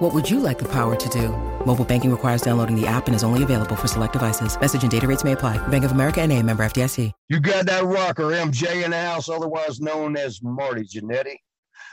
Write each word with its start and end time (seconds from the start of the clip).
What 0.00 0.14
would 0.14 0.30
you 0.30 0.40
like 0.40 0.58
the 0.58 0.68
power 0.68 0.96
to 0.96 1.08
do? 1.10 1.28
Mobile 1.66 1.84
banking 1.84 2.10
requires 2.10 2.40
downloading 2.40 2.74
the 2.74 2.86
app 2.86 3.06
and 3.06 3.14
is 3.14 3.22
only 3.22 3.42
available 3.42 3.76
for 3.76 3.86
select 3.86 4.14
devices. 4.14 4.58
Message 4.58 4.80
and 4.80 4.90
data 4.90 5.06
rates 5.06 5.24
may 5.24 5.32
apply. 5.32 5.58
Bank 5.68 5.84
of 5.84 5.92
America 5.92 6.22
and 6.22 6.32
a 6.32 6.42
member 6.42 6.64
FDIC. 6.64 7.12
You 7.28 7.38
got 7.38 7.66
that 7.66 7.84
rocker, 7.84 8.30
MJ 8.30 8.82
in 8.82 8.92
the 8.92 8.98
house, 8.98 9.28
otherwise 9.28 9.78
known 9.78 10.16
as 10.16 10.42
Marty 10.42 10.84
Jannetty. 10.84 11.36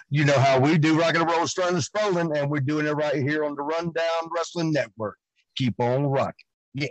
You 0.09 0.23
know 0.23 0.39
how 0.39 0.57
we 0.57 0.77
do 0.77 0.97
rock 0.97 1.15
and 1.15 1.29
roll, 1.29 1.45
starting 1.47 1.75
and 1.75 1.83
strolling, 1.83 2.37
and 2.37 2.49
we're 2.49 2.61
doing 2.61 2.85
it 2.85 2.91
right 2.91 3.21
here 3.21 3.43
on 3.43 3.55
the 3.55 3.61
Rundown 3.61 4.29
Wrestling 4.33 4.71
Network. 4.71 5.17
Keep 5.57 5.77
on 5.81 6.05
rocking. 6.05 6.45
Yeah. 6.75 6.87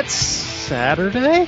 It's 0.00 0.14
Saturday, 0.14 1.46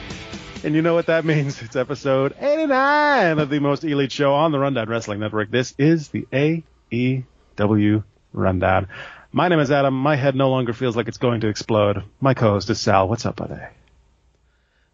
and 0.62 0.74
you 0.74 0.82
know 0.82 0.92
what 0.92 1.06
that 1.06 1.24
means. 1.24 1.62
It's 1.62 1.74
episode 1.74 2.34
89 2.38 3.38
of 3.38 3.48
the 3.48 3.60
most 3.60 3.82
elite 3.82 4.12
show 4.12 4.34
on 4.34 4.52
the 4.52 4.58
Rundown 4.58 4.90
Wrestling 4.90 5.20
Network. 5.20 5.50
This 5.50 5.74
is 5.78 6.08
the 6.08 6.26
AEW 6.30 8.04
Rundown. 8.34 8.88
My 9.32 9.48
name 9.48 9.58
is 9.58 9.70
Adam. 9.70 9.94
My 9.94 10.16
head 10.16 10.36
no 10.36 10.50
longer 10.50 10.74
feels 10.74 10.96
like 10.96 11.08
it's 11.08 11.16
going 11.16 11.40
to 11.40 11.48
explode. 11.48 12.04
My 12.20 12.34
co-host 12.34 12.68
is 12.68 12.78
Sal. 12.78 13.08
What's 13.08 13.24
up, 13.24 13.36
buddy? 13.36 13.54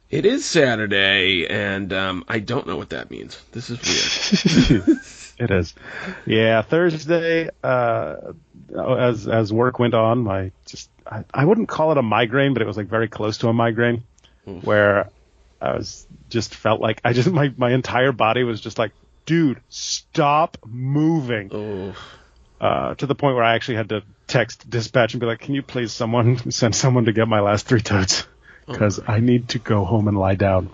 It 0.08 0.24
is 0.24 0.44
Saturday, 0.44 1.48
and 1.48 1.92
um, 1.92 2.24
I 2.28 2.38
don't 2.38 2.68
know 2.68 2.76
what 2.76 2.90
that 2.90 3.10
means. 3.10 3.42
This 3.50 3.70
is 3.70 4.70
weird. 4.70 4.84
It 5.38 5.50
is. 5.50 5.74
Yeah, 6.26 6.62
Thursday, 6.62 7.48
uh, 7.62 8.16
as, 8.76 9.28
as 9.28 9.52
work 9.52 9.78
went 9.78 9.94
on, 9.94 10.18
my 10.24 10.50
just, 10.66 10.90
I, 11.06 11.24
I 11.32 11.44
wouldn't 11.44 11.68
call 11.68 11.92
it 11.92 11.98
a 11.98 12.02
migraine, 12.02 12.52
but 12.54 12.62
it 12.62 12.66
was 12.66 12.76
like 12.76 12.88
very 12.88 13.08
close 13.08 13.38
to 13.38 13.48
a 13.48 13.52
migraine 13.52 14.02
where 14.62 15.10
I 15.60 15.76
was 15.76 16.06
just 16.30 16.54
felt 16.54 16.80
like 16.80 17.00
I 17.04 17.12
just, 17.12 17.30
my, 17.30 17.52
my 17.56 17.70
entire 17.72 18.12
body 18.12 18.44
was 18.44 18.60
just 18.60 18.78
like, 18.78 18.92
dude, 19.26 19.60
stop 19.68 20.56
moving. 20.66 21.50
oh, 21.52 21.94
Uh, 22.60 22.94
to 22.96 23.06
the 23.06 23.14
point 23.14 23.36
where 23.36 23.44
I 23.44 23.54
actually 23.54 23.76
had 23.76 23.90
to 23.90 24.02
text 24.26 24.68
dispatch 24.68 25.14
and 25.14 25.20
be 25.20 25.26
like, 25.26 25.40
can 25.40 25.54
you 25.54 25.62
please 25.62 25.92
someone 25.92 26.50
send 26.50 26.74
someone 26.74 27.04
to 27.04 27.12
get 27.12 27.28
my 27.28 27.40
last 27.40 27.66
three 27.66 27.80
totes? 27.82 28.26
Cause 28.66 29.00
I 29.06 29.20
need 29.20 29.50
to 29.50 29.58
go 29.58 29.84
home 29.84 30.08
and 30.08 30.18
lie 30.18 30.34
down. 30.34 30.70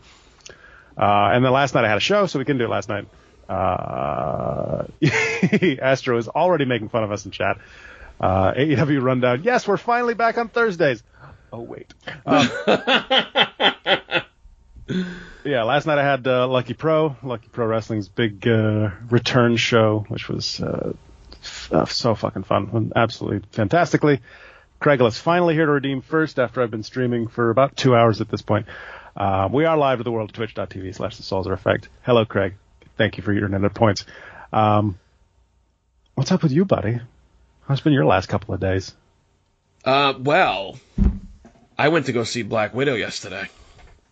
Uh, 0.97 1.31
and 1.33 1.45
then 1.45 1.53
last 1.53 1.75
night 1.75 1.85
I 1.85 1.89
had 1.89 1.97
a 1.97 2.01
show, 2.01 2.27
so 2.27 2.39
we 2.39 2.45
couldn't 2.45 2.59
do 2.59 2.65
it 2.65 2.71
last 2.71 2.89
night. 2.89 3.07
Uh, 3.49 4.85
Astro 5.83 6.19
is 6.19 6.29
already 6.29 6.65
making 6.65 6.89
fun 6.89 7.05
of 7.05 7.13
us 7.13 7.25
in 7.25 7.31
chat. 7.31 7.59
Uh, 8.21 8.53
AEW 8.53 9.03
rundown. 9.03 9.43
Yes, 9.43 9.67
we're 9.67 9.77
finally 9.77 10.15
back 10.15 10.39
on 10.39 10.49
Thursdays. 10.49 11.03
Oh 11.53 11.61
wait. 11.61 11.93
Um, 12.27 12.49
yeah, 15.45 15.63
last 15.63 15.87
night 15.87 15.99
I 15.99 16.05
had 16.05 16.27
uh, 16.27 16.47
Lucky 16.49 16.75
Pro, 16.75 17.17
Lucky 17.23 17.49
Pro 17.49 17.67
Wrestling's 17.67 18.09
big 18.09 18.47
uh, 18.47 18.91
return 19.11 19.57
show, 19.57 20.05
which 20.09 20.29
was 20.29 20.61
uh, 20.61 20.93
f- 21.43 21.73
uh, 21.73 21.85
so 21.87 22.15
fucking 22.15 22.45
fun, 22.45 22.93
absolutely 22.95 23.47
fantastically. 23.53 24.21
Craiglett's 24.81 25.19
finally 25.19 25.55
here 25.55 25.67
to 25.67 25.73
redeem 25.73 26.03
first 26.03 26.39
after 26.39 26.63
I've 26.63 26.71
been 26.71 26.83
streaming 26.83 27.29
for 27.29 27.51
about 27.51 27.77
two 27.77 27.95
hours 27.95 28.21
at 28.21 28.29
this 28.29 28.43
point. 28.43 28.67
Uh, 29.17 29.49
we 29.51 29.65
are 29.65 29.77
live 29.77 29.99
to 29.99 30.05
the 30.05 30.11
world 30.11 30.31
at 30.31 30.35
twitch.tv 30.35 30.95
slash 30.95 31.17
the 31.17 31.23
Salzer 31.23 31.53
Effect. 31.53 31.89
Hello, 32.03 32.25
Craig. 32.25 32.55
Thank 32.97 33.17
you 33.17 33.23
for 33.23 33.33
your 33.33 33.45
internet 33.47 33.75
points. 33.75 34.05
Um, 34.53 34.99
what's 36.15 36.31
up 36.33 36.43
with 36.43 36.53
you, 36.53 36.65
buddy? 36.65 37.01
How's 37.67 37.81
been 37.81 37.93
your 37.93 38.05
last 38.07 38.29
couple 38.29 38.55
of 38.55 38.61
days? 38.61 38.95
uh, 39.85 40.15
well, 40.19 40.79
I 41.77 41.89
went 41.89 42.07
to 42.07 42.13
go 42.13 42.25
see 42.25 42.43
Black 42.43 42.73
Widow 42.75 42.95
yesterday 42.95 43.49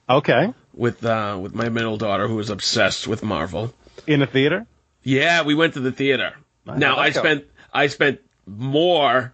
Okay. 0.09 0.53
with 0.75 1.04
uh, 1.04 1.38
with 1.41 1.54
my 1.54 1.69
middle 1.69 1.97
daughter, 1.97 2.28
who 2.28 2.38
is 2.41 2.50
obsessed 2.50 3.06
with 3.09 3.22
Marvel. 3.22 3.72
In 4.06 4.21
a 4.21 4.26
theater? 4.26 4.66
Yeah, 5.03 5.42
we 5.42 5.54
went 5.54 5.75
to 5.75 5.81
the 5.81 5.92
theater. 5.92 6.34
Nice. 6.66 6.78
Now 6.78 6.97
I 6.98 7.10
spent 7.10 7.44
I 7.72 7.87
spent 7.87 8.21
more 8.47 9.32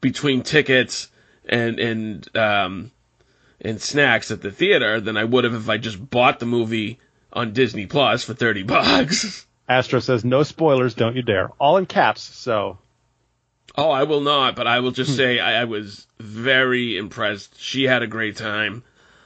between 0.00 0.42
tickets 0.42 1.08
and 1.48 1.78
and 1.78 2.36
um 2.36 2.90
and 3.60 3.80
snacks 3.80 4.30
at 4.30 4.40
the 4.42 4.50
theater 4.50 5.00
than 5.00 5.16
I 5.16 5.24
would 5.24 5.44
have 5.44 5.54
if 5.54 5.68
I 5.68 5.78
just 5.78 6.10
bought 6.10 6.38
the 6.40 6.46
movie 6.46 6.98
on 7.32 7.52
Disney 7.52 7.86
Plus 7.86 8.24
for 8.24 8.34
thirty 8.34 8.62
bucks. 8.62 9.46
Astro 9.68 9.98
says, 9.98 10.24
no 10.24 10.44
spoilers, 10.44 10.94
don't 10.94 11.16
you 11.16 11.22
dare. 11.22 11.50
All 11.58 11.76
in 11.76 11.86
caps, 11.86 12.22
so 12.22 12.78
Oh, 13.76 13.90
I 13.90 14.04
will 14.04 14.20
not, 14.20 14.56
but 14.56 14.66
I 14.66 14.80
will 14.80 14.92
just 14.92 15.16
say 15.16 15.38
I, 15.38 15.60
I 15.62 15.64
was 15.64 16.06
very 16.18 16.96
impressed. 16.96 17.60
She 17.60 17.84
had 17.84 18.02
a 18.02 18.06
great 18.06 18.36
time. 18.36 18.84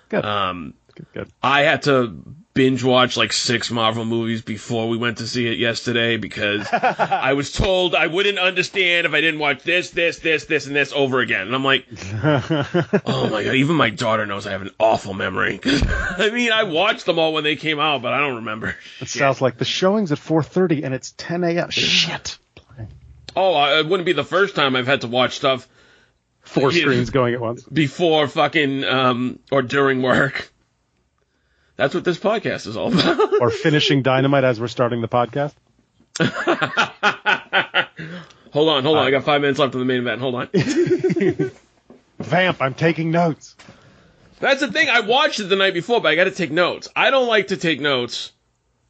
good. 0.08 0.24
Um, 0.24 0.74
good, 0.94 1.06
good. 1.12 1.28
I 1.42 1.62
had 1.62 1.82
to 1.82 2.16
binge 2.52 2.82
watch 2.82 3.16
like 3.16 3.32
six 3.32 3.70
Marvel 3.70 4.04
movies 4.04 4.42
before 4.42 4.88
we 4.88 4.96
went 4.96 5.18
to 5.18 5.26
see 5.26 5.46
it 5.46 5.58
yesterday 5.58 6.16
because 6.16 6.66
I 6.72 7.32
was 7.34 7.52
told 7.52 7.94
I 7.94 8.08
wouldn't 8.08 8.38
understand 8.38 9.06
if 9.06 9.14
I 9.14 9.20
didn't 9.20 9.38
watch 9.40 9.62
this, 9.62 9.90
this, 9.90 10.18
this, 10.18 10.46
this, 10.46 10.66
and 10.66 10.74
this 10.74 10.92
over 10.92 11.20
again. 11.20 11.46
And 11.46 11.54
I'm 11.54 11.64
like, 11.64 11.86
oh 12.22 13.28
my 13.30 13.44
god, 13.44 13.54
even 13.54 13.76
my 13.76 13.90
daughter 13.90 14.26
knows 14.26 14.46
I 14.46 14.50
have 14.52 14.62
an 14.62 14.70
awful 14.78 15.14
memory. 15.14 15.60
I 15.64 16.30
mean, 16.32 16.52
I 16.52 16.64
watched 16.64 17.06
them 17.06 17.18
all 17.18 17.32
when 17.32 17.44
they 17.44 17.56
came 17.56 17.78
out, 17.78 18.02
but 18.02 18.12
I 18.12 18.18
don't 18.20 18.36
remember. 18.36 18.74
It 19.00 19.08
sounds 19.08 19.40
like 19.40 19.56
the 19.58 19.64
showing's 19.64 20.10
at 20.12 20.18
4.30 20.18 20.84
and 20.84 20.92
it's 20.94 21.12
10 21.16 21.44
a.m. 21.44 21.70
Shit. 21.70 22.38
Oh, 23.36 23.54
I- 23.54 23.78
it 23.78 23.86
wouldn't 23.86 24.06
be 24.06 24.12
the 24.12 24.24
first 24.24 24.56
time 24.56 24.74
I've 24.74 24.88
had 24.88 25.02
to 25.02 25.06
watch 25.08 25.36
stuff 25.36 25.68
Four 26.42 26.72
screens 26.72 27.10
going 27.10 27.34
at 27.34 27.40
once. 27.40 27.62
before 27.62 28.26
fucking 28.26 28.82
um 28.84 29.38
or 29.52 29.62
during 29.62 30.02
work. 30.02 30.50
That's 31.80 31.94
what 31.94 32.04
this 32.04 32.18
podcast 32.18 32.66
is 32.66 32.76
all 32.76 32.92
about. 32.92 33.40
Or 33.40 33.48
finishing 33.48 34.02
Dynamite 34.02 34.44
as 34.44 34.60
we're 34.60 34.68
starting 34.68 35.00
the 35.00 35.08
podcast. 35.08 35.54
hold 38.52 38.68
on, 38.68 38.84
hold 38.84 38.98
on. 38.98 39.06
I 39.06 39.10
got 39.10 39.24
five 39.24 39.40
minutes 39.40 39.58
left 39.58 39.74
on 39.74 39.78
the 39.80 39.86
main 39.86 40.00
event. 40.00 40.20
Hold 40.20 40.34
on. 40.34 40.48
Vamp, 42.18 42.60
I'm 42.60 42.74
taking 42.74 43.10
notes. 43.10 43.56
That's 44.40 44.60
the 44.60 44.70
thing. 44.70 44.90
I 44.90 45.00
watched 45.00 45.40
it 45.40 45.44
the 45.44 45.56
night 45.56 45.72
before, 45.72 46.02
but 46.02 46.08
I 46.08 46.16
got 46.16 46.24
to 46.24 46.32
take 46.32 46.50
notes. 46.50 46.88
I 46.94 47.08
don't 47.10 47.28
like 47.28 47.46
to 47.48 47.56
take 47.56 47.80
notes 47.80 48.32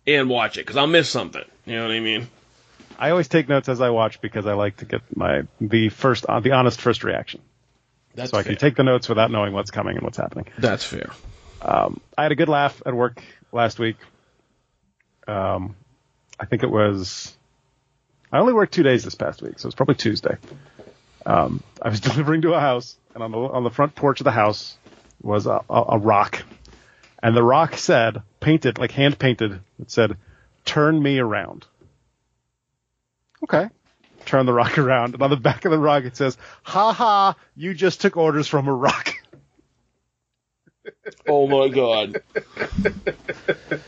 and 0.05 0.29
watch 0.29 0.59
it 0.59 0.63
because 0.63 0.77
I'll 0.77 0.89
miss 0.89 1.09
something. 1.09 1.45
You 1.67 1.77
know 1.77 1.83
what 1.83 1.93
I 1.93 2.01
mean? 2.01 2.27
I 2.99 3.11
always 3.11 3.29
take 3.29 3.49
notes 3.49 3.69
as 3.69 3.81
I 3.81 3.91
watch 3.91 4.21
because 4.21 4.49
I 4.49 4.55
like 4.55 4.79
to 4.79 4.85
get 4.85 5.03
my 5.17 5.43
the 5.61 5.91
first 5.91 6.27
uh, 6.27 6.41
the 6.41 6.51
honest 6.51 6.81
first 6.81 7.05
reaction, 7.05 7.41
That's 8.17 8.33
so 8.33 8.39
I 8.39 8.43
fair. 8.43 8.55
can 8.55 8.59
take 8.61 8.75
the 8.75 8.83
notes 8.83 9.09
without 9.09 9.31
knowing 9.31 9.53
what's 9.53 9.71
coming 9.71 9.95
and 9.95 10.03
what's 10.03 10.19
happening. 10.19 10.47
That's 10.59 10.83
fair. 10.83 11.11
Um, 11.63 12.01
I 12.17 12.23
had 12.23 12.33
a 12.33 12.37
good 12.37 12.49
laugh 12.49 12.83
at 12.87 12.95
work 12.95 13.23
last 13.53 13.79
week. 13.79 13.97
Um, 15.27 15.77
I 16.39 16.47
think 16.47 16.63
it 16.63 16.71
was. 16.71 17.37
I 18.33 18.39
only 18.39 18.53
worked 18.53 18.73
two 18.73 18.83
days 18.83 19.05
this 19.05 19.15
past 19.15 19.43
week, 19.43 19.59
so 19.59 19.69
it's 19.69 19.75
probably 19.75 19.97
Tuesday. 19.97 20.37
Um, 21.27 21.63
I 21.83 21.91
was 21.91 22.01
delivering 22.01 22.43
to 22.43 22.55
a 22.55 22.61
house, 22.61 22.97
and 23.15 23.23
on 23.23 23.31
the 23.31 23.39
on 23.39 23.65
the 23.65 23.71
front 23.71 23.95
porch 23.95 24.21
of 24.21 24.25
the 24.25 24.31
house 24.31 24.77
was 25.23 25.47
a, 25.47 25.61
a, 25.69 25.85
a 25.91 25.99
rock, 25.99 26.43
and 27.23 27.37
the 27.37 27.43
rock 27.43 27.77
said, 27.77 28.23
painted, 28.41 28.79
like 28.79 28.93
hand 28.93 29.19
painted. 29.19 29.61
It 29.79 29.91
said, 29.91 30.17
"Turn 30.65 31.01
me 31.03 31.19
around." 31.19 31.67
Okay. 33.45 33.69
Turn 34.27 34.47
the 34.47 34.53
rock 34.53 34.79
around, 34.79 35.15
and 35.15 35.23
on 35.23 35.31
the 35.31 35.37
back 35.37 35.65
of 35.65 35.71
the 35.71 35.79
rock 35.79 36.05
it 36.05 36.17
says, 36.17 36.39
"Ha 36.63 36.93
ha! 36.93 37.37
You 37.55 37.75
just 37.75 38.01
took 38.01 38.17
orders 38.17 38.49
from 38.49 38.67
a 38.67 38.73
rock." 38.73 39.20
Oh 41.27 41.47
my 41.47 41.69
god. 41.69 42.23
And 42.85 43.83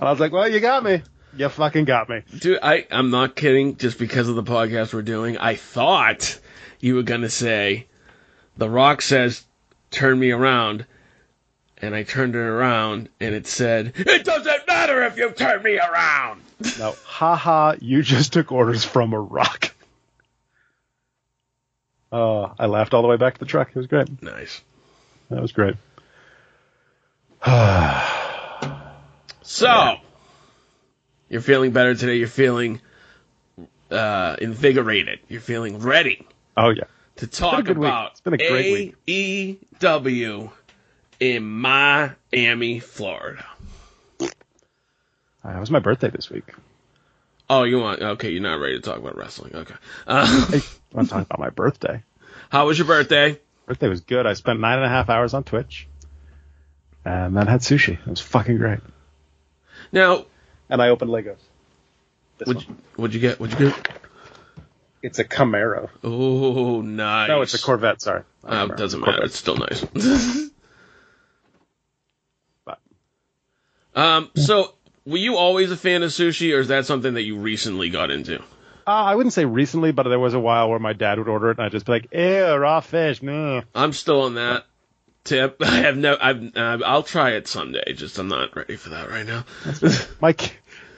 I 0.00 0.10
was 0.10 0.20
like, 0.20 0.32
"Well, 0.32 0.48
you 0.48 0.60
got 0.60 0.84
me. 0.84 1.02
You 1.36 1.48
fucking 1.48 1.84
got 1.84 2.08
me." 2.08 2.22
Dude, 2.38 2.58
I, 2.62 2.86
I'm 2.90 3.10
not 3.10 3.34
kidding. 3.36 3.76
Just 3.76 3.98
because 3.98 4.28
of 4.28 4.36
the 4.36 4.42
podcast 4.42 4.92
we're 4.94 5.02
doing, 5.02 5.38
I 5.38 5.56
thought 5.56 6.38
you 6.80 6.94
were 6.94 7.02
going 7.02 7.22
to 7.22 7.30
say, 7.30 7.86
The 8.56 8.68
Rock 8.68 9.02
says, 9.02 9.44
turn 9.90 10.18
me 10.18 10.30
around. 10.30 10.86
And 11.82 11.94
I 11.94 12.02
turned 12.02 12.34
it 12.34 12.38
around 12.38 13.08
and 13.20 13.34
it 13.34 13.46
said, 13.46 13.94
It 13.96 14.24
doesn't 14.24 14.66
matter 14.66 15.02
if 15.04 15.16
you 15.16 15.30
turn 15.30 15.62
me 15.62 15.78
around. 15.78 16.42
No, 16.78 16.94
ha 17.06 17.36
ha! 17.36 17.74
You 17.80 18.02
just 18.02 18.34
took 18.34 18.52
orders 18.52 18.84
from 18.84 19.14
a 19.14 19.20
rock. 19.20 19.72
Uh, 22.12 22.52
I 22.58 22.66
laughed 22.66 22.92
all 22.92 23.00
the 23.00 23.08
way 23.08 23.16
back 23.16 23.34
to 23.34 23.40
the 23.40 23.46
truck. 23.46 23.68
It 23.70 23.76
was 23.76 23.86
great. 23.86 24.22
Nice. 24.22 24.60
That 25.30 25.40
was 25.40 25.52
great. 25.52 25.76
So, 29.42 29.96
you're 31.28 31.40
feeling 31.40 31.72
better 31.72 31.94
today. 31.96 32.14
You're 32.16 32.28
feeling 32.28 32.80
uh, 33.90 34.36
invigorated. 34.40 35.18
You're 35.28 35.40
feeling 35.40 35.80
ready 35.80 36.24
Oh 36.56 36.70
yeah. 36.70 36.84
to 37.16 37.26
talk 37.26 37.66
week. 37.66 37.76
about 37.76 38.12
It's 38.12 38.20
been 38.20 38.34
a 38.34 38.36
great 38.36 38.94
week. 39.06 39.60
AEW 39.80 40.50
in 41.18 41.42
Miami, 41.44 42.78
Florida. 42.78 43.44
Uh, 44.22 44.28
it 45.48 45.58
was 45.58 45.70
my 45.72 45.80
birthday 45.80 46.10
this 46.10 46.30
week. 46.30 46.54
Oh, 47.48 47.64
you 47.64 47.80
want? 47.80 48.00
Okay, 48.00 48.30
you're 48.30 48.42
not 48.42 48.60
ready 48.60 48.76
to 48.76 48.80
talk 48.80 48.98
about 48.98 49.16
wrestling. 49.16 49.56
Okay. 49.56 49.74
Uh, 50.06 50.26
Hey, 50.46 50.58
I 50.58 50.96
want 50.96 51.08
to 51.08 51.14
talk 51.14 51.26
about 51.26 51.40
my 51.40 51.50
birthday. 51.50 52.04
how 52.50 52.66
was 52.68 52.78
your 52.78 52.86
birthday? 52.86 53.40
Birthday 53.66 53.88
was 53.88 54.02
good. 54.02 54.26
I 54.26 54.34
spent 54.34 54.60
nine 54.60 54.76
and 54.78 54.86
a 54.86 54.88
half 54.88 55.10
hours 55.10 55.34
on 55.34 55.42
Twitch, 55.42 55.88
and 57.04 57.36
then 57.36 57.46
had 57.46 57.60
sushi. 57.60 57.94
It 57.98 58.06
was 58.06 58.20
fucking 58.20 58.58
great. 58.58 58.80
Now, 59.92 60.26
And 60.68 60.80
I 60.82 60.88
opened 60.90 61.10
Legos. 61.10 61.36
This 62.38 62.46
what'd 62.48 62.62
you, 62.68 62.76
what'd 62.96 63.14
you 63.14 63.20
get? 63.20 63.40
What'd 63.40 63.58
you 63.58 63.70
get? 63.70 63.88
It's 65.02 65.18
a 65.18 65.24
Camaro. 65.24 65.88
Oh, 66.04 66.80
nice. 66.82 67.28
No, 67.28 67.40
it's 67.42 67.54
a 67.54 67.58
Corvette. 67.62 68.02
Sorry. 68.02 68.22
Uh, 68.44 68.66
Camaro. 68.66 68.76
doesn't 68.76 69.00
matter. 69.00 69.12
Corvette. 69.12 69.26
It's 69.26 69.38
still 69.38 69.56
nice. 69.56 69.84
But 72.64 72.78
um. 73.94 74.30
So, 74.36 74.74
were 75.06 75.16
you 75.18 75.36
always 75.36 75.70
a 75.70 75.76
fan 75.76 76.02
of 76.02 76.10
sushi, 76.10 76.54
or 76.54 76.60
is 76.60 76.68
that 76.68 76.86
something 76.86 77.14
that 77.14 77.22
you 77.22 77.38
recently 77.38 77.90
got 77.90 78.10
into? 78.10 78.38
uh, 78.40 78.42
I 78.86 79.14
wouldn't 79.14 79.32
say 79.32 79.44
recently, 79.44 79.92
but 79.92 80.04
there 80.04 80.18
was 80.18 80.34
a 80.34 80.40
while 80.40 80.68
where 80.70 80.78
my 80.78 80.92
dad 80.92 81.18
would 81.18 81.28
order 81.28 81.50
it, 81.50 81.58
and 81.58 81.64
I'd 81.66 81.72
just 81.72 81.86
be 81.86 81.92
like, 81.92 82.08
"Ew, 82.12 82.54
raw 82.56 82.80
fish, 82.80 83.22
no." 83.22 83.62
I'm 83.74 83.92
still 83.92 84.22
on 84.22 84.34
that 84.34 84.64
tip. 85.24 85.56
I 85.60 85.78
have 85.78 85.96
no. 85.96 86.16
I've. 86.20 86.56
Uh, 86.56 86.78
I'll 86.84 87.02
try 87.02 87.30
it 87.30 87.46
someday. 87.46 87.92
Just 87.92 88.18
I'm 88.18 88.28
not 88.28 88.54
ready 88.56 88.76
for 88.76 88.90
that 88.90 89.10
right 89.10 89.26
now. 89.26 89.44
My 90.20 90.34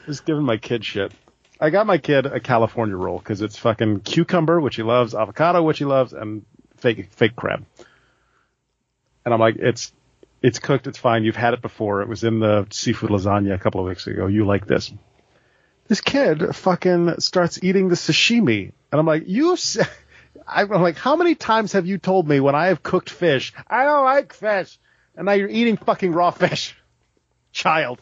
just 0.06 0.24
giving 0.24 0.42
my 0.42 0.56
kid 0.56 0.84
shit. 0.84 1.12
I 1.60 1.70
got 1.70 1.86
my 1.86 1.98
kid 1.98 2.26
a 2.26 2.40
California 2.40 2.96
roll 2.96 3.18
because 3.18 3.40
it's 3.40 3.56
fucking 3.56 4.00
cucumber, 4.00 4.60
which 4.60 4.74
he 4.74 4.82
loves, 4.82 5.14
avocado, 5.14 5.62
which 5.62 5.78
he 5.78 5.84
loves, 5.84 6.12
and 6.12 6.44
fake 6.78 7.12
fake 7.12 7.36
crab. 7.36 7.64
And 9.24 9.32
I'm 9.32 9.38
like, 9.38 9.56
it's 9.56 9.92
it's 10.42 10.58
cooked, 10.58 10.88
it's 10.88 10.98
fine. 10.98 11.22
You've 11.22 11.36
had 11.36 11.54
it 11.54 11.62
before. 11.62 12.02
It 12.02 12.08
was 12.08 12.24
in 12.24 12.40
the 12.40 12.66
seafood 12.70 13.10
lasagna 13.10 13.54
a 13.54 13.58
couple 13.58 13.80
of 13.80 13.86
weeks 13.86 14.08
ago. 14.08 14.26
You 14.26 14.44
like 14.44 14.66
this? 14.66 14.92
This 15.86 16.00
kid 16.00 16.56
fucking 16.56 17.20
starts 17.20 17.62
eating 17.62 17.88
the 17.88 17.94
sashimi, 17.94 18.72
and 18.90 18.98
I'm 18.98 19.06
like, 19.06 19.24
you. 19.26 19.56
S- 20.36 20.42
I'm 20.46 20.68
like, 20.68 20.96
how 20.96 21.16
many 21.16 21.34
times 21.34 21.72
have 21.72 21.86
you 21.86 21.98
told 21.98 22.28
me 22.28 22.40
when 22.40 22.54
I 22.54 22.66
have 22.66 22.82
cooked 22.82 23.10
fish, 23.10 23.52
I 23.68 23.84
don't 23.84 24.04
like 24.04 24.32
fish, 24.32 24.78
and 25.16 25.26
now 25.26 25.32
you're 25.32 25.48
eating 25.48 25.76
fucking 25.76 26.12
raw 26.12 26.30
fish, 26.30 26.76
child? 27.52 28.00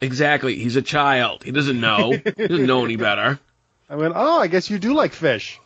Exactly. 0.00 0.56
He's 0.56 0.76
a 0.76 0.82
child. 0.82 1.42
He 1.42 1.50
doesn't 1.50 1.80
know. 1.80 2.12
he 2.12 2.46
doesn't 2.46 2.66
know 2.66 2.84
any 2.84 2.96
better. 2.96 3.38
I 3.90 3.96
went, 3.96 4.14
oh, 4.16 4.38
I 4.38 4.46
guess 4.46 4.70
you 4.70 4.78
do 4.78 4.94
like 4.94 5.12
fish. 5.12 5.58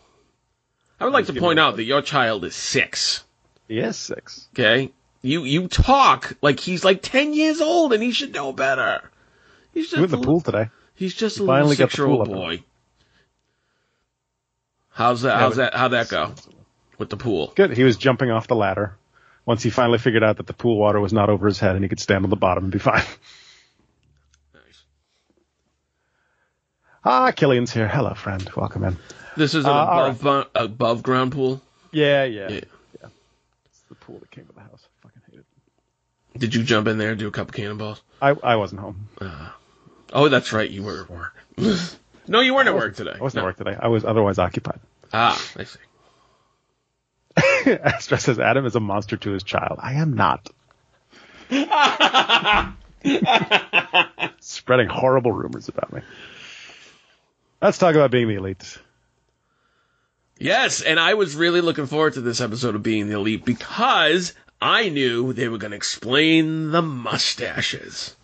I 1.00 1.04
would 1.04 1.12
like 1.12 1.26
to 1.26 1.34
point 1.34 1.58
out 1.58 1.76
that 1.76 1.84
your 1.84 2.00
child 2.02 2.44
is 2.44 2.54
six. 2.54 3.24
He 3.68 3.78
is 3.80 3.96
six. 3.96 4.48
Okay. 4.54 4.92
You 5.20 5.44
you 5.44 5.68
talk 5.68 6.34
like 6.40 6.60
he's 6.60 6.84
like 6.84 7.02
ten 7.02 7.32
years 7.34 7.60
old 7.60 7.92
and 7.92 8.02
he 8.02 8.12
should 8.12 8.32
know 8.32 8.52
better. 8.52 9.02
He's 9.74 9.90
He 9.90 9.96
just 9.96 10.00
went 10.00 10.12
in 10.12 10.20
the 10.20 10.26
pool 10.26 10.40
today. 10.40 10.68
He's 10.94 11.14
just 11.14 11.38
a 11.38 11.42
little 11.42 11.54
finally 11.56 11.76
got 11.76 11.86
the 11.86 11.90
six 11.90 11.98
year 11.98 12.06
old 12.06 12.26
pool 12.26 12.34
up. 12.34 12.40
boy. 12.40 12.62
How's 14.92 15.22
that? 15.22 15.38
How's 15.38 15.56
that? 15.56 15.74
How'd 15.74 15.92
that 15.92 16.08
go 16.08 16.34
with 16.98 17.10
the 17.10 17.16
pool? 17.16 17.52
Good. 17.54 17.76
He 17.76 17.82
was 17.84 17.96
jumping 17.96 18.30
off 18.30 18.46
the 18.48 18.56
ladder. 18.56 18.96
Once 19.44 19.62
he 19.62 19.70
finally 19.70 19.98
figured 19.98 20.22
out 20.22 20.36
that 20.36 20.46
the 20.46 20.52
pool 20.52 20.76
water 20.78 21.00
was 21.00 21.12
not 21.12 21.28
over 21.28 21.46
his 21.48 21.58
head 21.58 21.74
and 21.74 21.84
he 21.84 21.88
could 21.88 21.98
stand 21.98 22.24
on 22.24 22.30
the 22.30 22.36
bottom 22.36 22.64
and 22.64 22.72
be 22.72 22.78
fine. 22.78 23.02
Nice. 24.54 24.84
Ah, 27.04 27.32
Killian's 27.32 27.72
here. 27.72 27.88
Hello, 27.88 28.14
friend. 28.14 28.48
Welcome 28.56 28.84
in. 28.84 28.96
This 29.36 29.54
is 29.54 29.64
an 29.64 29.70
Uh, 29.72 30.14
above 30.14 30.48
above 30.54 31.02
ground 31.02 31.32
pool. 31.32 31.60
Yeah, 31.90 32.24
yeah. 32.24 32.48
Yeah. 32.50 32.60
It's 33.66 33.80
the 33.88 33.94
pool 33.96 34.18
that 34.20 34.30
came 34.30 34.44
to 34.46 34.52
the 34.52 34.60
house. 34.60 34.86
I 34.86 35.08
fucking 35.08 35.22
hate 35.30 35.40
it. 35.40 36.38
Did 36.38 36.54
you 36.54 36.62
jump 36.62 36.86
in 36.86 36.98
there 36.98 37.10
and 37.10 37.18
do 37.18 37.26
a 37.26 37.32
couple 37.32 37.52
cannonballs? 37.54 38.00
I, 38.20 38.30
I 38.42 38.56
wasn't 38.56 38.80
home. 38.82 39.08
Oh, 40.12 40.28
that's 40.28 40.52
right. 40.52 40.70
You 40.70 40.82
were 40.82 41.00
at 41.02 41.10
work. 41.10 41.34
no, 42.28 42.40
you 42.40 42.54
weren't 42.54 42.68
at 42.68 42.74
work 42.74 42.94
today. 42.96 43.14
I 43.18 43.22
wasn't 43.22 43.42
No. 43.42 43.48
at 43.48 43.50
work 43.50 43.56
today. 43.58 43.76
I 43.80 43.88
was 43.88 44.04
otherwise 44.04 44.38
occupied. 44.38 44.80
Ah, 45.12 45.40
I 45.56 45.64
see. 45.64 45.78
Astro 47.72 48.18
says 48.18 48.38
Adam 48.38 48.66
is 48.66 48.76
a 48.76 48.80
monster 48.80 49.16
to 49.16 49.30
his 49.32 49.42
child. 49.42 49.78
I 49.82 49.94
am 49.94 50.14
not. 50.14 50.48
Spreading 54.40 54.88
horrible 54.88 55.32
rumors 55.32 55.68
about 55.68 55.92
me. 55.92 56.00
Let's 57.60 57.78
talk 57.78 57.94
about 57.94 58.10
being 58.10 58.28
the 58.28 58.34
elite. 58.34 58.78
Yes, 60.38 60.82
and 60.82 60.98
I 60.98 61.14
was 61.14 61.36
really 61.36 61.60
looking 61.60 61.86
forward 61.86 62.14
to 62.14 62.20
this 62.20 62.40
episode 62.40 62.74
of 62.74 62.82
Being 62.82 63.08
the 63.08 63.14
Elite 63.14 63.44
because 63.44 64.34
I 64.60 64.88
knew 64.88 65.32
they 65.32 65.48
were 65.48 65.58
going 65.58 65.70
to 65.70 65.76
explain 65.76 66.72
the 66.72 66.82
mustaches. 66.82 68.16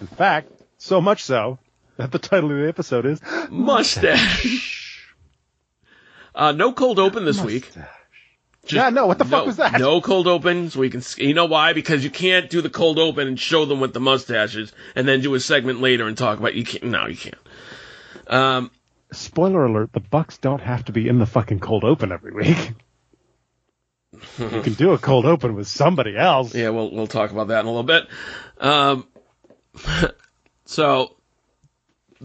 In 0.00 0.08
fact, 0.08 0.50
so 0.78 1.00
much 1.00 1.22
so 1.22 1.58
that 1.96 2.12
the 2.12 2.18
title 2.18 2.50
of 2.50 2.58
the 2.58 2.68
episode 2.68 3.06
is 3.06 3.20
Mustache. 3.50 5.08
uh, 6.34 6.52
no 6.52 6.72
cold 6.72 6.98
open 6.98 7.24
this 7.24 7.40
week. 7.40 7.70
Just- 8.66 8.72
Yeah, 8.72 8.88
no, 8.90 9.06
what 9.06 9.18
the 9.18 9.24
fuck 9.26 9.44
was 9.46 9.56
that? 9.58 9.78
No 9.78 10.00
cold 10.00 10.26
open, 10.26 10.70
so 10.70 10.80
we 10.80 10.88
can. 10.90 11.02
You 11.18 11.34
know 11.34 11.44
why? 11.44 11.72
Because 11.74 12.02
you 12.02 12.10
can't 12.10 12.48
do 12.48 12.62
the 12.62 12.70
cold 12.70 12.98
open 12.98 13.28
and 13.28 13.38
show 13.38 13.64
them 13.66 13.78
with 13.80 13.92
the 13.92 14.00
mustaches, 14.00 14.72
and 14.96 15.06
then 15.06 15.20
do 15.20 15.34
a 15.34 15.40
segment 15.40 15.80
later 15.82 16.06
and 16.08 16.16
talk 16.16 16.38
about. 16.38 16.54
You 16.54 16.64
can't. 16.64 16.84
No, 16.84 17.06
you 17.06 17.16
can't. 17.16 17.36
Um, 18.26 18.70
Spoiler 19.12 19.66
alert: 19.66 19.92
the 19.92 20.00
Bucks 20.00 20.38
don't 20.38 20.62
have 20.62 20.86
to 20.86 20.92
be 20.92 21.08
in 21.08 21.18
the 21.18 21.26
fucking 21.26 21.60
cold 21.60 21.84
open 21.84 22.10
every 22.10 22.32
week. 22.32 22.72
you 24.38 24.62
can 24.62 24.72
do 24.74 24.92
a 24.92 24.98
cold 24.98 25.26
open 25.26 25.54
with 25.54 25.68
somebody 25.68 26.16
else. 26.16 26.54
Yeah, 26.54 26.70
we'll 26.70 26.90
we'll 26.90 27.06
talk 27.06 27.30
about 27.32 27.48
that 27.48 27.60
in 27.60 27.66
a 27.66 27.68
little 27.68 27.82
bit. 27.82 28.06
Um, 28.58 29.06
so 30.64 31.16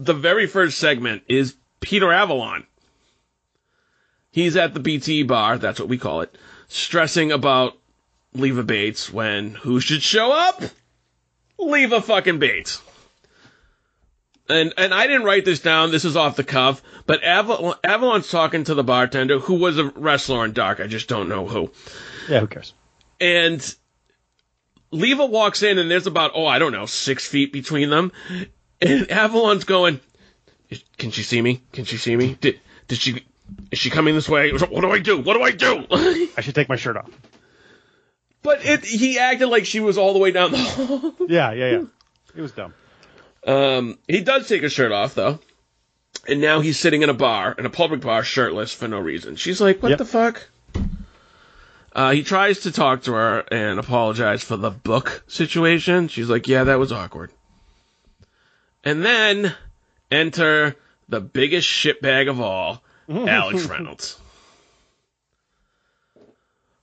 the 0.00 0.14
very 0.14 0.46
first 0.46 0.78
segment 0.78 1.22
is 1.28 1.56
Peter 1.80 2.10
Avalon. 2.10 2.66
He's 4.30 4.56
at 4.56 4.72
the 4.72 4.80
BT 4.80 5.24
bar, 5.24 5.58
that's 5.58 5.78
what 5.78 5.88
we 5.88 5.98
call 5.98 6.22
it, 6.22 6.36
stressing 6.68 7.32
about 7.32 7.76
Leva 8.32 8.62
Bates 8.62 9.12
when 9.12 9.54
who 9.54 9.80
should 9.80 10.02
show 10.02 10.32
up? 10.32 10.62
Leva 11.58 12.00
fucking 12.00 12.38
Bates. 12.38 12.80
And 14.48 14.72
and 14.78 14.94
I 14.94 15.06
didn't 15.06 15.24
write 15.24 15.44
this 15.44 15.60
down. 15.60 15.90
This 15.90 16.04
is 16.04 16.16
off 16.16 16.36
the 16.36 16.44
cuff. 16.44 16.82
But 17.06 17.22
Avalon, 17.22 17.74
Avalon's 17.84 18.30
talking 18.30 18.64
to 18.64 18.74
the 18.74 18.82
bartender, 18.82 19.38
who 19.38 19.54
was 19.54 19.78
a 19.78 19.84
wrestler 19.84 20.44
in 20.44 20.52
Dark. 20.52 20.80
I 20.80 20.86
just 20.86 21.08
don't 21.08 21.28
know 21.28 21.46
who. 21.46 21.70
Yeah, 22.28 22.40
who 22.40 22.46
cares? 22.46 22.72
And 23.20 23.74
Leva 24.90 25.26
walks 25.26 25.62
in, 25.62 25.78
and 25.78 25.90
there's 25.90 26.06
about, 26.06 26.32
oh, 26.34 26.46
I 26.46 26.58
don't 26.58 26.72
know, 26.72 26.86
six 26.86 27.26
feet 27.28 27.52
between 27.52 27.90
them. 27.90 28.12
And 28.82 29.10
Avalon's 29.10 29.64
going, 29.64 30.00
Can 30.98 31.10
she 31.10 31.22
see 31.22 31.40
me? 31.42 31.62
Can 31.72 31.84
she 31.84 31.96
see 31.96 32.16
me? 32.16 32.36
Did, 32.40 32.60
did 32.88 32.98
she, 32.98 33.24
is 33.70 33.78
she 33.78 33.90
coming 33.90 34.14
this 34.14 34.28
way? 34.28 34.52
What 34.52 34.70
do 34.80 34.90
I 34.90 34.98
do? 34.98 35.18
What 35.20 35.34
do 35.34 35.42
I 35.42 35.50
do? 35.50 35.86
I 36.36 36.40
should 36.40 36.54
take 36.54 36.68
my 36.68 36.76
shirt 36.76 36.96
off. 36.96 37.10
but 38.42 38.64
it, 38.64 38.84
he 38.84 39.18
acted 39.18 39.48
like 39.48 39.66
she 39.66 39.80
was 39.80 39.98
all 39.98 40.12
the 40.12 40.18
way 40.18 40.30
down 40.30 40.52
the 40.52 40.58
hall. 40.58 41.14
Yeah, 41.28 41.52
yeah, 41.52 41.70
yeah. 41.72 41.82
It 42.34 42.40
was 42.40 42.52
dumb. 42.52 42.74
Um, 43.46 43.98
he 44.08 44.20
does 44.22 44.48
take 44.48 44.62
his 44.62 44.72
shirt 44.72 44.92
off, 44.92 45.14
though. 45.14 45.38
And 46.28 46.40
now 46.40 46.60
he's 46.60 46.78
sitting 46.78 47.02
in 47.02 47.08
a 47.08 47.14
bar, 47.14 47.54
in 47.58 47.66
a 47.66 47.70
public 47.70 48.00
bar, 48.00 48.22
shirtless 48.24 48.72
for 48.72 48.86
no 48.88 48.98
reason. 48.98 49.36
She's 49.36 49.60
like, 49.60 49.82
What 49.82 49.90
Yep. 49.90 49.98
the 49.98 50.04
fuck? 50.04 50.48
Uh, 51.92 52.12
he 52.12 52.22
tries 52.22 52.60
to 52.60 52.72
talk 52.72 53.02
to 53.02 53.12
her 53.12 53.40
and 53.50 53.78
apologize 53.80 54.44
for 54.44 54.56
the 54.56 54.70
book 54.70 55.24
situation. 55.26 56.06
She's 56.08 56.30
like, 56.30 56.46
yeah, 56.46 56.64
that 56.64 56.78
was 56.78 56.92
awkward. 56.92 57.32
And 58.84 59.04
then 59.04 59.54
enter 60.10 60.76
the 61.08 61.20
biggest 61.20 61.68
shitbag 61.68 62.28
of 62.28 62.40
all, 62.40 62.82
mm-hmm. 63.08 63.28
Alex 63.28 63.64
Reynolds. 63.66 64.18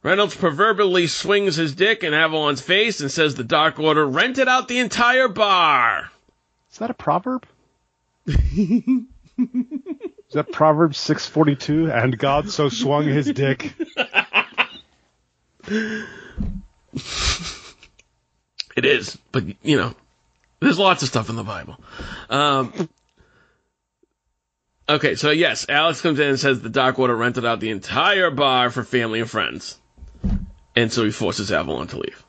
Reynolds 0.04 0.36
proverbially 0.36 1.08
swings 1.08 1.56
his 1.56 1.76
dick 1.76 2.04
in 2.04 2.14
Avalon's 2.14 2.62
face 2.62 3.02
and 3.02 3.12
says 3.12 3.36
the 3.36 3.44
Dark 3.44 3.80
Order 3.80 4.06
rented 4.06 4.48
out 4.48 4.68
the 4.68 4.80
entire 4.80 5.28
bar. 5.28 6.12
Is 6.72 6.78
that 6.78 6.90
a 6.90 6.94
proverb? 6.94 7.46
Is 8.28 9.04
that 10.34 10.52
Proverbs 10.52 10.98
642? 10.98 11.92
And 11.92 12.18
God 12.18 12.50
so 12.50 12.70
swung 12.70 13.06
his 13.06 13.32
dick. 13.32 13.74
It 18.78 18.86
is, 18.86 19.18
but 19.32 19.44
you 19.64 19.76
know, 19.76 19.96
there's 20.60 20.80
lots 20.80 21.04
of 21.04 21.10
stuff 21.10 21.30
in 21.30 21.36
the 21.36 21.44
Bible. 21.44 21.80
Um, 22.30 22.90
okay, 24.90 25.16
so 25.16 25.32
yes, 25.32 25.66
Alex 25.70 26.02
comes 26.02 26.20
in 26.20 26.30
and 26.30 26.40
says 26.40 26.62
the 26.62 26.70
Dark 26.70 27.00
Order 27.00 27.16
rented 27.16 27.46
out 27.46 27.60
the 27.60 27.70
entire 27.70 28.32
bar 28.32 28.70
for 28.70 28.84
family 28.84 29.20
and 29.20 29.30
friends, 29.30 29.78
and 30.76 30.92
so 30.92 31.04
he 31.04 31.12
forces 31.12 31.52
Avalon 31.52 31.88
to 31.88 31.98
leave. 31.98 32.24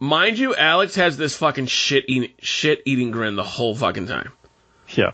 Mind 0.00 0.36
you, 0.36 0.52
Alex 0.56 0.96
has 0.96 1.16
this 1.16 1.36
fucking 1.36 1.66
shit 1.66 2.04
eating 2.08 2.32
shit 2.40 2.82
eating 2.84 3.12
grin 3.12 3.36
the 3.36 3.44
whole 3.44 3.76
fucking 3.76 4.08
time. 4.08 4.32
Yeah. 4.88 5.12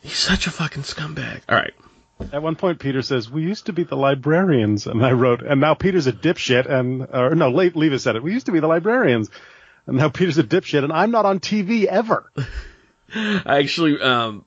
He's 0.00 0.16
such 0.16 0.46
a 0.46 0.52
fucking 0.52 0.84
scumbag. 0.84 1.40
All 1.48 1.56
right. 1.56 1.74
At 2.32 2.42
one 2.42 2.54
point, 2.54 2.78
Peter 2.78 3.02
says, 3.02 3.28
"We 3.28 3.42
used 3.42 3.66
to 3.66 3.72
be 3.72 3.82
the 3.82 3.96
librarians," 3.96 4.86
and 4.86 5.04
I 5.04 5.12
wrote, 5.12 5.42
"And 5.42 5.60
now 5.60 5.74
Peter's 5.74 6.06
a 6.06 6.12
dipshit." 6.12 6.66
And 6.66 7.06
or 7.12 7.34
no, 7.34 7.48
Le- 7.50 7.72
Levis 7.74 8.02
said 8.04 8.16
it. 8.16 8.22
We 8.22 8.32
used 8.32 8.46
to 8.46 8.52
be 8.52 8.60
the 8.60 8.66
librarians, 8.68 9.30
and 9.88 9.96
now 9.96 10.10
Peter's 10.10 10.36
a 10.36 10.44
dipshit, 10.44 10.84
and 10.84 10.92
I'm 10.92 11.10
not 11.10 11.24
on 11.24 11.40
TV 11.40 11.86
ever. 11.86 12.30
I 13.14 13.58
actually, 13.60 14.00
um, 14.00 14.44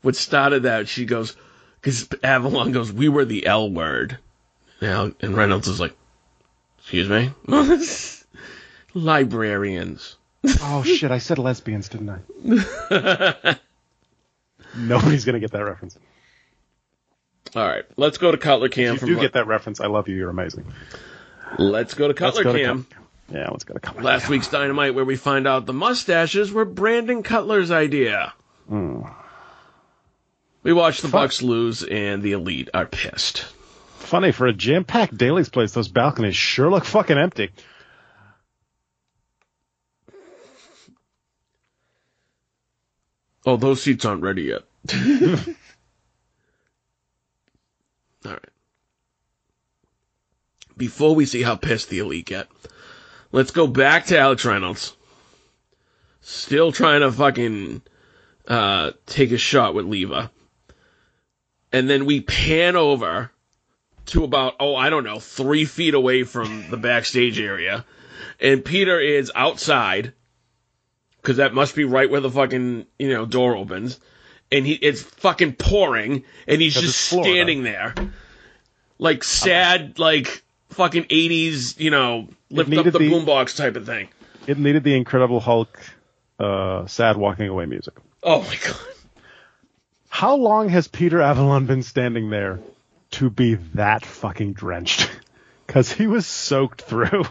what 0.00 0.14
started 0.14 0.62
that, 0.62 0.86
she 0.88 1.04
goes, 1.04 1.36
because 1.80 2.08
Avalon 2.22 2.70
goes, 2.70 2.92
we 2.92 3.08
were 3.08 3.24
the 3.24 3.46
L 3.46 3.68
word. 3.68 4.16
Now, 4.80 5.10
and 5.20 5.36
Reynolds 5.36 5.66
is 5.66 5.80
like, 5.80 5.94
excuse 6.78 7.08
me? 7.08 7.32
Librarians. 8.94 10.16
Oh 10.62 10.82
shit! 10.86 11.10
I 11.10 11.18
said 11.18 11.38
lesbians, 11.38 11.88
didn't 11.88 12.10
I? 12.10 13.56
Nobody's 14.76 15.24
gonna 15.24 15.40
get 15.40 15.50
that 15.50 15.64
reference. 15.64 15.98
All 17.56 17.66
right, 17.66 17.84
let's 17.96 18.18
go 18.18 18.30
to 18.30 18.38
Cutler 18.38 18.68
Cam. 18.68 18.94
If 18.94 19.02
you 19.02 19.08
do 19.16 19.20
get 19.20 19.32
that 19.32 19.48
reference, 19.48 19.80
I 19.80 19.86
love 19.88 20.08
you. 20.08 20.14
You're 20.14 20.30
amazing. 20.30 20.72
Let's 21.58 21.94
go 21.94 22.06
to 22.06 22.14
Cutler 22.14 22.44
go 22.44 22.52
to 22.52 22.58
Cam. 22.58 22.86
Yeah, 23.32 23.48
let's 23.50 23.64
go 23.64 23.74
to 23.74 23.80
Cutler. 23.80 24.02
Last 24.02 24.28
week's 24.28 24.48
Dynamite, 24.48 24.94
where 24.94 25.04
we 25.04 25.16
find 25.16 25.46
out 25.48 25.66
the 25.66 25.72
mustaches 25.72 26.52
were 26.52 26.64
Brandon 26.64 27.22
Cutler's 27.22 27.70
idea. 27.70 28.32
Hmm. 28.68 29.02
We 30.62 30.72
watch 30.72 31.00
the 31.00 31.08
Fuck. 31.08 31.22
Bucks 31.22 31.42
lose, 31.42 31.82
and 31.82 32.22
the 32.22 32.32
Elite 32.32 32.70
are 32.74 32.86
pissed. 32.86 33.44
Funny 33.98 34.32
for 34.32 34.46
a 34.46 34.52
jam-packed 34.52 35.16
Daily's 35.16 35.48
Place, 35.48 35.72
those 35.72 35.88
balconies 35.88 36.36
sure 36.36 36.70
look 36.70 36.84
fucking 36.84 37.18
empty. 37.18 37.50
Oh, 43.44 43.56
those 43.56 43.82
seats 43.82 44.04
aren't 44.04 44.22
ready 44.22 44.42
yet. 44.42 44.62
All 48.24 48.32
right. 48.32 48.40
Before 50.76 51.14
we 51.14 51.26
see 51.26 51.42
how 51.42 51.54
pissed 51.54 51.88
the 51.88 52.00
elite 52.00 52.26
get, 52.26 52.48
let's 53.36 53.50
go 53.50 53.66
back 53.66 54.06
to 54.06 54.18
Alex 54.18 54.46
Reynolds. 54.46 54.96
Still 56.22 56.72
trying 56.72 57.02
to 57.02 57.12
fucking 57.12 57.82
uh, 58.48 58.92
take 59.04 59.30
a 59.30 59.36
shot 59.36 59.74
with 59.74 59.84
Leva. 59.84 60.30
And 61.70 61.88
then 61.88 62.06
we 62.06 62.22
pan 62.22 62.76
over 62.76 63.30
to 64.06 64.24
about, 64.24 64.54
oh, 64.58 64.74
I 64.74 64.88
don't 64.88 65.04
know, 65.04 65.20
three 65.20 65.66
feet 65.66 65.92
away 65.92 66.22
from 66.22 66.70
the 66.70 66.78
backstage 66.78 67.38
area. 67.38 67.84
And 68.40 68.64
Peter 68.64 68.98
is 68.98 69.30
outside 69.34 70.14
because 71.20 71.36
that 71.36 71.52
must 71.52 71.76
be 71.76 71.84
right 71.84 72.08
where 72.08 72.22
the 72.22 72.30
fucking 72.30 72.86
you 72.98 73.08
know 73.10 73.26
door 73.26 73.54
opens, 73.54 74.00
and 74.50 74.64
he 74.64 74.74
it's 74.74 75.02
fucking 75.02 75.56
pouring, 75.56 76.24
and 76.46 76.60
he's 76.60 76.74
just 76.74 77.00
standing 77.00 77.64
there, 77.64 77.94
like 78.98 79.24
sad, 79.24 79.98
like 79.98 80.44
fucking 80.70 81.06
eighties, 81.10 81.78
you 81.78 81.90
know, 81.90 82.28
lift 82.50 82.72
up 82.74 82.84
the 82.84 82.90
the- 82.92 82.98
boombox 83.10 83.56
type 83.56 83.76
of 83.76 83.86
thing. 83.86 84.08
It 84.46 84.58
needed 84.58 84.84
the 84.84 84.94
Incredible 84.94 85.40
Hulk, 85.40 85.80
uh, 86.38 86.86
sad 86.86 87.16
walking 87.16 87.48
away 87.48 87.66
music. 87.66 87.94
Oh 88.22 88.42
my 88.42 88.56
god, 88.64 88.76
How 90.08 90.36
long 90.36 90.68
has 90.68 90.86
Peter 90.88 91.20
Avalon 91.20 91.66
been 91.66 91.82
standing 91.82 92.30
there 92.30 92.60
to 93.12 93.28
be 93.30 93.54
that 93.74 94.04
fucking 94.04 94.52
drenched? 94.54 95.10
Because 95.66 95.90
he 95.90 96.06
was 96.06 96.24
soaked 96.28 96.82
through. 96.82 97.24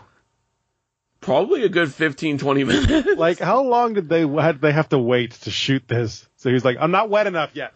probably 1.22 1.63
a 1.63 1.70
good 1.70 1.94
15, 1.94 2.38
20 2.38 2.63
minutes. 2.65 3.18
Like, 3.18 3.39
how 3.39 3.63
long 3.63 3.94
did 3.94 4.10
they 4.10 4.27
had 4.27 4.60
they 4.60 4.74
have 4.74 4.89
to 4.89 5.00
wait 5.00 5.32
to 5.44 5.51
shoot 5.51 5.88
this? 5.88 6.27
So 6.36 6.50
he's 6.51 6.65
like, 6.65 6.75
I'm 6.77 6.92
not 6.92 7.10
wet 7.10 7.27
enough 7.27 7.51
yet. 7.54 7.74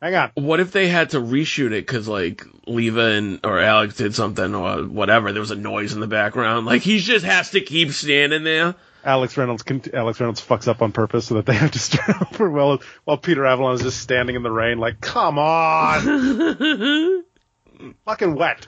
Hang 0.00 0.14
on. 0.14 0.30
What 0.34 0.60
if 0.60 0.70
they 0.70 0.88
had 0.88 1.10
to 1.10 1.20
reshoot 1.20 1.72
it 1.72 1.86
because 1.86 2.06
like 2.06 2.44
Leva 2.66 3.06
and 3.06 3.40
or 3.44 3.58
Alex 3.58 3.96
did 3.96 4.14
something 4.14 4.54
or 4.54 4.84
whatever? 4.84 5.32
There 5.32 5.40
was 5.40 5.50
a 5.50 5.56
noise 5.56 5.92
in 5.92 6.00
the 6.00 6.06
background. 6.06 6.66
Like 6.66 6.82
he 6.82 6.98
just 7.00 7.24
has 7.24 7.50
to 7.50 7.60
keep 7.60 7.90
standing 7.90 8.44
there. 8.44 8.76
Alex 9.04 9.36
Reynolds 9.36 9.64
Alex 9.92 10.20
Reynolds 10.20 10.40
fucks 10.40 10.68
up 10.68 10.82
on 10.82 10.92
purpose 10.92 11.26
so 11.26 11.34
that 11.34 11.46
they 11.46 11.54
have 11.54 11.72
to 11.72 11.78
start 11.78 12.32
over 12.32 12.50
while 12.50 12.80
while 13.04 13.16
Peter 13.16 13.44
Avalon 13.44 13.74
is 13.74 13.82
just 13.82 14.00
standing 14.00 14.36
in 14.36 14.42
the 14.42 14.50
rain 14.50 14.78
like, 14.78 15.00
come 15.00 15.38
on, 15.38 17.24
fucking 18.04 18.34
wet. 18.34 18.66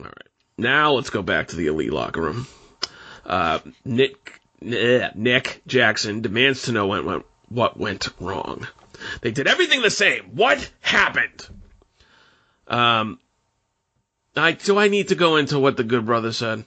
All 0.00 0.06
right. 0.06 0.28
Now 0.58 0.92
let's 0.92 1.10
go 1.10 1.22
back 1.22 1.48
to 1.48 1.56
the 1.56 1.68
elite 1.68 1.92
locker 1.92 2.20
room. 2.20 2.46
Uh, 3.24 3.60
Nick 3.84 4.40
eh, 4.60 5.08
Nick 5.14 5.62
Jackson 5.66 6.20
demands 6.20 6.62
to 6.64 6.72
know 6.72 6.86
what 6.86 7.04
went, 7.04 7.24
what 7.48 7.78
went 7.78 8.08
wrong. 8.20 8.66
They 9.20 9.30
did 9.30 9.46
everything 9.46 9.82
the 9.82 9.90
same. 9.90 10.24
What 10.34 10.70
happened? 10.80 11.46
Um, 12.68 13.18
I 14.36 14.52
do 14.52 14.78
I 14.78 14.88
need 14.88 15.08
to 15.08 15.14
go 15.14 15.36
into 15.36 15.58
what 15.58 15.76
the 15.76 15.84
good 15.84 16.06
brother 16.06 16.32
said? 16.32 16.64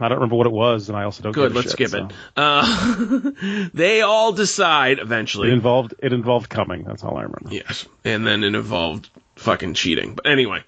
I 0.00 0.08
don't 0.08 0.18
remember 0.18 0.36
what 0.36 0.46
it 0.46 0.52
was, 0.52 0.88
and 0.88 0.96
I 0.96 1.04
also 1.04 1.24
don't. 1.24 1.32
Good, 1.32 1.54
let's 1.54 1.68
shit, 1.68 1.72
skip 1.72 1.88
so. 1.88 2.06
it. 2.06 2.12
Uh, 2.36 3.30
they 3.74 4.02
all 4.02 4.32
decide 4.32 5.00
eventually. 5.00 5.48
It 5.48 5.54
involved 5.54 5.94
it 5.98 6.12
involved 6.12 6.48
coming. 6.48 6.84
That's 6.84 7.02
all 7.02 7.16
I 7.16 7.22
remember. 7.22 7.48
yes, 7.50 7.86
and 8.04 8.26
then 8.26 8.44
it 8.44 8.54
involved 8.54 9.10
fucking 9.36 9.74
cheating. 9.74 10.14
But 10.14 10.26
anyway. 10.26 10.62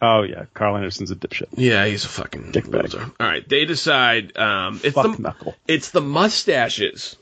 Oh 0.00 0.22
yeah, 0.22 0.46
Karl 0.52 0.76
Anderson's 0.76 1.12
a 1.12 1.16
dipshit. 1.16 1.46
Yeah, 1.54 1.86
he's 1.86 2.04
a 2.04 2.08
fucking 2.08 2.50
Dickbag. 2.50 2.92
All 3.20 3.26
right, 3.26 3.48
they 3.48 3.64
decide 3.66 4.36
um, 4.36 4.80
it's 4.82 4.96
Fuck 4.96 5.16
the 5.16 5.22
knuckle. 5.22 5.54
it's 5.68 5.90
the 5.90 6.00
mustaches. 6.00 7.16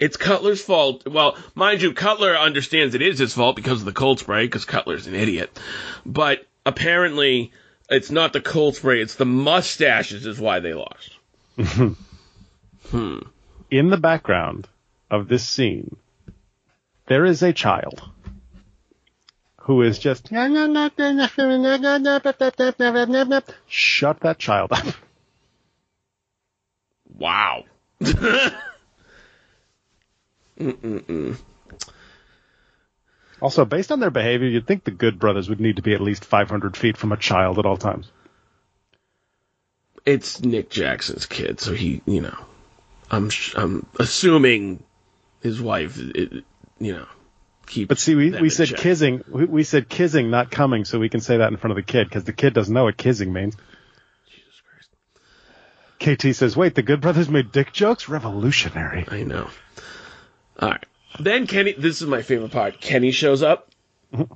It's 0.00 0.16
Cutler's 0.16 0.62
fault. 0.62 1.06
Well, 1.06 1.36
mind 1.54 1.82
you, 1.82 1.92
Cutler 1.92 2.36
understands 2.36 2.94
it 2.94 3.02
is 3.02 3.18
his 3.18 3.34
fault 3.34 3.56
because 3.56 3.80
of 3.80 3.84
the 3.84 3.92
cold 3.92 4.18
spray, 4.18 4.44
because 4.46 4.64
Cutler's 4.64 5.06
an 5.06 5.14
idiot. 5.14 5.58
But 6.04 6.46
apparently, 6.66 7.52
it's 7.88 8.10
not 8.10 8.32
the 8.32 8.40
cold 8.40 8.76
spray; 8.76 9.00
it's 9.00 9.14
the 9.14 9.24
mustaches 9.24 10.26
is 10.26 10.40
why 10.40 10.60
they 10.60 10.74
lost. 10.74 11.16
hmm. 12.90 13.18
In 13.70 13.90
the 13.90 13.96
background 13.96 14.68
of 15.10 15.28
this 15.28 15.46
scene, 15.46 15.96
there 17.06 17.24
is 17.24 17.42
a 17.42 17.52
child 17.52 18.02
who 19.60 19.82
is 19.82 19.98
just 19.98 20.30
shut 23.66 24.20
that 24.20 24.38
child 24.38 24.72
up. 24.72 24.86
Wow. 27.16 27.64
Also, 33.40 33.64
based 33.64 33.92
on 33.92 34.00
their 34.00 34.10
behavior, 34.10 34.48
you'd 34.48 34.66
think 34.66 34.84
the 34.84 34.90
Good 34.90 35.18
Brothers 35.18 35.48
would 35.48 35.60
need 35.60 35.76
to 35.76 35.82
be 35.82 35.94
at 35.94 36.00
least 36.00 36.24
500 36.24 36.76
feet 36.76 36.96
from 36.96 37.12
a 37.12 37.16
child 37.16 37.58
at 37.58 37.66
all 37.66 37.76
times. 37.76 38.10
It's 40.06 40.40
Nick 40.42 40.70
Jackson's 40.70 41.26
kid, 41.26 41.60
so 41.60 41.72
he, 41.72 42.02
you 42.06 42.20
know, 42.20 42.36
I'm 43.10 43.30
sh- 43.30 43.54
I'm 43.56 43.86
assuming 43.98 44.82
his 45.42 45.60
wife, 45.60 45.98
it, 45.98 46.44
you 46.78 46.92
know, 46.92 47.06
keep. 47.66 47.88
But 47.88 47.98
see, 47.98 48.14
we, 48.14 48.30
we 48.30 48.50
said 48.50 48.68
check. 48.68 48.78
kissing, 48.78 49.24
we, 49.28 49.44
we 49.46 49.64
said 49.64 49.88
kissing, 49.88 50.30
not 50.30 50.50
coming, 50.50 50.84
so 50.84 50.98
we 50.98 51.08
can 51.08 51.20
say 51.20 51.38
that 51.38 51.50
in 51.50 51.56
front 51.56 51.72
of 51.72 51.76
the 51.76 51.90
kid 51.90 52.08
because 52.08 52.24
the 52.24 52.32
kid 52.32 52.54
doesn't 52.54 52.72
know 52.72 52.84
what 52.84 52.96
kissing 52.96 53.32
means. 53.32 53.56
Jesus 54.28 54.60
Christ. 55.98 56.20
KT 56.20 56.36
says, 56.36 56.56
"Wait, 56.56 56.74
the 56.74 56.82
Good 56.82 57.00
Brothers 57.00 57.28
made 57.30 57.50
dick 57.50 57.72
jokes? 57.72 58.08
Revolutionary." 58.08 59.06
I 59.08 59.22
know. 59.22 59.48
All 60.60 60.70
right. 60.70 60.86
Then 61.20 61.46
Kenny, 61.46 61.72
this 61.72 62.00
is 62.02 62.08
my 62.08 62.22
favorite 62.22 62.50
part. 62.52 62.80
Kenny 62.80 63.10
shows 63.12 63.42
up 63.42 63.70
and 64.12 64.28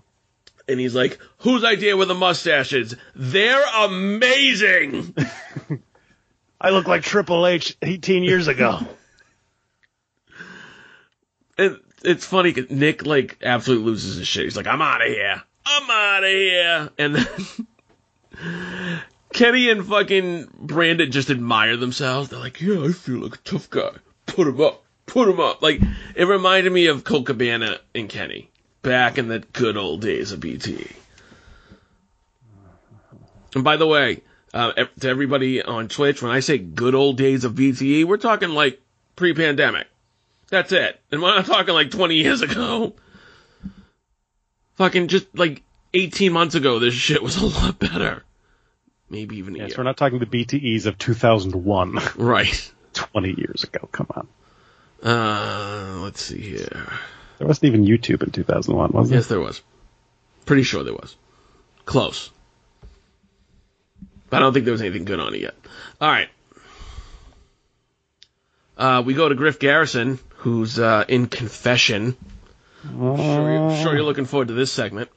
he's 0.80 0.94
like, 0.94 1.18
"Whose 1.38 1.64
idea 1.64 1.96
were 1.96 2.04
the 2.04 2.14
mustaches? 2.14 2.94
They're 3.14 3.64
amazing." 3.84 5.14
I 6.60 6.70
look 6.70 6.86
like 6.88 7.02
Triple 7.02 7.46
H 7.46 7.76
18 7.82 8.22
years 8.24 8.48
ago. 8.48 8.80
And 11.60 11.80
it's 12.04 12.24
funny 12.24 12.52
'cause 12.52 12.70
Nick 12.70 13.04
like 13.04 13.38
absolutely 13.42 13.86
loses 13.86 14.16
his 14.18 14.28
shit. 14.28 14.44
He's 14.44 14.56
like, 14.56 14.68
"I'm 14.68 14.80
out 14.80 15.02
of 15.04 15.08
here. 15.08 15.42
I'm 15.66 15.90
out 15.90 16.22
of 16.22 16.30
here." 16.30 16.90
And 16.98 17.16
then 17.16 19.02
Kenny 19.32 19.68
and 19.68 19.84
fucking 19.84 20.48
Brandon 20.60 21.10
just 21.10 21.30
admire 21.30 21.76
themselves. 21.76 22.28
They're 22.28 22.38
like, 22.38 22.60
"Yeah, 22.60 22.84
I 22.84 22.92
feel 22.92 23.18
like 23.18 23.34
a 23.34 23.38
tough 23.38 23.68
guy. 23.70 23.90
Put 24.26 24.46
him 24.46 24.60
up. 24.60 24.84
Put 25.08 25.28
him 25.28 25.40
up." 25.40 25.60
Like 25.62 25.80
it 26.14 26.24
reminded 26.24 26.72
me 26.72 26.86
of 26.86 27.02
Colt 27.04 27.26
Cabana 27.26 27.78
and 27.94 28.08
Kenny 28.08 28.50
back 28.82 29.18
in 29.18 29.26
the 29.28 29.40
good 29.40 29.76
old 29.76 30.00
days 30.00 30.30
of 30.32 30.38
BT. 30.40 30.86
And 33.54 33.64
by 33.64 33.76
the 33.76 33.86
way, 33.86 34.22
uh, 34.54 34.72
to 35.00 35.08
everybody 35.08 35.62
on 35.62 35.88
Twitch, 35.88 36.22
when 36.22 36.30
I 36.30 36.40
say 36.40 36.58
good 36.58 36.94
old 36.94 37.16
days 37.16 37.44
of 37.44 37.54
BTE, 37.54 38.04
we're 38.04 38.16
talking 38.18 38.50
like 38.50 38.80
pre-pandemic. 39.16 39.86
That's 40.48 40.72
it. 40.72 41.00
And 41.10 41.22
we're 41.22 41.34
not 41.34 41.46
talking 41.46 41.74
like 41.74 41.90
20 41.90 42.14
years 42.14 42.42
ago. 42.42 42.94
Fucking 44.76 45.08
just 45.08 45.26
like 45.36 45.62
18 45.94 46.32
months 46.32 46.54
ago, 46.54 46.78
this 46.78 46.94
shit 46.94 47.22
was 47.22 47.36
a 47.36 47.46
lot 47.46 47.78
better. 47.78 48.22
Maybe 49.10 49.38
even 49.38 49.54
Yes, 49.56 49.70
year. 49.70 49.78
we're 49.78 49.84
not 49.84 49.96
talking 49.96 50.18
the 50.18 50.26
BTEs 50.26 50.86
of 50.86 50.98
2001, 50.98 51.98
Right. 52.16 52.72
20 52.94 53.34
years 53.36 53.64
ago. 53.64 53.88
Come 53.90 54.06
on. 54.14 54.28
Uh, 55.02 56.00
let's 56.02 56.22
see 56.22 56.40
here. 56.40 56.92
There 57.38 57.46
wasn't 57.46 57.66
even 57.66 57.84
YouTube 57.84 58.22
in 58.22 58.30
2001, 58.30 58.90
was 58.92 59.10
Yes, 59.10 59.10
there? 59.10 59.18
Yes, 59.18 59.26
there 59.28 59.40
was. 59.40 59.62
Pretty 60.44 60.62
sure 60.64 60.82
there 60.82 60.94
was. 60.94 61.16
Close. 61.84 62.30
But 64.30 64.38
I 64.38 64.40
don't 64.40 64.52
think 64.52 64.64
there 64.64 64.72
was 64.72 64.82
anything 64.82 65.04
good 65.04 65.20
on 65.20 65.34
it 65.34 65.40
yet. 65.40 65.54
All 66.00 66.10
right. 66.10 66.28
Uh, 68.76 69.02
we 69.04 69.14
go 69.14 69.28
to 69.28 69.34
Griff 69.34 69.58
Garrison, 69.58 70.18
who's 70.36 70.78
uh, 70.78 71.04
in 71.08 71.26
confession. 71.26 72.16
Sure, 72.82 73.16
you're, 73.16 73.76
sure 73.76 73.94
you're 73.94 74.04
looking 74.04 74.24
forward 74.24 74.48
to 74.48 74.54
this 74.54 74.70
segment. 74.72 75.10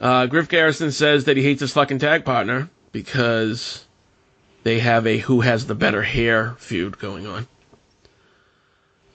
Uh, 0.00 0.26
Griff 0.26 0.48
Garrison 0.48 0.92
says 0.92 1.24
that 1.24 1.36
he 1.36 1.42
hates 1.42 1.60
his 1.60 1.72
fucking 1.72 1.98
tag 1.98 2.24
partner 2.24 2.70
because 2.92 3.84
they 4.62 4.78
have 4.78 5.06
a 5.06 5.18
who 5.18 5.40
has 5.40 5.66
the 5.66 5.74
better 5.74 6.02
hair 6.02 6.54
feud 6.58 6.98
going 6.98 7.26
on. 7.26 7.46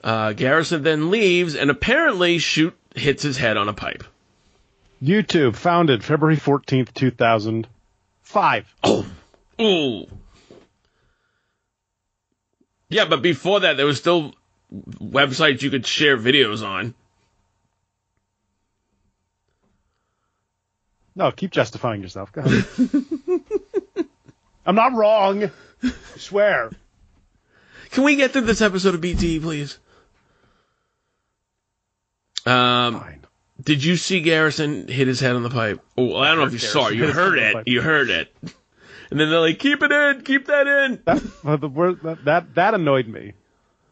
Uh, 0.04 0.32
Garrison 0.34 0.82
then 0.82 1.10
leaves 1.10 1.56
and 1.56 1.70
apparently 1.70 2.36
shoot 2.36 2.76
hits 2.94 3.22
his 3.22 3.38
head 3.38 3.56
on 3.56 3.70
a 3.70 3.72
pipe. 3.72 4.04
YouTube, 5.02 5.56
founded 5.56 6.04
February 6.04 6.36
14th, 6.36 6.92
2005. 6.92 8.74
Ooh. 9.60 10.06
Yeah, 12.90 13.06
but 13.06 13.22
before 13.22 13.60
that, 13.60 13.78
there 13.78 13.86
was 13.86 13.96
still 13.98 14.34
websites 14.72 15.62
you 15.62 15.70
could 15.70 15.86
share 15.86 16.18
videos 16.18 16.62
on. 16.62 16.92
No, 21.16 21.32
keep 21.32 21.50
justifying 21.50 22.02
yourself. 22.02 22.30
Go 22.30 22.42
ahead. 22.42 22.66
I'm 24.66 24.74
not 24.74 24.92
wrong. 24.92 25.50
I 25.82 25.92
swear. 26.16 26.70
Can 27.90 28.04
we 28.04 28.16
get 28.16 28.32
through 28.32 28.42
this 28.42 28.60
episode 28.60 28.94
of 28.94 29.00
BT, 29.00 29.40
please? 29.40 29.78
Um, 32.46 33.00
Fine. 33.00 33.26
did 33.62 33.82
you 33.84 33.96
see 33.96 34.20
Garrison 34.20 34.88
hit 34.88 35.06
his 35.08 35.20
head 35.20 35.34
on 35.36 35.42
the 35.42 35.50
pipe? 35.50 35.80
Oh, 35.96 36.16
I 36.16 36.28
don't 36.28 36.38
know 36.38 36.44
if 36.44 36.52
you 36.52 36.58
saw 36.58 36.88
it. 36.88 36.94
You 36.94 37.00
hit 37.00 37.08
his 37.08 37.16
heard 37.16 37.38
head 37.38 37.44
on 37.44 37.44
the 37.44 37.50
it. 37.50 37.54
pipe. 37.54 37.68
You 37.68 37.80
heard 37.82 38.10
it. 38.10 38.34
And 39.10 39.20
then 39.20 39.30
they're 39.30 39.40
like, 39.40 39.58
"Keep 39.58 39.82
it 39.82 39.92
in. 39.92 40.22
Keep 40.22 40.46
that 40.46 40.66
in." 40.66 41.00
That 41.04 41.22
uh, 41.44 41.56
the 41.56 41.68
word 41.68 42.00
that 42.02 42.24
that, 42.24 42.54
that 42.54 42.74
annoyed 42.74 43.06
me. 43.06 43.34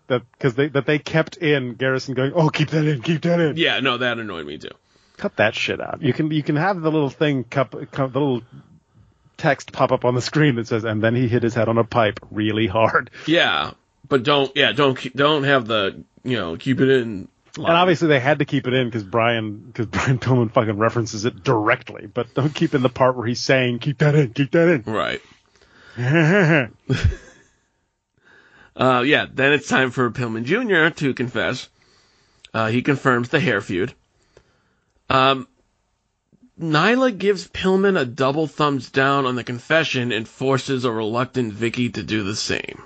That 0.08 0.22
because 0.32 0.54
they 0.54 0.68
that 0.68 0.86
they 0.86 0.98
kept 0.98 1.36
in 1.36 1.74
Garrison 1.74 2.14
going, 2.14 2.32
oh, 2.34 2.48
keep 2.48 2.70
that 2.70 2.84
in, 2.86 3.02
keep 3.02 3.22
that 3.22 3.38
in. 3.38 3.56
Yeah, 3.56 3.80
no, 3.80 3.98
that 3.98 4.18
annoyed 4.18 4.46
me 4.46 4.58
too. 4.58 4.70
Cut 5.16 5.36
that 5.36 5.54
shit 5.54 5.80
out. 5.80 6.02
You 6.02 6.12
can 6.12 6.30
you 6.30 6.42
can 6.42 6.56
have 6.56 6.80
the 6.80 6.90
little 6.90 7.10
thing, 7.10 7.44
cup, 7.44 7.74
cup, 7.92 8.12
the 8.12 8.18
little 8.18 8.42
text 9.36 9.72
pop 9.72 9.92
up 9.92 10.04
on 10.04 10.14
the 10.14 10.22
screen 10.22 10.56
that 10.56 10.66
says, 10.66 10.84
and 10.84 11.02
then 11.02 11.14
he 11.14 11.28
hit 11.28 11.42
his 11.42 11.54
head 11.54 11.68
on 11.68 11.78
a 11.78 11.84
pipe 11.84 12.18
really 12.30 12.66
hard. 12.66 13.10
Yeah, 13.26 13.72
but 14.08 14.24
don't. 14.24 14.50
Yeah, 14.56 14.72
don't. 14.72 14.98
Don't 15.14 15.44
have 15.44 15.66
the. 15.66 16.02
You 16.24 16.36
know, 16.36 16.56
keep 16.56 16.80
it 16.80 16.88
in. 16.88 17.28
And 17.56 17.66
obviously 17.66 18.08
they 18.08 18.20
had 18.20 18.38
to 18.38 18.46
keep 18.46 18.66
it 18.66 18.72
in 18.72 18.88
because 18.88 19.02
Brian 19.02 19.58
because 19.58 19.86
Brian 19.86 20.18
Pillman 20.20 20.50
fucking 20.52 20.78
references 20.78 21.24
it 21.24 21.44
directly. 21.44 22.06
But 22.06 22.32
don't 22.34 22.54
keep 22.54 22.74
in 22.74 22.82
the 22.82 22.88
part 22.88 23.16
where 23.16 23.26
he's 23.26 23.40
saying, 23.40 23.80
keep 23.80 23.98
that 23.98 24.14
in, 24.14 24.32
keep 24.32 24.52
that 24.52 24.68
in. 24.68 24.82
Right. 24.86 25.20
Uh, 28.74 29.02
yeah, 29.04 29.26
then 29.30 29.52
it's 29.52 29.68
time 29.68 29.90
for 29.90 30.10
Pillman 30.10 30.44
Jr. 30.44 30.94
to 30.98 31.12
confess. 31.14 31.68
Uh, 32.54 32.68
he 32.68 32.82
confirms 32.82 33.28
the 33.28 33.40
hair 33.40 33.60
feud. 33.60 33.92
Um, 35.10 35.46
Nyla 36.58 37.16
gives 37.16 37.48
Pillman 37.48 38.00
a 38.00 38.04
double 38.04 38.46
thumbs 38.46 38.90
down 38.90 39.26
on 39.26 39.36
the 39.36 39.44
confession 39.44 40.12
and 40.12 40.26
forces 40.26 40.84
a 40.84 40.92
reluctant 40.92 41.52
Vickie 41.52 41.92
to 41.94 42.02
do 42.02 42.22
the 42.22 42.36
same. 42.36 42.82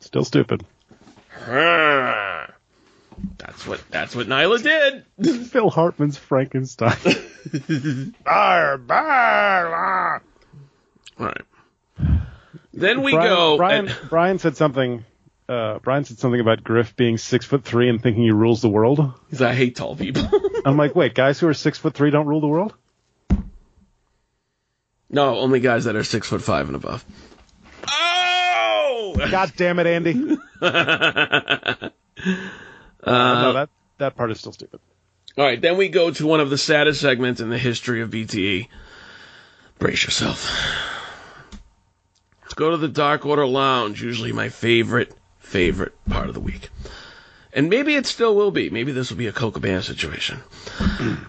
Still 0.00 0.24
stupid. 0.24 0.64
That's 3.38 3.66
what 3.66 3.82
that's 3.90 4.14
what 4.14 4.26
Nyla 4.28 4.62
did. 4.62 5.46
Phil 5.46 5.70
Hartman's 5.70 6.16
Frankenstein. 6.16 6.96
Arr, 8.26 8.78
bar, 8.78 9.74
ah. 9.74 10.20
All 11.18 11.26
right. 11.26 11.42
Then 12.72 13.02
we 13.02 13.12
Brian, 13.12 13.28
go. 13.28 13.56
Brian, 13.56 13.88
and- 13.88 13.98
Brian 14.08 14.38
said 14.38 14.56
something. 14.56 15.04
Uh, 15.48 15.78
Brian 15.78 16.04
said 16.04 16.18
something 16.18 16.40
about 16.40 16.62
Griff 16.62 16.94
being 16.94 17.16
six 17.16 17.46
foot 17.46 17.64
three 17.64 17.88
and 17.88 18.02
thinking 18.02 18.22
he 18.22 18.30
rules 18.30 18.60
the 18.60 18.68
world. 18.68 19.14
He's 19.30 19.40
like, 19.40 19.50
I 19.50 19.54
hate 19.54 19.76
tall 19.76 19.96
people. 19.96 20.28
I'm 20.66 20.76
like, 20.76 20.94
wait, 20.94 21.14
guys 21.14 21.40
who 21.40 21.48
are 21.48 21.54
six 21.54 21.78
foot 21.78 21.94
three 21.94 22.10
don't 22.10 22.26
rule 22.26 22.40
the 22.42 22.46
world? 22.46 22.74
no, 25.10 25.38
only 25.38 25.60
guys 25.60 25.84
that 25.84 25.96
are 25.96 26.04
six 26.04 26.28
foot 26.28 26.42
five 26.42 26.66
and 26.66 26.76
above. 26.76 27.04
Oh! 27.88 29.14
God 29.30 29.52
damn 29.56 29.78
it, 29.78 29.86
Andy. 29.86 30.36
Uh, 33.00 33.42
no, 33.42 33.52
that 33.52 33.70
that 33.98 34.16
part 34.16 34.30
is 34.30 34.40
still 34.40 34.52
stupid. 34.52 34.80
All 35.36 35.44
right, 35.44 35.60
then 35.60 35.76
we 35.76 35.88
go 35.88 36.10
to 36.10 36.26
one 36.26 36.40
of 36.40 36.50
the 36.50 36.58
saddest 36.58 37.00
segments 37.00 37.40
in 37.40 37.48
the 37.48 37.56
history 37.56 38.02
of 38.02 38.10
BTE. 38.10 38.68
Brace 39.78 40.04
yourself. 40.04 40.50
Let's 42.42 42.54
go 42.54 42.70
to 42.70 42.76
the 42.76 42.88
Dark 42.88 43.24
Order 43.24 43.46
Lounge, 43.46 44.02
usually 44.02 44.32
my 44.32 44.48
favorite, 44.48 45.14
favorite 45.38 45.94
part 46.10 46.28
of 46.28 46.34
the 46.34 46.40
week. 46.40 46.70
And 47.52 47.70
maybe 47.70 47.94
it 47.94 48.06
still 48.06 48.34
will 48.34 48.50
be. 48.50 48.68
Maybe 48.68 48.90
this 48.90 49.10
will 49.10 49.16
be 49.16 49.28
a 49.28 49.32
Cocabana 49.32 49.82
situation. 49.82 50.40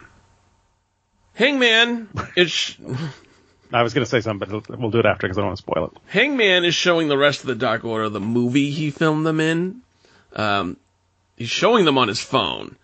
Hangman 1.33 2.09
is 2.35 2.75
I 3.71 3.83
was 3.83 3.93
going 3.93 4.03
to 4.03 4.09
say 4.09 4.21
something, 4.21 4.49
but 4.49 4.79
we'll 4.79 4.89
do 4.89 4.99
it 4.99 5.05
after 5.05 5.27
because 5.27 5.37
I 5.37 5.41
don't 5.41 5.49
want 5.49 5.57
to 5.57 5.63
spoil 5.63 5.85
it. 5.85 6.01
Hangman 6.07 6.65
is 6.65 6.73
showing 6.73 7.07
the 7.07 7.17
rest 7.17 7.41
of 7.41 7.47
the 7.47 7.55
Dark 7.55 7.85
Order 7.85 8.09
the 8.09 8.19
movie 8.19 8.71
he 8.71 8.89
filmed 8.89 9.25
them 9.25 9.39
in. 9.39 9.81
Um, 10.35 10.77
he's 11.37 11.49
showing 11.49 11.85
them 11.85 11.97
on 11.97 12.07
his 12.07 12.19
phone. 12.19 12.75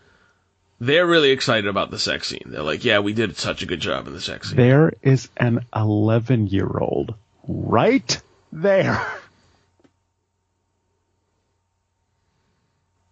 They're 0.79 1.07
really 1.07 1.31
excited 1.31 1.67
about 1.67 1.89
the 1.89 1.97
sex 1.97 2.27
scene. 2.27 2.43
They're 2.47 2.61
like, 2.61 2.83
"Yeah, 2.83 2.99
we 2.99 3.13
did 3.13 3.37
such 3.37 3.63
a 3.63 3.65
good 3.65 3.79
job 3.79 4.07
in 4.07 4.13
the 4.13 4.21
sex 4.21 4.49
scene." 4.49 4.57
There 4.57 4.93
is 5.01 5.29
an 5.37 5.65
11 5.75 6.47
year 6.47 6.69
old 6.69 7.15
right 7.47 8.21
there. 8.51 9.05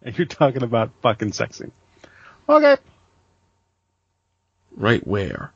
And 0.02 0.18
you're 0.18 0.28
talking 0.28 0.64
about 0.64 0.92
fucking 1.02 1.32
sexy. 1.32 1.72
Okay. 2.48 2.76
Right 4.76 5.06
where? 5.08 5.52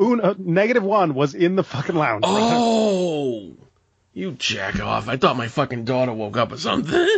Una, 0.00 0.34
negative 0.38 0.82
one 0.82 1.14
was 1.14 1.34
in 1.34 1.56
the 1.56 1.64
fucking 1.64 1.94
lounge. 1.94 2.24
Oh, 3.24 3.54
you 4.14 4.32
jack 4.32 4.78
off! 4.80 5.08
I 5.08 5.16
thought 5.16 5.36
my 5.36 5.48
fucking 5.48 5.84
daughter 5.84 6.12
woke 6.12 6.36
up 6.36 6.52
or 6.52 6.58
something. 6.58 7.08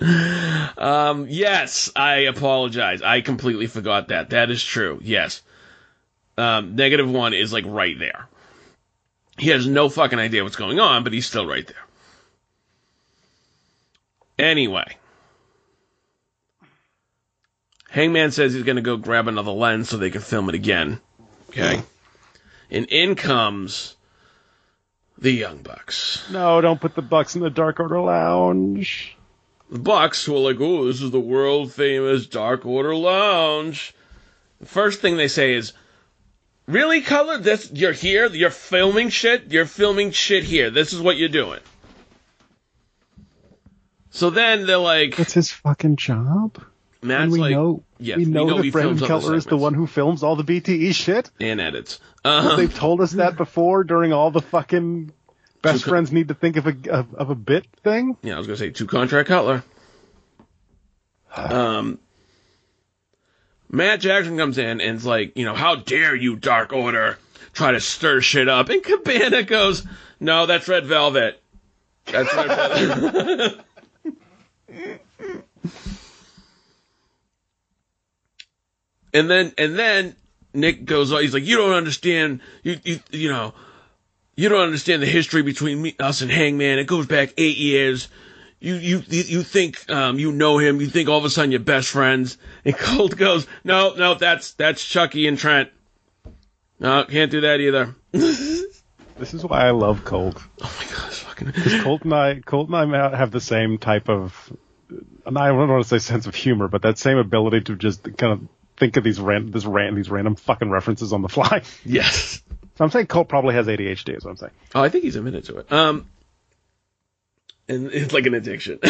um, 0.78 1.26
yes, 1.28 1.90
I 1.96 2.26
apologize. 2.28 3.02
I 3.02 3.20
completely 3.20 3.66
forgot 3.66 4.08
that. 4.08 4.30
That 4.30 4.50
is 4.50 4.62
true. 4.62 5.00
Yes. 5.02 5.42
Um, 6.38 6.76
negative 6.76 7.10
one 7.10 7.34
is 7.34 7.52
like 7.52 7.64
right 7.66 7.98
there. 7.98 8.28
He 9.38 9.48
has 9.50 9.66
no 9.66 9.88
fucking 9.88 10.18
idea 10.18 10.44
what's 10.44 10.56
going 10.56 10.78
on, 10.78 11.04
but 11.04 11.12
he's 11.12 11.26
still 11.26 11.46
right 11.46 11.66
there. 11.66 11.76
Anyway. 14.38 14.96
Hangman 17.92 18.30
says 18.30 18.54
he's 18.54 18.62
going 18.62 18.76
to 18.76 18.82
go 18.82 18.96
grab 18.96 19.28
another 19.28 19.50
lens 19.50 19.90
so 19.90 19.98
they 19.98 20.08
can 20.08 20.22
film 20.22 20.48
it 20.48 20.54
again. 20.54 20.98
Okay. 21.50 21.82
And 22.70 22.86
in 22.86 23.16
comes 23.16 23.96
the 25.18 25.30
Young 25.30 25.58
Bucks. 25.58 26.26
No, 26.30 26.62
don't 26.62 26.80
put 26.80 26.94
the 26.94 27.02
Bucks 27.02 27.36
in 27.36 27.42
the 27.42 27.50
Dark 27.50 27.80
Order 27.80 28.00
lounge. 28.00 29.14
the 29.70 29.78
Bucks, 29.78 30.24
who 30.24 30.34
are 30.34 30.38
like, 30.38 30.58
"Oh, 30.58 30.86
this 30.86 31.02
is 31.02 31.10
the 31.10 31.20
world 31.20 31.70
famous 31.70 32.26
Dark 32.26 32.64
Order 32.64 32.96
Lounge." 32.96 33.94
The 34.60 34.66
first 34.66 35.02
thing 35.02 35.18
they 35.18 35.28
say 35.28 35.52
is, 35.52 35.74
"Really, 36.66 37.02
Cutler? 37.02 37.36
This 37.36 37.70
you're 37.74 37.92
here? 37.92 38.26
You're 38.26 38.48
filming 38.48 39.10
shit? 39.10 39.52
You're 39.52 39.66
filming 39.66 40.12
shit 40.12 40.44
here? 40.44 40.70
This 40.70 40.94
is 40.94 41.00
what 41.02 41.18
you're 41.18 41.28
doing?" 41.28 41.60
So 44.08 44.30
then 44.30 44.64
they're 44.64 44.78
like, 44.78 45.18
It's 45.18 45.34
his 45.34 45.50
fucking 45.50 45.96
job. 45.96 46.58
Matt's 47.02 47.24
and 47.24 47.32
we 47.32 47.38
like, 47.40 47.50
know 47.52 47.82
yes, 47.98 48.16
we 48.18 48.26
we 48.26 48.30
know, 48.30 48.46
know 48.46 48.62
that 48.62 48.72
Brandon 48.72 49.06
Cutler 49.06 49.34
is 49.34 49.44
the 49.46 49.56
one 49.56 49.74
who 49.74 49.86
films 49.86 50.22
all 50.22 50.36
the 50.36 50.44
BTE 50.44 50.94
shit. 50.94 51.30
and 51.40 51.60
edits. 51.60 51.98
Uh, 52.24 52.54
They've 52.56 52.72
told 52.74 53.00
us 53.00 53.12
that 53.12 53.36
before 53.36 53.82
during 53.82 54.12
all 54.12 54.30
the 54.30 54.40
fucking 54.40 55.12
best 55.62 55.84
co- 55.84 55.90
friends 55.90 56.12
need 56.12 56.28
to 56.28 56.34
think 56.34 56.56
of 56.56 56.66
a 56.68 56.76
of, 56.90 57.14
of 57.14 57.30
a 57.30 57.34
bit 57.34 57.66
thing. 57.82 58.16
Yeah, 58.22 58.36
I 58.36 58.38
was 58.38 58.46
gonna 58.46 58.56
say 58.56 58.70
two 58.70 58.86
contract 58.86 59.28
Cutler. 59.28 59.64
Um, 61.34 61.98
Matt 63.70 64.00
Jackson 64.00 64.36
comes 64.36 64.58
in 64.58 64.80
and 64.80 64.96
it's 64.96 65.04
like, 65.04 65.36
you 65.36 65.44
know, 65.44 65.54
how 65.54 65.76
dare 65.76 66.14
you, 66.14 66.36
Dark 66.36 66.72
Order, 66.72 67.18
try 67.54 67.72
to 67.72 67.80
stir 67.80 68.20
shit 68.20 68.48
up? 68.48 68.68
And 68.68 68.82
Cabana 68.82 69.42
goes, 69.42 69.84
no, 70.20 70.44
that's 70.46 70.68
Red 70.68 70.84
Velvet. 70.84 71.42
That's 72.04 72.34
Red 72.34 72.48
Velvet. 72.48 73.60
and 79.12 79.30
then, 79.30 79.52
and 79.58 79.78
then 79.78 80.16
Nick 80.54 80.84
goes, 80.84 81.12
on. 81.12 81.22
he's 81.22 81.34
like, 81.34 81.44
you 81.44 81.56
don't 81.56 81.72
understand, 81.72 82.40
you, 82.62 82.78
you, 82.84 83.00
you 83.10 83.30
know, 83.30 83.54
you 84.36 84.48
don't 84.48 84.62
understand 84.62 85.02
the 85.02 85.06
history 85.06 85.42
between 85.42 85.82
me, 85.82 85.94
us 85.98 86.22
and 86.22 86.30
Hangman. 86.30 86.78
It 86.78 86.86
goes 86.86 87.06
back 87.06 87.34
eight 87.36 87.58
years. 87.58 88.08
You 88.60 88.76
you 88.76 89.02
you 89.08 89.42
think 89.42 89.90
um, 89.90 90.20
you 90.20 90.30
know 90.30 90.56
him. 90.58 90.80
You 90.80 90.86
think 90.86 91.08
all 91.08 91.18
of 91.18 91.24
a 91.24 91.30
sudden 91.30 91.50
you're 91.50 91.58
best 91.58 91.88
friends. 91.88 92.38
And 92.64 92.76
Colt 92.78 93.16
goes, 93.16 93.46
no, 93.64 93.94
no, 93.94 94.14
that's 94.14 94.52
that's 94.52 94.84
Chucky 94.84 95.26
and 95.26 95.36
Trent. 95.36 95.70
No, 96.78 97.04
can't 97.04 97.30
do 97.30 97.40
that 97.42 97.60
either. 97.60 97.94
This 99.22 99.34
is 99.34 99.44
why 99.44 99.68
I 99.68 99.70
love 99.70 100.04
Colt. 100.04 100.42
Oh 100.60 100.76
my 100.80 100.96
gosh, 100.96 101.20
fucking. 101.20 101.52
Colt 101.82 102.02
and 102.02 102.12
I, 102.12 102.40
Colt 102.40 102.70
and 102.70 102.96
I 102.96 103.16
have 103.16 103.30
the 103.30 103.40
same 103.40 103.78
type 103.78 104.08
of, 104.08 104.52
and 105.24 105.38
I 105.38 105.46
don't 105.46 105.68
want 105.68 105.80
to 105.84 105.88
say 105.88 105.98
sense 106.00 106.26
of 106.26 106.34
humor, 106.34 106.66
but 106.66 106.82
that 106.82 106.98
same 106.98 107.18
ability 107.18 107.60
to 107.60 107.76
just 107.76 108.02
kind 108.16 108.32
of 108.32 108.40
think 108.82 108.96
of 108.96 109.04
these 109.04 109.20
ran, 109.20 109.52
this 109.52 109.64
ran, 109.64 109.94
these 109.94 110.10
random 110.10 110.34
fucking 110.34 110.68
references 110.68 111.12
on 111.12 111.22
the 111.22 111.28
fly. 111.28 111.62
Yes. 111.84 112.42
So 112.74 112.84
I'm 112.84 112.90
saying 112.90 113.06
Colt 113.06 113.28
probably 113.28 113.54
has 113.54 113.66
ADHD. 113.66 114.16
Is 114.16 114.24
what 114.24 114.32
I'm 114.32 114.36
saying. 114.38 114.52
Oh, 114.74 114.82
I 114.82 114.88
think 114.88 115.04
he's 115.04 115.14
admitted 115.14 115.44
to 115.44 115.58
it. 115.58 115.70
Um, 115.70 116.06
and 117.68 117.86
it's 117.92 118.12
like 118.12 118.26
an 118.26 118.34
addiction. 118.34 118.80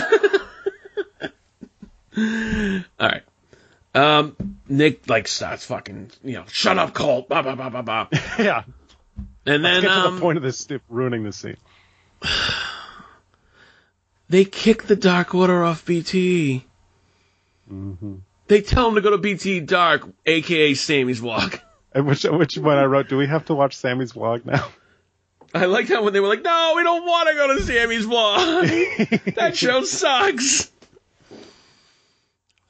All 2.16 3.08
right. 3.08 3.22
Um, 3.94 4.58
Nick 4.68 5.10
like 5.10 5.28
starts 5.28 5.66
fucking, 5.66 6.12
you 6.22 6.34
know, 6.34 6.44
shut 6.46 6.78
up, 6.78 6.94
Colt. 6.94 7.28
Blah 7.28 7.42
blah 7.42 7.56
blah 7.56 7.70
blah 7.70 7.82
blah. 7.82 8.06
yeah. 8.38 8.62
And 9.44 9.62
Let's 9.62 9.74
then 9.74 9.82
get 9.82 9.88
to 9.88 10.08
um, 10.08 10.14
the 10.14 10.20
point 10.20 10.36
of 10.38 10.44
this 10.44 10.66
ruining 10.88 11.24
the 11.24 11.32
scene. 11.32 11.56
they 14.28 14.44
kick 14.44 14.84
the 14.84 14.96
Dark 14.96 15.34
Order 15.34 15.64
off 15.64 15.84
BT. 15.84 16.64
Mm-hmm. 17.70 18.14
They 18.52 18.60
tell 18.60 18.86
him 18.86 18.96
to 18.96 19.00
go 19.00 19.08
to 19.08 19.16
BT 19.16 19.60
Dark, 19.60 20.06
aka 20.26 20.74
Sammy's 20.74 21.22
Walk. 21.22 21.62
At 21.94 22.04
which, 22.04 22.26
at 22.26 22.34
which 22.34 22.54
point 22.56 22.78
I 22.78 22.84
wrote, 22.84 23.08
do 23.08 23.16
we 23.16 23.26
have 23.26 23.46
to 23.46 23.54
watch 23.54 23.74
Sammy's 23.74 24.12
vlog 24.12 24.44
now? 24.44 24.68
I 25.54 25.64
liked 25.64 25.88
how 25.88 26.02
when 26.02 26.12
they 26.12 26.20
were 26.20 26.28
like, 26.28 26.42
"No, 26.42 26.74
we 26.76 26.82
don't 26.82 27.04
want 27.04 27.28
to 27.30 27.34
go 27.34 27.54
to 27.54 27.62
Sammy's 27.62 28.06
Vlog. 28.06 29.34
that 29.34 29.56
show 29.56 29.84
sucks." 29.84 30.70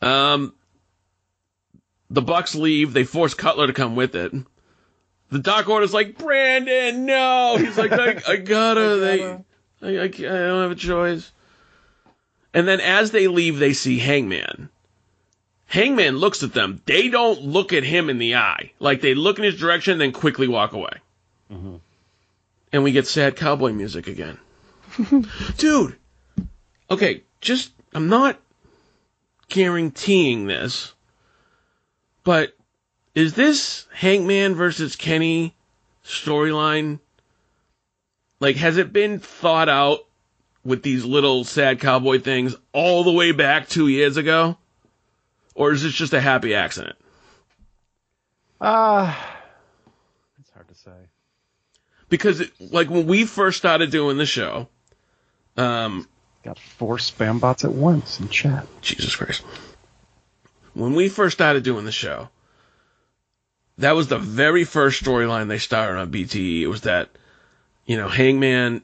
Um, 0.00 0.54
the 2.10 2.22
Bucks 2.22 2.56
leave. 2.56 2.92
They 2.92 3.04
force 3.04 3.34
Cutler 3.34 3.68
to 3.68 3.72
come 3.72 3.94
with 3.94 4.16
it. 4.16 4.32
The 5.30 5.38
Dark 5.38 5.68
Order's 5.68 5.94
like, 5.94 6.18
"Brandon, 6.18 7.06
no." 7.06 7.56
He's 7.58 7.78
like, 7.78 7.92
"I, 7.92 8.20
I 8.26 8.36
gotta." 8.36 9.44
They, 9.80 9.98
I, 9.98 10.02
I, 10.02 10.04
I 10.04 10.08
don't 10.08 10.62
have 10.62 10.70
a 10.72 10.76
choice. 10.76 11.30
And 12.54 12.66
then 12.68 12.80
as 12.80 13.10
they 13.10 13.26
leave, 13.28 13.58
they 13.58 13.72
see 13.72 13.98
Hangman. 13.98 14.68
Hangman 15.72 16.18
looks 16.18 16.42
at 16.42 16.52
them. 16.52 16.82
They 16.84 17.08
don't 17.08 17.40
look 17.40 17.72
at 17.72 17.82
him 17.82 18.10
in 18.10 18.18
the 18.18 18.36
eye. 18.36 18.72
Like 18.78 19.00
they 19.00 19.14
look 19.14 19.38
in 19.38 19.44
his 19.44 19.58
direction, 19.58 19.96
then 19.96 20.12
quickly 20.12 20.46
walk 20.46 20.74
away 20.74 20.98
mm-hmm. 21.50 21.76
and 22.74 22.84
we 22.84 22.92
get 22.92 23.06
sad 23.06 23.36
cowboy 23.36 23.72
music 23.72 24.06
again. 24.06 24.36
Dude, 25.56 25.96
okay, 26.90 27.22
just, 27.40 27.72
I'm 27.94 28.08
not 28.08 28.38
guaranteeing 29.48 30.46
this, 30.46 30.92
but 32.22 32.54
is 33.14 33.32
this 33.32 33.86
Hangman 33.94 34.54
versus 34.54 34.94
Kenny 34.94 35.54
storyline? 36.04 37.00
Like, 38.40 38.56
has 38.56 38.76
it 38.76 38.92
been 38.92 39.20
thought 39.20 39.70
out 39.70 40.00
with 40.64 40.82
these 40.82 41.06
little 41.06 41.44
sad 41.44 41.80
cowboy 41.80 42.20
things 42.20 42.54
all 42.74 43.04
the 43.04 43.12
way 43.12 43.32
back 43.32 43.70
two 43.70 43.88
years 43.88 44.18
ago? 44.18 44.58
Or 45.54 45.72
is 45.72 45.82
this 45.82 45.92
just 45.92 46.12
a 46.12 46.20
happy 46.20 46.54
accident? 46.54 46.96
Ah, 48.60 49.40
it's 50.38 50.50
hard 50.50 50.68
to 50.68 50.74
say. 50.74 50.90
Because, 52.08 52.40
it, 52.40 52.52
like, 52.60 52.90
when 52.90 53.06
we 53.06 53.24
first 53.24 53.58
started 53.58 53.90
doing 53.90 54.16
the 54.16 54.26
show, 54.26 54.68
um, 55.56 56.06
Got 56.42 56.58
four 56.58 56.96
spam 56.96 57.40
bots 57.40 57.64
at 57.64 57.72
once 57.72 58.18
in 58.18 58.28
chat. 58.28 58.66
Jesus 58.80 59.14
Christ. 59.14 59.44
When 60.74 60.94
we 60.94 61.08
first 61.08 61.36
started 61.36 61.62
doing 61.62 61.84
the 61.84 61.92
show, 61.92 62.30
that 63.78 63.92
was 63.92 64.08
the 64.08 64.18
very 64.18 64.64
first 64.64 65.02
storyline 65.02 65.48
they 65.48 65.58
started 65.58 66.00
on 66.00 66.10
BTE. 66.10 66.62
It 66.62 66.66
was 66.66 66.82
that, 66.82 67.10
you 67.86 67.96
know, 67.96 68.08
Hangman 68.08 68.82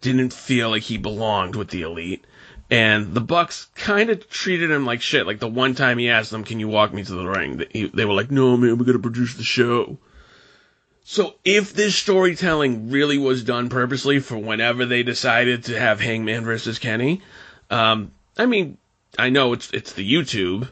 didn't 0.00 0.32
feel 0.32 0.70
like 0.70 0.82
he 0.82 0.98
belonged 0.98 1.54
with 1.54 1.68
the 1.68 1.82
elite. 1.82 2.24
And 2.72 3.12
the 3.12 3.20
Bucks 3.20 3.66
kind 3.74 4.08
of 4.08 4.28
treated 4.30 4.70
him 4.70 4.86
like 4.86 5.02
shit. 5.02 5.26
Like 5.26 5.40
the 5.40 5.46
one 5.48 5.74
time 5.74 5.98
he 5.98 6.08
asked 6.08 6.30
them, 6.30 6.42
"Can 6.42 6.58
you 6.58 6.68
walk 6.68 6.92
me 6.94 7.04
to 7.04 7.12
the 7.12 7.26
ring?" 7.26 7.58
They, 7.58 7.66
he- 7.70 7.88
they 7.92 8.06
were 8.06 8.14
like, 8.14 8.30
"No, 8.30 8.56
man, 8.56 8.78
we 8.78 8.86
got 8.86 8.92
to 8.92 8.98
produce 8.98 9.34
the 9.34 9.42
show." 9.44 9.98
So 11.04 11.34
if 11.44 11.74
this 11.74 11.94
storytelling 11.96 12.90
really 12.90 13.18
was 13.18 13.44
done 13.44 13.68
purposely 13.68 14.20
for 14.20 14.38
whenever 14.38 14.86
they 14.86 15.02
decided 15.02 15.64
to 15.64 15.78
have 15.78 16.00
Hangman 16.00 16.44
versus 16.44 16.78
Kenny, 16.78 17.20
um, 17.70 18.12
I 18.38 18.46
mean, 18.46 18.78
I 19.18 19.28
know 19.28 19.52
it's 19.52 19.70
it's 19.72 19.92
the 19.92 20.10
YouTube, 20.10 20.66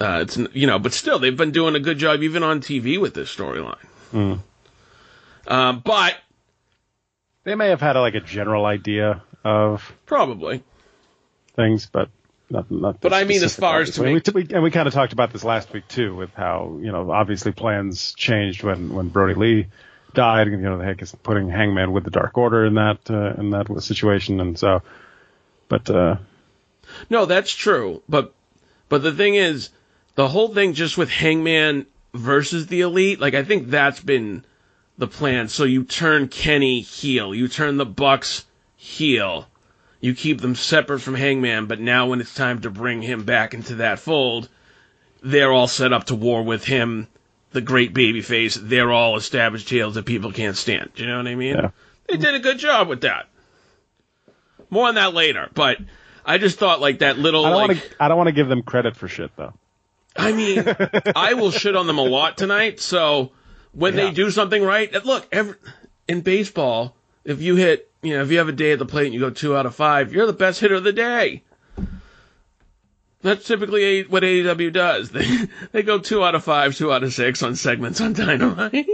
uh, 0.00 0.20
it's 0.22 0.38
you 0.54 0.66
know, 0.66 0.78
but 0.78 0.94
still 0.94 1.18
they've 1.18 1.36
been 1.36 1.50
doing 1.50 1.74
a 1.74 1.80
good 1.80 1.98
job 1.98 2.22
even 2.22 2.42
on 2.42 2.60
TV 2.62 2.98
with 2.98 3.12
this 3.12 3.34
storyline. 3.34 3.84
Hmm. 4.10 4.34
Um, 5.46 5.82
but 5.84 6.16
They 7.42 7.54
may 7.56 7.68
have 7.68 7.82
had 7.82 7.96
like 7.96 8.14
a 8.14 8.20
general 8.20 8.64
idea 8.64 9.22
of 9.44 9.92
probably, 10.06 10.62
things, 11.54 11.86
but 11.86 12.08
not. 12.50 12.70
not 12.70 13.00
But 13.00 13.12
I 13.12 13.24
mean, 13.24 13.42
as 13.42 13.56
far 13.56 13.80
as 13.80 13.90
to 13.92 14.02
we, 14.02 14.20
we, 14.34 14.46
and 14.50 14.62
we 14.62 14.70
kind 14.70 14.86
of 14.86 14.94
talked 14.94 15.12
about 15.12 15.32
this 15.32 15.44
last 15.44 15.72
week 15.72 15.88
too, 15.88 16.14
with 16.14 16.32
how 16.34 16.78
you 16.80 16.92
know 16.92 17.10
obviously 17.10 17.52
plans 17.52 18.14
changed 18.14 18.62
when 18.62 18.94
when 18.94 19.08
Brodie 19.08 19.34
Lee 19.34 19.66
died. 20.14 20.48
And 20.48 20.62
you 20.62 20.68
know, 20.68 20.78
the 20.78 20.84
heck 20.84 21.02
is 21.02 21.14
putting 21.22 21.48
Hangman 21.48 21.92
with 21.92 22.04
the 22.04 22.10
Dark 22.10 22.36
Order 22.38 22.64
in 22.64 22.74
that 22.74 22.98
uh, 23.10 23.34
in 23.40 23.50
that 23.50 23.82
situation, 23.82 24.40
and 24.40 24.58
so. 24.58 24.82
But 25.68 25.88
uh, 25.90 26.16
no, 27.10 27.26
that's 27.26 27.52
true. 27.52 28.02
But 28.08 28.32
but 28.88 29.02
the 29.02 29.12
thing 29.12 29.34
is, 29.34 29.70
the 30.14 30.28
whole 30.28 30.48
thing 30.48 30.74
just 30.74 30.96
with 30.96 31.10
Hangman 31.10 31.86
versus 32.12 32.66
the 32.66 32.82
Elite, 32.82 33.20
like 33.20 33.34
I 33.34 33.44
think 33.44 33.68
that's 33.68 34.00
been 34.00 34.44
the 34.98 35.08
plan. 35.08 35.48
So 35.48 35.64
you 35.64 35.84
turn 35.84 36.28
Kenny 36.28 36.80
heel, 36.80 37.34
you 37.34 37.48
turn 37.48 37.76
the 37.76 37.86
Bucks 37.86 38.44
heel. 38.76 39.48
You 40.04 40.14
keep 40.14 40.42
them 40.42 40.54
separate 40.54 41.00
from 41.00 41.14
Hangman, 41.14 41.64
but 41.64 41.80
now 41.80 42.08
when 42.08 42.20
it's 42.20 42.34
time 42.34 42.60
to 42.60 42.68
bring 42.68 43.00
him 43.00 43.24
back 43.24 43.54
into 43.54 43.76
that 43.76 43.98
fold, 43.98 44.50
they're 45.22 45.50
all 45.50 45.66
set 45.66 45.94
up 45.94 46.04
to 46.08 46.14
war 46.14 46.42
with 46.42 46.62
him, 46.62 47.08
the 47.52 47.62
great 47.62 47.94
babyface. 47.94 48.54
They're 48.54 48.92
all 48.92 49.16
established 49.16 49.70
heels 49.70 49.94
that 49.94 50.04
people 50.04 50.30
can't 50.30 50.58
stand. 50.58 50.90
Do 50.94 51.04
you 51.04 51.08
know 51.08 51.16
what 51.16 51.26
I 51.26 51.34
mean? 51.36 51.54
Yeah. 51.56 51.70
They 52.06 52.18
did 52.18 52.34
a 52.34 52.38
good 52.38 52.58
job 52.58 52.86
with 52.86 53.00
that. 53.00 53.30
More 54.68 54.88
on 54.88 54.96
that 54.96 55.14
later, 55.14 55.48
but 55.54 55.78
I 56.26 56.36
just 56.36 56.58
thought 56.58 56.82
like 56.82 56.98
that 56.98 57.16
little 57.18 57.46
I 57.46 57.48
don't 57.48 57.58
like 57.60 57.68
want 57.68 57.80
to 57.80 58.02
I 58.04 58.08
don't 58.08 58.18
want 58.18 58.26
to 58.28 58.32
give 58.32 58.48
them 58.48 58.62
credit 58.62 58.96
for 58.96 59.08
shit 59.08 59.34
though. 59.36 59.54
I 60.14 60.32
mean, 60.32 60.64
I 61.16 61.32
will 61.32 61.50
shit 61.50 61.76
on 61.76 61.86
them 61.86 61.96
a 61.96 62.04
lot 62.04 62.36
tonight. 62.36 62.78
So 62.78 63.32
when 63.72 63.96
Yeah. 63.96 64.04
they 64.04 64.10
do 64.10 64.30
something 64.30 64.62
right, 64.62 64.92
look, 65.06 65.26
every, 65.32 65.54
in 66.06 66.20
baseball, 66.20 66.94
if 67.24 67.40
you 67.40 67.56
hit, 67.56 67.90
you 68.02 68.16
know, 68.16 68.22
if 68.22 68.30
you 68.30 68.38
have 68.38 68.48
a 68.48 68.52
day 68.52 68.72
at 68.72 68.78
the 68.78 68.86
plate 68.86 69.06
and 69.06 69.14
you 69.14 69.20
go 69.20 69.30
two 69.30 69.56
out 69.56 69.66
of 69.66 69.74
five, 69.74 70.12
you're 70.12 70.26
the 70.26 70.32
best 70.32 70.60
hitter 70.60 70.74
of 70.74 70.84
the 70.84 70.92
day. 70.92 71.42
That's 73.22 73.46
typically 73.46 73.82
a, 73.84 74.02
what 74.04 74.22
AEW 74.22 74.72
does. 74.72 75.10
They 75.12 75.48
they 75.72 75.82
go 75.82 75.98
two 75.98 76.22
out 76.22 76.34
of 76.34 76.44
five, 76.44 76.76
two 76.76 76.92
out 76.92 77.02
of 77.02 77.12
six 77.12 77.42
on 77.42 77.56
segments 77.56 78.00
on 78.00 78.12
Dynamite. 78.14 78.86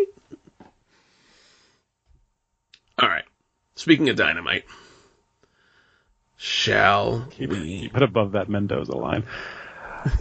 All 3.03 3.09
right. 3.09 3.25
Speaking 3.75 4.09
of 4.09 4.16
Dynamite, 4.16 4.64
shall 6.37 7.29
we? 7.38 7.88
Put 7.88 8.03
above 8.03 8.33
that 8.33 8.49
Mendoza 8.49 8.97
line. 8.97 9.25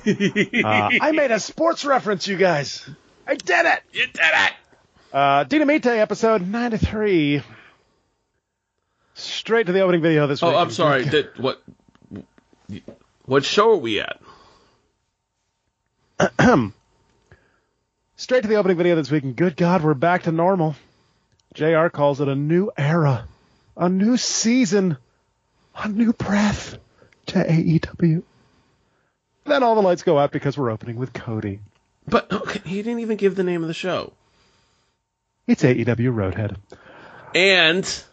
Uh, 0.06 0.89
I 1.00 1.13
made 1.13 1.32
a 1.32 1.39
sports 1.39 1.86
reference, 1.86 2.28
you 2.28 2.36
guys. 2.36 2.86
I 3.26 3.36
did 3.36 3.65
it. 3.65 3.80
You 3.93 4.08
did 4.08 4.19
it. 4.22 4.54
Uh, 5.13 5.45
Dynamite 5.45 5.86
episode 5.86 6.45
93. 6.45 7.41
Straight 9.19 9.65
to 9.67 9.73
the 9.73 9.82
opening 9.82 10.01
video 10.01 10.27
this 10.27 10.41
week. 10.41 10.51
Oh, 10.53 10.58
I'm 10.58 10.71
sorry. 10.71 11.03
Did, 11.03 11.38
what? 11.38 11.62
What 13.25 13.43
show 13.43 13.71
are 13.73 13.77
we 13.77 13.99
at? 13.99 14.19
Straight 18.15 18.41
to 18.41 18.47
the 18.47 18.55
opening 18.55 18.77
video 18.77 18.95
this 18.95 19.12
week, 19.12 19.23
and 19.23 19.36
good 19.36 19.58
God, 19.58 19.84
we're 19.84 19.93
back 19.93 20.23
to 20.23 20.32
normal. 20.32 20.75
JR 21.53 21.88
calls 21.88 22.21
it 22.21 22.27
a 22.27 22.36
new 22.36 22.71
era, 22.77 23.27
a 23.75 23.89
new 23.89 24.15
season, 24.15 24.97
a 25.75 25.89
new 25.89 26.13
breath 26.13 26.77
to 27.27 27.43
AEW. 27.43 28.23
Then 29.45 29.63
all 29.63 29.75
the 29.75 29.82
lights 29.82 30.03
go 30.03 30.17
out 30.17 30.32
because 30.32 30.58
we're 30.58 30.69
opening 30.69 30.95
with 30.95 31.12
Cody. 31.12 31.60
But 32.08 32.32
okay, 32.32 32.62
he 32.65 32.77
didn't 32.77 32.99
even 32.99 33.17
give 33.17 33.36
the 33.36 33.43
name 33.43 33.63
of 33.63 33.67
the 33.67 33.73
show. 33.73 34.13
It's 35.45 35.63
AEW 35.63 36.13
Roadhead. 36.13 36.55
And 37.36 38.03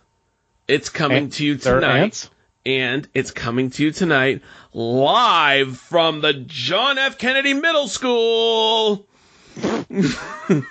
it's 0.69 0.89
coming 0.89 1.25
Ant- 1.25 1.33
to 1.35 1.45
you 1.45 1.57
tonight. 1.57 2.29
And 2.65 3.09
it's 3.15 3.31
coming 3.31 3.71
to 3.71 3.85
you 3.85 3.93
tonight 3.93 4.43
live 4.73 5.77
from 5.77 6.21
the 6.21 6.33
John 6.33 6.99
F. 6.99 7.17
Kennedy 7.17 7.55
Middle 7.55 7.87
School. 7.87 9.07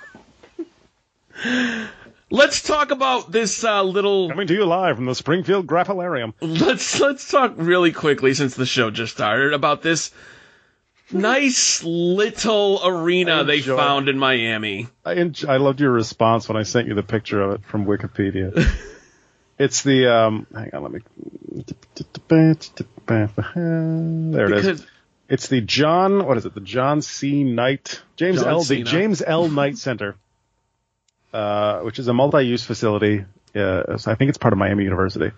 let's 2.29 2.61
talk 2.61 2.91
about 2.91 3.31
this 3.31 3.63
uh, 3.63 3.81
little. 3.83 4.29
Coming 4.29 4.47
to 4.47 4.53
you 4.53 4.65
live 4.65 4.97
from 4.97 5.05
the 5.05 5.15
Springfield 5.15 5.67
Grappolarium. 5.67 6.33
Let's 6.41 6.99
let's 6.99 7.31
talk 7.31 7.53
really 7.55 7.93
quickly 7.93 8.33
since 8.33 8.55
the 8.55 8.65
show 8.65 8.91
just 8.91 9.13
started 9.13 9.53
about 9.53 9.81
this 9.81 10.11
nice 11.11 11.83
little 11.83 12.81
arena 12.83 13.43
they 13.43 13.61
found 13.61 14.09
in 14.09 14.17
Miami. 14.17 14.87
I, 15.05 15.13
en- 15.15 15.35
I 15.47 15.57
loved 15.57 15.79
your 15.79 15.91
response 15.91 16.49
when 16.49 16.57
I 16.57 16.63
sent 16.63 16.87
you 16.87 16.93
the 16.93 17.03
picture 17.03 17.41
of 17.41 17.51
it 17.51 17.65
from 17.65 17.85
Wikipedia. 17.85 18.53
it's 19.57 19.83
the 19.83 20.11
um. 20.13 20.47
Hang 20.53 20.71
on, 20.73 20.83
let 20.83 20.91
me. 20.91 20.99
There 23.55 24.45
it 24.45 24.51
is. 24.57 24.65
Because 24.65 24.85
It's 25.29 25.47
the 25.47 25.61
John. 25.61 26.25
What 26.25 26.37
is 26.37 26.45
it? 26.45 26.53
The 26.53 26.61
John 26.61 27.01
C. 27.01 27.43
Knight 27.43 28.01
James 28.15 28.41
John 28.41 28.49
L. 28.49 28.63
The 28.63 28.83
James 28.83 29.21
L. 29.25 29.47
Knight 29.47 29.77
Center, 29.77 30.15
uh, 31.33 31.79
which 31.81 31.99
is 31.99 32.07
a 32.07 32.13
multi-use 32.13 32.63
facility. 32.63 33.25
Uh, 33.55 33.97
so 33.97 34.11
I 34.11 34.15
think 34.15 34.29
it's 34.29 34.37
part 34.37 34.53
of 34.53 34.57
Miami 34.59 34.83
University. 34.83 35.31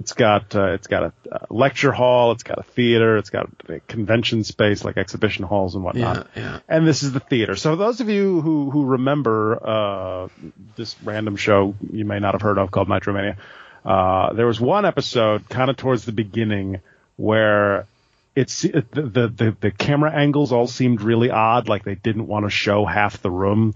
It's 0.00 0.14
got 0.14 0.54
uh, 0.56 0.72
it's 0.72 0.86
got 0.86 1.02
a, 1.04 1.12
uh 1.30 1.46
lecture 1.50 1.92
hall. 1.92 2.32
It's 2.32 2.42
got 2.42 2.58
a 2.58 2.62
theater. 2.62 3.18
It's 3.18 3.30
got 3.30 3.48
a 3.68 3.78
convention 3.80 4.42
space 4.42 4.84
like 4.84 4.96
exhibition 4.96 5.44
halls 5.44 5.74
and 5.74 5.84
whatnot. 5.84 6.28
yeah, 6.34 6.42
yeah. 6.42 6.58
And 6.68 6.86
this 6.86 7.02
is 7.02 7.12
the 7.12 7.20
theater. 7.20 7.56
So 7.56 7.76
those 7.76 8.00
of 8.00 8.08
you 8.08 8.40
who 8.40 8.70
who 8.70 8.84
remember 8.84 9.60
uh, 9.64 10.28
this 10.76 10.96
random 11.04 11.36
show 11.36 11.74
you 11.92 12.04
may 12.04 12.18
not 12.18 12.32
have 12.34 12.42
heard 12.42 12.58
of 12.58 12.70
called 12.70 12.88
Nitromania, 12.88 13.36
uh, 13.84 14.32
there 14.32 14.46
was 14.46 14.60
one 14.60 14.84
episode 14.84 15.48
kind 15.48 15.70
of 15.70 15.76
towards 15.76 16.04
the 16.04 16.12
beginning 16.12 16.80
where 17.16 17.86
it's 18.34 18.62
the, 18.62 18.84
the 18.92 19.28
the 19.28 19.56
the 19.60 19.70
camera 19.70 20.10
angles 20.10 20.52
all 20.52 20.66
seemed 20.66 21.02
really 21.02 21.30
odd, 21.30 21.68
like 21.68 21.84
they 21.84 21.96
didn't 21.96 22.26
want 22.26 22.46
to 22.46 22.50
show 22.50 22.84
half 22.86 23.20
the 23.20 23.30
room 23.30 23.74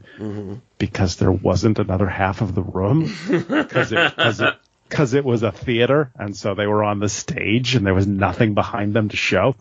because 0.79 1.17
there 1.17 1.33
wasn't 1.33 1.79
another 1.79 2.07
half 2.09 2.41
of 2.41 2.55
the 2.55 2.63
room 2.63 3.03
because 3.29 3.93
it, 3.93 4.17
cause 4.17 4.41
it, 4.41 4.55
cause 4.89 5.15
it 5.15 5.25
was 5.25 5.43
a 5.43 5.53
theater, 5.53 6.11
and 6.19 6.35
so 6.37 6.55
they 6.55 6.67
were 6.67 6.83
on 6.85 7.01
the 7.01 7.09
stage 7.09 7.75
and 7.75 7.87
there 7.87 7.95
was 7.95 8.07
nothing 8.07 8.55
behind 8.55 8.95
them 8.95 9.11
to 9.11 9.17
show. 9.17 9.55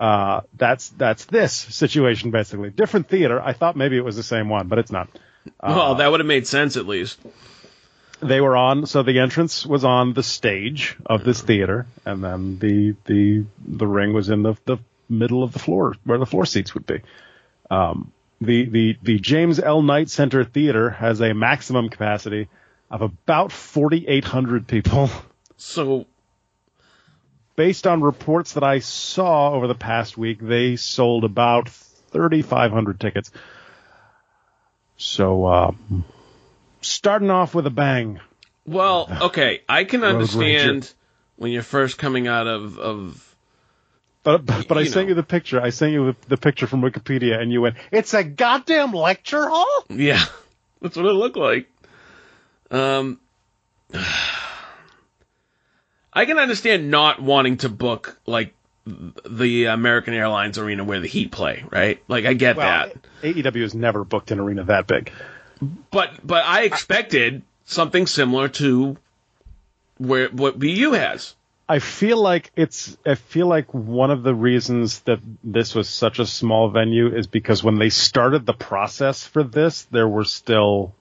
Uh, 0.00 0.40
that's 0.56 0.88
that's 0.90 1.24
this 1.26 1.54
situation 1.54 2.30
basically. 2.30 2.70
Different 2.70 3.08
theater. 3.08 3.40
I 3.40 3.52
thought 3.52 3.76
maybe 3.76 3.96
it 3.96 4.04
was 4.04 4.16
the 4.16 4.22
same 4.22 4.48
one, 4.48 4.66
but 4.68 4.78
it's 4.78 4.90
not. 4.90 5.08
well, 5.62 5.94
that 5.96 6.10
would 6.10 6.20
have 6.20 6.26
made 6.26 6.46
sense 6.46 6.76
at 6.76 6.86
least. 6.86 7.18
They 8.20 8.40
were 8.40 8.56
on, 8.56 8.86
so 8.86 9.02
the 9.02 9.18
entrance 9.18 9.66
was 9.66 9.84
on 9.84 10.14
the 10.14 10.22
stage 10.22 10.96
of 11.04 11.22
this 11.24 11.42
theater, 11.42 11.86
and 12.04 12.24
then 12.24 12.58
the 12.58 12.96
the 13.04 13.44
the 13.58 13.86
ring 13.86 14.12
was 14.12 14.30
in 14.30 14.42
the 14.42 14.54
the 14.64 14.78
middle 15.08 15.42
of 15.42 15.52
the 15.52 15.58
floor 15.58 15.94
where 16.04 16.18
the 16.18 16.26
floor 16.26 16.46
seats 16.46 16.74
would 16.74 16.86
be. 16.86 17.02
Um, 17.70 18.12
the 18.40 18.64
the 18.64 18.98
the 19.02 19.18
James 19.18 19.60
L. 19.60 19.82
Knight 19.82 20.08
Center 20.08 20.44
Theater 20.44 20.90
has 20.90 21.20
a 21.20 21.34
maximum 21.34 21.88
capacity 21.90 22.48
of 22.90 23.02
about 23.02 23.52
4,800 23.52 24.66
people. 24.66 25.10
So 25.58 26.06
Based 27.56 27.86
on 27.86 28.02
reports 28.02 28.52
that 28.52 28.62
I 28.62 28.80
saw 28.80 29.52
over 29.52 29.66
the 29.66 29.74
past 29.74 30.18
week, 30.18 30.40
they 30.40 30.76
sold 30.76 31.24
about 31.24 31.70
3,500 31.70 33.00
tickets. 33.00 33.30
So, 34.98 35.46
uh, 35.46 35.72
starting 36.86 37.30
off 37.30 37.54
with 37.54 37.66
a 37.66 37.70
bang. 37.70 38.20
Well, 38.66 39.08
okay, 39.22 39.62
I 39.68 39.84
can 39.84 40.00
Road 40.00 40.14
understand 40.14 40.82
Rager. 40.82 40.94
when 41.36 41.52
you're 41.52 41.62
first 41.62 41.98
coming 41.98 42.26
out 42.26 42.46
of 42.46 42.78
of 42.78 43.36
But 44.22 44.44
but, 44.44 44.66
but 44.68 44.78
I 44.78 44.82
You 44.82 44.86
sent 44.86 45.08
you 45.08 45.14
the 45.14 45.22
picture. 45.22 45.60
I 45.60 45.70
sent 45.70 45.92
you 45.92 46.06
the, 46.12 46.16
the 46.28 46.36
picture 46.36 46.66
from 46.66 46.82
Wikipedia, 46.82 47.40
and 47.40 47.52
you 47.52 47.60
went, 47.60 47.76
"It's 47.92 48.12
a 48.14 48.24
goddamn 48.24 48.92
lecture 48.92 49.48
hall." 49.48 49.84
yeah, 49.88 50.24
that's 50.80 50.96
what 50.96 51.06
it 51.06 51.12
looked 51.12 51.36
like. 51.36 51.70
Um, 52.70 53.20
I 56.12 56.24
can 56.24 56.38
understand 56.38 56.90
not 56.90 57.20
wanting 57.20 57.58
to 57.58 57.68
book 57.68 58.18
like 58.26 58.54
the 58.86 59.66
American 59.66 60.14
Airlines 60.14 60.58
arena 60.58 60.84
where 60.84 61.00
the 61.00 61.08
Heat 61.08 61.30
play, 61.30 61.64
right? 61.70 62.02
Like 62.08 62.24
I 62.24 62.32
get 62.34 62.56
that, 62.56 62.96
AEW 63.22 63.62
has 63.62 63.74
never 63.74 64.04
booked 64.04 64.30
an 64.30 64.40
arena 64.40 64.64
that 64.64 64.86
big. 64.86 65.12
But 65.90 66.26
but 66.26 66.44
I 66.44 66.62
expected 66.62 67.42
something 67.64 68.06
similar 68.06 68.48
to 68.48 68.96
where 69.98 70.28
what 70.28 70.58
BU 70.58 70.92
has. 70.92 71.34
I 71.68 71.80
feel 71.80 72.22
like 72.22 72.52
it's. 72.54 72.96
I 73.04 73.16
feel 73.16 73.48
like 73.48 73.74
one 73.74 74.12
of 74.12 74.22
the 74.22 74.34
reasons 74.34 75.00
that 75.00 75.18
this 75.42 75.74
was 75.74 75.88
such 75.88 76.20
a 76.20 76.26
small 76.26 76.68
venue 76.70 77.08
is 77.16 77.26
because 77.26 77.64
when 77.64 77.78
they 77.78 77.88
started 77.88 78.46
the 78.46 78.52
process 78.52 79.26
for 79.26 79.42
this, 79.42 79.82
there 79.84 80.06
were 80.06 80.22
still 80.24 80.94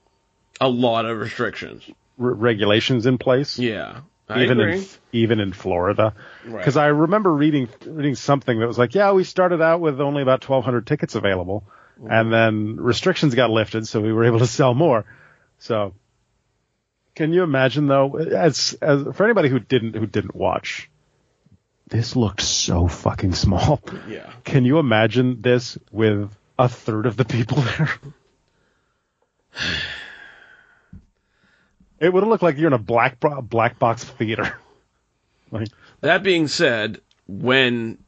A 0.59 0.67
lot 0.67 1.05
of 1.05 1.19
restrictions. 1.19 1.83
r- 2.19 2.31
regulations 2.31 3.05
in 3.05 3.19
place. 3.19 3.59
Yeah, 3.59 3.99
I 4.27 4.41
even 4.41 4.59
agree. 4.59 4.77
in 4.79 4.85
even 5.11 5.39
in 5.39 5.53
Florida, 5.53 6.15
Right. 6.47 6.57
because 6.57 6.77
I 6.77 6.87
remember 6.87 7.31
reading 7.31 7.69
reading 7.85 8.15
something 8.15 8.59
that 8.59 8.65
was 8.65 8.79
like, 8.79 8.95
yeah, 8.95 9.11
we 9.11 9.23
started 9.23 9.61
out 9.61 9.81
with 9.81 10.01
only 10.01 10.23
about 10.23 10.43
1,200 10.49 10.87
tickets 10.87 11.13
available, 11.13 11.63
Mm-hmm. 11.99 12.11
and 12.11 12.33
then 12.33 12.75
restrictions 12.75 13.35
got 13.35 13.49
lifted, 13.49 13.87
so 13.87 14.01
we 14.01 14.11
were 14.11 14.25
able 14.25 14.39
to 14.39 14.47
sell 14.47 14.73
more. 14.73 15.05
So, 15.59 15.93
can 17.13 17.31
you 17.31 17.43
imagine 17.43 17.87
though? 17.87 18.17
As 18.17 18.77
as 18.81 19.15
for 19.15 19.23
anybody 19.23 19.47
who 19.47 19.59
didn't 19.59 19.95
who 19.95 20.05
didn't 20.05 20.35
watch, 20.35 20.89
this 21.87 22.15
looked 22.17 22.41
so 22.41 22.87
fucking 22.87 23.33
small. 23.33 23.81
yeah. 24.09 24.29
Can 24.43 24.65
you 24.65 24.79
imagine 24.79 25.41
this 25.41 25.77
with 25.89 26.35
a 26.59 26.67
third 26.67 27.05
of 27.05 27.15
the 27.15 27.25
people 27.25 27.61
there? 27.61 27.89
It 31.99 32.11
would 32.11 32.23
have 32.23 32.29
looked 32.29 32.43
like 32.43 32.57
you're 32.57 32.67
in 32.67 32.73
a 32.73 32.77
black 32.77 33.19
black 33.19 33.79
box 33.79 34.03
theater. 34.03 34.57
Like, 35.51 35.69
That 36.01 36.23
being 36.23 36.47
said, 36.47 37.01
when 37.27 37.99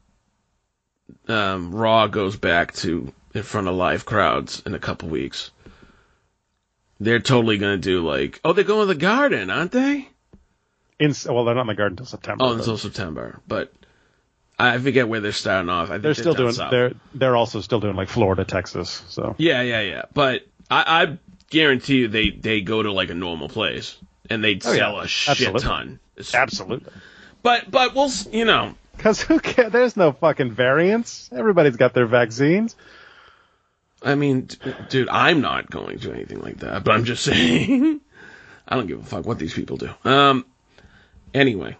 um, 1.28 1.72
Raw 1.74 2.08
goes 2.08 2.36
back 2.36 2.74
to 2.74 3.12
in 3.38 3.44
front 3.44 3.68
of 3.68 3.74
live 3.74 4.04
crowds 4.04 4.62
in 4.66 4.74
a 4.74 4.78
couple 4.78 5.08
weeks, 5.08 5.50
they're 7.00 7.20
totally 7.20 7.58
gonna 7.58 7.78
do 7.78 8.06
like, 8.06 8.40
oh, 8.44 8.52
they're 8.52 8.64
going 8.64 8.86
to 8.86 8.94
the 8.94 9.00
Garden, 9.00 9.50
aren't 9.50 9.72
they? 9.72 10.08
in, 10.98 11.14
well, 11.26 11.44
they're 11.44 11.54
not 11.54 11.60
in 11.62 11.66
the 11.68 11.74
garden 11.74 11.92
until 11.94 12.06
September. 12.06 12.44
Oh, 12.44 12.48
but 12.48 12.58
until 12.58 12.76
September, 12.76 13.40
but 13.46 13.72
I 14.58 14.76
forget 14.78 15.08
where 15.08 15.20
they're 15.20 15.30
starting 15.30 15.68
off. 15.70 15.88
I 15.88 15.92
think 15.92 16.02
they're 16.02 16.14
still 16.14 16.34
down 16.34 16.42
doing. 16.42 16.52
south. 16.54 16.70
They're 16.72 16.92
they're 17.14 17.36
also 17.36 17.60
still 17.60 17.78
doing 17.78 17.94
like 17.94 18.08
Florida, 18.08 18.44
Texas. 18.44 19.04
So 19.08 19.36
Yeah, 19.38 19.62
yeah, 19.62 19.80
yeah. 19.82 20.02
But 20.12 20.46
I, 20.68 21.02
I 21.04 21.18
guarantee 21.50 21.98
you, 21.98 22.08
they 22.08 22.30
they 22.30 22.60
go 22.62 22.82
to 22.82 22.90
like 22.92 23.10
a 23.10 23.14
normal 23.14 23.48
place 23.48 23.96
and 24.28 24.42
they 24.42 24.58
Oh, 24.64 24.72
yeah. 24.72 24.78
sell 24.78 24.98
a 25.00 25.06
shit 25.06 25.30
Absolutely. 25.30 25.60
ton. 25.60 26.00
Absolutely, 26.34 26.92
But 27.44 27.70
but 27.70 27.94
we'll 27.94 28.10
you 28.32 28.44
know 28.44 28.74
because 28.96 29.20
who 29.22 29.38
cares? 29.38 29.70
There's 29.70 29.96
no 29.96 30.10
fucking 30.10 30.50
variants. 30.50 31.30
Everybody's 31.32 31.76
got 31.76 31.94
their 31.94 32.06
vaccines. 32.06 32.74
I 34.02 34.14
mean, 34.14 34.42
d- 34.42 34.56
dude, 34.88 35.08
I'm 35.08 35.40
not 35.40 35.70
going 35.70 35.98
to 36.00 36.12
anything 36.12 36.40
like 36.40 36.58
that, 36.58 36.84
but 36.84 36.92
I'm 36.94 37.04
just 37.04 37.24
saying. 37.32 38.00
I 38.66 38.76
don't 38.76 38.86
give 38.86 39.00
a 39.00 39.04
fuck 39.04 39.24
what 39.26 39.38
these 39.38 39.54
people 39.54 39.76
do. 39.76 39.90
Um. 40.04 40.44
Anyway, 41.34 41.76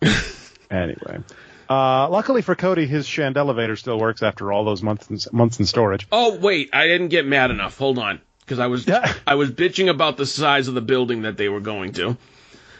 Anyway, 0.70 1.18
uh, 1.68 2.08
luckily 2.08 2.42
for 2.42 2.54
Cody, 2.54 2.86
his 2.86 3.06
Shand 3.06 3.36
elevator 3.36 3.76
still 3.76 3.98
works 3.98 4.22
after 4.22 4.52
all 4.52 4.64
those 4.64 4.82
months 4.82 5.08
in, 5.10 5.18
months 5.36 5.58
in 5.60 5.66
storage. 5.66 6.06
oh 6.12 6.36
wait, 6.38 6.70
I 6.72 6.86
didn't 6.86 7.08
get 7.08 7.26
mad 7.26 7.50
enough. 7.50 7.76
Hold 7.78 7.98
on, 7.98 8.20
because 8.40 8.58
I 8.58 8.66
was. 8.66 8.88
I 9.26 9.34
was 9.34 9.50
bitching 9.50 9.88
about 9.88 10.16
the 10.16 10.26
size 10.26 10.68
of 10.68 10.74
the 10.74 10.80
building 10.80 11.22
that 11.22 11.36
they 11.36 11.48
were 11.48 11.60
going 11.60 11.92
to, 11.94 12.16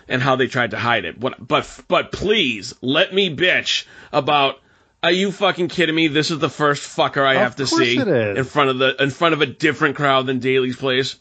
and 0.09 0.23
how 0.23 0.37
they 0.37 0.47
tried 0.47 0.71
to 0.73 0.79
hide 0.79 1.05
it. 1.05 1.19
What, 1.19 1.47
but 1.47 1.81
but 1.89 2.13
please 2.13 2.75
let 2.81 3.13
me 3.15 3.35
bitch 3.35 3.87
about. 4.13 4.61
Are 5.05 5.13
you 5.13 5.31
fucking 5.33 5.69
kidding 5.69 5.95
me? 5.95 6.09
This 6.09 6.31
is 6.31 6.39
the 6.39 6.49
first 6.49 6.97
fucker 6.97 7.27
I 7.27 7.35
Of 7.35 7.41
have 7.41 7.57
to 7.57 7.67
see 7.67 7.99
in 7.99 8.45
front 8.45 8.71
of 8.71 8.79
the 8.79 8.97
in 9.03 9.11
front 9.11 9.35
of 9.35 9.43
a 9.43 9.47
different 9.47 9.97
crowd 9.97 10.25
than 10.25 10.39
Daily's 10.39 10.77
Place 10.77 11.17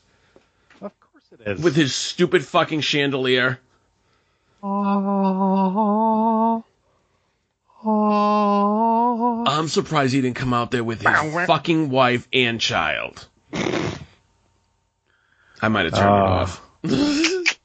Of 0.82 0.98
course 1.02 1.24
it 1.34 1.42
is. 1.52 1.62
with 1.62 1.76
his 1.76 1.94
stupid 1.94 2.46
fucking 2.46 2.80
chandelier. 2.80 3.60
I'm 9.46 9.68
surprised 9.68 10.14
he 10.14 10.22
didn't 10.22 10.36
come 10.36 10.54
out 10.54 10.72
there 10.72 10.84
with 10.84 11.02
his 11.02 11.46
fucking 11.46 11.90
wife 11.90 12.28
and 12.34 12.60
child. 12.60 13.28
I 15.62 15.68
might 15.70 15.86
have 15.86 15.94
turned 15.94 16.06
it 16.06 16.22
Ah. 16.22 16.42
off. 16.42 16.62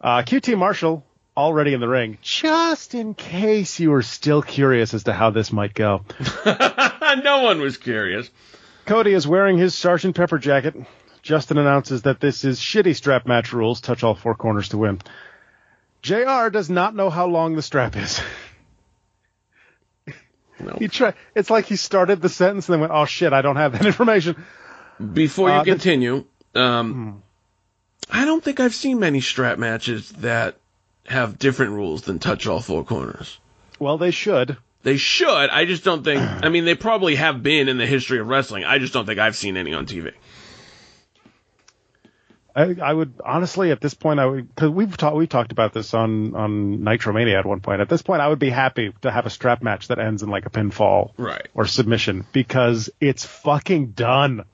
Uh, 0.00 0.22
QT 0.22 0.56
Marshall 0.56 1.04
already 1.38 1.72
in 1.72 1.80
the 1.80 1.88
ring, 1.88 2.18
just 2.20 2.94
in 2.96 3.14
case 3.14 3.78
you 3.78 3.90
were 3.92 4.02
still 4.02 4.42
curious 4.42 4.92
as 4.92 5.04
to 5.04 5.12
how 5.12 5.30
this 5.30 5.52
might 5.52 5.72
go. 5.72 6.04
no 6.44 7.42
one 7.42 7.60
was 7.60 7.76
curious. 7.76 8.28
Cody 8.86 9.12
is 9.12 9.26
wearing 9.26 9.56
his 9.56 9.74
Sergeant 9.74 10.16
Pepper 10.16 10.38
jacket. 10.38 10.74
Justin 11.22 11.56
announces 11.58 12.02
that 12.02 12.20
this 12.20 12.44
is 12.44 12.58
shitty 12.58 12.96
strap 12.96 13.26
match 13.26 13.52
rules, 13.52 13.80
touch 13.80 14.02
all 14.02 14.16
four 14.16 14.34
corners 14.34 14.70
to 14.70 14.78
win. 14.78 15.00
JR 16.02 16.48
does 16.50 16.68
not 16.68 16.96
know 16.96 17.08
how 17.08 17.26
long 17.26 17.54
the 17.54 17.62
strap 17.62 17.96
is. 17.96 18.20
No. 20.58 20.72
He 20.80 20.88
try, 20.88 21.14
it's 21.36 21.50
like 21.50 21.66
he 21.66 21.76
started 21.76 22.20
the 22.20 22.28
sentence 22.28 22.68
and 22.68 22.74
then 22.74 22.80
went, 22.80 22.92
oh 22.92 23.04
shit, 23.04 23.32
I 23.32 23.42
don't 23.42 23.56
have 23.56 23.72
that 23.72 23.86
information. 23.92 24.44
Before 25.12 25.48
you 25.50 25.54
Uh, 25.54 25.64
continue, 25.64 26.24
um, 26.56 27.22
I 28.10 28.24
don't 28.24 28.42
think 28.42 28.58
I've 28.58 28.74
seen 28.74 28.98
many 28.98 29.20
strap 29.20 29.58
matches 29.58 30.10
that 30.18 30.56
have 31.08 31.38
different 31.38 31.72
rules 31.72 32.02
than 32.02 32.18
touch 32.18 32.46
all 32.46 32.60
four 32.60 32.84
corners. 32.84 33.38
Well, 33.78 33.98
they 33.98 34.10
should. 34.10 34.56
They 34.82 34.96
should. 34.96 35.28
I 35.50 35.64
just 35.64 35.84
don't 35.84 36.04
think. 36.04 36.20
I 36.22 36.48
mean, 36.48 36.64
they 36.64 36.74
probably 36.74 37.16
have 37.16 37.42
been 37.42 37.68
in 37.68 37.78
the 37.78 37.86
history 37.86 38.18
of 38.20 38.28
wrestling. 38.28 38.64
I 38.64 38.78
just 38.78 38.92
don't 38.92 39.06
think 39.06 39.18
I've 39.18 39.36
seen 39.36 39.56
any 39.56 39.74
on 39.74 39.86
TV. 39.86 40.12
I, 42.56 42.74
I 42.82 42.92
would 42.92 43.14
honestly, 43.24 43.70
at 43.70 43.80
this 43.80 43.94
point, 43.94 44.18
I 44.18 44.26
would 44.26 44.52
because 44.54 44.70
we've 44.70 44.96
talked 44.96 45.16
we 45.16 45.26
talked 45.26 45.52
about 45.52 45.72
this 45.72 45.94
on 45.94 46.34
on 46.34 46.78
Nitromania 46.78 47.38
at 47.38 47.46
one 47.46 47.60
point. 47.60 47.80
At 47.80 47.88
this 47.88 48.02
point, 48.02 48.20
I 48.20 48.28
would 48.28 48.38
be 48.40 48.50
happy 48.50 48.92
to 49.02 49.10
have 49.10 49.26
a 49.26 49.30
strap 49.30 49.62
match 49.62 49.88
that 49.88 49.98
ends 50.00 50.22
in 50.22 50.28
like 50.30 50.46
a 50.46 50.50
pinfall 50.50 51.12
Right. 51.16 51.46
or 51.54 51.66
submission 51.66 52.26
because 52.32 52.90
it's 53.00 53.24
fucking 53.24 53.92
done. 53.92 54.44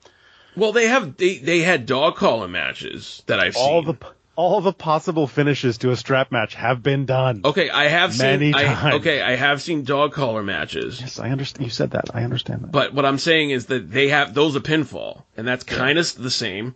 Well, 0.55 0.71
they 0.71 0.87
have. 0.87 1.17
They 1.17 1.37
they 1.37 1.59
had 1.61 1.85
dog 1.85 2.15
collar 2.15 2.47
matches 2.47 3.23
that 3.27 3.39
I've 3.39 3.55
All 3.55 3.81
seen. 3.83 3.97
the 3.99 4.07
all 4.35 4.61
the 4.61 4.73
possible 4.73 5.27
finishes 5.27 5.77
to 5.79 5.91
a 5.91 5.95
strap 5.95 6.31
match 6.31 6.55
have 6.55 6.83
been 6.83 7.05
done. 7.05 7.41
Okay, 7.45 7.69
I 7.69 7.87
have 7.87 8.17
Many 8.17 8.51
seen. 8.51 8.55
I, 8.55 8.93
okay, 8.93 9.21
I 9.21 9.35
have 9.35 9.61
seen 9.61 9.83
dog 9.83 10.13
collar 10.13 10.43
matches. 10.43 10.99
Yes, 10.99 11.19
I 11.19 11.29
understand. 11.29 11.65
You 11.65 11.71
said 11.71 11.91
that. 11.91 12.13
I 12.13 12.23
understand 12.23 12.63
that. 12.63 12.71
But 12.71 12.93
what 12.93 13.05
I'm 13.05 13.17
saying 13.17 13.51
is 13.51 13.67
that 13.67 13.89
they 13.89 14.09
have 14.09 14.33
those 14.33 14.55
a 14.55 14.59
pinfall, 14.59 15.23
and 15.37 15.47
that's 15.47 15.63
kind 15.63 15.97
of 15.97 16.15
the 16.15 16.31
same. 16.31 16.75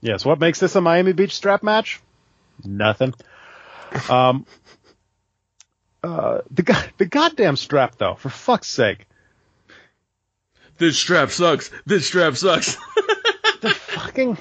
Yes, 0.00 0.24
what 0.24 0.40
makes 0.40 0.60
this 0.60 0.76
a 0.76 0.80
Miami 0.80 1.12
Beach 1.12 1.34
strap 1.34 1.62
match? 1.62 2.00
Nothing. 2.64 3.14
Um, 4.08 4.46
uh, 6.02 6.40
the 6.50 6.62
go- 6.62 6.82
the 6.98 7.06
goddamn 7.06 7.56
strap 7.56 7.96
though, 7.96 8.14
for 8.14 8.28
fuck's 8.28 8.68
sake. 8.68 9.06
This 10.78 10.98
strap 10.98 11.30
sucks. 11.30 11.70
This 11.86 12.06
strap 12.06 12.36
sucks. 12.36 12.76
The 13.60 13.70
fucking 13.70 14.38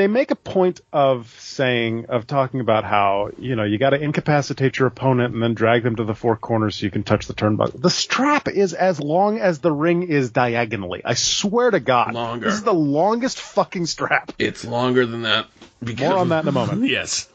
they 0.00 0.06
make 0.06 0.30
a 0.30 0.34
point 0.34 0.80
of 0.94 1.28
saying 1.40 2.06
of 2.08 2.26
talking 2.26 2.60
about 2.60 2.84
how 2.84 3.28
you 3.38 3.54
know 3.54 3.64
you 3.64 3.76
got 3.76 3.90
to 3.90 4.00
incapacitate 4.00 4.78
your 4.78 4.88
opponent 4.88 5.34
and 5.34 5.42
then 5.42 5.52
drag 5.52 5.82
them 5.82 5.96
to 5.96 6.04
the 6.04 6.14
four 6.14 6.36
corners 6.36 6.76
so 6.76 6.86
you 6.86 6.90
can 6.90 7.02
touch 7.02 7.26
the 7.26 7.34
turnbuckle. 7.34 7.82
The 7.82 7.90
strap 7.90 8.48
is 8.48 8.72
as 8.72 8.98
long 8.98 9.38
as 9.38 9.58
the 9.58 9.70
ring 9.70 10.04
is 10.04 10.30
diagonally. 10.30 11.02
I 11.04 11.12
swear 11.12 11.70
to 11.70 11.80
God, 11.80 12.14
Longer. 12.14 12.46
This 12.46 12.54
is 12.54 12.62
the 12.62 12.72
longest 12.72 13.40
fucking 13.42 13.84
strap. 13.84 14.32
it's 14.38 14.64
longer 14.64 15.04
than 15.04 15.22
that. 15.22 15.48
Because 15.84 16.08
More 16.08 16.18
on 16.18 16.30
that 16.30 16.44
in 16.44 16.48
a 16.48 16.52
moment. 16.52 16.84
yes. 16.88 17.28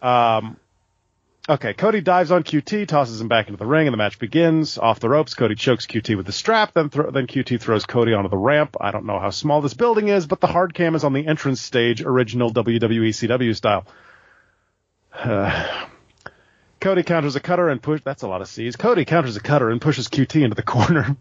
Um, 0.00 0.56
Okay, 1.50 1.72
Cody 1.72 2.02
dives 2.02 2.30
on 2.30 2.42
QT, 2.42 2.86
tosses 2.88 3.22
him 3.22 3.28
back 3.28 3.48
into 3.48 3.56
the 3.56 3.64
ring, 3.64 3.86
and 3.86 3.94
the 3.94 3.96
match 3.96 4.18
begins. 4.18 4.76
Off 4.76 5.00
the 5.00 5.08
ropes, 5.08 5.32
Cody 5.32 5.54
chokes 5.54 5.86
QT 5.86 6.14
with 6.14 6.26
the 6.26 6.32
strap, 6.32 6.74
then 6.74 6.90
thro- 6.90 7.10
then 7.10 7.26
QT 7.26 7.58
throws 7.58 7.86
Cody 7.86 8.12
onto 8.12 8.28
the 8.28 8.36
ramp. 8.36 8.76
I 8.78 8.90
don't 8.90 9.06
know 9.06 9.18
how 9.18 9.30
small 9.30 9.62
this 9.62 9.72
building 9.72 10.08
is, 10.08 10.26
but 10.26 10.40
the 10.40 10.46
hard 10.46 10.74
cam 10.74 10.94
is 10.94 11.04
on 11.04 11.14
the 11.14 11.26
entrance 11.26 11.62
stage, 11.62 12.02
original 12.02 12.52
WWE 12.52 13.08
CW 13.08 13.56
style. 13.56 13.86
Cody 16.80 17.02
counters 17.02 17.34
a 17.34 17.40
cutter 17.40 17.70
and 17.70 17.80
push. 17.80 18.02
That's 18.04 18.22
a 18.22 18.28
lot 18.28 18.42
of 18.42 18.48
C's. 18.48 18.76
Cody 18.76 19.06
counters 19.06 19.36
a 19.36 19.40
cutter 19.40 19.70
and 19.70 19.80
pushes 19.80 20.08
QT 20.08 20.42
into 20.42 20.54
the 20.54 20.62
corner. 20.74 21.16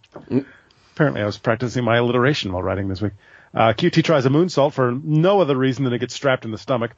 Apparently, 0.94 1.22
I 1.22 1.26
was 1.26 1.38
practicing 1.38 1.86
my 1.86 1.96
alliteration 1.96 2.52
while 2.52 2.64
writing 2.64 2.90
this 2.90 3.02
week. 3.02 3.14
Uh, 3.54 3.72
QT 3.72 4.04
tries 4.04 4.26
a 4.26 4.30
moonsault 4.30 4.74
for 4.74 4.92
no 4.92 5.40
other 5.40 5.56
reason 5.56 5.86
than 5.86 5.94
to 5.94 6.00
get 6.00 6.12
strapped 6.12 6.44
in 6.44 6.52
the 6.52 6.58
stomach. 6.58 6.92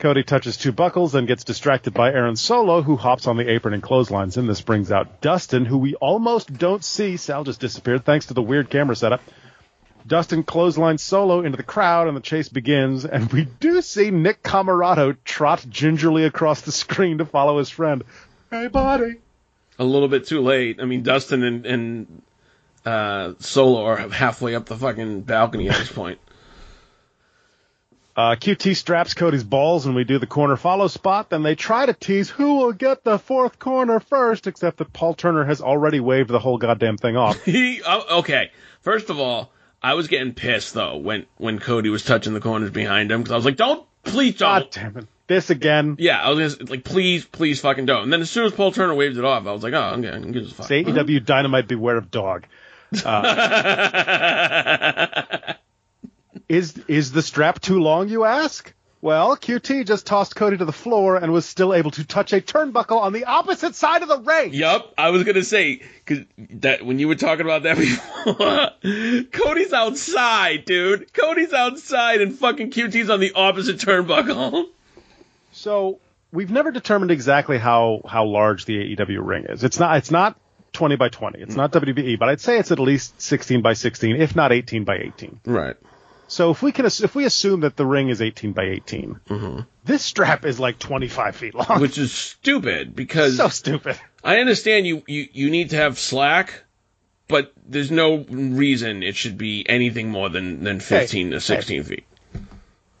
Cody 0.00 0.22
touches 0.22 0.56
two 0.56 0.72
buckles, 0.72 1.12
then 1.12 1.26
gets 1.26 1.44
distracted 1.44 1.92
by 1.92 2.10
Aaron 2.10 2.34
Solo, 2.34 2.80
who 2.80 2.96
hops 2.96 3.26
on 3.26 3.36
the 3.36 3.50
apron 3.50 3.74
and 3.74 3.82
clotheslines 3.82 4.36
him. 4.36 4.46
This 4.46 4.62
brings 4.62 4.90
out 4.90 5.20
Dustin, 5.20 5.66
who 5.66 5.76
we 5.76 5.94
almost 5.96 6.52
don't 6.52 6.82
see. 6.82 7.18
Sal 7.18 7.44
just 7.44 7.60
disappeared 7.60 8.04
thanks 8.04 8.26
to 8.26 8.34
the 8.34 8.42
weird 8.42 8.70
camera 8.70 8.96
setup. 8.96 9.20
Dustin 10.06 10.42
clotheslines 10.42 11.02
Solo 11.02 11.42
into 11.42 11.58
the 11.58 11.62
crowd, 11.62 12.08
and 12.08 12.16
the 12.16 12.22
chase 12.22 12.48
begins. 12.48 13.04
And 13.04 13.30
we 13.30 13.44
do 13.44 13.82
see 13.82 14.10
Nick 14.10 14.42
Comoroto 14.42 15.16
trot 15.22 15.64
gingerly 15.68 16.24
across 16.24 16.62
the 16.62 16.72
screen 16.72 17.18
to 17.18 17.26
follow 17.26 17.58
his 17.58 17.68
friend. 17.68 18.02
Hey, 18.50 18.68
buddy. 18.68 19.16
A 19.78 19.84
little 19.84 20.08
bit 20.08 20.26
too 20.26 20.40
late. 20.40 20.80
I 20.80 20.86
mean, 20.86 21.02
Dustin 21.02 21.42
and, 21.42 21.66
and 21.66 22.22
uh, 22.86 23.34
Solo 23.38 23.84
are 23.84 24.08
halfway 24.08 24.54
up 24.54 24.64
the 24.64 24.76
fucking 24.76 25.22
balcony 25.22 25.68
at 25.68 25.76
this 25.76 25.92
point. 25.92 26.18
Uh, 28.16 28.34
QT 28.34 28.76
straps 28.76 29.14
Cody's 29.14 29.44
balls 29.44 29.86
and 29.86 29.94
we 29.94 30.04
do 30.04 30.18
the 30.18 30.26
corner 30.26 30.56
follow 30.56 30.88
spot. 30.88 31.30
Then 31.30 31.42
they 31.42 31.54
try 31.54 31.86
to 31.86 31.94
tease 31.94 32.28
who 32.28 32.56
will 32.56 32.72
get 32.72 33.04
the 33.04 33.18
fourth 33.18 33.58
corner 33.58 34.00
first, 34.00 34.46
except 34.46 34.78
that 34.78 34.92
Paul 34.92 35.14
Turner 35.14 35.44
has 35.44 35.60
already 35.60 36.00
waved 36.00 36.30
the 36.30 36.38
whole 36.38 36.58
goddamn 36.58 36.96
thing 36.96 37.16
off. 37.16 37.42
He 37.44 37.82
oh, 37.86 38.18
okay. 38.18 38.50
First 38.80 39.10
of 39.10 39.20
all, 39.20 39.52
I 39.82 39.94
was 39.94 40.08
getting 40.08 40.34
pissed 40.34 40.74
though 40.74 40.96
when 40.96 41.26
when 41.36 41.58
Cody 41.58 41.88
was 41.88 42.04
touching 42.04 42.34
the 42.34 42.40
corners 42.40 42.70
behind 42.70 43.10
him 43.10 43.22
because 43.22 43.32
I 43.32 43.36
was 43.36 43.44
like, 43.44 43.56
"Don't, 43.56 43.86
please 44.02 44.36
don't." 44.36 44.62
God 44.62 44.70
damn 44.70 44.96
it. 44.98 45.06
This 45.26 45.50
again. 45.50 45.96
Yeah, 45.98 46.20
I 46.20 46.30
was 46.30 46.56
gonna, 46.56 46.70
like, 46.70 46.84
please, 46.84 47.24
please, 47.24 47.60
fucking 47.60 47.86
don't. 47.86 48.02
And 48.02 48.12
then 48.12 48.20
as 48.20 48.30
soon 48.30 48.46
as 48.46 48.52
Paul 48.52 48.72
Turner 48.72 48.94
waved 48.94 49.16
it 49.16 49.24
off, 49.24 49.46
I 49.46 49.52
was 49.52 49.62
like, 49.62 49.74
"Oh, 49.74 49.94
okay, 49.98 50.08
I 50.08 50.12
can 50.12 50.32
give 50.32 50.42
this 50.42 50.52
a 50.52 50.56
fuck." 50.56 50.70
It's 50.70 50.88
AEW 50.88 51.24
Dynamite 51.24 51.68
Beware 51.68 51.96
of 51.96 52.10
Dog. 52.10 52.46
Is 56.50 56.76
is 56.88 57.12
the 57.12 57.22
strap 57.22 57.60
too 57.60 57.78
long, 57.80 58.08
you 58.08 58.24
ask? 58.24 58.72
Well, 59.00 59.36
QT 59.36 59.86
just 59.86 60.04
tossed 60.04 60.34
Cody 60.34 60.56
to 60.56 60.64
the 60.64 60.72
floor 60.72 61.14
and 61.14 61.32
was 61.32 61.46
still 61.46 61.72
able 61.72 61.92
to 61.92 62.04
touch 62.04 62.32
a 62.32 62.40
turnbuckle 62.40 63.00
on 63.00 63.12
the 63.12 63.24
opposite 63.24 63.76
side 63.76 64.02
of 64.02 64.08
the 64.08 64.18
ring. 64.18 64.52
Yup, 64.52 64.92
I 64.98 65.10
was 65.10 65.22
gonna 65.22 65.44
say 65.44 65.80
because 66.04 66.24
that 66.54 66.84
when 66.84 66.98
you 66.98 67.06
were 67.06 67.14
talking 67.14 67.46
about 67.46 67.62
that 67.62 67.76
before, 68.82 69.22
Cody's 69.30 69.72
outside, 69.72 70.64
dude. 70.64 71.12
Cody's 71.12 71.52
outside, 71.52 72.20
and 72.20 72.36
fucking 72.36 72.72
QT's 72.72 73.10
on 73.10 73.20
the 73.20 73.30
opposite 73.36 73.76
turnbuckle. 73.76 74.70
So 75.52 76.00
we've 76.32 76.50
never 76.50 76.72
determined 76.72 77.12
exactly 77.12 77.58
how 77.58 78.02
how 78.08 78.24
large 78.24 78.64
the 78.64 78.96
AEW 78.96 79.24
ring 79.24 79.44
is. 79.48 79.62
It's 79.62 79.78
not 79.78 79.98
it's 79.98 80.10
not 80.10 80.36
20 80.72 80.96
by 80.96 81.10
20. 81.10 81.38
It's 81.38 81.54
not 81.54 81.70
WWE, 81.70 82.18
but 82.18 82.28
I'd 82.28 82.40
say 82.40 82.58
it's 82.58 82.72
at 82.72 82.80
least 82.80 83.20
16 83.22 83.62
by 83.62 83.74
16, 83.74 84.16
if 84.16 84.34
not 84.34 84.50
18 84.50 84.82
by 84.82 84.96
18. 84.98 85.40
Right. 85.46 85.76
So 86.30 86.52
if 86.52 86.62
we 86.62 86.70
can 86.70 86.86
if 86.86 87.16
we 87.16 87.24
assume 87.24 87.60
that 87.62 87.76
the 87.76 87.84
ring 87.84 88.08
is 88.08 88.22
18 88.22 88.52
by 88.52 88.62
18, 88.62 89.66
this 89.84 90.04
strap 90.04 90.44
is 90.44 90.60
like 90.60 90.78
25 90.78 91.34
feet 91.34 91.56
long. 91.56 91.80
Which 91.80 91.98
is 91.98 92.12
stupid 92.12 92.94
because 92.94 93.36
so 93.36 93.48
stupid. 93.48 93.98
I 94.22 94.38
understand 94.38 94.86
you, 94.86 95.02
you 95.08 95.26
you 95.32 95.50
need 95.50 95.70
to 95.70 95.76
have 95.76 95.98
slack, 95.98 96.62
but 97.26 97.52
there's 97.66 97.90
no 97.90 98.24
reason 98.28 99.02
it 99.02 99.16
should 99.16 99.38
be 99.38 99.68
anything 99.68 100.08
more 100.08 100.28
than 100.28 100.62
than 100.62 100.78
15 100.78 101.32
to 101.32 101.40
16 101.40 101.82
feet. 101.82 102.04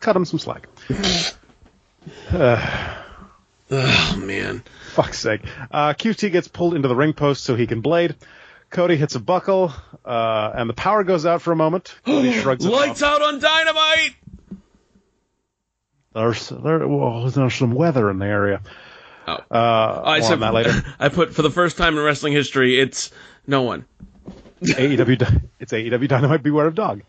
Cut 0.00 0.16
him 0.16 0.24
some 0.24 0.40
slack. 0.40 0.66
Oh 3.72 4.16
man. 4.18 4.64
Fuck's 4.94 5.20
sake. 5.20 5.42
Uh, 5.70 5.92
QT 5.92 6.32
gets 6.32 6.48
pulled 6.48 6.74
into 6.74 6.88
the 6.88 6.96
ring 6.96 7.12
post 7.12 7.44
so 7.44 7.54
he 7.54 7.68
can 7.68 7.80
blade. 7.80 8.16
Cody 8.70 8.96
hits 8.96 9.16
a 9.16 9.20
buckle, 9.20 9.72
uh, 10.04 10.52
and 10.54 10.70
the 10.70 10.74
power 10.74 11.02
goes 11.02 11.26
out 11.26 11.42
for 11.42 11.52
a 11.52 11.56
moment. 11.56 11.94
Cody 12.06 12.32
shrugs 12.40 12.64
Lights 12.64 13.02
out 13.02 13.20
on 13.20 13.40
dynamite. 13.40 14.14
There's, 16.14 16.48
there, 16.48 16.86
well, 16.86 17.28
there's 17.28 17.54
some 17.54 17.72
weather 17.72 18.10
in 18.10 18.18
the 18.18 18.26
area. 18.26 18.62
Oh. 19.26 19.38
Uh, 19.50 20.02
I 20.04 20.20
said 20.20 20.40
that 20.40 20.54
later. 20.54 20.72
I 20.98 21.08
put 21.08 21.34
for 21.34 21.42
the 21.42 21.50
first 21.50 21.76
time 21.76 21.96
in 21.96 22.04
wrestling 22.04 22.32
history, 22.32 22.80
it's 22.80 23.10
no 23.46 23.62
one. 23.62 23.84
AEW, 24.62 25.42
it's 25.58 25.72
AEW 25.72 26.08
Dynamite 26.08 26.42
Beware 26.42 26.66
of 26.66 26.74
Dog. 26.74 27.02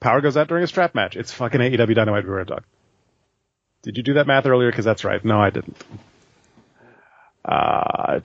Power 0.00 0.20
goes 0.20 0.36
out 0.36 0.48
during 0.48 0.64
a 0.64 0.66
strap 0.66 0.94
match. 0.94 1.16
It's 1.16 1.32
fucking 1.32 1.60
AEW 1.60 1.94
Dynamite 1.94 2.24
Beware 2.24 2.40
of 2.40 2.48
Dog. 2.48 2.64
Did 3.82 3.96
you 3.96 4.02
do 4.02 4.14
that 4.14 4.26
math 4.26 4.46
earlier? 4.46 4.70
Because 4.70 4.84
that's 4.84 5.04
right. 5.04 5.24
No, 5.24 5.40
I 5.40 5.50
didn't. 5.50 5.76
Uh, 7.44 8.20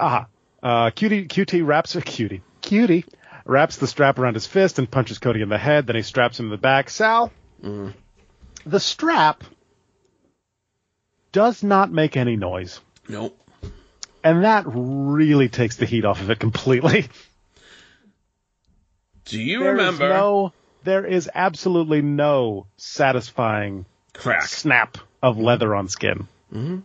aha. 0.00 0.26
Uh, 0.62 0.90
QT, 0.90 1.28
QT 1.28 1.66
wraps, 1.66 1.96
cutie, 2.04 2.42
cutie, 2.60 3.04
wraps 3.44 3.76
the 3.78 3.86
strap 3.86 4.18
around 4.18 4.34
his 4.34 4.46
fist 4.46 4.78
and 4.78 4.90
punches 4.90 5.18
Cody 5.18 5.42
in 5.42 5.48
the 5.48 5.58
head. 5.58 5.86
Then 5.86 5.96
he 5.96 6.02
straps 6.02 6.38
him 6.38 6.46
in 6.46 6.50
the 6.50 6.56
back. 6.58 6.90
Sal, 6.90 7.32
the 8.64 8.80
strap 8.80 9.42
does 11.32 11.62
not 11.62 11.90
make 11.90 12.16
any 12.16 12.36
noise. 12.36 12.80
Nope. 13.08 13.38
And 14.22 14.44
that 14.44 14.64
really 14.66 15.48
takes 15.48 15.76
the 15.76 15.86
heat 15.86 16.04
off 16.04 16.20
of 16.20 16.30
it 16.30 16.38
completely. 16.38 17.08
Do 19.24 19.40
you 19.40 19.60
There 19.60 19.72
is 19.74 19.78
remember 19.78 20.08
no, 20.08 20.52
there 20.84 21.04
is 21.06 21.28
absolutely 21.34 22.02
no 22.02 22.66
satisfying 22.76 23.84
crack? 24.12 24.42
snap 24.42 24.98
of 25.22 25.38
leather 25.38 25.74
on 25.74 25.88
skin. 25.88 26.28
Mm-hmm. 26.52 26.78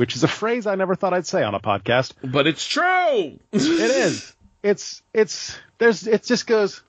Which 0.00 0.16
is 0.16 0.24
a 0.24 0.28
phrase 0.28 0.66
I 0.66 0.76
never 0.76 0.94
thought 0.94 1.12
I'd 1.12 1.26
say 1.26 1.42
on 1.42 1.54
a 1.54 1.60
podcast. 1.60 2.14
But 2.24 2.46
it's 2.46 2.66
true. 2.66 3.38
It 3.52 3.60
is. 3.62 4.34
It's 4.62 5.02
it's 5.12 5.58
there's 5.76 6.06
it 6.06 6.22
just 6.24 6.46
goes 6.46 6.82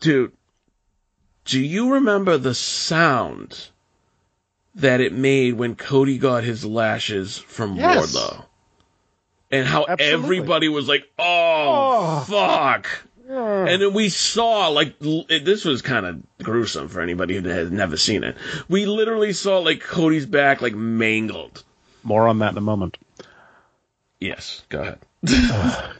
Dude, 0.00 0.32
do 1.44 1.60
you 1.60 1.94
remember 1.94 2.36
the 2.36 2.54
sound 2.54 3.68
that 4.74 5.00
it 5.00 5.12
made 5.12 5.54
when 5.54 5.74
Cody 5.76 6.18
got 6.18 6.42
his 6.44 6.64
lashes 6.64 7.38
from 7.38 7.76
Yes. 7.76 8.14
Wardlow? 8.14 8.44
And 9.50 9.66
how 9.66 9.86
Absolutely. 9.88 10.06
everybody 10.24 10.68
was 10.68 10.88
like, 10.88 11.08
oh, 11.18 12.24
Oh. 12.26 12.26
fuck. 12.28 13.04
And 13.38 13.80
then 13.82 13.92
we 13.94 14.08
saw, 14.08 14.68
like, 14.68 14.94
it- 15.00 15.44
this 15.44 15.64
was 15.64 15.82
kind 15.82 16.06
of 16.06 16.22
gruesome 16.42 16.88
for 16.88 17.00
anybody 17.00 17.36
who 17.36 17.48
has 17.48 17.70
never 17.70 17.96
seen 17.96 18.24
it. 18.24 18.36
We 18.68 18.86
literally 18.86 19.32
saw, 19.32 19.58
like, 19.58 19.80
Cody's 19.80 20.26
back, 20.26 20.60
like, 20.62 20.74
mangled. 20.74 21.62
more 22.02 22.26
on 22.28 22.38
that 22.40 22.52
in 22.52 22.58
a 22.58 22.62
moment. 22.62 22.96
Yes, 24.20 24.62
go 24.68 24.80
ahead. 24.80 24.98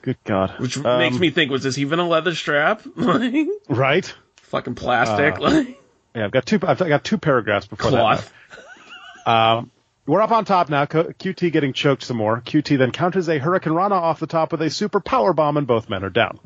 Good 0.02 0.16
God. 0.24 0.54
Which 0.58 0.76
Um, 0.78 0.98
makes 0.98 1.18
me 1.18 1.30
think, 1.30 1.50
was 1.50 1.62
this 1.62 1.78
even 1.78 1.98
a 1.98 2.06
leather 2.08 2.34
strap? 2.34 2.82
right. 3.68 4.14
fucking 4.36 4.74
plastic? 4.74 5.36
Uh, 5.38 5.40
like, 5.42 5.78
Yeah, 6.14 6.24
I've 6.24 6.30
got 6.30 6.46
two. 6.46 6.58
I've 6.62 6.78
got 6.78 7.04
two 7.04 7.18
paragraphs 7.18 7.66
before 7.66 7.90
cloth? 7.90 8.32
that. 8.54 8.64
Um, 9.30 9.70
we're 10.06 10.22
up 10.22 10.30
on 10.30 10.46
top 10.46 10.70
now. 10.70 10.86
QT 10.86 11.52
getting 11.52 11.74
choked 11.74 12.02
some 12.02 12.16
more. 12.16 12.40
QT 12.40 12.78
then 12.78 12.92
counters 12.92 13.28
a 13.28 13.36
Hurricane 13.38 13.74
Rana 13.74 13.94
off 13.96 14.20
the 14.20 14.26
top 14.26 14.52
with 14.52 14.62
a 14.62 14.70
super 14.70 15.00
power 15.00 15.34
bomb, 15.34 15.58
and 15.58 15.66
both 15.66 15.90
men 15.90 16.02
are 16.02 16.08
down. 16.08 16.38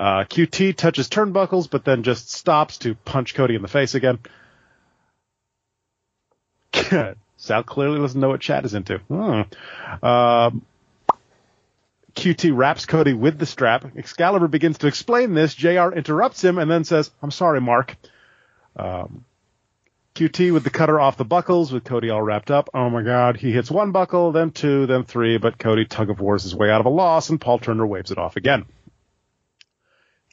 Uh, 0.00 0.24
QT 0.24 0.76
touches 0.76 1.10
turnbuckles, 1.10 1.68
but 1.68 1.84
then 1.84 2.02
just 2.04 2.30
stops 2.30 2.78
to 2.78 2.94
punch 2.94 3.34
Cody 3.34 3.54
in 3.54 3.60
the 3.60 3.68
face 3.68 3.94
again. 3.94 4.18
Sal 7.36 7.62
clearly 7.64 8.00
doesn't 8.00 8.18
know 8.18 8.30
what 8.30 8.40
Chad 8.40 8.64
is 8.64 8.72
into. 8.72 8.96
Hmm. 8.96 9.42
Um, 10.02 10.64
QT 12.14 12.56
wraps 12.56 12.86
Cody 12.86 13.12
with 13.12 13.38
the 13.38 13.44
strap. 13.44 13.94
Excalibur 13.94 14.48
begins 14.48 14.78
to 14.78 14.86
explain 14.86 15.34
this. 15.34 15.54
JR 15.54 15.90
interrupts 15.90 16.42
him 16.42 16.56
and 16.56 16.70
then 16.70 16.84
says, 16.84 17.10
I'm 17.22 17.30
sorry, 17.30 17.60
Mark. 17.60 17.94
Um, 18.76 19.26
QT 20.14 20.54
with 20.54 20.64
the 20.64 20.70
cutter 20.70 20.98
off 20.98 21.18
the 21.18 21.26
buckles 21.26 21.72
with 21.72 21.84
Cody 21.84 22.08
all 22.08 22.22
wrapped 22.22 22.50
up. 22.50 22.70
Oh 22.72 22.88
my 22.88 23.02
god, 23.02 23.36
he 23.36 23.52
hits 23.52 23.70
one 23.70 23.92
buckle, 23.92 24.32
then 24.32 24.50
two, 24.50 24.86
then 24.86 25.04
three, 25.04 25.36
but 25.36 25.58
Cody 25.58 25.84
tug 25.84 26.08
of 26.08 26.20
wars 26.20 26.44
his 26.44 26.54
way 26.54 26.70
out 26.70 26.80
of 26.80 26.86
a 26.86 26.90
loss 26.90 27.28
and 27.28 27.38
Paul 27.38 27.58
Turner 27.58 27.86
waves 27.86 28.10
it 28.10 28.16
off 28.16 28.36
again. 28.36 28.64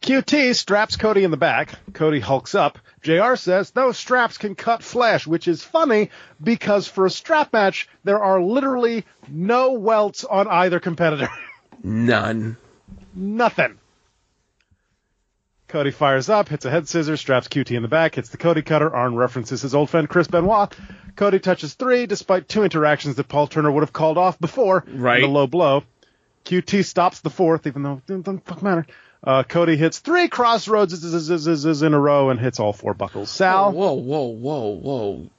QT 0.07 0.55
straps 0.55 0.95
Cody 0.95 1.25
in 1.25 1.31
the 1.31 1.37
back. 1.37 1.73
Cody 1.91 2.21
hulks 2.21 2.55
up. 2.55 2.79
JR 3.01 3.35
says 3.35 3.71
those 3.71 3.97
straps 3.97 4.37
can 4.37 4.55
cut 4.55 4.81
flesh, 4.81 5.27
which 5.27 5.49
is 5.49 5.65
funny 5.65 6.11
because 6.41 6.87
for 6.87 7.05
a 7.05 7.09
strap 7.09 7.51
match, 7.51 7.89
there 8.05 8.23
are 8.23 8.41
literally 8.41 9.03
no 9.27 9.73
welts 9.73 10.23
on 10.23 10.47
either 10.47 10.79
competitor. 10.79 11.27
None. 11.83 12.55
Nothing. 13.13 13.79
Cody 15.67 15.91
fires 15.91 16.29
up, 16.29 16.47
hits 16.47 16.63
a 16.63 16.69
head 16.69 16.87
scissors, 16.87 17.19
straps 17.19 17.49
QT 17.49 17.75
in 17.75 17.81
the 17.81 17.89
back, 17.89 18.15
hits 18.15 18.29
the 18.29 18.37
Cody 18.37 18.61
cutter. 18.61 18.95
Arn 18.95 19.13
references 19.13 19.61
his 19.61 19.75
old 19.75 19.89
friend 19.89 20.07
Chris 20.07 20.29
Benoit. 20.29 20.73
Cody 21.17 21.39
touches 21.39 21.73
three, 21.73 22.05
despite 22.05 22.47
two 22.47 22.63
interactions 22.63 23.17
that 23.17 23.27
Paul 23.27 23.47
Turner 23.47 23.69
would 23.69 23.83
have 23.83 23.91
called 23.91 24.17
off 24.17 24.39
before. 24.39 24.85
Right. 24.87 25.19
The 25.19 25.27
low 25.27 25.47
blow. 25.47 25.83
QT 26.45 26.85
stops 26.85 27.19
the 27.19 27.29
fourth, 27.29 27.67
even 27.67 27.83
though 27.83 28.01
it 28.07 28.23
doesn't 28.23 28.45
fucking 28.45 28.63
matter. 28.63 28.85
Uh, 29.27 29.43
Cody 29.43 29.75
hits 29.75 29.99
three 29.99 30.29
crossroads 30.29 31.83
in 31.83 31.93
a 31.93 31.99
row 31.99 32.29
and 32.29 32.39
hits 32.39 32.61
all 32.61 32.71
four 32.71 32.93
buckles. 32.93 33.29
Sal, 33.29 33.73
Whoa, 33.73 33.91
whoa, 33.91 34.27
whoa, 34.27 34.69
whoa. 34.69 35.29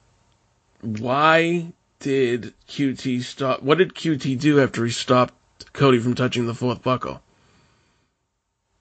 Why 0.81 1.73
did 1.97 2.53
QT 2.67 3.23
stop? 3.23 3.63
What 3.63 3.79
did 3.79 3.95
QT 3.95 4.39
do 4.39 4.61
after 4.61 4.85
he 4.85 4.91
stopped 4.91 5.33
Cody 5.73 5.97
from 5.97 6.13
touching 6.13 6.45
the 6.45 6.53
fourth 6.53 6.83
buckle? 6.83 7.19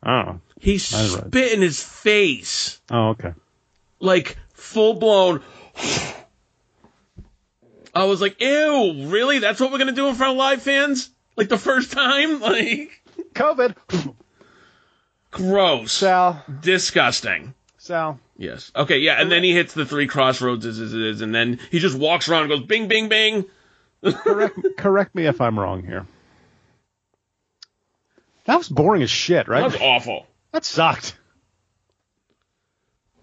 oh, 0.04 0.40
He 0.60 0.76
spit 0.76 1.54
in 1.54 1.62
his 1.62 1.82
face. 1.82 2.78
oh, 2.90 3.08
okay. 3.12 3.32
Like, 4.00 4.36
full 4.52 4.92
blown. 4.92 5.40
I 7.94 8.04
was 8.04 8.20
like, 8.20 8.42
ew, 8.42 9.06
really? 9.08 9.38
That's 9.38 9.58
what 9.58 9.72
we're 9.72 9.78
gonna 9.78 9.92
do 9.92 10.08
in 10.08 10.16
front 10.16 10.32
of 10.32 10.36
live 10.36 10.60
fans? 10.60 11.08
Like 11.34 11.48
the 11.48 11.56
first 11.56 11.92
time? 11.92 12.40
Like, 12.48 13.02
COVID. 13.32 13.74
Gross. 15.30 15.92
Sal, 15.92 16.42
Disgusting. 16.60 17.54
Sal. 17.78 18.18
Yes. 18.36 18.70
Okay, 18.76 18.98
yeah, 18.98 19.20
and 19.20 19.30
then 19.32 19.42
he 19.42 19.52
hits 19.52 19.74
the 19.74 19.84
three 19.86 20.06
crossroads, 20.06 20.64
is, 20.66 20.78
is, 20.78 20.94
is, 20.94 21.20
and 21.22 21.34
then 21.34 21.58
he 21.70 21.78
just 21.78 21.98
walks 21.98 22.28
around 22.28 22.42
and 22.42 22.50
goes 22.50 22.62
bing, 22.62 22.88
bing, 22.88 23.08
bing. 23.08 23.44
correct, 24.04 24.58
correct 24.78 25.14
me 25.14 25.26
if 25.26 25.40
I'm 25.40 25.58
wrong 25.58 25.82
here. 25.84 26.06
That 28.44 28.56
was 28.56 28.68
boring 28.68 29.02
as 29.02 29.10
shit, 29.10 29.48
right? 29.48 29.60
That 29.60 29.72
was 29.72 29.80
awful. 29.80 30.26
That 30.52 30.64
sucked. 30.64 31.16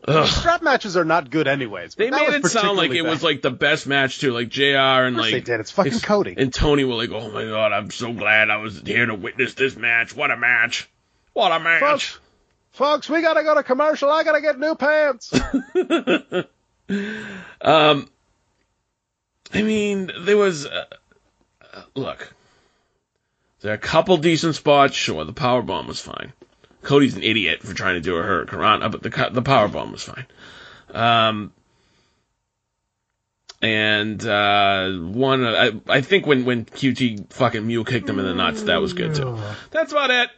Ugh. 0.08 0.28
Strap 0.28 0.62
matches 0.62 0.96
are 0.98 1.06
not 1.06 1.32
good 1.32 1.48
anyways. 1.48 1.96
They 1.96 2.12
made 2.12 2.30
it 2.30 2.46
sound 2.46 2.78
like 2.78 2.92
it 2.92 3.02
bad. 3.04 3.10
was 3.10 3.24
like 3.24 3.42
the 3.42 3.50
best 3.50 3.88
match 3.88 4.20
too, 4.20 4.32
like 4.34 4.50
Jr. 4.50 4.64
and 4.78 5.18
like 5.18 5.32
they 5.32 5.42
did. 5.42 5.60
It's 5.60 5.72
fucking 5.72 6.00
Cody. 6.02 6.36
and 6.38 6.54
Tony 6.54 6.84
were 6.84 6.94
like, 6.94 7.10
"Oh 7.10 7.32
my 7.32 7.44
god, 7.44 7.72
I'm 7.72 7.90
so 7.90 8.14
glad 8.14 8.52
I 8.52 8.58
was 8.58 8.82
here 8.82 9.08
to 9.08 9.16
witness 9.16 9.56
this 9.56 9.76
match. 9.76 10.16
What 10.16 10.30
a 10.30 10.38
match! 10.38 10.88
What 11.36 11.52
a 11.52 11.60
match!" 11.60 11.82
folks. 11.82 12.20
Folks, 12.72 13.10
we 13.10 13.22
gotta 13.22 13.44
go 13.44 13.54
to 13.54 13.64
commercial. 13.64 14.10
I 14.10 14.24
gotta 14.24 14.42
get 14.42 14.60
new 14.60 14.76
pants. 14.76 15.32
Um, 17.62 18.08
I 19.54 19.64
mean, 19.64 20.12
there 20.20 20.38
was 20.38 20.66
uh, 20.66 20.86
uh, 21.74 21.82
look. 21.96 22.32
There 23.62 23.72
are 23.72 23.76
a 23.76 23.80
couple 23.80 24.18
decent 24.18 24.56
spots. 24.56 24.96
Sure, 24.96 25.26
the 25.26 25.34
power 25.34 25.64
bomb 25.64 25.88
was 25.88 26.00
fine. 26.00 26.34
Cody's 26.84 27.16
an 27.16 27.24
idiot 27.24 27.64
for 27.64 27.74
trying 27.74 27.96
to 27.96 28.02
do 28.02 28.18
a 28.18 28.22
Hurricane 28.22 28.92
but 28.92 29.02
the 29.02 29.30
the 29.32 29.42
power 29.42 29.68
bomb 29.68 29.92
was 29.92 30.04
fine. 30.04 30.28
Um, 30.94 31.52
and 33.64 34.24
uh, 34.24 34.92
one, 34.92 35.44
uh, 35.44 35.72
I, 35.88 35.98
I 35.98 36.02
think 36.02 36.28
when 36.28 36.46
when 36.46 36.66
QT 36.66 37.34
fucking 37.34 37.66
mule 37.66 37.84
kicked 37.84 38.08
him 38.08 38.20
in 38.20 38.26
the 38.26 38.36
nuts, 38.36 38.64
that 38.64 38.80
was 38.80 38.94
good 38.94 39.16
too. 39.16 39.40
That's 39.72 39.92
about 39.92 40.12
it. 40.12 40.30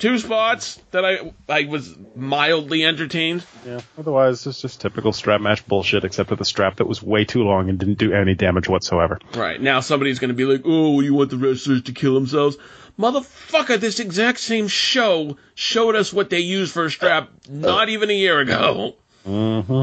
Two 0.00 0.18
spots 0.18 0.80
that 0.92 1.04
I 1.04 1.32
I 1.46 1.66
was 1.66 1.94
mildly 2.16 2.84
entertained. 2.84 3.44
yeah. 3.66 3.80
Otherwise, 3.98 4.46
it's 4.46 4.62
just 4.62 4.80
typical 4.80 5.12
strap 5.12 5.42
match 5.42 5.66
bullshit, 5.66 6.04
except 6.04 6.30
with 6.30 6.40
a 6.40 6.44
strap 6.44 6.76
that 6.76 6.86
was 6.86 7.02
way 7.02 7.26
too 7.26 7.42
long 7.42 7.68
and 7.68 7.78
didn't 7.78 7.98
do 7.98 8.12
any 8.12 8.34
damage 8.34 8.66
whatsoever. 8.66 9.18
Right 9.34 9.60
now, 9.60 9.80
somebody's 9.80 10.18
going 10.18 10.30
to 10.30 10.34
be 10.34 10.46
like, 10.46 10.62
"Oh, 10.64 11.00
you 11.00 11.12
want 11.14 11.28
the 11.28 11.36
wrestlers 11.36 11.82
to 11.82 11.92
kill 11.92 12.14
themselves?" 12.14 12.56
Motherfucker, 12.98 13.78
this 13.78 14.00
exact 14.00 14.40
same 14.40 14.68
show 14.68 15.36
showed 15.54 15.94
us 15.94 16.12
what 16.12 16.30
they 16.30 16.40
used 16.40 16.72
for 16.72 16.86
a 16.86 16.90
strap 16.90 17.28
uh, 17.28 17.52
not 17.52 17.88
even 17.90 18.08
a 18.10 18.14
year 18.14 18.40
ago. 18.40 18.94
Uh, 19.26 19.28
mm-hmm. 19.28 19.82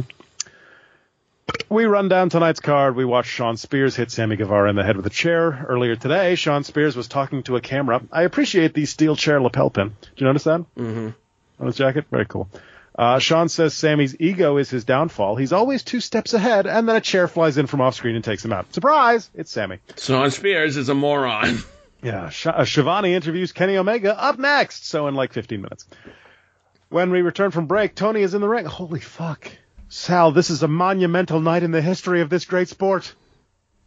We 1.69 1.83
run 1.85 2.07
down 2.07 2.29
tonight's 2.29 2.61
card. 2.61 2.95
We 2.95 3.03
watch 3.03 3.25
Shawn 3.25 3.57
Spears 3.57 3.95
hit 3.95 4.09
Sammy 4.09 4.37
Guevara 4.37 4.69
in 4.69 4.75
the 4.77 4.83
head 4.83 4.95
with 4.95 5.05
a 5.05 5.09
chair. 5.09 5.65
Earlier 5.67 5.97
today, 5.97 6.35
Shawn 6.35 6.63
Spears 6.63 6.95
was 6.95 7.09
talking 7.09 7.43
to 7.43 7.57
a 7.57 7.61
camera. 7.61 8.01
I 8.11 8.23
appreciate 8.23 8.73
the 8.73 8.85
steel 8.85 9.15
chair 9.17 9.41
lapel 9.41 9.69
pin. 9.69 9.89
Do 9.89 10.07
you 10.15 10.25
notice 10.27 10.45
that? 10.45 10.61
Mm-hmm. 10.77 11.09
On 11.59 11.65
his 11.67 11.75
jacket? 11.75 12.05
Very 12.09 12.25
cool. 12.25 12.47
Uh, 12.97 13.19
Shawn 13.19 13.49
says 13.49 13.73
Sammy's 13.73 14.15
ego 14.19 14.57
is 14.57 14.69
his 14.69 14.85
downfall. 14.85 15.35
He's 15.35 15.51
always 15.53 15.83
two 15.83 15.99
steps 15.99 16.33
ahead, 16.33 16.65
and 16.67 16.87
then 16.87 16.95
a 16.95 17.01
chair 17.01 17.27
flies 17.27 17.57
in 17.57 17.67
from 17.67 17.81
off 17.81 17.95
screen 17.95 18.15
and 18.15 18.23
takes 18.23 18.43
him 18.45 18.53
out. 18.53 18.73
Surprise! 18.73 19.29
It's 19.35 19.51
Sammy. 19.51 19.79
Shawn 19.99 20.31
Spears 20.31 20.77
is 20.77 20.89
a 20.89 20.93
moron. 20.95 21.59
Yeah, 22.03 22.29
Sh- 22.29 22.45
uh, 22.45 22.63
Schiavone 22.63 23.15
interviews 23.15 23.51
Kenny 23.53 23.75
Omega 23.75 24.15
up 24.17 24.37
next, 24.37 24.85
so 24.87 25.07
in 25.07 25.15
like 25.15 25.33
15 25.33 25.59
minutes. 25.59 25.83
When 26.89 27.09
we 27.09 27.23
return 27.23 27.49
from 27.49 27.65
break, 27.65 27.95
Tony 27.95 28.21
is 28.21 28.35
in 28.35 28.39
the 28.41 28.47
ring. 28.47 28.65
Holy 28.65 28.99
fuck. 28.99 29.51
Sal, 29.89 30.31
this 30.31 30.49
is 30.49 30.63
a 30.63 30.67
monumental 30.67 31.39
night 31.39 31.63
in 31.63 31.71
the 31.71 31.81
history 31.81 32.21
of 32.21 32.29
this 32.29 32.45
great 32.45 32.67
sport. 32.67 33.13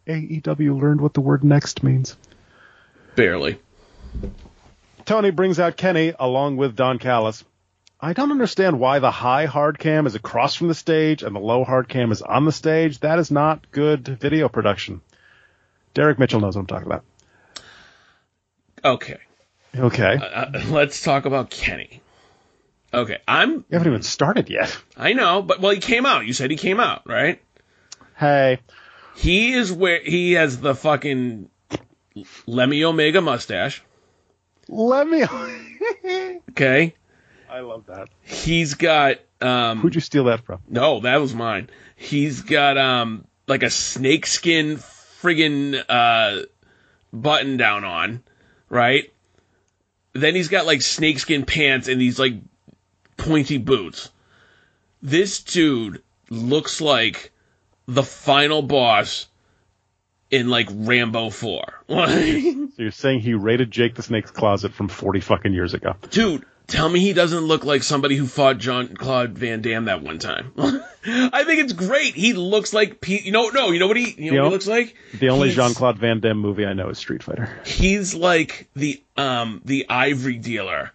AEW 0.07 0.81
learned 0.81 1.01
what 1.01 1.15
the 1.15 1.21
word 1.21 1.45
next 1.45 1.83
means. 1.83 2.17
Barely. 3.17 3.59
Tony 5.05 5.31
brings 5.31 5.61
out 5.61 5.77
Kenny 5.77 6.15
along 6.19 6.57
with 6.57 6.75
Don 6.77 6.99
Callis. 6.99 7.45
I 8.01 8.15
don't 8.15 8.31
understand 8.31 8.81
why 8.81 8.99
the 8.99 9.11
high 9.11 9.45
hard 9.45 9.79
cam 9.79 10.07
is 10.07 10.15
across 10.15 10.55
from 10.55 10.69
the 10.69 10.75
stage 10.75 11.23
and 11.23 11.37
the 11.37 11.41
low 11.41 11.65
hard 11.65 11.89
cam 11.89 12.13
is 12.13 12.23
on 12.23 12.47
the 12.47 12.53
stage. 12.53 13.01
That 13.01 13.19
is 13.19 13.31
not 13.31 13.71
good 13.71 14.09
video 14.09 14.49
production. 14.49 15.03
Derek 15.93 16.19
Mitchell 16.19 16.41
knows 16.41 16.57
what 16.57 16.63
I'm 16.63 16.67
talking 16.67 16.87
about. 16.87 17.05
Okay. 18.83 19.19
Okay. 19.77 20.17
Uh, 20.17 20.63
let's 20.69 21.03
talk 21.03 21.27
about 21.27 21.51
Kenny. 21.51 22.01
Okay, 22.93 23.19
I'm. 23.29 23.51
You 23.53 23.65
haven't 23.73 23.89
even 23.89 24.03
started 24.03 24.51
yet. 24.51 24.77
I 24.97 25.13
know, 25.13 25.43
but 25.43 25.61
well, 25.61 25.73
he 25.73 25.79
came 25.81 26.07
out. 26.07 26.27
You 26.27 26.33
said 26.33 26.51
he 26.51 26.57
came 26.57 26.81
out, 26.81 27.03
right? 27.07 27.41
Hey, 28.17 28.59
He 29.15 29.53
is 29.53 29.73
where 29.73 30.01
he 30.03 30.33
has 30.33 30.61
the 30.61 30.75
fucking 30.75 31.49
Lemmy 32.47 32.85
Omega 32.85 33.21
mustache. 33.21 33.83
let 34.69 35.07
me. 35.09 35.25
Okay, 36.51 36.95
I 37.49 37.61
love 37.61 37.87
that. 37.87 38.09
he's 38.23 38.75
got 38.75 39.19
um. 39.41 39.79
Who'd 39.79 39.95
you 39.95 40.01
steal 40.01 40.25
that 40.25 40.45
from? 40.45 40.61
No, 40.69 41.01
that 41.01 41.17
was 41.19 41.33
mine. 41.35 41.71
He's 41.97 42.43
got 42.43 42.77
um 42.77 43.25
like 43.47 43.63
a 43.63 43.71
snakeskin 43.71 44.77
friggin' 44.77 45.83
uh 45.89 46.43
button 47.13 47.57
down 47.57 47.85
on, 47.85 48.23
right? 48.69 49.13
Then 50.13 50.35
he's 50.35 50.49
got 50.49 50.67
like 50.67 50.83
snakeskin 50.83 51.45
pants 51.47 51.87
and 51.89 52.01
these 52.01 52.19
like 52.19 52.35
pointy 53.21 53.59
boots. 53.59 54.11
This 55.03 55.43
dude 55.43 56.03
looks 56.29 56.81
like 56.81 57.33
the 57.87 58.03
final 58.03 58.63
boss 58.63 59.27
in 60.31 60.49
like 60.49 60.69
Rambo 60.73 61.31
4. 61.31 61.75
So 62.81 62.85
you're 62.85 62.93
saying 62.93 63.21
he 63.21 63.35
raided 63.35 63.71
Jake 63.71 63.95
the 63.95 64.03
Snake's 64.03 64.31
closet 64.31 64.73
from 64.73 64.89
40 64.89 65.21
fucking 65.21 65.53
years 65.53 65.75
ago? 65.75 65.97
Dude, 66.11 66.47
tell 66.67 66.89
me 66.89 67.01
he 67.01 67.13
doesn't 67.13 67.41
look 67.41 67.65
like 67.65 67.83
somebody 67.83 68.17
who 68.17 68.27
fought 68.27 68.57
John 68.59 68.95
Claude 68.95 69.37
Van 69.37 69.61
Damme 69.61 69.85
that 69.87 70.03
one 70.03 70.19
time. 70.19 70.53
I 70.57 71.45
think 71.45 71.61
it's 71.61 71.73
great. 71.75 72.15
He 72.15 72.33
looks 72.33 72.73
like 72.73 73.01
Pete. 73.01 73.25
You 73.25 73.33
know, 73.33 73.49
no, 73.49 73.71
you 73.71 73.81
know 73.81 73.89
what 73.89 73.97
he, 73.99 74.15
you 74.17 74.31
know 74.31 74.37
You 74.37 74.43
what 74.43 74.47
he 74.47 74.53
looks 74.53 74.69
like? 74.69 74.97
The 75.19 75.29
only 75.29 75.51
Jean 75.51 75.75
Claude 75.75 75.99
Van 75.99 76.21
Damme 76.21 76.39
movie 76.39 76.65
I 76.65 76.73
know 76.73 76.89
is 76.89 76.99
Street 76.99 77.23
Fighter. 77.23 77.51
He's 77.67 78.15
like 78.15 78.69
the 78.75 79.03
um 79.17 79.61
the 79.65 79.87
ivory 79.91 80.37
dealer 80.37 80.93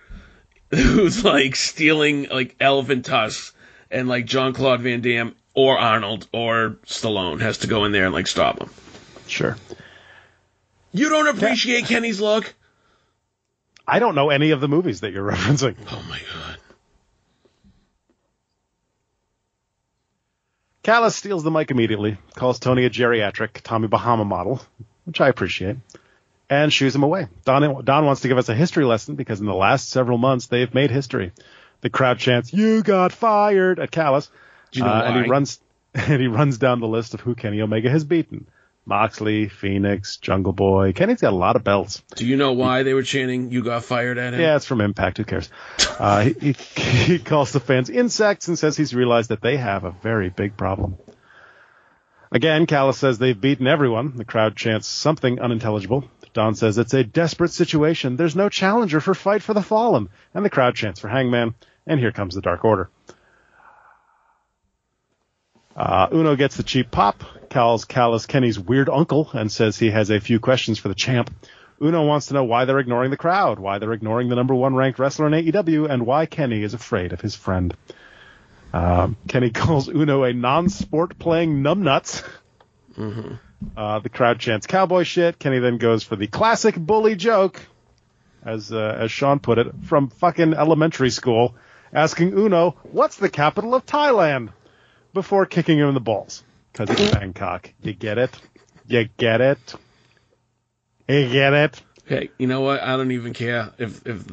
who's 0.70 1.24
like 1.24 1.56
stealing 1.56 2.28
like 2.30 2.56
elephant 2.60 3.06
tusks, 3.06 3.54
and 3.92 4.08
like 4.08 4.26
John 4.26 4.54
Claude 4.54 4.82
Van 4.82 5.02
Damme 5.02 5.36
or 5.54 5.78
Arnold 5.78 6.28
or 6.34 6.78
Stallone 6.86 7.42
has 7.42 7.60
to 7.60 7.68
go 7.68 7.86
in 7.86 7.92
there 7.92 8.06
and 8.06 8.14
like 8.14 8.28
stop 8.28 8.60
him. 8.60 8.70
Sure. 9.28 9.58
You 10.92 11.10
don't 11.10 11.28
appreciate 11.28 11.86
Kenny's 11.86 12.22
look? 12.22 12.54
I 13.88 14.00
don't 14.00 14.16
know 14.16 14.30
any 14.30 14.52
of 14.52 14.62
the 14.62 14.68
movies 14.68 15.02
that 15.02 15.12
you're 15.12 15.30
referencing. 15.32 15.76
Oh 15.92 16.06
my 16.10 16.20
god. 16.20 16.58
Callis 20.84 21.16
steals 21.16 21.44
the 21.44 21.50
mic 21.50 21.72
immediately, 21.72 22.18
calls 22.36 22.60
Tony 22.60 22.86
a 22.86 22.92
geriatric 22.92 23.62
Tommy 23.64 23.88
Bahama 23.88 24.24
model, 24.24 24.62
which 25.06 25.20
I 25.20 25.30
appreciate, 25.30 25.78
and 26.50 26.72
shoos 26.72 26.96
him 26.96 27.04
away. 27.04 27.28
Don, 27.44 27.84
Don 27.84 28.06
wants 28.06 28.22
to 28.22 28.28
give 28.28 28.38
us 28.38 28.50
a 28.50 28.56
history 28.56 28.86
lesson 28.86 29.16
because 29.16 29.40
in 29.40 29.46
the 29.46 29.56
last 29.56 29.90
several 29.90 30.18
months 30.18 30.48
they've 30.48 30.74
made 30.74 30.92
history. 30.92 31.32
The 31.82 31.90
crowd 31.90 32.20
chants, 32.20 32.54
"You 32.54 32.82
got 32.82 33.12
fired!" 33.12 33.80
at 33.80 33.92
Callis, 33.92 34.32
you 34.72 34.84
know 34.84 34.90
uh, 34.90 35.04
and 35.06 35.24
he 35.24 35.30
runs 35.30 35.60
and 35.94 36.22
he 36.22 36.28
runs 36.28 36.58
down 36.58 36.80
the 36.80 36.88
list 36.88 37.14
of 37.14 37.22
who 37.22 37.36
Kenny 37.36 37.62
Omega 37.62 37.90
has 37.90 38.04
beaten: 38.04 38.48
Moxley, 38.86 39.50
Phoenix, 39.50 40.18
Jungle 40.18 40.54
Boy. 40.54 40.94
Kenny's 40.94 41.22
got 41.22 41.34
a 41.34 41.36
lot 41.36 41.56
of 41.56 41.64
belts. 41.64 42.02
Do 42.16 42.26
you 42.26 42.38
know 42.38 42.54
why 42.54 42.84
they 42.84 42.94
were 42.94 43.04
chanting 43.04 43.52
"You 43.52 43.64
got 43.64 43.84
fired" 43.84 44.18
at 44.18 44.34
him? 44.34 44.40
Yeah, 44.40 44.56
it's 44.56 44.66
from 44.66 44.82
Impact. 44.82 45.18
Who 45.18 45.26
cares? 45.26 45.50
Uh, 46.00 46.22
he, 46.22 46.54
he, 46.76 46.82
he 46.82 47.20
calls 47.20 47.52
the 47.52 47.60
fans 47.60 47.90
insects 47.90 48.48
and 48.48 48.58
says 48.58 48.78
he's 48.78 48.96
realized 48.96 49.30
that 49.30 49.42
they 49.42 49.58
have 49.58 49.84
a 49.84 49.92
very 49.92 50.30
big 50.30 50.58
problem. 50.58 50.98
Again, 52.32 52.66
Callis 52.66 52.98
says 52.98 53.18
they've 53.18 53.40
beaten 53.40 53.68
everyone. 53.68 54.18
The 54.18 54.26
crowd 54.26 54.56
chants 54.56 54.88
something 54.88 55.40
unintelligible. 55.40 56.04
Don 56.36 56.54
says 56.54 56.78
it's 56.78 56.94
a 56.94 57.06
desperate 57.06 57.52
situation. 57.52 58.18
There's 58.18 58.36
no 58.36 58.50
challenger 58.50 59.00
for 59.00 59.16
Fight 59.16 59.42
for 59.42 59.54
the 59.54 59.62
Fallen. 59.62 60.10
And 60.34 60.44
the 60.44 60.50
crowd 60.50 60.76
chants 60.76 61.00
for 61.00 61.08
Hangman. 61.08 61.56
And 61.88 61.98
here 61.98 62.12
comes 62.12 62.36
the 62.36 62.42
Dark 62.42 62.66
Order. 62.66 62.90
Uh, 65.78 66.08
Uno 66.12 66.36
gets 66.36 66.58
the 66.58 66.64
cheap 66.64 66.92
pop, 66.92 67.24
calls 67.50 67.86
Callis 67.86 68.26
Kenny's 68.26 68.60
weird 68.60 68.90
uncle, 68.90 69.30
and 69.34 69.50
says 69.50 69.80
he 69.80 69.92
has 69.92 70.10
a 70.10 70.20
few 70.20 70.42
questions 70.42 70.78
for 70.78 70.90
the 70.90 70.96
champ. 70.96 71.34
Uno 71.82 72.06
wants 72.06 72.28
to 72.28 72.34
know 72.34 72.44
why 72.44 72.66
they're 72.66 72.80
ignoring 72.80 73.12
the 73.12 73.18
crowd, 73.18 73.58
why 73.58 73.80
they're 73.80 73.94
ignoring 73.94 74.28
the 74.28 74.36
number 74.36 74.54
one 74.54 74.76
ranked 74.76 75.00
wrestler 75.00 75.28
in 75.28 75.34
AEW, 75.34 75.90
and 75.90 76.06
why 76.06 76.26
Kenny 76.26 76.64
is 76.64 76.74
afraid 76.74 77.14
of 77.14 77.22
his 77.22 77.36
friend. 77.36 77.76
Um, 78.74 79.16
Kenny 79.30 79.50
calls 79.52 79.88
Uno 79.88 80.24
a 80.24 80.34
non-sport 80.34 81.18
playing 81.18 81.64
numbnuts. 81.64 82.24
Uh, 83.76 84.00
the 84.00 84.10
crowd 84.10 84.40
chants 84.40 84.68
cowboy 84.68 85.04
shit. 85.04 85.40
Kenny 85.40 85.60
then 85.60 85.78
goes 85.78 86.04
for 86.04 86.16
the 86.16 86.28
classic 86.28 86.76
bully 86.76 87.16
joke, 87.16 87.62
as 88.44 88.72
uh, 88.72 88.98
as 89.00 89.12
Sean 89.12 89.40
put 89.40 89.58
it, 89.58 89.68
from 89.84 90.10
fucking 90.10 90.54
elementary 90.54 91.10
school, 91.10 91.56
asking 91.94 92.34
Uno, 92.38 92.76
"What's 92.84 93.18
the 93.18 93.30
capital 93.30 93.76
of 93.76 93.86
Thailand?" 93.86 94.50
before 95.16 95.46
kicking 95.46 95.80
him 95.80 95.88
in 95.88 95.94
the 95.96 96.00
balls 96.00 96.44
because 96.72 96.90
it's 96.92 97.14
Bangkok. 97.16 97.74
You 97.82 97.94
get 97.94 98.20
it? 98.20 98.38
You 98.86 99.06
get 99.18 99.42
it? 99.42 99.76
You 101.08 101.30
get 101.30 101.54
it? 101.54 101.82
Hey, 102.06 102.30
you 102.38 102.46
know 102.46 102.62
what? 102.62 102.82
I 102.82 102.98
don't 102.98 103.12
even 103.12 103.34
care 103.34 103.72
if 103.80 104.06
if 104.06 104.24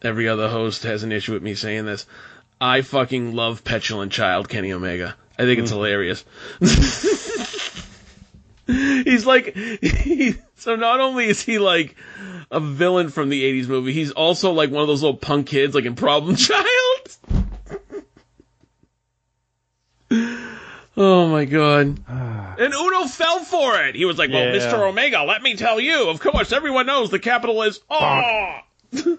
every 0.00 0.28
other 0.28 0.48
host 0.48 0.84
has 0.84 1.02
an 1.02 1.12
issue 1.12 1.34
with 1.34 1.42
me 1.42 1.54
saying 1.54 1.84
this. 1.84 2.06
I 2.60 2.82
fucking 2.82 3.34
love 3.34 3.64
petulant 3.64 4.12
child 4.12 4.48
Kenny 4.48 4.72
Omega. 4.72 5.16
I 5.38 5.42
think 5.42 5.58
it's 5.58 5.70
hilarious. 5.70 6.24
he's 8.66 9.26
like, 9.26 9.56
he, 9.56 10.34
so 10.56 10.76
not 10.76 11.00
only 11.00 11.26
is 11.26 11.42
he 11.42 11.58
like 11.58 11.96
a 12.50 12.60
villain 12.60 13.08
from 13.08 13.28
the 13.28 13.42
'80s 13.42 13.68
movie, 13.68 13.92
he's 13.92 14.12
also 14.12 14.52
like 14.52 14.70
one 14.70 14.82
of 14.82 14.88
those 14.88 15.02
little 15.02 15.16
punk 15.16 15.48
kids, 15.48 15.74
like 15.74 15.84
in 15.84 15.94
Problem 15.96 16.36
Child. 16.36 16.66
oh 20.96 21.28
my 21.28 21.44
god. 21.44 21.98
And 22.08 22.74
Uno 22.74 23.04
fell 23.06 23.40
for 23.40 23.80
it. 23.82 23.94
He 23.94 24.04
was 24.04 24.18
like, 24.18 24.30
"Well, 24.30 24.44
Yeah. 24.54 24.54
Mr. 24.60 24.88
Omega, 24.88 25.22
let 25.24 25.42
me 25.42 25.56
tell 25.56 25.80
you. 25.80 26.08
Of 26.10 26.20
course, 26.20 26.52
everyone 26.52 26.86
knows 26.86 27.10
the 27.10 27.18
capital 27.18 27.62
is 27.62 27.80
oh." 27.90 28.58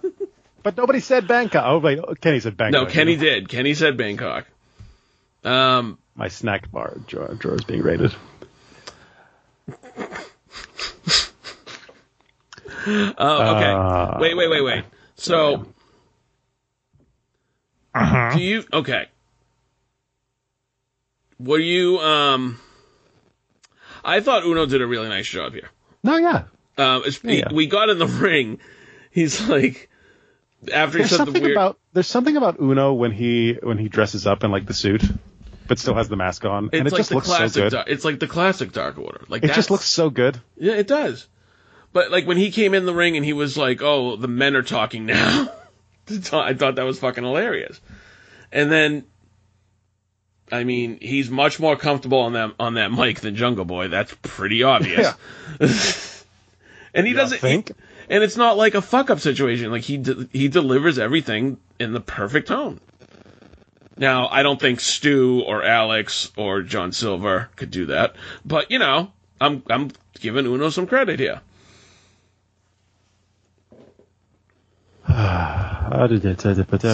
But 0.63 0.77
nobody 0.77 1.01
said 1.01 1.27
Bangkok. 1.27 1.65
Oh 1.67 1.79
wait, 1.79 1.99
Kenny 2.21 2.39
said 2.39 2.55
Bangkok. 2.55 2.87
No, 2.87 2.89
Kenny 2.89 3.17
did. 3.17 3.49
Kenny 3.49 3.73
said 3.73 3.97
Bangkok. 3.97 4.45
Um, 5.43 5.97
My 6.15 6.29
snack 6.29 6.71
bar 6.71 6.95
drawer, 7.05 7.33
drawer 7.35 7.55
is 7.55 7.65
being 7.65 7.81
raided. 7.81 8.15
Oh, 12.87 13.55
okay. 13.55 13.71
Uh, 13.71 14.17
wait, 14.19 14.35
wait, 14.35 14.49
wait, 14.49 14.61
wait. 14.61 14.83
So, 15.15 15.65
do 18.33 18.39
you 18.41 18.63
okay? 18.73 19.05
Were 21.39 21.59
you 21.59 21.99
um? 21.99 22.59
I 24.03 24.19
thought 24.19 24.43
Uno 24.45 24.65
did 24.65 24.81
a 24.81 24.87
really 24.87 25.07
nice 25.09 25.27
job 25.27 25.53
here. 25.53 25.69
No, 26.03 26.17
yeah. 26.17 26.43
Um, 26.77 27.03
it's, 27.05 27.23
Yeah. 27.23 27.53
we 27.53 27.67
got 27.67 27.89
in 27.89 27.97
the 27.99 28.07
ring. 28.07 28.59
He's 29.11 29.47
like, 29.47 29.89
after 30.73 30.97
he 30.97 31.03
There's 31.03 31.11
said 31.11 31.19
the 31.21 31.25
something 31.25 31.43
weird. 31.43 31.55
about 31.55 31.79
there's 31.93 32.07
something 32.07 32.35
about 32.35 32.59
Uno 32.59 32.93
when 32.93 33.11
he 33.11 33.53
when 33.61 33.77
he 33.77 33.87
dresses 33.89 34.27
up 34.27 34.43
in 34.43 34.51
like 34.51 34.65
the 34.65 34.73
suit, 34.73 35.03
but 35.67 35.79
still 35.79 35.93
has 35.95 36.09
the 36.09 36.15
mask 36.15 36.45
on, 36.45 36.65
it's 36.65 36.73
and 36.73 36.87
it 36.87 36.91
like 36.91 36.99
just 36.99 37.09
the 37.09 37.15
looks 37.15 37.27
so 37.27 37.35
classic. 37.37 37.63
good. 37.63 37.69
Dar- 37.71 37.85
it's 37.87 38.05
like 38.05 38.19
the 38.19 38.27
classic 38.27 38.71
Dark 38.71 38.97
Order. 38.97 39.21
Like 39.27 39.43
It 39.43 39.53
just 39.53 39.71
looks 39.71 39.85
so 39.85 40.09
good. 40.09 40.39
Yeah, 40.57 40.73
it 40.73 40.87
does. 40.87 41.27
But 41.91 42.11
like 42.11 42.25
when 42.25 42.37
he 42.37 42.51
came 42.51 42.73
in 42.73 42.85
the 42.85 42.93
ring 42.93 43.15
and 43.15 43.25
he 43.25 43.33
was 43.33 43.55
like, 43.57 43.81
"Oh, 43.81 44.15
the 44.15 44.27
men 44.27 44.55
are 44.55 44.63
talking 44.63 45.05
now," 45.05 45.49
I 46.33 46.53
thought 46.53 46.75
that 46.75 46.85
was 46.85 46.99
fucking 46.99 47.23
hilarious. 47.23 47.79
And 48.51 48.71
then, 48.71 49.05
I 50.51 50.63
mean, 50.63 50.99
he's 51.01 51.29
much 51.29 51.59
more 51.59 51.75
comfortable 51.75 52.19
on 52.19 52.33
that 52.33 52.53
on 52.59 52.73
that 52.75 52.91
mic 52.91 53.19
than 53.21 53.35
Jungle 53.35 53.65
Boy. 53.65 53.87
That's 53.89 54.13
pretty 54.21 54.63
obvious. 54.63 55.13
and 56.93 57.05
he 57.07 57.13
doesn't 57.13 57.39
think? 57.39 57.71
and 58.09 58.23
it's 58.23 58.37
not 58.37 58.57
like 58.57 58.75
a 58.75 58.81
fuck 58.81 59.09
up 59.09 59.19
situation. 59.19 59.71
Like 59.71 59.83
he 59.83 59.97
de- 59.97 60.27
he 60.31 60.47
delivers 60.47 60.97
everything 60.99 61.57
in 61.79 61.93
the 61.93 62.01
perfect 62.01 62.47
tone. 62.47 62.79
Now, 63.97 64.27
I 64.27 64.43
don't 64.43 64.59
think 64.59 64.79
Stu 64.79 65.43
or 65.45 65.63
Alex 65.63 66.31
or 66.35 66.61
John 66.63 66.91
Silver 66.91 67.49
could 67.55 67.71
do 67.71 67.87
that, 67.87 68.15
but 68.43 68.71
you 68.71 68.79
know, 68.79 69.11
I'm 69.39 69.63
I'm 69.69 69.91
giving 70.19 70.45
Uno 70.45 70.69
some 70.69 70.87
credit 70.87 71.19
here. 71.19 71.41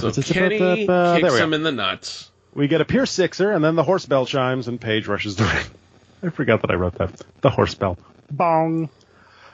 So 0.03 0.11
Kenny 0.33 0.57
kicks 0.57 1.33
we 1.33 1.39
him 1.39 1.53
in 1.53 1.63
the 1.63 1.71
nuts. 1.71 2.31
We 2.53 2.67
get 2.67 2.81
a 2.81 2.85
Pierce 2.85 3.11
Sixer, 3.11 3.51
and 3.51 3.63
then 3.63 3.75
the 3.75 3.83
horse 3.83 4.05
bell 4.05 4.25
chimes, 4.25 4.67
and 4.67 4.81
Page 4.81 5.07
rushes 5.07 5.35
the 5.35 5.45
ring. 5.45 5.65
I 6.23 6.29
forgot 6.29 6.61
that 6.61 6.71
I 6.71 6.73
wrote 6.73 6.95
that. 6.95 7.21
The 7.41 7.49
horse 7.49 7.75
bell. 7.75 7.97
Bong. 8.29 8.89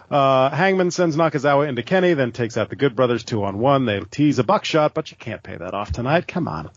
Uh, 0.09 0.49
Hangman 0.49 0.91
sends 0.91 1.15
Nakazawa 1.15 1.67
into 1.67 1.83
Kenny, 1.83 2.13
then 2.13 2.31
takes 2.31 2.57
out 2.57 2.69
the 2.69 2.75
Good 2.75 2.95
Brothers 2.95 3.23
two 3.23 3.43
on 3.43 3.59
one. 3.59 3.85
They 3.85 3.99
tease 3.99 4.39
a 4.39 4.43
buckshot, 4.43 4.93
but 4.93 5.11
you 5.11 5.17
can't 5.17 5.43
pay 5.43 5.57
that 5.57 5.73
off 5.73 5.91
tonight. 5.91 6.27
Come 6.27 6.47
on. 6.47 6.69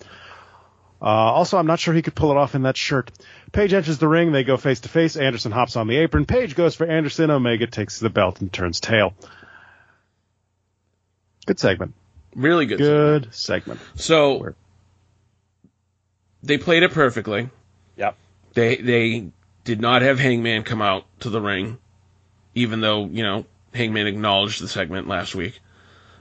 Uh, 1.00 1.04
also, 1.04 1.58
I'm 1.58 1.66
not 1.66 1.78
sure 1.78 1.94
he 1.94 2.02
could 2.02 2.14
pull 2.14 2.32
it 2.32 2.36
off 2.36 2.54
in 2.54 2.62
that 2.62 2.76
shirt. 2.76 3.10
Page 3.52 3.72
enters 3.72 3.98
the 3.98 4.08
ring. 4.08 4.32
They 4.32 4.42
go 4.42 4.56
face 4.56 4.80
to 4.80 4.88
face. 4.88 5.16
Anderson 5.16 5.52
hops 5.52 5.76
on 5.76 5.86
the 5.86 5.96
apron. 5.96 6.26
Page 6.26 6.56
goes 6.56 6.74
for 6.74 6.86
Anderson. 6.86 7.30
Omega 7.30 7.66
takes 7.66 8.00
the 8.00 8.10
belt 8.10 8.40
and 8.40 8.52
turns 8.52 8.80
tail. 8.80 9.14
Good 11.46 11.60
segment. 11.60 11.94
Really 12.34 12.66
good. 12.66 12.78
Good 12.78 13.28
segment. 13.34 13.80
So 13.94 14.34
Where- 14.34 14.54
they 16.42 16.58
played 16.58 16.82
it 16.82 16.92
perfectly. 16.92 17.48
Yep. 17.96 18.16
They 18.54 18.76
they 18.76 19.30
did 19.64 19.80
not 19.80 20.02
have 20.02 20.18
Hangman 20.18 20.62
come 20.64 20.82
out 20.82 21.04
to 21.20 21.30
the 21.30 21.40
ring, 21.40 21.78
even 22.54 22.80
though 22.80 23.06
you 23.06 23.22
know 23.22 23.46
Hangman 23.72 24.06
acknowledged 24.06 24.62
the 24.62 24.68
segment 24.68 25.08
last 25.08 25.34
week. 25.34 25.60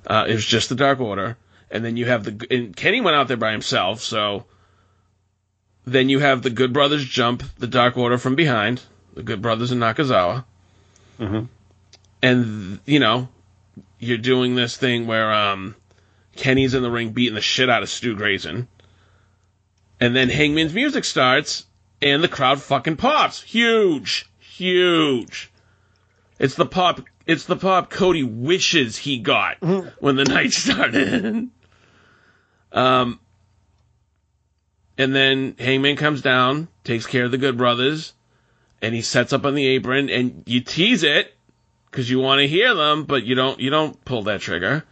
Uh, 0.06 0.26
it 0.28 0.34
was 0.34 0.46
just 0.46 0.70
the 0.70 0.76
Dark 0.76 1.00
Order, 1.00 1.38
and 1.70 1.84
then 1.84 1.98
you 1.98 2.06
have 2.06 2.24
the 2.24 2.48
and 2.50 2.76
Kenny 2.76 3.02
went 3.02 3.16
out 3.16 3.28
there 3.28 3.38
by 3.38 3.52
himself. 3.52 4.02
So 4.02 4.46
then 5.88 6.10
you 6.10 6.20
have 6.20 6.42
the 6.44 6.50
Good 6.50 6.74
Brothers 6.74 7.04
jump 7.06 7.44
the 7.58 7.66
Dark 7.68 7.98
Order 7.98 8.18
from 8.18 8.36
behind, 8.36 8.82
the 9.14 9.24
Good 9.24 9.42
Brothers 9.42 9.72
and 9.72 9.82
Nakazawa, 9.82 10.44
Mhm. 11.20 11.48
and 12.22 12.80
you 12.86 13.00
know 13.00 13.30
you're 14.00 14.18
doing 14.18 14.56
this 14.56 14.76
thing 14.78 15.08
where 15.08 15.34
um, 15.34 15.76
Kenny's 16.36 16.74
in 16.74 16.84
the 16.84 16.92
ring 16.92 17.12
beating 17.12 17.36
the 17.36 17.42
shit 17.42 17.70
out 17.70 17.82
of 17.84 17.90
Stu 17.90 18.16
Grayson. 18.16 18.68
And 20.00 20.16
then 20.16 20.30
Hangman's 20.30 20.74
music 20.76 21.04
starts, 21.06 21.66
and 22.04 22.24
the 22.24 22.28
crowd 22.28 22.62
fucking 22.62 22.98
pops. 22.98 23.42
Huge, 23.42 24.30
huge. 24.40 25.50
It's 26.38 26.54
the 26.54 26.68
pop. 26.68 27.02
It's 27.26 27.46
the 27.46 27.56
pop 27.56 27.90
Cody 27.90 28.22
wishes 28.24 28.96
he 28.98 29.18
got 29.18 29.58
when 30.00 30.16
the 30.18 30.24
night 30.36 30.52
started. 30.54 31.50
um, 32.72 33.20
and 34.98 35.16
then 35.16 35.56
Hangman 35.60 35.96
comes 35.96 36.22
down, 36.22 36.68
takes 36.84 37.06
care 37.06 37.26
of 37.26 37.32
the 37.32 37.38
Good 37.38 37.58
Brothers, 37.58 38.14
and 38.82 38.94
he 38.94 39.02
sets 39.02 39.34
up 39.34 39.46
on 39.46 39.56
the 39.56 39.68
apron, 39.68 40.10
and 40.10 40.44
you 40.46 40.62
tease 40.62 41.04
it 41.04 41.36
because 41.90 42.10
you 42.10 42.20
want 42.20 42.40
to 42.40 42.48
hear 42.48 42.74
them, 42.74 43.04
but 43.06 43.24
you 43.24 43.36
don't. 43.36 43.60
You 43.60 43.70
don't 43.70 44.04
pull 44.06 44.24
that 44.24 44.42
trigger. 44.42 44.84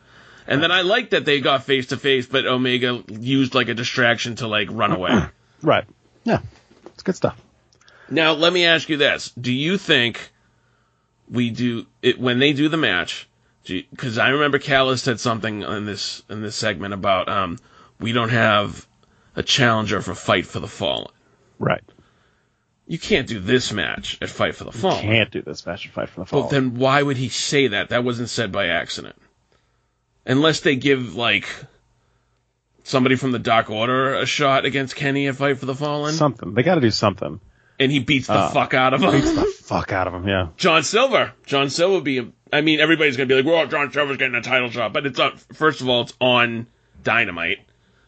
And 0.47 0.61
then 0.61 0.71
I 0.71 0.81
like 0.81 1.09
that 1.09 1.25
they 1.25 1.41
got 1.41 1.63
face 1.63 1.87
to 1.87 1.97
face, 1.97 2.27
but 2.27 2.45
Omega 2.45 3.03
used 3.09 3.55
like 3.55 3.67
a 3.67 3.73
distraction 3.73 4.35
to 4.35 4.47
like 4.47 4.67
run 4.71 4.91
away. 4.91 5.11
Right. 5.61 5.85
Yeah. 6.25 6.41
It's 6.87 7.01
good 7.01 7.15
stuff. 7.15 7.41
Now, 8.09 8.33
let 8.33 8.53
me 8.53 8.65
ask 8.65 8.87
you 8.87 8.97
this: 8.97 9.31
Do 9.31 9.51
you 9.51 9.79
think 9.79 10.29
we 11.27 11.49
do 11.49 11.87
it 12.03 12.19
when 12.19 12.37
they 12.37 12.53
do 12.53 12.69
the 12.69 12.77
match? 12.77 13.27
Because 13.65 14.19
I 14.19 14.29
remember 14.29 14.59
Callis 14.59 15.01
said 15.01 15.19
something 15.19 15.63
in 15.63 15.85
this 15.85 16.21
in 16.29 16.43
this 16.43 16.55
segment 16.55 16.93
about 16.93 17.29
um, 17.29 17.57
we 17.99 18.11
don't 18.11 18.29
have 18.29 18.85
a 19.35 19.43
challenger 19.43 20.01
for 20.01 20.13
Fight 20.15 20.45
for 20.45 20.59
the 20.59 20.67
Fallen. 20.67 21.11
Right. 21.59 21.83
You 22.87 22.99
can't 22.99 23.27
do 23.27 23.39
this 23.39 23.71
match 23.73 24.17
at 24.21 24.29
Fight 24.29 24.55
for 24.55 24.63
the 24.63 24.71
Fallen. 24.71 25.01
Can't 25.01 25.31
do 25.31 25.41
this 25.41 25.65
match 25.65 25.85
and 25.85 25.93
fight 25.93 26.09
for 26.09 26.19
the 26.21 26.25
Fallen. 26.25 26.45
But 26.45 26.51
then 26.51 26.75
why 26.75 27.01
would 27.01 27.17
he 27.17 27.29
say 27.29 27.67
that? 27.69 27.89
That 27.89 28.03
wasn't 28.03 28.29
said 28.29 28.51
by 28.51 28.67
accident. 28.67 29.15
Unless 30.25 30.59
they 30.61 30.75
give 30.75 31.15
like 31.15 31.47
somebody 32.83 33.15
from 33.15 33.31
the 33.31 33.39
Dark 33.39 33.69
Order 33.69 34.15
a 34.15 34.25
shot 34.25 34.65
against 34.65 34.95
Kenny 34.95 35.27
at 35.27 35.35
Fight 35.35 35.57
for 35.57 35.65
the 35.65 35.75
Fallen, 35.75 36.13
something. 36.13 36.53
They 36.53 36.63
got 36.63 36.75
to 36.75 36.81
do 36.81 36.91
something. 36.91 37.39
and 37.79 37.91
he 37.91 37.99
beats 37.99 38.27
the 38.27 38.33
Uh, 38.33 38.49
fuck 38.51 38.73
out 38.73 38.93
of 38.93 39.01
him. 39.03 39.11
Beats 39.11 39.33
the 39.33 39.45
fuck 39.63 39.91
out 39.91 40.07
of 40.07 40.13
him. 40.13 40.27
Yeah. 40.27 40.47
John 40.57 40.83
Silver. 40.83 41.33
John 41.45 41.69
Silver 41.69 41.95
would 41.95 42.03
be. 42.03 42.31
I 42.53 42.61
mean, 42.61 42.79
everybody's 42.79 43.17
gonna 43.17 43.27
be 43.27 43.35
like, 43.35 43.45
"Well, 43.45 43.65
John 43.67 43.91
Silver's 43.91 44.17
getting 44.17 44.35
a 44.35 44.41
title 44.41 44.69
shot," 44.69 44.93
but 44.93 45.05
it's 45.07 45.19
on. 45.19 45.35
First 45.53 45.81
of 45.81 45.89
all, 45.89 46.01
it's 46.03 46.13
on 46.21 46.67
Dynamite. 47.03 47.59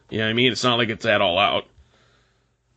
You 0.09 0.19
know 0.19 0.25
what 0.25 0.29
I 0.29 0.33
mean? 0.33 0.51
It's 0.51 0.63
not 0.63 0.77
like 0.77 0.89
it's 0.89 1.05
at 1.05 1.21
all 1.21 1.37
out. 1.37 1.65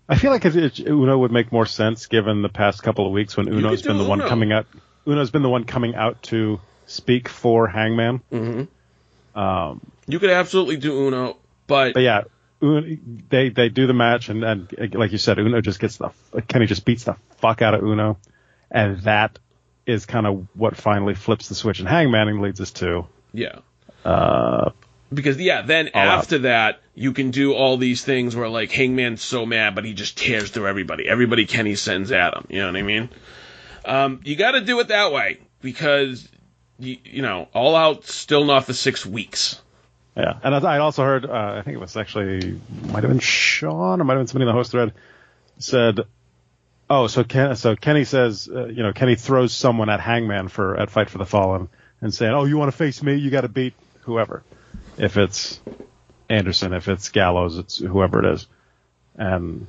I 0.08 0.16
feel 0.16 0.32
like 0.32 0.44
if 0.44 0.56
it, 0.56 0.80
Uno 0.80 1.18
would 1.18 1.30
make 1.30 1.52
more 1.52 1.66
sense 1.66 2.06
given 2.06 2.42
the 2.42 2.48
past 2.48 2.82
couple 2.82 3.06
of 3.06 3.12
weeks 3.12 3.36
when 3.36 3.46
Uno's 3.48 3.82
been 3.82 3.96
the 3.96 4.04
one 4.04 4.20
coming 4.20 4.50
out. 4.52 4.66
Uno's 5.06 5.30
been 5.30 5.42
the 5.42 5.48
one 5.48 5.64
coming 5.64 5.94
out 5.94 6.22
to 6.24 6.60
speak 6.86 7.28
for 7.28 7.68
Hangman. 7.68 8.20
Mm-hmm. 8.32 9.38
Um, 9.38 9.80
You 10.08 10.18
could 10.18 10.30
absolutely 10.30 10.78
do 10.78 11.06
Uno, 11.06 11.36
but, 11.68 11.94
but 11.94 12.00
yeah, 12.00 12.22
Uno, 12.60 12.96
they 13.28 13.50
they 13.50 13.68
do 13.68 13.86
the 13.86 13.94
match 13.94 14.28
and, 14.28 14.42
and 14.42 14.94
like 14.94 15.12
you 15.12 15.18
said, 15.18 15.38
Uno 15.38 15.60
just 15.60 15.78
gets 15.78 15.98
the 15.98 16.10
Kenny 16.48 16.66
just 16.66 16.84
beats 16.84 17.04
the 17.04 17.14
fuck 17.36 17.62
out 17.62 17.74
of 17.74 17.82
Uno, 17.84 18.18
and 18.68 19.00
that 19.02 19.38
is 19.86 20.06
kind 20.06 20.26
of 20.26 20.48
what 20.54 20.76
finally 20.76 21.14
flips 21.14 21.48
the 21.48 21.54
switch 21.54 21.78
in 21.78 21.86
Hangman 21.86 22.26
and 22.26 22.42
leads 22.42 22.60
us 22.60 22.72
to 22.72 23.06
yeah. 23.32 23.60
uh, 24.04 24.70
Because 25.12 25.38
yeah, 25.38 25.62
then 25.62 25.90
All 25.94 26.02
out. 26.02 26.18
after 26.18 26.38
that, 26.38 26.80
you 26.94 27.12
can 27.12 27.30
do 27.30 27.52
all 27.52 27.76
these 27.76 28.04
things 28.04 28.36
where 28.36 28.48
like 28.48 28.70
Hangman's 28.70 29.22
so 29.22 29.44
mad, 29.44 29.74
but 29.74 29.84
he 29.84 29.92
just 29.92 30.16
tears 30.16 30.50
through 30.50 30.68
everybody. 30.68 31.08
Everybody 31.08 31.46
Kenny 31.46 31.74
sends 31.74 32.12
at 32.12 32.34
him. 32.34 32.46
You 32.48 32.60
know 32.60 32.66
what 32.66 32.76
I 32.76 32.82
mean? 32.82 33.08
Um, 33.84 34.20
you 34.24 34.36
got 34.36 34.52
to 34.52 34.60
do 34.60 34.78
it 34.80 34.88
that 34.88 35.12
way 35.12 35.40
because 35.60 36.28
you, 36.78 36.98
you 37.04 37.22
know 37.22 37.48
all 37.52 37.74
out 37.74 38.04
still 38.04 38.44
not 38.44 38.64
for 38.66 38.72
six 38.72 39.04
weeks. 39.04 39.60
Yeah, 40.16 40.38
and 40.42 40.54
I, 40.54 40.76
I 40.76 40.78
also 40.78 41.02
heard, 41.04 41.24
uh, 41.24 41.54
I 41.58 41.62
think 41.62 41.76
it 41.76 41.80
was 41.80 41.96
actually 41.96 42.60
might 42.88 43.02
have 43.02 43.10
been 43.10 43.20
Sean 43.20 44.00
or 44.00 44.04
might 44.04 44.14
have 44.14 44.20
been 44.20 44.26
somebody 44.26 44.42
in 44.42 44.48
the 44.48 44.52
host 44.52 44.72
thread 44.72 44.92
said, 45.58 46.00
"Oh, 46.88 47.06
so 47.06 47.24
Ken, 47.24 47.56
so 47.56 47.76
Kenny 47.76 48.04
says, 48.04 48.48
uh, 48.52 48.66
you 48.66 48.82
know, 48.82 48.92
Kenny 48.92 49.14
throws 49.14 49.52
someone 49.52 49.88
at 49.88 50.00
Hangman 50.00 50.48
for 50.48 50.76
at 50.76 50.90
Fight 50.90 51.10
for 51.10 51.18
the 51.18 51.26
Fallen 51.26 51.68
and 52.00 52.12
saying, 52.12 52.32
"Oh, 52.32 52.44
you 52.44 52.56
want 52.58 52.70
to 52.70 52.76
face 52.76 53.02
me? 53.02 53.14
You 53.14 53.30
got 53.30 53.42
to 53.42 53.48
beat 53.48 53.74
whoever. 54.02 54.42
If 55.00 55.16
it's 55.16 55.60
Anderson, 56.28 56.72
if 56.74 56.88
it's 56.88 57.08
Gallows, 57.08 57.58
it's 57.58 57.78
whoever 57.78 58.24
it 58.24 58.34
is." 58.34 58.46
And 59.16 59.66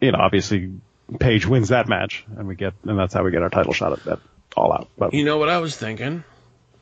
you 0.00 0.12
know, 0.12 0.18
obviously, 0.18 0.72
Page 1.20 1.46
wins 1.46 1.68
that 1.68 1.88
match, 1.88 2.24
and 2.36 2.48
we 2.48 2.54
get, 2.54 2.74
and 2.84 2.98
that's 2.98 3.12
how 3.14 3.22
we 3.22 3.30
get 3.30 3.42
our 3.42 3.50
title 3.50 3.72
shot 3.72 3.92
at, 3.92 4.06
at 4.06 4.18
All 4.56 4.72
Out. 4.72 4.88
But 4.98 5.12
You 5.14 5.24
know 5.24 5.38
what 5.38 5.48
I 5.48 5.58
was 5.58 5.76
thinking? 5.76 6.24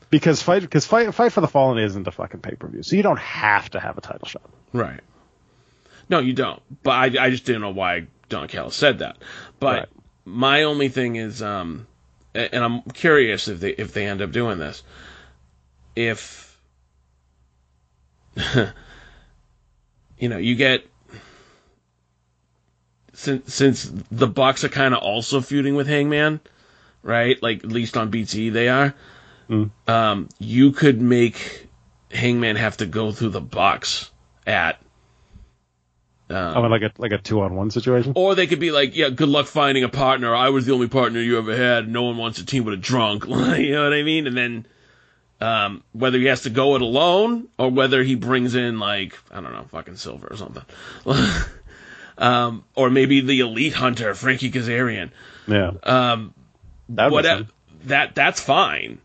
because 0.09 0.41
fight 0.41 0.61
because 0.61 0.85
fight 0.85 1.13
fight 1.13 1.31
for 1.31 1.41
the 1.41 1.47
fallen 1.47 1.77
isn't 1.83 2.07
a 2.07 2.11
fucking 2.11 2.39
pay 2.41 2.55
per 2.55 2.67
view, 2.67 2.83
so 2.83 2.95
you 2.95 3.03
don't 3.03 3.19
have 3.19 3.69
to 3.71 3.79
have 3.79 3.97
a 3.97 4.01
title 4.01 4.27
shot. 4.27 4.49
Right. 4.71 5.01
No, 6.09 6.19
you 6.19 6.33
don't. 6.33 6.61
But 6.83 6.91
I, 6.91 7.25
I 7.25 7.29
just 7.29 7.45
didn't 7.45 7.61
know 7.61 7.71
why 7.71 8.07
Don 8.29 8.47
Callis 8.47 8.75
said 8.75 8.99
that. 8.99 9.17
But 9.59 9.73
Right. 9.79 9.89
my 10.25 10.63
only 10.63 10.89
thing 10.89 11.15
is, 11.15 11.41
um, 11.41 11.87
and 12.35 12.63
I'm 12.63 12.81
curious 12.93 13.47
if 13.47 13.59
they 13.59 13.71
if 13.71 13.93
they 13.93 14.05
end 14.05 14.21
up 14.21 14.31
doing 14.31 14.57
this, 14.59 14.83
if 15.95 16.52
you 20.17 20.29
know 20.29 20.37
you 20.37 20.55
get 20.55 20.85
since 23.13 23.53
since 23.53 23.91
the 24.11 24.27
Bucks 24.27 24.63
are 24.63 24.69
kind 24.69 24.93
of 24.93 25.01
also 25.01 25.41
feuding 25.41 25.75
with 25.75 25.87
Hangman, 25.87 26.39
right? 27.01 27.41
Like 27.41 27.63
at 27.63 27.71
least 27.71 27.95
on 27.97 28.09
BT 28.09 28.49
they 28.49 28.69
are. 28.69 28.93
Mm. 29.49 29.71
Um, 29.87 30.29
you 30.39 30.71
could 30.71 31.01
make 31.01 31.67
Hangman 32.11 32.55
have 32.55 32.77
to 32.77 32.85
go 32.85 33.11
through 33.11 33.29
the 33.29 33.41
Bucks 33.41 34.11
at. 34.45 34.79
Um, 36.29 36.57
I 36.57 36.61
mean, 36.61 36.71
like 36.71 36.81
a 36.81 36.91
like 36.97 37.11
a 37.11 37.17
two 37.17 37.41
on 37.41 37.55
one 37.55 37.69
situation. 37.69 38.13
or 38.15 38.33
they 38.33 38.47
could 38.47 38.59
be 38.59 38.71
like, 38.71 38.95
yeah, 38.95 39.09
good 39.09 39.29
luck 39.29 39.45
finding 39.45 39.83
a 39.83 39.89
partner. 39.89 40.33
I 40.33 40.49
was 40.49 40.65
the 40.65 40.73
only 40.73 40.87
partner 40.87 41.19
you 41.19 41.37
ever 41.37 41.55
had. 41.55 41.87
No 41.87 42.03
one 42.03 42.17
wants 42.17 42.39
a 42.39 42.45
team 42.45 42.63
with 42.63 42.73
a 42.73 42.77
drunk. 42.77 43.25
you 43.27 43.71
know 43.73 43.83
what 43.83 43.93
I 43.93 44.03
mean? 44.03 44.25
And 44.25 44.35
then 44.35 44.65
um, 45.43 45.83
whether 45.91 46.17
he 46.17 46.25
has 46.25 46.43
to 46.43 46.49
go 46.49 46.75
it 46.75 46.81
alone 46.81 47.49
or 47.57 47.69
whether 47.69 48.01
he 48.01 48.15
brings 48.15 48.55
in 48.55 48.79
like 48.79 49.17
I 49.29 49.41
don't 49.41 49.51
know, 49.51 49.65
fucking 49.65 49.97
Silver 49.97 50.27
or 50.31 50.37
something. 50.37 50.63
um, 52.17 52.63
or 52.75 52.89
maybe 52.89 53.21
the 53.21 53.41
elite 53.41 53.73
hunter, 53.73 54.13
Frankie 54.15 54.51
Kazarian. 54.51 55.11
Yeah, 55.45 55.71
Um, 55.83 56.33
that 56.89 57.05
would 57.05 57.11
whatever, 57.11 57.47
that 57.85 58.15
that's 58.15 58.39
fine. 58.39 58.99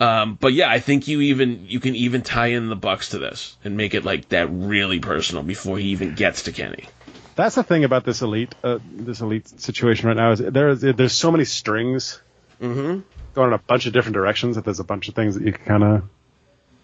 Um, 0.00 0.38
but 0.40 0.52
yeah, 0.54 0.70
I 0.70 0.78
think 0.78 1.08
you 1.08 1.20
even 1.20 1.66
you 1.68 1.80
can 1.80 1.94
even 1.94 2.22
tie 2.22 2.48
in 2.48 2.68
the 2.68 2.76
Bucks 2.76 3.10
to 3.10 3.18
this 3.18 3.56
and 3.62 3.76
make 3.76 3.92
it 3.94 4.04
like 4.04 4.30
that 4.30 4.48
really 4.50 5.00
personal 5.00 5.42
before 5.42 5.78
he 5.78 5.88
even 5.88 6.14
gets 6.14 6.44
to 6.44 6.52
Kenny. 6.52 6.88
That's 7.34 7.54
the 7.54 7.62
thing 7.62 7.84
about 7.84 8.04
this 8.04 8.22
elite 8.22 8.54
uh, 8.64 8.78
this 8.90 9.20
elite 9.20 9.60
situation 9.60 10.08
right 10.08 10.16
now 10.16 10.32
is 10.32 10.38
there's 10.38 10.80
there's 10.80 11.12
so 11.12 11.30
many 11.30 11.44
strings 11.44 12.20
Mm-hmm. 12.60 13.00
Going 13.36 13.48
in 13.48 13.52
a 13.54 13.58
bunch 13.58 13.84
of 13.84 13.92
different 13.92 14.14
directions 14.14 14.56
that 14.56 14.64
there's 14.64 14.80
a 14.80 14.84
bunch 14.84 15.08
of 15.08 15.14
things 15.14 15.34
that 15.34 15.44
you 15.44 15.52
can 15.52 15.64
kind 15.64 15.84
of 15.84 16.02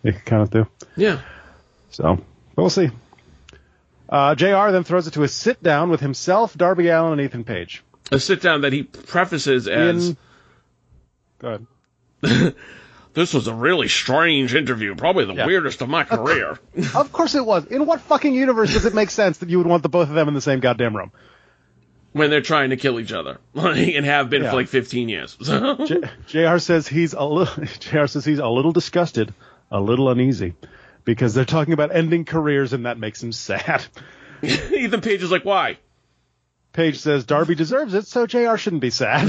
you 0.03 0.12
can 0.12 0.20
kind 0.20 0.42
of 0.42 0.50
do. 0.50 0.66
Yeah. 0.96 1.20
So, 1.90 2.16
but 2.55 2.62
we'll 2.62 2.68
see. 2.70 2.90
Uh, 4.07 4.34
Jr. 4.34 4.70
then 4.70 4.84
throws 4.84 5.07
it 5.07 5.12
to 5.14 5.22
a 5.22 5.28
sit 5.28 5.62
down 5.62 5.88
with 5.88 6.00
himself, 6.00 6.55
Darby 6.55 6.88
Allin, 6.88 7.12
and 7.12 7.20
Ethan 7.22 7.44
Page. 7.44 7.82
a 8.11 8.20
sit 8.20 8.42
down 8.42 8.61
that 8.61 8.72
he 8.74 8.82
prefaces 8.82 9.66
as 9.66 10.09
In, 10.11 10.16
go 11.38 11.64
ahead. 12.22 12.55
this 13.14 13.32
was 13.32 13.46
a 13.46 13.55
really 13.55 13.88
strange 13.88 14.55
interview, 14.55 14.94
probably 14.94 15.24
the 15.24 15.32
Yeah. 15.34 15.46
weirdest 15.46 15.80
of 15.80 15.88
my 15.88 16.05
career. 16.05 16.59
Of 16.94 17.12
course 17.12 17.34
it 17.34 17.46
was. 17.46 17.64
In 17.64 17.86
what 17.86 18.03
fucking 18.03 18.34
universe 18.34 18.74
does 18.74 18.84
it 18.84 18.92
make 18.94 19.09
sense 19.09 19.38
that 19.38 19.48
you 19.48 19.57
would 19.57 19.66
want 19.66 19.82
the 19.82 19.88
both 19.88 20.11
of 20.11 20.14
them 20.14 20.28
in 20.28 20.34
the 20.34 20.42
same 20.42 20.61
goddamn 20.61 20.94
room? 20.94 21.12
When 22.12 22.30
they're 22.30 22.40
trying 22.40 22.70
to 22.70 22.76
kill 22.76 23.00
each 23.00 23.12
other 23.12 23.38
and 23.54 24.04
have 24.06 24.30
been 24.30 24.42
Yeah. 24.42 24.50
for 24.50 24.56
like 24.56 24.68
15 24.68 25.08
years. 25.08 25.36
So, 25.40 25.86
J- 25.86 26.00
Jr. 26.26 26.58
says 26.58 26.86
he's 26.88 27.12
a 27.14 27.24
little. 27.24 27.64
Jr. 27.80 28.06
says 28.06 28.24
he's 28.24 28.38
a 28.38 28.48
little 28.48 28.72
disgusted, 28.72 29.32
a 29.70 29.80
little 29.80 30.10
uneasy, 30.10 30.54
because 31.04 31.34
they're 31.34 31.44
talking 31.44 31.72
about 31.74 31.94
ending 31.94 32.24
careers, 32.24 32.72
and 32.72 32.86
that 32.86 32.98
makes 32.98 33.22
him 33.22 33.32
sad. 33.32 33.84
Ethan 34.42 35.00
Page 35.00 35.22
is 35.22 35.30
like, 35.30 35.44
why? 35.44 35.78
Page 36.72 36.98
says 37.00 37.24
Darby 37.24 37.54
deserves 37.54 37.92
it, 37.94 38.06
so 38.06 38.26
Jr. 38.26 38.56
shouldn't 38.56 38.80
be 38.82 38.90
sad. 38.90 39.28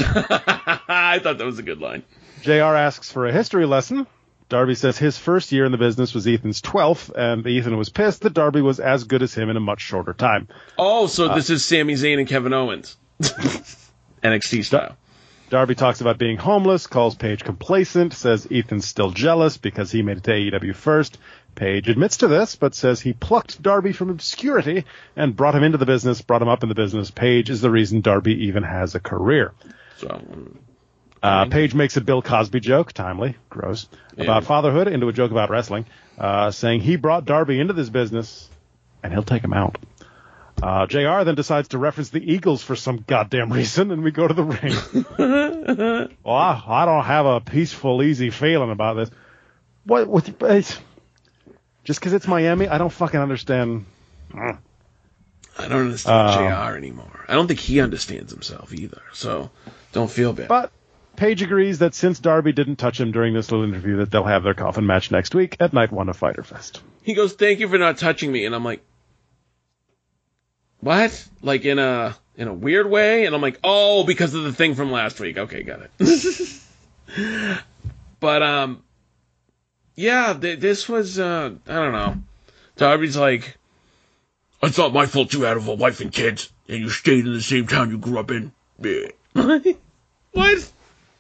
I 0.88 1.20
thought 1.22 1.38
that 1.40 1.46
was 1.46 1.60
a 1.60 1.64
good 1.64 1.80
line. 1.80 2.04
Jr. 2.42 2.52
asks 2.76 3.12
for 3.12 3.26
a 3.28 3.32
history 3.34 3.66
lesson. 3.66 4.08
Darby 4.54 4.76
says 4.76 5.00
his 5.00 5.18
first 5.18 5.52
year 5.52 5.66
in 5.66 5.72
the 5.72 5.80
business 5.80 6.14
was 6.14 6.28
Ethan's 6.28 6.62
12th, 6.62 7.10
and 7.16 7.44
Ethan 7.48 7.76
was 7.76 7.90
pissed 7.90 8.22
that 8.22 8.36
Darby 8.36 8.62
was 8.62 8.80
as 8.80 9.04
good 9.04 9.24
as 9.24 9.34
him 9.34 9.50
in 9.50 9.58
a 9.58 9.60
much 9.60 9.82
shorter 9.82 10.14
time. 10.14 10.48
Oh, 10.78 11.08
so 11.08 11.30
Uh, 11.30 11.34
this 11.34 11.50
is 11.50 11.66
Sami 11.66 11.96
Zayn 11.96 12.20
and 12.20 12.28
Kevin 12.28 12.54
Owens. 12.54 12.96
NXT 14.24 14.64
style. 14.64 14.96
Darby 15.50 15.74
talks 15.74 16.02
about 16.02 16.20
being 16.20 16.38
homeless, 16.38 16.86
calls 16.86 17.16
Page 17.16 17.44
complacent, 17.44 18.14
says 18.14 18.48
Ethan's 18.52 18.86
still 18.86 19.10
jealous 19.10 19.58
because 19.58 19.90
he 19.90 20.04
made 20.04 20.18
it 20.18 20.24
to 20.26 20.32
AEW 20.32 20.76
first. 20.76 21.18
Page 21.56 21.90
admits 21.90 22.18
to 22.18 22.28
this, 22.28 22.56
but 22.56 22.76
says 22.76 23.02
he 23.02 23.14
plucked 23.14 23.60
Darby 23.60 23.92
from 23.92 24.12
obscurity 24.12 24.86
and 25.16 25.36
brought 25.36 25.56
him 25.56 25.64
into 25.64 25.80
the 25.80 25.88
business, 25.88 26.22
brought 26.22 26.44
him 26.44 26.48
up 26.48 26.62
in 26.62 26.70
the 26.70 26.76
business. 26.76 27.10
Page 27.10 27.50
is 27.50 27.62
the 27.62 27.72
reason 27.72 28.02
Darby 28.02 28.46
even 28.46 28.62
has 28.62 28.94
a 28.94 29.00
career. 29.00 29.52
So, 29.98 30.10
um, 30.10 30.60
Uh, 31.24 31.46
Page 31.46 31.74
makes 31.74 31.96
a 31.96 32.02
Bill 32.02 32.22
Cosby 32.22 32.60
joke, 32.60 32.92
timely, 32.92 33.38
gross, 33.50 33.88
about 34.18 34.44
fatherhood 34.44 34.90
into 34.90 35.08
a 35.08 35.14
joke 35.14 35.32
about 35.32 35.50
wrestling, 35.50 35.86
uh, 36.18 36.52
saying 36.52 36.82
he 36.82 36.98
brought 36.98 37.24
Darby 37.24 37.60
into 37.62 37.72
this 37.74 37.88
business 37.90 38.50
and 39.02 39.14
he'll 39.14 39.24
take 39.24 39.42
him 39.42 39.54
out. 39.54 39.78
Uh, 40.62 40.86
JR 40.86 41.24
then 41.24 41.36
decides 41.36 41.70
to 41.70 41.78
reference 41.78 42.10
the 42.10 42.20
Eagles 42.20 42.62
for 42.62 42.76
some 42.76 43.04
goddamn 43.08 43.52
reason, 43.54 43.92
and 43.92 44.04
we 44.04 44.12
go 44.12 44.28
to 44.28 44.34
the 44.34 44.44
ring. 44.44 46.10
well, 46.24 46.36
I, 46.36 46.64
I 46.68 46.86
don't 46.86 47.04
have 47.06 47.26
a 47.26 47.40
peaceful, 47.42 48.04
easy 48.04 48.30
feeling 48.30 48.70
about 48.72 48.96
this. 48.96 49.10
What? 49.86 50.08
With 50.08 50.42
it's, 50.44 50.78
just 51.86 52.00
because 52.00 52.14
it's 52.14 52.28
Miami, 52.28 52.68
I 52.68 52.78
don't 52.78 52.92
fucking 52.92 53.20
understand. 53.20 53.86
I 54.34 54.58
don't 55.58 55.72
understand 55.72 56.30
Um, 56.30 56.72
JR 56.72 56.78
anymore. 56.78 57.26
I 57.28 57.34
don't 57.34 57.48
think 57.48 57.60
he 57.60 57.80
understands 57.82 58.32
himself 58.32 58.74
either. 58.74 59.02
So, 59.14 59.50
don't 59.92 60.10
feel 60.12 60.34
bad. 60.34 60.48
But 60.48 60.72
Page 61.24 61.42
agrees 61.42 61.80
that 61.80 61.96
since 61.96 62.20
Darby 62.20 62.52
didn't 62.52 62.76
touch 62.76 63.00
him 63.00 63.14
during 63.14 63.34
this 63.34 63.50
little 63.50 63.66
interview, 63.66 63.96
that 63.96 64.12
they'll 64.12 64.26
have 64.26 64.44
their 64.44 64.54
coffin 64.54 64.86
match 64.86 65.10
next 65.10 65.34
week 65.34 65.56
at 65.62 65.72
Night 65.72 65.90
One 65.90 66.10
of 66.10 66.18
Fyter 66.18 66.44
Fest. 66.44 66.82
he 67.02 67.14
goes, 67.14 67.32
"Thank 67.32 67.62
you 67.62 67.70
for 67.70 67.78
not 67.78 67.98
touching 67.98 68.30
me," 68.30 68.44
and 68.44 68.54
I'm 68.54 68.66
like, 68.66 68.84
"What?" 70.82 71.26
Like 71.42 71.64
in 71.64 71.80
a 71.80 72.18
in 72.36 72.50
a 72.50 72.54
weird 72.54 72.90
way, 72.90 73.26
and 73.26 73.34
I'm 73.34 73.42
like, 73.42 73.58
"Oh, 73.64 74.04
because 74.04 74.34
of 74.34 74.44
the 74.44 74.52
thing 74.52 74.76
from 74.76 74.92
last 74.92 75.18
week." 75.22 75.38
Okay, 75.38 75.64
got 75.64 75.88
it. 75.98 76.60
but 78.20 78.44
um, 78.44 78.84
yeah, 79.96 80.34
th- 80.34 80.60
this 80.60 80.90
was 80.90 81.20
uh, 81.20 81.52
I 81.66 81.74
don't 81.74 81.94
know. 81.94 82.18
Darby's 82.76 83.16
like, 83.16 83.56
"It's 84.62 84.78
not 84.78 84.92
my 84.92 85.06
fault 85.06 85.32
you 85.32 85.44
had 85.44 85.56
a 85.56 85.62
wife 85.62 86.02
and 86.02 86.12
kids, 86.12 86.52
and 86.68 86.80
you 86.80 86.90
stayed 86.90 87.26
in 87.26 87.32
the 87.32 87.42
same 87.42 87.68
town 87.68 87.92
you 87.92 87.98
grew 87.98 88.20
up 88.20 88.30
in." 88.30 88.52
What? 90.34 90.73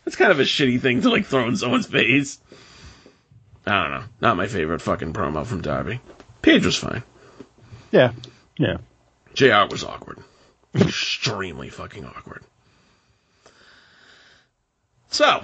That's 0.05 0.15
kind 0.15 0.31
of 0.31 0.39
a 0.39 0.43
shitty 0.43 0.81
thing 0.81 1.01
to 1.01 1.09
like 1.09 1.25
throw 1.25 1.47
in 1.47 1.55
someone's 1.55 1.87
face. 1.87 2.39
I 3.65 3.81
don't 3.83 3.91
know. 3.91 4.03
Not 4.21 4.37
my 4.37 4.47
favorite 4.47 4.81
fucking 4.81 5.13
promo 5.13 5.45
from 5.45 5.61
Darby. 5.61 6.01
Page 6.41 6.65
was 6.65 6.75
fine. 6.75 7.03
Yeah, 7.91 8.11
yeah. 8.57 8.77
JR 9.33 9.69
was 9.71 9.83
awkward. 9.83 10.19
Extremely 10.75 11.69
fucking 11.69 12.05
awkward. 12.05 12.43
So, 15.09 15.43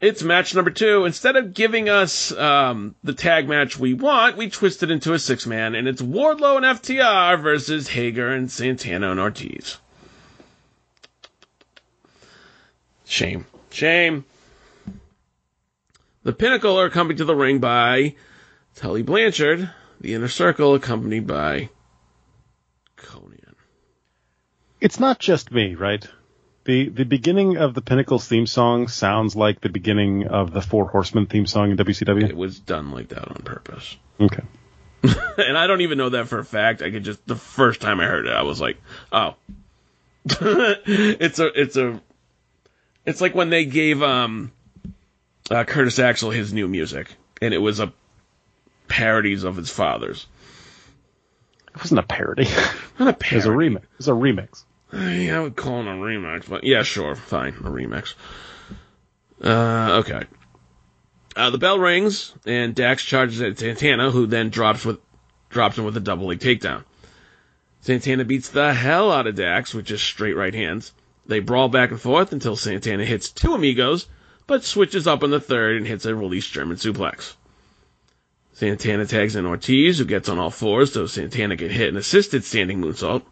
it's 0.00 0.22
match 0.22 0.54
number 0.54 0.70
two. 0.70 1.04
Instead 1.04 1.36
of 1.36 1.54
giving 1.54 1.88
us 1.88 2.32
um, 2.32 2.94
the 3.04 3.14
tag 3.14 3.48
match 3.48 3.78
we 3.78 3.94
want, 3.94 4.36
we 4.36 4.50
twist 4.50 4.82
it 4.82 4.90
into 4.90 5.12
a 5.12 5.18
six 5.18 5.46
man, 5.46 5.74
and 5.74 5.86
it's 5.86 6.02
Wardlow 6.02 6.56
and 6.56 6.66
FTR 6.66 7.40
versus 7.40 7.88
Hager 7.88 8.28
and 8.28 8.50
Santana 8.50 9.10
and 9.10 9.20
Ortiz. 9.20 9.78
Shame. 13.10 13.44
Shame. 13.70 14.24
The 16.22 16.32
Pinnacle 16.32 16.78
are 16.78 16.86
accompanied 16.86 17.18
to 17.18 17.24
the 17.24 17.34
ring 17.34 17.58
by 17.58 18.14
Tully 18.76 19.02
Blanchard, 19.02 19.68
the 20.00 20.14
Inner 20.14 20.28
Circle 20.28 20.76
accompanied 20.76 21.26
by 21.26 21.70
Konnan. 22.96 23.56
It's 24.80 25.00
not 25.00 25.18
just 25.18 25.50
me, 25.50 25.74
right? 25.74 26.06
The 26.64 26.88
the 26.88 27.04
beginning 27.04 27.56
of 27.56 27.74
the 27.74 27.82
Pinnacles 27.82 28.28
theme 28.28 28.46
song 28.46 28.86
sounds 28.86 29.34
like 29.34 29.60
the 29.60 29.70
beginning 29.70 30.28
of 30.28 30.52
the 30.52 30.62
Four 30.62 30.86
Horsemen 30.86 31.26
theme 31.26 31.46
song 31.46 31.72
in 31.72 31.76
WCW. 31.78 32.28
It 32.28 32.36
was 32.36 32.60
done 32.60 32.92
like 32.92 33.08
that 33.08 33.26
on 33.26 33.42
purpose. 33.42 33.96
Okay. 34.20 34.44
and 35.02 35.58
I 35.58 35.66
don't 35.66 35.80
even 35.80 35.98
know 35.98 36.10
that 36.10 36.28
for 36.28 36.38
a 36.38 36.44
fact. 36.44 36.80
I 36.80 36.92
could 36.92 37.02
just 37.02 37.26
the 37.26 37.34
first 37.34 37.80
time 37.80 37.98
I 37.98 38.04
heard 38.04 38.26
it, 38.26 38.32
I 38.32 38.42
was 38.42 38.60
like, 38.60 38.80
"Oh, 39.10 39.34
it's 40.24 41.40
a, 41.40 41.60
it's 41.60 41.76
a, 41.76 42.00
it's 43.10 43.20
like 43.20 43.34
when 43.34 43.50
they 43.50 43.64
gave 43.64 44.02
um, 44.02 44.52
uh, 45.50 45.64
Curtis 45.64 45.98
Axel 45.98 46.30
his 46.30 46.52
new 46.52 46.68
music, 46.68 47.14
and 47.42 47.52
it 47.52 47.58
was 47.58 47.80
a 47.80 47.92
parodies 48.88 49.44
of 49.44 49.56
his 49.56 49.70
father's. 49.70 50.26
It 51.74 51.78
wasn't 51.78 52.00
a 52.00 52.04
parody. 52.04 52.48
Not 52.98 53.08
a 53.22 53.26
it 53.26 53.36
was 53.36 53.46
a 53.46 53.50
remix. 53.50 53.82
It 53.82 53.98
was 53.98 54.08
a 54.08 54.12
remix. 54.12 54.64
Yeah, 54.92 55.38
I 55.38 55.40
would 55.40 55.56
call 55.56 55.80
it 55.80 55.86
a 55.86 55.90
remix, 55.90 56.48
but 56.48 56.64
yeah, 56.64 56.82
sure, 56.82 57.14
fine, 57.14 57.54
a 57.54 57.70
remix. 57.70 58.14
Uh, 59.42 60.02
okay. 60.04 60.24
Uh, 61.36 61.50
the 61.50 61.58
bell 61.58 61.78
rings, 61.78 62.34
and 62.44 62.74
Dax 62.74 63.04
charges 63.04 63.40
at 63.40 63.58
Santana, 63.58 64.10
who 64.10 64.26
then 64.26 64.50
drops 64.50 64.84
with 64.84 64.98
drops 65.48 65.78
him 65.78 65.84
with 65.84 65.96
a 65.96 66.00
double 66.00 66.26
leg 66.26 66.38
takedown. 66.38 66.84
Santana 67.80 68.24
beats 68.24 68.50
the 68.50 68.74
hell 68.74 69.10
out 69.10 69.26
of 69.26 69.36
Dax 69.36 69.72
with 69.72 69.86
just 69.86 70.04
straight 70.04 70.36
right 70.36 70.54
hands. 70.54 70.92
They 71.30 71.38
brawl 71.38 71.68
back 71.68 71.92
and 71.92 72.00
forth 72.00 72.32
until 72.32 72.56
Santana 72.56 73.04
hits 73.04 73.30
two 73.30 73.54
amigos, 73.54 74.08
but 74.48 74.64
switches 74.64 75.06
up 75.06 75.22
on 75.22 75.30
the 75.30 75.38
third 75.38 75.76
and 75.76 75.86
hits 75.86 76.04
a 76.04 76.12
release 76.12 76.48
German 76.48 76.76
suplex. 76.76 77.34
Santana 78.52 79.06
tags 79.06 79.36
in 79.36 79.46
Ortiz, 79.46 79.98
who 79.98 80.06
gets 80.06 80.28
on 80.28 80.40
all 80.40 80.50
fours, 80.50 80.92
so 80.92 81.06
Santana 81.06 81.56
can 81.56 81.70
hit 81.70 81.88
an 81.88 81.96
assisted 81.96 82.42
standing 82.42 82.80
moonsault. 82.82 83.22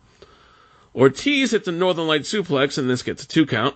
Ortiz 0.95 1.51
hits 1.51 1.67
a 1.67 1.73
Northern 1.73 2.07
Light 2.07 2.21
suplex, 2.21 2.79
and 2.79 2.89
this 2.89 3.03
gets 3.03 3.25
a 3.25 3.27
two 3.27 3.47
count. 3.47 3.75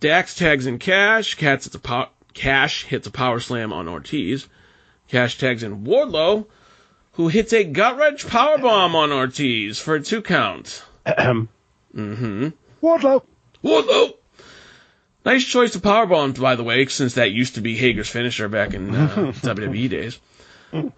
Dax 0.00 0.34
tags 0.34 0.66
in 0.66 0.78
Cash. 0.78 1.36
Cash 1.36 1.64
hits 1.64 1.74
a, 1.74 2.08
Cash 2.34 2.84
hits 2.84 3.06
a 3.06 3.10
power 3.10 3.40
slam 3.40 3.72
on 3.72 3.88
Ortiz. 3.88 4.46
Cash 5.08 5.38
tags 5.38 5.62
in 5.62 5.84
Wardlow, 5.84 6.48
who 7.12 7.28
hits 7.28 7.54
a 7.54 7.64
gut 7.64 7.96
wrench 7.96 8.26
powerbomb 8.26 8.94
on 8.94 9.10
Ortiz 9.10 9.78
for 9.78 9.94
a 9.94 10.02
two 10.02 10.20
count. 10.20 10.82
Mm-hmm. 11.94 12.48
Wardlow. 12.82 13.22
Wardlow! 13.62 14.14
Nice 15.24 15.44
choice 15.44 15.74
of 15.74 15.82
powerbombs, 15.82 16.38
by 16.38 16.56
the 16.56 16.64
way, 16.64 16.84
since 16.86 17.14
that 17.14 17.30
used 17.30 17.54
to 17.54 17.62
be 17.62 17.76
Hager's 17.76 18.10
finisher 18.10 18.48
back 18.48 18.74
in 18.74 18.94
uh, 18.94 19.08
WWE 19.36 19.88
days. 19.88 20.18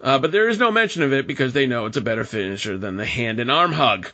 Uh, 0.01 0.19
but 0.19 0.31
there 0.31 0.49
is 0.49 0.57
no 0.57 0.71
mention 0.71 1.03
of 1.03 1.13
it 1.13 1.27
because 1.27 1.53
they 1.53 1.67
know 1.67 1.85
it's 1.85 1.97
a 1.97 2.01
better 2.01 2.23
finisher 2.23 2.77
than 2.77 2.97
the 2.97 3.05
hand 3.05 3.39
and 3.39 3.51
arm 3.51 3.71
hug. 3.71 4.09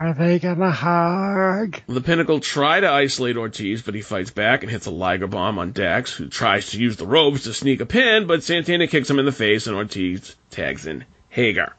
Are 0.00 0.14
they 0.14 0.40
gonna 0.40 0.72
hug? 0.72 1.80
The 1.86 2.00
Pinnacle 2.00 2.40
try 2.40 2.80
to 2.80 2.90
isolate 2.90 3.36
Ortiz, 3.36 3.82
but 3.82 3.94
he 3.94 4.00
fights 4.00 4.32
back 4.32 4.62
and 4.62 4.70
hits 4.72 4.86
a 4.86 4.90
Liger 4.90 5.28
bomb 5.28 5.60
on 5.60 5.70
Dax, 5.70 6.12
who 6.12 6.26
tries 6.26 6.70
to 6.70 6.80
use 6.80 6.96
the 6.96 7.06
ropes 7.06 7.44
to 7.44 7.54
sneak 7.54 7.80
a 7.80 7.86
pin, 7.86 8.26
but 8.26 8.42
Santana 8.42 8.88
kicks 8.88 9.08
him 9.08 9.20
in 9.20 9.26
the 9.26 9.30
face 9.30 9.68
and 9.68 9.76
Ortiz 9.76 10.34
tags 10.50 10.86
in 10.86 11.04
Hager. 11.28 11.74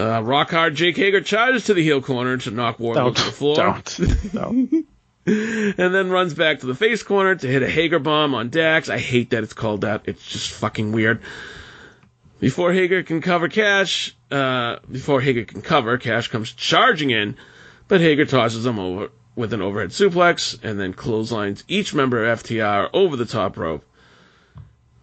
Uh, 0.00 0.22
rock 0.22 0.50
hard 0.50 0.74
Jake 0.74 0.96
Hager 0.96 1.20
charges 1.20 1.64
to 1.66 1.74
the 1.74 1.82
heel 1.82 2.02
corner 2.02 2.36
to 2.36 2.50
knock 2.50 2.78
Wardlow 2.78 3.14
to 3.14 3.22
the 3.22 3.30
floor. 3.30 3.56
Don't. 3.56 4.32
Don't. 4.32 4.72
and 5.26 5.94
then 5.94 6.10
runs 6.10 6.34
back 6.34 6.60
to 6.60 6.66
the 6.66 6.74
face 6.74 7.02
corner 7.02 7.34
to 7.34 7.46
hit 7.46 7.62
a 7.62 7.68
Hager 7.68 7.98
bomb 7.98 8.34
on 8.34 8.50
Dax. 8.50 8.88
I 8.88 8.98
hate 8.98 9.30
that 9.30 9.44
it's 9.44 9.52
called 9.52 9.82
that. 9.82 10.02
It's 10.06 10.26
just 10.26 10.50
fucking 10.50 10.92
weird. 10.92 11.22
Before 12.40 12.72
Hager 12.72 13.02
can 13.02 13.22
cover 13.22 13.48
Cash, 13.48 14.14
uh, 14.30 14.76
before 14.90 15.20
Hager 15.20 15.44
can 15.44 15.62
cover, 15.62 15.96
Cash 15.96 16.28
comes 16.28 16.52
charging 16.52 17.10
in, 17.10 17.36
but 17.88 18.00
Hager 18.00 18.26
tosses 18.26 18.66
him 18.66 18.78
over 18.78 19.10
with 19.36 19.52
an 19.52 19.62
overhead 19.62 19.90
suplex 19.90 20.62
and 20.62 20.78
then 20.78 20.92
clotheslines 20.92 21.64
each 21.68 21.94
member 21.94 22.24
of 22.24 22.42
FTR 22.42 22.90
over 22.92 23.16
the 23.16 23.24
top 23.24 23.56
rope. 23.56 23.84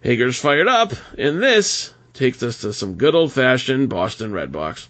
Hager's 0.02 0.40
fired 0.40 0.68
up, 0.68 0.94
and 1.18 1.42
this 1.42 1.94
takes 2.14 2.42
us 2.44 2.62
to 2.62 2.74
some 2.74 2.96
good 2.96 3.16
old 3.16 3.32
fashioned 3.32 3.90
Boston 3.90 4.32
Red 4.32 4.52
Box. 4.52 4.88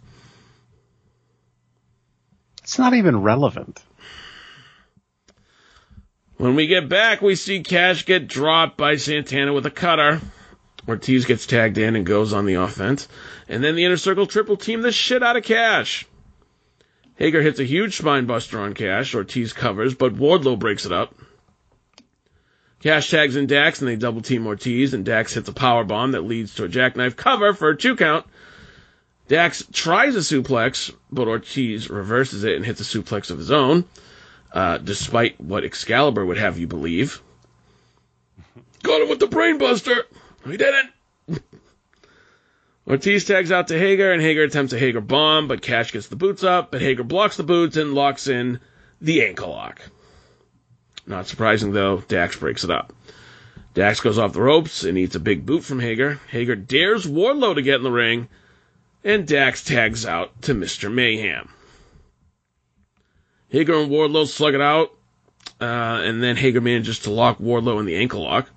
It's 2.63 2.79
not 2.79 2.93
even 2.93 3.21
relevant. 3.21 3.83
When 6.37 6.55
we 6.55 6.67
get 6.67 6.89
back, 6.89 7.21
we 7.21 7.35
see 7.35 7.61
Cash 7.61 8.05
get 8.05 8.27
dropped 8.27 8.77
by 8.77 8.95
Santana 8.95 9.53
with 9.53 9.65
a 9.65 9.71
cutter. 9.71 10.21
Ortiz 10.87 11.25
gets 11.25 11.45
tagged 11.45 11.77
in 11.77 11.95
and 11.95 12.05
goes 12.05 12.33
on 12.33 12.45
the 12.45 12.55
offense. 12.55 13.07
And 13.47 13.63
then 13.63 13.75
the 13.75 13.85
inner 13.85 13.97
circle 13.97 14.25
triple 14.25 14.57
team 14.57 14.81
the 14.81 14.91
shit 14.91 15.21
out 15.21 15.37
of 15.37 15.43
Cash. 15.43 16.05
Hager 17.15 17.41
hits 17.43 17.59
a 17.59 17.63
huge 17.63 17.97
spine 17.97 18.25
buster 18.25 18.59
on 18.59 18.73
Cash. 18.73 19.13
Ortiz 19.13 19.53
covers, 19.53 19.93
but 19.93 20.15
Wardlow 20.15 20.57
breaks 20.57 20.87
it 20.87 20.91
up. 20.91 21.13
Cash 22.81 23.11
tags 23.11 23.35
in 23.35 23.45
Dax 23.45 23.79
and 23.79 23.87
they 23.87 23.95
double 23.95 24.21
team 24.21 24.47
Ortiz, 24.47 24.93
and 24.93 25.05
Dax 25.05 25.33
hits 25.33 25.47
a 25.47 25.53
power 25.53 25.83
bomb 25.83 26.13
that 26.13 26.23
leads 26.23 26.55
to 26.55 26.63
a 26.63 26.69
jackknife 26.69 27.15
cover 27.15 27.53
for 27.53 27.69
a 27.69 27.77
two 27.77 27.95
count. 27.95 28.25
Dax 29.27 29.63
tries 29.71 30.15
a 30.15 30.19
suplex, 30.19 30.93
but 31.11 31.27
Ortiz 31.27 31.89
reverses 31.89 32.43
it 32.43 32.55
and 32.55 32.65
hits 32.65 32.81
a 32.81 32.83
suplex 32.83 33.29
of 33.29 33.37
his 33.37 33.51
own, 33.51 33.85
uh, 34.51 34.79
despite 34.79 35.39
what 35.39 35.63
Excalibur 35.63 36.25
would 36.25 36.37
have 36.37 36.57
you 36.57 36.67
believe. 36.67 37.21
Got 38.83 39.03
him 39.03 39.09
with 39.09 39.19
the 39.19 39.27
brainbuster. 39.27 40.01
He 40.45 40.57
didn't. 40.57 40.91
Ortiz 42.87 43.25
tags 43.25 43.51
out 43.51 43.67
to 43.67 43.77
Hager, 43.77 44.11
and 44.11 44.21
Hager 44.21 44.43
attempts 44.43 44.73
a 44.73 44.79
Hager 44.79 45.01
bomb, 45.01 45.47
but 45.47 45.61
Cash 45.61 45.91
gets 45.91 46.07
the 46.07 46.15
boots 46.15 46.43
up, 46.43 46.71
but 46.71 46.81
Hager 46.81 47.03
blocks 47.03 47.37
the 47.37 47.43
boots 47.43 47.77
and 47.77 47.93
locks 47.93 48.27
in 48.27 48.59
the 48.99 49.23
ankle 49.23 49.51
lock. 49.51 49.81
Not 51.05 51.27
surprising 51.27 51.71
though, 51.71 52.01
Dax 52.07 52.35
breaks 52.35 52.63
it 52.63 52.71
up. 52.71 52.93
Dax 53.73 54.01
goes 54.01 54.17
off 54.17 54.33
the 54.33 54.41
ropes 54.41 54.83
and 54.83 54.97
eats 54.97 55.15
a 55.15 55.19
big 55.19 55.45
boot 55.45 55.63
from 55.63 55.79
Hager. 55.79 56.19
Hager 56.29 56.55
dares 56.55 57.05
Wardlow 57.05 57.55
to 57.55 57.61
get 57.61 57.75
in 57.75 57.83
the 57.83 57.91
ring, 57.91 58.27
and 59.03 59.25
Dax 59.25 59.63
tags 59.63 60.05
out 60.05 60.41
to 60.43 60.53
Mr. 60.53 60.91
Mayhem. 60.91 61.49
Hager 63.49 63.75
and 63.75 63.89
Wardlow 63.89 64.27
slug 64.27 64.53
it 64.53 64.61
out, 64.61 64.91
uh, 65.59 66.01
and 66.03 66.21
then 66.21 66.35
Hager 66.35 66.61
manages 66.61 66.99
to 66.99 67.11
lock 67.11 67.39
Wardlow 67.39 67.79
in 67.79 67.85
the 67.85 67.95
ankle 67.95 68.23
lock. 68.23 68.49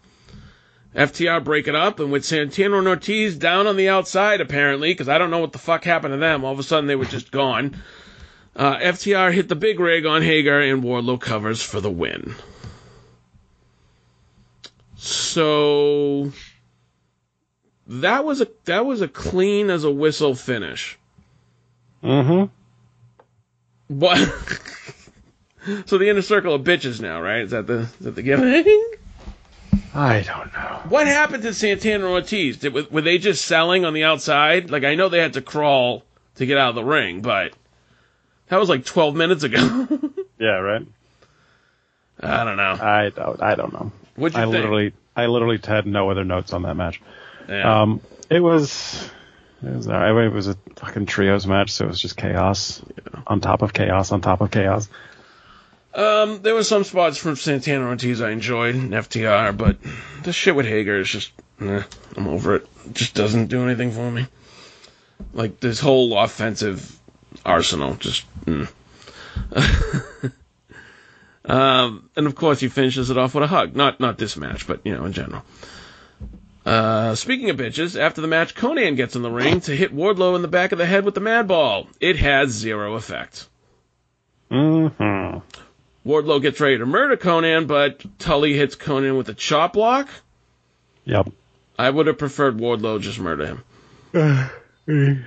FTR 0.94 1.42
break 1.42 1.66
it 1.66 1.74
up, 1.74 1.98
and 1.98 2.12
with 2.12 2.24
Santana 2.24 2.78
and 2.78 2.86
Ortiz 2.86 3.36
down 3.36 3.66
on 3.66 3.76
the 3.76 3.88
outside, 3.88 4.40
apparently, 4.40 4.92
because 4.92 5.08
I 5.08 5.18
don't 5.18 5.30
know 5.30 5.40
what 5.40 5.52
the 5.52 5.58
fuck 5.58 5.82
happened 5.84 6.14
to 6.14 6.18
them. 6.18 6.44
All 6.44 6.52
of 6.52 6.58
a 6.58 6.62
sudden, 6.62 6.86
they 6.86 6.94
were 6.94 7.04
just 7.04 7.32
gone. 7.32 7.76
Uh, 8.56 8.76
FTR 8.76 9.32
hit 9.32 9.48
the 9.48 9.56
big 9.56 9.80
rig 9.80 10.06
on 10.06 10.22
Hager, 10.22 10.60
and 10.60 10.82
Wardlow 10.82 11.20
covers 11.20 11.62
for 11.62 11.80
the 11.80 11.90
win. 11.90 12.34
So 14.96 16.32
that 17.86 18.24
was 18.24 18.40
a 18.40 18.48
that 18.64 18.86
was 18.86 19.02
a 19.02 19.08
clean 19.08 19.70
as 19.70 19.84
a 19.84 19.90
whistle 19.90 20.34
finish. 20.34 20.98
Mm-hmm. 22.02 22.44
What? 23.98 24.18
so 25.86 25.98
the 25.98 26.08
inner 26.08 26.22
circle 26.22 26.54
of 26.54 26.62
bitches 26.62 27.00
now, 27.00 27.20
right? 27.20 27.42
Is 27.42 27.50
that 27.50 27.66
the 27.66 27.80
is 27.80 27.98
that 28.00 28.14
the 28.14 28.22
gimmick? 28.22 28.66
I 29.94 30.22
don't 30.22 30.52
know. 30.52 30.80
What 30.88 31.06
happened 31.06 31.42
to 31.44 31.54
Santana 31.54 32.06
Ortiz? 32.06 32.56
Did, 32.58 32.90
were 32.90 33.00
they 33.00 33.18
just 33.18 33.44
selling 33.44 33.84
on 33.84 33.94
the 33.94 34.04
outside? 34.04 34.70
Like 34.70 34.84
I 34.84 34.94
know 34.94 35.08
they 35.08 35.20
had 35.20 35.34
to 35.34 35.42
crawl 35.42 36.04
to 36.36 36.46
get 36.46 36.58
out 36.58 36.70
of 36.70 36.74
the 36.76 36.84
ring, 36.84 37.20
but 37.20 37.52
that 38.48 38.56
was 38.58 38.68
like 38.68 38.84
12 38.84 39.14
minutes 39.14 39.42
ago. 39.42 39.88
Yeah, 40.36 40.56
right. 40.58 40.84
I 42.20 42.44
don't 42.44 42.56
know. 42.56 42.76
I 42.80 43.10
don't. 43.10 43.40
I 43.40 43.54
don't 43.54 43.72
know. 43.72 43.92
What'd 44.16 44.36
you 44.36 44.42
I 44.42 44.46
think? 44.46 44.54
literally, 44.56 44.92
I 45.14 45.26
literally 45.26 45.60
had 45.64 45.86
no 45.86 46.10
other 46.10 46.24
notes 46.24 46.52
on 46.52 46.62
that 46.62 46.74
match. 46.74 47.00
Yeah. 47.48 47.82
Um, 47.82 48.00
it 48.28 48.40
was, 48.40 49.08
it 49.62 49.70
was, 49.70 49.86
it 49.86 50.32
was 50.32 50.48
a 50.48 50.56
fucking 50.76 51.06
trios 51.06 51.46
match, 51.46 51.70
so 51.70 51.84
it 51.84 51.88
was 51.88 52.00
just 52.00 52.16
chaos 52.16 52.82
on 53.28 53.40
top 53.40 53.62
of 53.62 53.72
chaos 53.72 54.10
on 54.10 54.20
top 54.20 54.40
of 54.40 54.50
chaos. 54.50 54.88
Um, 55.94 56.42
there 56.42 56.54
were 56.54 56.64
some 56.64 56.82
spots 56.82 57.16
from 57.16 57.36
Santana 57.36 57.86
Ortiz 57.86 58.20
I 58.20 58.30
enjoyed 58.30 58.74
in 58.74 58.90
FTR, 58.90 59.56
but 59.56 59.76
the 60.24 60.32
shit 60.32 60.56
with 60.56 60.66
Hager 60.66 60.98
is 60.98 61.08
just, 61.08 61.30
eh, 61.60 61.82
I'm 62.16 62.26
over 62.26 62.56
it. 62.56 62.66
It 62.86 62.94
just 62.94 63.14
doesn't 63.14 63.46
do 63.46 63.62
anything 63.64 63.92
for 63.92 64.10
me. 64.10 64.26
Like 65.32 65.60
this 65.60 65.78
whole 65.78 66.18
offensive 66.18 66.98
arsenal, 67.44 67.94
just. 67.96 68.24
Mm. 68.44 68.68
um, 71.44 72.10
and 72.16 72.26
of 72.26 72.34
course 72.34 72.60
he 72.60 72.68
finishes 72.68 73.10
it 73.10 73.18
off 73.18 73.34
with 73.34 73.44
a 73.44 73.48
hug. 73.48 73.74
Not 73.76 74.00
not 74.00 74.18
this 74.18 74.36
match, 74.36 74.66
but 74.66 74.80
you 74.84 74.94
know 74.94 75.04
in 75.04 75.12
general. 75.12 75.42
Uh, 76.64 77.14
speaking 77.14 77.50
of 77.50 77.56
bitches, 77.56 78.00
after 78.00 78.22
the 78.22 78.26
match, 78.26 78.54
Konnan 78.54 78.96
gets 78.96 79.16
in 79.16 79.22
the 79.22 79.30
ring 79.30 79.60
to 79.60 79.76
hit 79.76 79.94
Wardlow 79.94 80.34
in 80.34 80.42
the 80.42 80.48
back 80.48 80.72
of 80.72 80.78
the 80.78 80.86
head 80.86 81.04
with 81.04 81.14
the 81.14 81.20
Mad 81.20 81.46
Ball. 81.46 81.86
It 82.00 82.16
has 82.16 82.50
zero 82.50 82.94
effect. 82.94 83.48
Mm-hmm. 84.50 86.08
Wardlow 86.08 86.40
gets 86.40 86.60
ready 86.60 86.78
to 86.78 86.86
murder 86.86 87.16
Konnan, 87.16 87.66
but 87.66 88.02
Tully 88.18 88.54
hits 88.54 88.76
Konnan 88.76 89.18
with 89.18 89.28
a 89.28 89.34
chop 89.34 89.74
block. 89.74 90.08
Yep. 91.04 91.30
I 91.78 91.90
would 91.90 92.06
have 92.06 92.18
preferred 92.18 92.56
Wardlow 92.56 93.00
just 93.00 93.18
murder 93.18 93.46
him. 93.46 94.50
And 94.86 95.26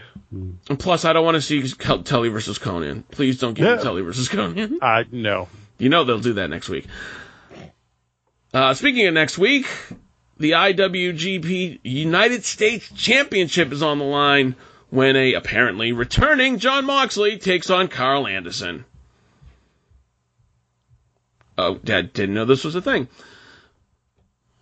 plus, 0.80 1.06
I 1.06 1.14
don't 1.14 1.26
want 1.26 1.36
to 1.36 1.42
see 1.42 1.64
Tully 1.64 2.30
versus 2.30 2.60
Konnan. 2.60 3.04
Please 3.10 3.40
don't 3.40 3.54
give 3.54 3.66
me 3.66 3.72
Yeah. 3.72 3.78
Tully 3.82 4.02
versus 4.02 4.30
Konnan. 4.30 4.78
I 4.82 5.06
no. 5.12 5.48
You 5.78 5.90
know 5.90 6.04
they'll 6.04 6.20
do 6.20 6.34
that 6.34 6.50
next 6.50 6.70
week. 6.70 6.86
Uh, 8.54 8.74
speaking 8.74 9.06
of 9.08 9.14
next 9.14 9.38
week, 9.38 9.68
the 10.38 10.52
IWGP 10.52 11.80
United 11.84 12.44
States 12.44 12.90
Championship 12.96 13.72
is 13.72 13.82
on 13.84 14.00
the 14.00 14.06
line 14.06 14.56
when 14.90 15.16
a 15.16 15.34
apparently 15.34 15.92
returning 15.92 16.60
Jon 16.60 16.86
Moxley 16.86 17.38
takes 17.38 17.70
on 17.70 17.88
Karl 17.88 18.26
Anderson. 18.28 18.86
Oh, 21.58 21.76
Dad 21.76 22.14
didn't 22.14 22.36
know 22.36 22.46
this 22.46 22.64
was 22.64 22.76
a 22.76 22.82
thing. 22.82 23.08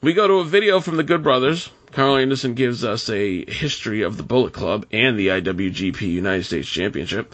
We 0.02 0.14
go 0.14 0.28
to 0.28 0.36
a 0.36 0.46
video 0.46 0.80
from 0.80 0.98
the 0.98 1.04
Good 1.04 1.24
Brothers. 1.24 1.70
Karl 1.96 2.18
Anderson 2.18 2.54
gives 2.56 2.84
us 2.84 3.10
a 3.10 3.50
history 3.50 4.02
of 4.02 4.18
the 4.18 4.24
Bullet 4.24 4.52
Club 4.52 4.86
and 4.92 5.18
the 5.18 5.30
IWGP 5.30 6.02
United 6.02 6.44
States 6.44 6.68
Championship. 6.68 7.34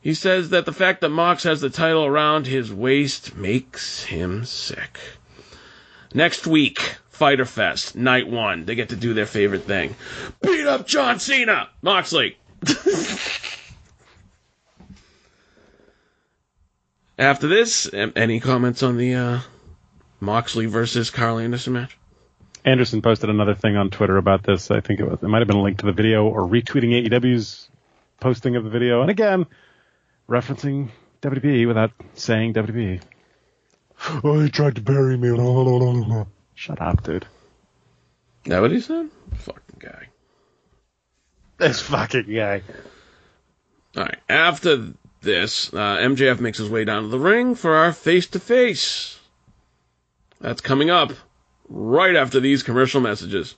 He 0.00 0.14
says 0.14 0.50
that 0.50 0.64
the 0.64 0.72
fact 0.72 1.00
that 1.00 1.08
Mox 1.08 1.42
has 1.42 1.60
the 1.60 1.70
title 1.70 2.04
around 2.06 2.46
his 2.46 2.72
waist 2.72 3.34
makes 3.34 4.04
him 4.04 4.44
sick. 4.44 5.00
Next 6.14 6.46
week, 6.46 6.78
Fyter 7.08 7.46
Fest, 7.46 7.96
night 7.96 8.28
one, 8.28 8.64
they 8.64 8.76
get 8.76 8.90
to 8.90 8.96
do 8.96 9.12
their 9.12 9.26
favorite 9.26 9.64
thing. 9.64 9.96
Beat 10.40 10.68
up 10.68 10.86
John 10.86 11.18
Cena! 11.18 11.68
Moxley! 11.82 12.38
After 17.18 17.48
this, 17.48 17.90
any 17.92 18.38
comments 18.38 18.84
on 18.84 18.98
the 18.98 19.14
uh, 19.14 19.40
Moxley 20.20 20.66
versus 20.66 21.10
Karl 21.10 21.40
Anderson 21.40 21.72
match? 21.72 21.98
Anderson 22.64 23.02
posted 23.02 23.28
another 23.28 23.54
thing 23.54 23.76
on 23.76 23.90
Twitter 23.90 24.16
about 24.16 24.42
this. 24.42 24.70
I 24.70 24.80
think 24.80 25.00
it 25.00 25.08
was 25.08 25.22
it 25.22 25.28
might 25.28 25.40
have 25.40 25.48
been 25.48 25.58
a 25.58 25.62
link 25.62 25.78
to 25.78 25.86
the 25.86 25.92
video 25.92 26.24
or 26.26 26.42
retweeting 26.42 27.08
AEW's 27.08 27.68
posting 28.20 28.56
of 28.56 28.64
the 28.64 28.70
video, 28.70 29.02
and 29.02 29.10
again 29.10 29.46
referencing 30.28 30.88
WWE 31.22 31.66
without 31.66 31.90
saying 32.14 32.54
WWE. 32.54 33.02
Oh, 34.22 34.40
he 34.40 34.50
tried 34.50 34.76
to 34.76 34.80
bury 34.80 35.16
me. 35.16 36.26
Shut 36.54 36.80
up, 36.80 37.02
dude. 37.02 37.24
Is 38.44 38.50
that 38.50 38.60
what 38.60 38.70
he 38.70 38.80
said? 38.80 39.10
Fucking 39.34 39.78
guy. 39.78 40.08
This 41.58 41.80
fucking 41.80 42.34
guy. 42.34 42.62
Alright, 43.96 44.18
after 44.28 44.92
this, 45.20 45.72
uh, 45.72 45.98
MJF 45.98 46.40
makes 46.40 46.58
his 46.58 46.68
way 46.68 46.84
down 46.84 47.02
to 47.02 47.08
the 47.08 47.18
ring 47.18 47.54
for 47.54 47.74
our 47.76 47.92
face 47.92 48.26
to 48.28 48.40
face. 48.40 49.18
That's 50.40 50.60
coming 50.60 50.90
up 50.90 51.12
right 51.68 52.16
after 52.16 52.40
these 52.40 52.62
commercial 52.62 53.00
messages. 53.00 53.54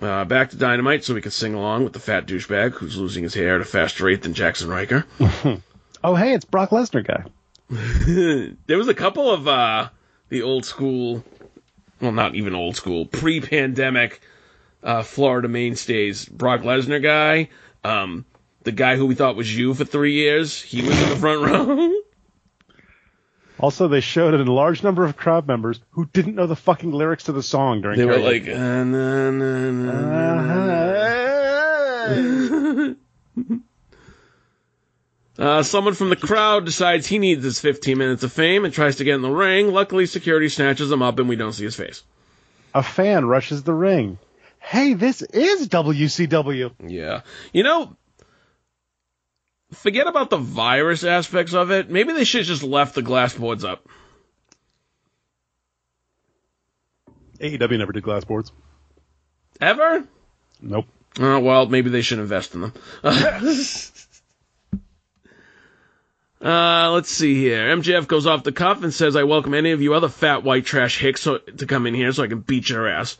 Uh, 0.00 0.24
back 0.24 0.50
to 0.50 0.56
Dynamite 0.56 1.04
so 1.04 1.14
we 1.14 1.20
can 1.20 1.32
sing 1.32 1.54
along 1.54 1.82
with 1.82 1.92
the 1.92 1.98
fat 1.98 2.26
douchebag 2.26 2.72
who's 2.72 2.96
losing 2.96 3.24
his 3.24 3.34
hair 3.34 3.56
at 3.56 3.60
a 3.60 3.64
faster 3.64 4.04
rate 4.04 4.22
than 4.22 4.34
Jackson 4.34 4.68
Ryker. 4.68 5.04
Oh, 6.04 6.14
hey, 6.14 6.32
it's 6.32 6.44
Brock 6.44 6.70
Lesnar 6.70 7.04
guy. 7.04 7.24
there 8.66 8.78
was 8.78 8.88
a 8.88 8.94
couple 8.94 9.30
of 9.30 9.48
uh, 9.48 9.88
the 10.28 10.42
old 10.42 10.64
school, 10.64 11.24
well, 12.00 12.12
not 12.12 12.36
even 12.36 12.54
old 12.54 12.76
school, 12.76 13.04
pre-pandemic 13.04 14.20
uh, 14.82 15.02
Florida 15.02 15.48
mainstays. 15.48 16.24
Brock 16.24 16.60
Lesnar 16.60 17.02
guy, 17.02 17.48
um, 17.82 18.24
the 18.62 18.72
guy 18.72 18.96
who 18.96 19.06
we 19.06 19.16
thought 19.16 19.34
was 19.34 19.54
you 19.54 19.74
for 19.74 19.84
three 19.84 20.12
years, 20.12 20.62
he 20.62 20.82
was 20.82 21.00
in 21.02 21.08
the 21.08 21.16
front 21.16 21.42
row. 21.42 21.92
Also, 23.60 23.88
they 23.88 24.00
showed 24.00 24.34
a 24.34 24.44
large 24.52 24.82
number 24.84 25.04
of 25.04 25.16
crowd 25.16 25.46
members 25.48 25.80
who 25.90 26.06
didn't 26.06 26.36
know 26.36 26.46
the 26.46 26.54
fucking 26.56 26.92
lyrics 26.92 27.24
to 27.24 27.32
the 27.32 27.42
song 27.42 27.80
during. 27.80 27.98
they 27.98 28.04
were 28.04 28.18
like, 28.18 28.46
uh, 28.48 28.84
na, 28.84 29.30
na, 29.30 29.70
na, 29.70 30.94
na. 32.08 32.94
Uh, 35.38 35.62
someone 35.62 35.94
from 35.94 36.08
the 36.10 36.16
crowd 36.16 36.64
decides 36.64 37.06
he 37.06 37.20
needs 37.20 37.44
his 37.44 37.60
15 37.60 37.96
minutes 37.96 38.24
of 38.24 38.32
fame 38.32 38.64
and 38.64 38.74
tries 38.74 38.96
to 38.96 39.04
get 39.04 39.14
in 39.14 39.22
the 39.22 39.30
ring. 39.30 39.68
Luckily, 39.72 40.06
security 40.06 40.48
snatches 40.48 40.90
him 40.90 41.00
up 41.00 41.20
and 41.20 41.28
we 41.28 41.36
don't 41.36 41.52
see 41.52 41.62
his 41.62 41.76
face. 41.76 42.02
a 42.74 42.82
fan 42.82 43.24
rushes 43.24 43.62
the 43.62 43.72
ring. 43.72 44.18
Hey, 44.58 44.94
this 44.94 45.22
is 45.22 45.68
WCW. 45.68 46.72
Yeah. 46.84 47.20
You 47.52 47.62
know, 47.62 47.96
forget 49.72 50.06
about 50.06 50.30
the 50.30 50.36
virus 50.36 51.04
aspects 51.04 51.54
of 51.54 51.70
it. 51.70 51.90
Maybe 51.90 52.12
they 52.12 52.24
should 52.24 52.40
have 52.40 52.46
just 52.48 52.62
left 52.62 52.94
the 52.94 53.02
glass 53.02 53.34
boards 53.34 53.64
up. 53.64 53.86
AEW 57.40 57.78
never 57.78 57.92
did 57.92 58.02
glass 58.02 58.24
boards. 58.24 58.50
Ever? 59.60 60.04
Nope. 60.60 60.86
Oh, 61.20 61.38
well, 61.40 61.66
maybe 61.66 61.90
they 61.90 62.02
should 62.02 62.18
invest 62.18 62.54
in 62.54 62.60
them. 62.62 62.72
uh, 66.42 66.90
let's 66.92 67.10
see 67.10 67.34
here. 67.34 67.76
MJF 67.76 68.06
goes 68.06 68.26
off 68.26 68.44
the 68.44 68.52
cuff 68.52 68.82
and 68.82 68.92
says, 68.94 69.16
I 69.16 69.24
welcome 69.24 69.54
any 69.54 69.72
of 69.72 69.80
you 69.82 69.94
other 69.94 70.08
fat 70.08 70.44
white 70.44 70.64
trash 70.64 70.98
hicks 70.98 71.22
so, 71.22 71.38
to 71.38 71.66
come 71.66 71.86
in 71.86 71.94
here 71.94 72.12
so 72.12 72.22
I 72.22 72.28
can 72.28 72.40
beat 72.40 72.68
your 72.68 72.88
ass. 72.88 73.16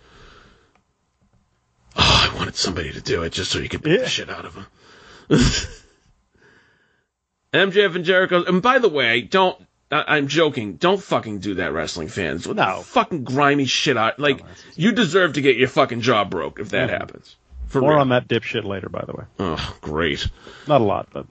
Oh, 1.96 2.30
I 2.32 2.36
wanted 2.36 2.54
somebody 2.56 2.92
to 2.92 3.00
do 3.00 3.22
it 3.22 3.32
just 3.32 3.50
so 3.50 3.58
you 3.58 3.68
could 3.68 3.82
beat 3.82 3.94
Yeah. 3.94 4.02
the 4.02 4.08
shit 4.08 4.30
out 4.30 4.44
of 4.44 4.54
him. 4.54 4.66
MJF 7.52 7.94
and 7.96 8.04
Jericho, 8.04 8.44
and 8.44 8.60
by 8.60 8.78
the 8.78 8.88
way, 8.88 9.22
don't, 9.22 9.58
I, 9.90 10.16
I'm 10.16 10.28
joking, 10.28 10.74
don't 10.76 11.02
fucking 11.02 11.38
do 11.38 11.54
that, 11.54 11.72
wrestling 11.72 12.08
fans. 12.08 12.46
What 12.46 12.56
No. 12.56 12.82
fucking 12.82 13.24
grimy 13.24 13.64
shit 13.64 13.96
out. 13.96 14.18
Like, 14.18 14.42
you 14.76 14.92
deserve 14.92 15.34
to 15.34 15.40
get 15.40 15.56
your 15.56 15.68
fucking 15.68 16.02
jaw 16.02 16.24
broke 16.24 16.60
if 16.60 16.70
that 16.70 16.90
happens. 16.90 17.36
For 17.68 17.80
More 17.80 17.92
real. 17.92 18.00
on 18.00 18.08
that 18.10 18.28
dipshit 18.28 18.64
later, 18.64 18.88
by 18.88 19.04
the 19.06 19.12
way. 19.12 19.24
Oh, 19.38 19.76
great. 19.80 20.26
Not 20.66 20.80
a 20.80 20.84
lot, 20.84 21.08
but 21.12 21.26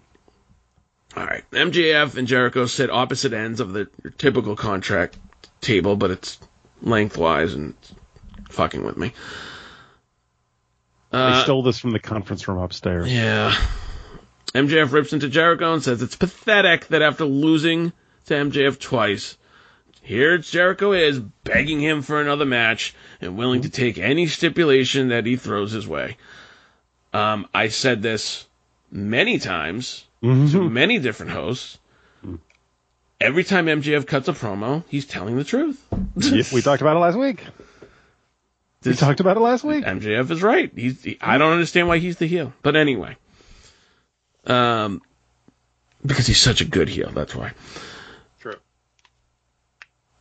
All 1.15 1.25
right. 1.25 1.43
MJF 1.51 2.15
and 2.15 2.27
Jericho 2.27 2.65
sit 2.67 2.89
opposite 2.91 3.33
ends 3.33 3.59
of 3.59 3.73
the 3.73 3.87
typical 4.19 4.55
contract 4.55 5.17
table, 5.61 5.95
but 5.95 6.11
it's 6.11 6.37
lengthwise 6.81 7.53
and 7.55 7.73
it's 7.79 7.93
fucking 8.55 8.83
with 8.85 8.97
me. 8.97 9.13
they 11.11 11.17
Uh, 11.17 11.43
stole 11.43 11.63
this 11.63 11.79
from 11.79 11.91
the 11.91 11.99
conference 11.99 12.47
room 12.47 12.59
upstairs. 12.59 13.11
yeah. 13.11 13.55
MJF 14.53 14.91
rips 14.91 15.13
into 15.13 15.29
Jericho 15.29 15.73
and 15.73 15.83
says 15.83 16.01
it's 16.01 16.15
pathetic 16.15 16.87
that 16.87 17.01
after 17.01 17.25
losing 17.25 17.91
to 18.25 18.33
MJF 18.33 18.79
twice, 18.79 19.37
here 20.01 20.37
Jericho 20.37 20.93
is 20.93 21.19
begging 21.19 21.81
him 21.81 22.01
for 22.01 22.21
another 22.21 22.45
match 22.45 22.95
and 23.19 23.37
willing 23.37 23.61
to 23.61 23.69
take 23.69 23.97
any 23.97 24.27
stipulation 24.27 25.09
that 25.09 25.25
he 25.25 25.35
throws 25.35 25.71
his 25.71 25.87
way. 25.87 26.17
Um, 27.13 27.47
I 27.53 27.67
said 27.67 28.01
this 28.01 28.45
many 28.91 29.37
times 29.39 30.05
to 30.51 30.69
many 30.69 30.99
different 30.99 31.31
hosts. 31.33 31.77
Every 33.19 33.43
time 33.43 33.65
MJF 33.65 34.05
cuts 34.05 34.27
a 34.27 34.33
promo, 34.33 34.83
he's 34.87 35.05
telling 35.05 35.35
the 35.37 35.43
truth. 35.43 35.83
Yeah, 36.15 36.43
we 36.53 36.61
talked 36.61 36.81
about 36.81 36.95
it 36.95 36.99
last 36.99 37.17
week. 37.17 37.43
We 38.83 38.93
talked 38.93 39.19
about 39.19 39.37
it 39.37 39.41
last 39.41 39.63
week. 39.63 39.83
MJF 39.83 40.29
is 40.31 40.41
right. 40.43 40.71
He's. 40.75 41.03
He, 41.03 41.17
I 41.19 41.37
don't 41.37 41.51
understand 41.51 41.87
why 41.87 41.97
he's 41.97 42.17
the 42.17 42.27
heel, 42.27 42.53
but 42.61 42.75
anyway, 42.75 43.17
um, 44.47 45.01
because 46.05 46.25
he's 46.27 46.39
such 46.39 46.61
a 46.61 46.65
good 46.65 46.89
heel. 46.89 47.11
That's 47.11 47.35
why. 47.35 47.51
True. 48.39 48.55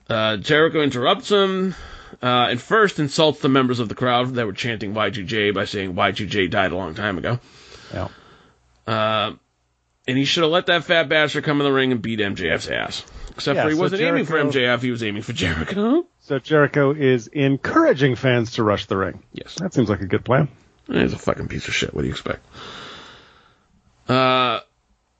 Uh, 0.08 0.36
Jericho 0.36 0.82
interrupts 0.82 1.30
him, 1.30 1.74
uh, 2.22 2.48
and 2.50 2.60
first 2.60 2.98
insults 2.98 3.40
the 3.40 3.48
members 3.48 3.80
of 3.80 3.88
the 3.88 3.94
crowd 3.94 4.34
that 4.34 4.46
were 4.46 4.52
chanting 4.52 4.94
Y2J 4.94 5.54
by 5.54 5.64
saying 5.64 5.94
Y2J 5.94 6.50
died 6.50 6.72
a 6.72 6.76
long 6.76 6.94
time 6.94 7.18
ago. 7.18 7.40
Yeah. 7.92 8.08
Uh, 8.86 9.32
and 10.08 10.16
he 10.16 10.24
should 10.24 10.44
have 10.44 10.52
let 10.52 10.66
that 10.66 10.84
fat 10.84 11.08
bastard 11.08 11.42
come 11.44 11.60
in 11.60 11.64
the 11.64 11.72
ring 11.72 11.90
and 11.90 12.00
beat 12.00 12.20
MJF's 12.20 12.68
ass. 12.68 13.04
Except 13.30 13.56
Yeah, 13.56 13.64
for 13.64 13.68
he 13.70 13.74
so 13.74 13.82
wasn't 13.82 14.02
aiming 14.02 14.24
for 14.24 14.38
Jericho- 14.38 14.76
MJF, 14.78 14.82
he 14.82 14.90
was 14.92 15.02
aiming 15.02 15.22
for 15.22 15.32
Jericho. 15.32 16.06
So 16.20 16.38
Jericho 16.38 16.92
is 16.92 17.26
encouraging 17.26 18.14
fans 18.14 18.52
to 18.52 18.62
rush 18.62 18.86
the 18.86 18.96
ring. 18.96 19.22
Yes. 19.32 19.56
That 19.56 19.74
seems 19.74 19.88
like 19.90 20.00
a 20.00 20.06
good 20.06 20.24
plan. 20.24 20.48
He's 20.86 21.12
a 21.12 21.18
fucking 21.18 21.48
piece 21.48 21.66
of 21.68 21.74
shit. 21.74 21.92
What 21.92 22.02
do 22.02 22.06
you 22.06 22.12
expect? 22.12 22.46
Uh, 24.08 24.60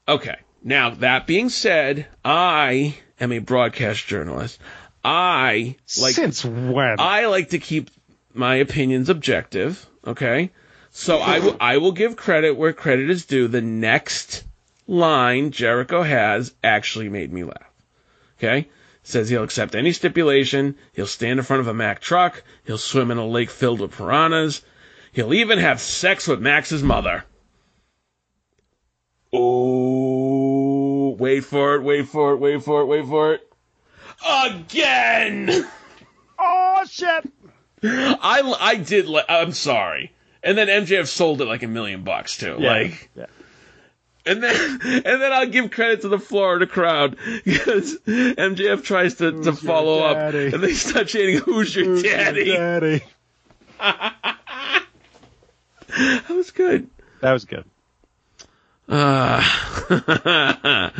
okay. 0.08 0.36
Now, 0.62 0.90
that 0.90 1.26
being 1.26 1.48
said, 1.48 2.06
I 2.24 2.96
am 3.20 3.32
a 3.32 3.38
broadcast 3.38 4.06
journalist. 4.06 4.58
I 5.04 5.76
like 6.00 6.14
Since 6.14 6.44
when? 6.44 6.96
I 6.98 7.26
like 7.26 7.50
to 7.50 7.58
keep 7.58 7.90
my 8.34 8.56
opinions 8.56 9.08
objective, 9.08 9.86
okay? 10.04 10.50
So 10.90 11.18
I 11.18 11.38
will 11.40 11.56
I 11.60 11.76
will 11.76 11.92
give 11.92 12.16
credit 12.16 12.56
where 12.56 12.72
credit 12.72 13.10
is 13.10 13.26
due. 13.26 13.48
The 13.48 13.60
next 13.60 14.44
line 14.86 15.50
Jericho 15.50 16.02
has 16.02 16.54
actually 16.64 17.08
made 17.08 17.32
me 17.32 17.44
laugh. 17.44 17.70
Okay? 18.38 18.68
Says 19.02 19.28
he'll 19.28 19.44
accept 19.44 19.74
any 19.74 19.92
stipulation, 19.92 20.76
he'll 20.94 21.06
stand 21.06 21.38
in 21.38 21.44
front 21.44 21.60
of 21.60 21.68
a 21.68 21.74
Mack 21.74 22.00
truck, 22.00 22.42
he'll 22.64 22.78
swim 22.78 23.10
in 23.10 23.18
a 23.18 23.26
lake 23.26 23.50
filled 23.50 23.80
with 23.80 23.96
piranhas, 23.96 24.62
he'll 25.12 25.34
even 25.34 25.58
have 25.58 25.80
sex 25.80 26.26
with 26.26 26.40
Max's 26.40 26.82
mother. 26.82 27.24
Oh, 29.32 31.10
wait 31.18 31.44
for 31.44 31.74
it, 31.74 31.82
wait 31.82 32.08
for 32.08 32.32
it, 32.32 32.36
wait 32.36 32.62
for 32.62 32.82
it, 32.82 32.86
wait 32.86 33.06
for 33.06 33.34
it. 33.34 33.52
Again! 34.26 35.66
oh 36.38 36.84
shit! 36.88 37.30
I, 37.82 38.56
I 38.60 38.76
did. 38.76 39.06
Li- 39.06 39.22
I'm 39.28 39.52
sorry. 39.52 40.12
And 40.42 40.56
then 40.56 40.68
MJF 40.68 41.06
sold 41.06 41.40
it 41.40 41.46
like 41.46 41.62
a 41.62 41.68
million 41.68 42.02
bucks 42.02 42.38
too. 42.38 42.56
Like, 42.56 43.10
yeah. 43.16 43.26
and 44.24 44.42
then 44.42 44.54
and 44.84 45.04
then 45.04 45.32
I'll 45.32 45.48
give 45.48 45.70
credit 45.70 46.02
to 46.02 46.08
the 46.08 46.18
Florida 46.18 46.66
crowd 46.66 47.16
because 47.44 47.98
MJF 48.06 48.82
tries 48.84 49.16
to, 49.16 49.42
to 49.42 49.52
follow 49.52 50.00
up, 50.00 50.16
and 50.34 50.62
they 50.62 50.72
start 50.74 51.08
chanting, 51.08 51.38
"Who's 51.38 51.74
your 51.74 51.84
Who's 51.84 52.02
your 52.04 52.12
daddy?" 52.12 52.52
daddy. 52.52 53.04
That 55.88 56.28
was 56.28 56.50
good. 56.50 56.90
That 57.22 57.32
was 57.32 57.46
good. 57.46 57.64
Uh, 58.88 59.42
uh, 59.90 60.90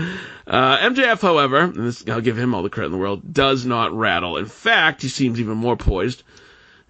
MJF, 0.46 1.20
however, 1.20 1.58
and 1.58 1.74
this, 1.74 2.08
I'll 2.08 2.20
give 2.20 2.38
him 2.38 2.54
all 2.54 2.62
the 2.62 2.70
credit 2.70 2.86
in 2.86 2.92
the 2.92 2.98
world, 2.98 3.32
does 3.32 3.64
not 3.64 3.92
rattle. 3.92 4.36
In 4.36 4.46
fact, 4.46 5.02
he 5.02 5.08
seems 5.08 5.40
even 5.40 5.56
more 5.56 5.76
poised 5.76 6.22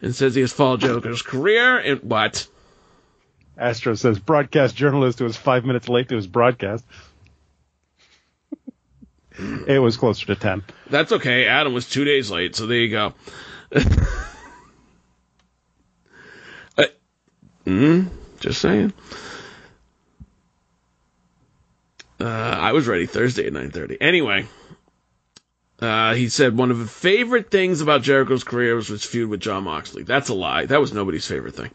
and 0.01 0.15
says 0.15 0.35
he 0.35 0.41
has 0.41 0.53
followed 0.53 0.81
Jericho's 0.81 1.23
career 1.23 1.79
and 1.79 2.03
what? 2.03 2.47
Astro 3.59 3.95
says 3.95 4.19
broadcast 4.19 4.77
journalist 4.77 5.19
who 5.19 5.25
was 5.25 5.37
five 5.37 5.65
minutes 5.65 5.89
late 5.89 6.11
to 6.11 6.17
his 6.17 6.27
broadcast. 6.27 6.85
it 9.67 9.79
was 9.79 9.97
closer 9.97 10.27
to 10.27 10.35
ten. 10.35 10.63
That's 10.91 11.13
okay. 11.13 11.47
Adam 11.47 11.73
was 11.73 11.89
two 11.89 12.05
days 12.05 12.31
late, 12.31 12.55
so 12.55 12.67
there 12.67 12.79
you 12.79 12.91
go. 12.91 13.15
uh, 16.77 16.85
mm, 17.65 18.09
just 18.41 18.61
saying. 18.61 18.93
Uh, 22.21 22.25
I 22.25 22.73
was 22.73 22.87
ready 22.87 23.07
Thursday 23.07 23.47
at 23.47 23.53
9:30. 23.53 23.99
Anyway, 24.01 24.47
uh, 25.81 26.15
he 26.15 26.29
said 26.29 26.57
one 26.57 26.71
of 26.71 26.79
the 26.79 26.87
favorite 26.87 27.51
things 27.51 27.81
about 27.81 28.03
Jericho's 28.03 28.45
career 28.45 28.75
was 28.75 28.89
his 28.89 29.05
feud 29.05 29.29
with 29.29 29.41
Jon 29.41 29.65
Moxley. 29.65 30.03
That's 30.03 30.29
a 30.29 30.35
lie. 30.35 30.67
That 30.67 30.81
was 30.81 30.93
nobody's 30.93 31.27
favorite 31.27 31.55
thing. 31.55 31.71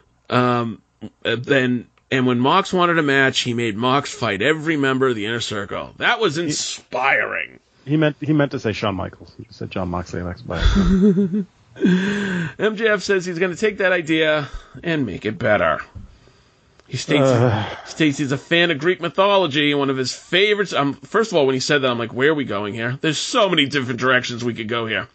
um, 0.30 0.80
uh, 1.24 1.36
then 1.36 1.86
and 2.10 2.26
when 2.26 2.40
Mox 2.40 2.72
wanted 2.72 2.98
a 2.98 3.02
match, 3.02 3.40
he 3.40 3.54
made 3.54 3.76
Mox 3.76 4.12
fight 4.12 4.42
every 4.42 4.76
member 4.76 5.08
of 5.08 5.14
the 5.14 5.26
inner 5.26 5.40
circle. 5.40 5.94
That 5.98 6.18
was 6.18 6.38
inspiring. 6.38 7.60
He 7.84 7.96
meant 7.96 8.16
he 8.20 8.32
meant 8.32 8.50
to 8.52 8.58
say 8.58 8.72
Shawn 8.72 8.94
Michaels. 8.94 9.32
He 9.36 9.46
said 9.50 9.70
Jon 9.70 9.88
Moxley 9.88 10.22
next. 10.22 10.46
MJF 11.76 13.00
says 13.00 13.24
he's 13.24 13.38
going 13.38 13.52
to 13.52 13.56
take 13.56 13.78
that 13.78 13.92
idea 13.92 14.48
and 14.82 15.06
make 15.06 15.24
it 15.24 15.38
better. 15.38 15.80
He 16.90 16.96
states, 16.96 17.22
Uh. 17.22 17.84
states 17.84 18.18
he's 18.18 18.32
a 18.32 18.36
fan 18.36 18.72
of 18.72 18.78
Greek 18.78 19.00
mythology. 19.00 19.72
One 19.74 19.90
of 19.90 19.96
his 19.96 20.12
favorites. 20.12 20.72
Um, 20.72 20.94
first 20.94 21.30
of 21.30 21.38
all, 21.38 21.46
when 21.46 21.54
he 21.54 21.60
said 21.60 21.82
that, 21.82 21.90
I'm 21.92 21.98
like, 22.00 22.12
where 22.12 22.30
are 22.30 22.34
we 22.34 22.44
going 22.44 22.74
here? 22.74 22.98
There's 23.00 23.16
so 23.16 23.48
many 23.48 23.66
different 23.66 24.00
directions 24.00 24.42
we 24.44 24.54
could 24.54 24.66
go 24.66 24.86
here. 24.86 25.06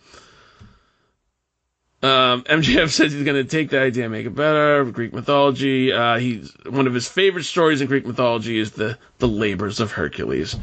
Um, 2.02 2.44
MJF 2.44 2.90
says 2.92 3.12
he's 3.12 3.26
going 3.26 3.36
to 3.36 3.44
take 3.44 3.72
that 3.72 3.82
idea 3.82 4.04
and 4.06 4.14
make 4.14 4.26
it 4.26 4.34
better. 4.34 4.86
Greek 4.86 5.12
mythology. 5.12 5.92
Uh, 5.92 6.18
he's 6.18 6.54
one 6.66 6.88
of 6.88 6.94
his 6.94 7.10
favorite 7.10 7.44
stories 7.44 7.82
in 7.82 7.88
Greek 7.88 8.06
mythology 8.06 8.58
is 8.58 8.72
the 8.72 8.98
the 9.18 9.28
labors 9.28 9.82
of 9.82 9.92
Hercules. 9.92 10.56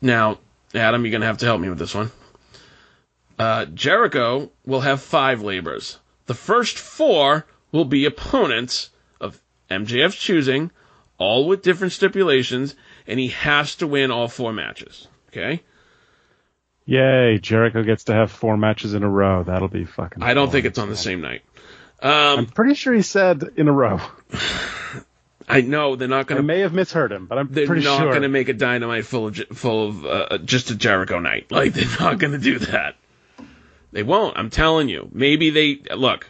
Now, 0.00 0.38
Adam, 0.74 1.04
you're 1.04 1.10
going 1.10 1.20
to 1.20 1.26
have 1.26 1.38
to 1.38 1.46
help 1.46 1.60
me 1.60 1.68
with 1.68 1.78
this 1.78 1.94
one. 1.94 2.10
Uh, 3.38 3.66
Jericho 3.66 4.50
will 4.64 4.80
have 4.80 5.02
five 5.02 5.42
labors. 5.42 5.98
The 6.24 6.34
first 6.34 6.78
four 6.78 7.44
will 7.72 7.84
be 7.84 8.04
opponents 8.04 8.90
of 9.20 9.40
MJF's 9.70 10.16
choosing, 10.16 10.70
all 11.18 11.46
with 11.46 11.62
different 11.62 11.92
stipulations, 11.92 12.74
and 13.06 13.18
he 13.18 13.28
has 13.28 13.74
to 13.76 13.86
win 13.86 14.10
all 14.10 14.28
four 14.28 14.52
matches. 14.52 15.08
Okay? 15.28 15.62
Yay! 16.86 17.38
Jericho 17.38 17.82
gets 17.82 18.04
to 18.04 18.14
have 18.14 18.30
four 18.30 18.56
matches 18.56 18.94
in 18.94 19.02
a 19.02 19.08
row. 19.08 19.42
That'll 19.42 19.68
be 19.68 19.84
fucking. 19.84 20.22
I 20.22 20.32
don't 20.34 20.50
think 20.50 20.64
it's 20.64 20.78
on 20.78 20.88
the 20.88 20.96
same 20.96 21.20
night. 21.20 21.42
I'm 22.00 22.38
Um, 22.40 22.46
pretty 22.46 22.74
sure 22.74 22.94
he 22.94 23.02
said 23.02 23.42
in 23.56 23.68
a 23.68 23.72
row. 23.72 24.00
I 25.50 25.62
know 25.62 25.96
they're 25.96 26.08
not 26.08 26.26
going 26.26 26.36
to. 26.36 26.42
may 26.42 26.60
have 26.60 26.72
misheard 26.74 27.10
him, 27.10 27.26
but 27.26 27.38
I'm 27.38 27.48
They're 27.50 27.66
pretty 27.66 27.84
not 27.84 27.98
sure. 28.00 28.10
going 28.10 28.22
to 28.22 28.28
make 28.28 28.48
a 28.48 28.52
dynamite 28.52 29.06
full 29.06 29.28
of 29.28 29.36
full 29.54 29.88
of 29.88 30.06
uh, 30.06 30.38
just 30.38 30.70
a 30.70 30.74
Jericho 30.74 31.18
night. 31.20 31.50
Like 31.50 31.72
they're 31.72 31.88
not 32.00 32.18
going 32.18 32.32
to 32.32 32.38
do 32.38 32.58
that. 32.58 32.96
They 33.92 34.02
won't. 34.02 34.36
I'm 34.38 34.50
telling 34.50 34.88
you. 34.90 35.08
Maybe 35.12 35.48
they 35.50 35.80
look. 35.96 36.28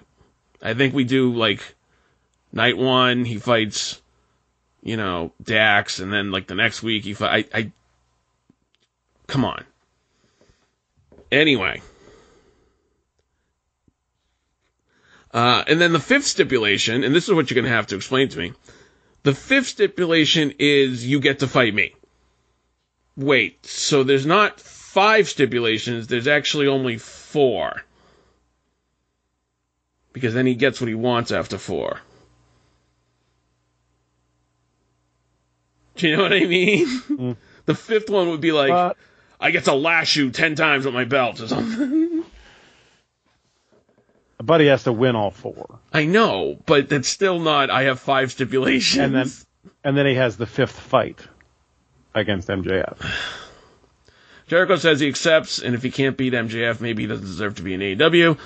I 0.62 0.74
think 0.74 0.94
we 0.94 1.04
do 1.04 1.32
like 1.34 1.74
night 2.52 2.76
one. 2.76 3.24
He 3.24 3.36
fights, 3.38 4.00
you 4.82 4.96
know, 4.96 5.32
Dax, 5.42 5.98
and 6.00 6.12
then 6.12 6.30
like 6.30 6.46
the 6.46 6.54
next 6.54 6.82
week 6.82 7.04
he 7.04 7.14
fight. 7.14 7.48
I, 7.54 7.58
I 7.58 7.72
come 9.26 9.44
on. 9.44 9.64
Anyway, 11.30 11.82
Uh, 15.32 15.62
and 15.66 15.80
then 15.80 15.92
the 15.92 16.00
fifth 16.00 16.24
stipulation, 16.26 17.04
and 17.04 17.14
this 17.14 17.28
is 17.28 17.34
what 17.34 17.50
you're 17.50 17.56
going 17.56 17.70
to 17.70 17.76
have 17.76 17.86
to 17.88 17.96
explain 17.96 18.28
to 18.28 18.38
me. 18.38 18.52
The 19.24 19.34
fifth 19.34 19.66
stipulation 19.66 20.54
is 20.58 21.06
you 21.06 21.20
get 21.20 21.40
to 21.40 21.46
fight 21.46 21.74
me. 21.74 21.94
Wait, 23.16 23.64
so 23.66 24.04
there's 24.04 24.24
not 24.24 24.60
five 24.60 25.28
stipulations, 25.28 26.06
there's 26.06 26.28
actually 26.28 26.66
only 26.66 26.96
four. 26.96 27.82
Because 30.18 30.34
then 30.34 30.46
he 30.46 30.54
gets 30.54 30.80
what 30.80 30.88
he 30.88 30.94
wants 30.94 31.30
after 31.30 31.58
four. 31.58 32.00
Do 35.96 36.08
you 36.08 36.16
know 36.16 36.22
what 36.22 36.32
I 36.32 36.44
mean? 36.46 36.86
Mm. 36.86 37.36
The 37.66 37.74
fifth 37.74 38.08
one 38.10 38.30
would 38.30 38.40
be 38.40 38.52
like, 38.52 38.70
But 38.70 38.96
I 39.40 39.50
get 39.50 39.64
to 39.64 39.74
lash 39.74 40.16
you 40.16 40.30
ten 40.30 40.54
times 40.54 40.84
with 40.84 40.94
my 40.94 41.04
belt 41.04 41.40
or 41.40 41.48
something. 41.48 42.24
but 44.42 44.60
he 44.60 44.68
has 44.68 44.84
to 44.84 44.92
win 44.92 45.16
all 45.16 45.30
four, 45.30 45.78
I 45.92 46.04
know, 46.04 46.58
but 46.66 46.88
that's 46.88 47.08
still 47.08 47.40
not. 47.40 47.70
I 47.70 47.82
have 47.84 48.00
five 48.00 48.32
stipulations. 48.32 49.04
and 49.04 49.14
then 49.14 49.30
and 49.84 49.96
then 49.96 50.06
he 50.06 50.14
has 50.14 50.36
the 50.36 50.46
fifth 50.46 50.78
fight 50.78 51.20
against 52.14 52.48
MJF. 52.48 52.98
Jericho 54.48 54.76
says 54.76 55.00
he 55.00 55.08
accepts, 55.08 55.58
and 55.60 55.74
if 55.74 55.82
he 55.82 55.90
can't 55.90 56.16
beat 56.16 56.32
MJF, 56.32 56.80
maybe 56.80 57.02
he 57.02 57.06
doesn't 57.06 57.26
deserve 57.26 57.56
to 57.56 57.62
be 57.62 57.74
in 57.74 57.80
AEW. 57.80 58.38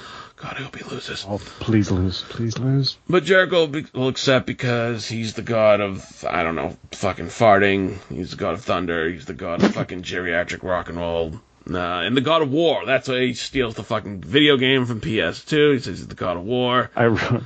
God, 0.43 0.57
I 0.59 0.63
hope 0.63 0.77
he 0.77 0.83
loses. 0.83 1.25
Oh, 1.29 1.39
please 1.39 1.93
lose, 1.93 2.23
please 2.23 2.59
lose. 2.59 2.99
But 3.09 3.23
Jericho 3.23 3.69
be- 3.69 3.87
will 3.95 4.09
accept 4.09 4.45
because 4.45 5.07
he's 5.07 5.35
the 5.35 5.43
god 5.43 5.81
of 5.81 6.25
I 6.29 6.43
don't 6.43 6.57
know, 6.57 6.77
fucking 6.91 7.27
farting. 7.27 7.99
He's 8.09 8.33
the 8.33 8.37
god 8.37 8.55
of 8.55 8.65
thunder. 8.65 9.09
He's 9.09 9.25
the 9.25 9.35
god 9.35 9.63
of 9.63 9.73
fucking 9.73 10.03
geriatric 10.03 10.65
rock 10.65 10.89
and 10.89 10.99
roll. 10.99 11.41
Nah, 11.65 12.01
and 12.01 12.17
the 12.17 12.21
god 12.21 12.43
of 12.43 12.51
war. 12.51 12.85
That's 12.85 13.07
why 13.07 13.21
he 13.21 13.35
steals 13.35 13.77
the 13.77 13.85
fucking 13.85 14.23
video 14.23 14.57
game 14.57 14.85
from 14.85 15.01
PS2. 15.01 15.75
He 15.75 15.79
says 15.79 15.99
he's 15.99 16.09
the 16.09 16.17
god 16.17 16.37
of 16.37 16.43
war. 16.43 16.91
I 16.97 17.07
wrote, 17.07 17.45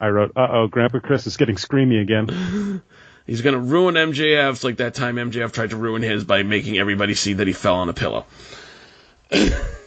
I 0.00 0.08
wrote, 0.08 0.32
uh 0.34 0.48
oh, 0.50 0.66
Grandpa 0.66 1.00
Chris 1.00 1.26
is 1.26 1.36
getting 1.36 1.56
screamy 1.56 2.00
again. 2.00 2.80
He's 3.26 3.42
gonna 3.42 3.60
ruin 3.60 3.94
MJF's 3.96 4.64
like 4.64 4.78
that 4.78 4.94
time 4.94 5.16
MJF 5.16 5.52
tried 5.52 5.70
to 5.70 5.76
ruin 5.76 6.02
his 6.02 6.24
by 6.24 6.42
making 6.42 6.78
everybody 6.78 7.14
see 7.14 7.34
that 7.34 7.46
he 7.46 7.52
fell 7.52 7.76
on 7.76 7.88
a 7.88 7.92
pillow. 7.92 8.24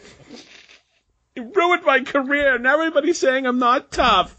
my 1.94 2.04
career. 2.04 2.58
Now 2.58 2.74
everybody's 2.74 3.18
saying 3.18 3.46
I'm 3.46 3.58
not 3.58 3.90
tough. 3.90 4.36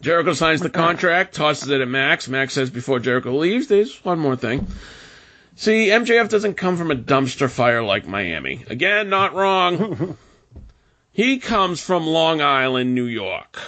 Jericho 0.00 0.32
signs 0.32 0.62
the 0.62 0.70
contract, 0.70 1.34
tosses 1.34 1.68
it 1.68 1.82
at 1.82 1.88
Max. 1.88 2.26
Max 2.26 2.54
says 2.54 2.70
before 2.70 3.00
Jericho 3.00 3.36
leaves, 3.36 3.66
there's 3.66 4.02
one 4.02 4.18
more 4.18 4.34
thing. 4.34 4.66
See, 5.56 5.88
MJF 5.88 6.30
doesn't 6.30 6.54
come 6.54 6.78
from 6.78 6.90
a 6.90 6.94
dumpster 6.94 7.50
fire 7.50 7.82
like 7.82 8.06
Miami. 8.06 8.64
Again, 8.68 9.10
not 9.10 9.34
wrong. 9.34 10.16
he 11.12 11.38
comes 11.38 11.82
from 11.82 12.06
Long 12.06 12.40
Island, 12.40 12.94
New 12.94 13.04
York. 13.04 13.60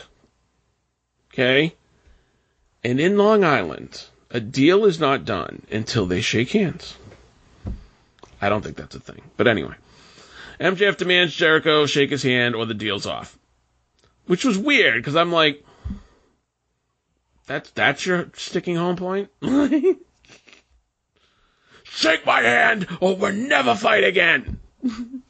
Okay? 1.33 1.75
And 2.83 2.99
in 2.99 3.19
Long 3.19 3.45
Island, 3.45 4.07
a 4.31 4.41
deal 4.41 4.87
is 4.87 4.99
not 4.99 5.27
done 5.27 5.67
until 5.71 6.07
they 6.07 6.23
shake 6.23 6.53
hands. 6.53 6.97
I 8.41 8.49
don't 8.49 8.63
think 8.65 8.77
that's 8.77 8.95
a 8.95 9.01
thing. 9.01 9.21
But 9.37 9.49
anyway. 9.49 9.75
MJF 10.61 10.97
demands 10.97 11.35
Jericho 11.35 11.87
shake 11.87 12.11
his 12.11 12.23
hand 12.23 12.55
or 12.55 12.67
the 12.67 12.75
deal's 12.75 13.07
off. 13.07 13.39
Which 14.27 14.45
was 14.45 14.57
weird, 14.57 14.95
because 14.95 15.17
I'm 15.17 15.33
like, 15.33 15.65
that's 17.47 17.71
that's 17.71 18.07
your 18.07 18.31
sticking 18.35 18.77
home 18.77 18.97
point? 18.97 19.31
shake 21.85 22.25
my 22.25 22.41
hand 22.41 22.87
or 23.01 23.17
we'll 23.17 23.33
never 23.33 23.75
fight 23.75 24.05
again. 24.05 24.61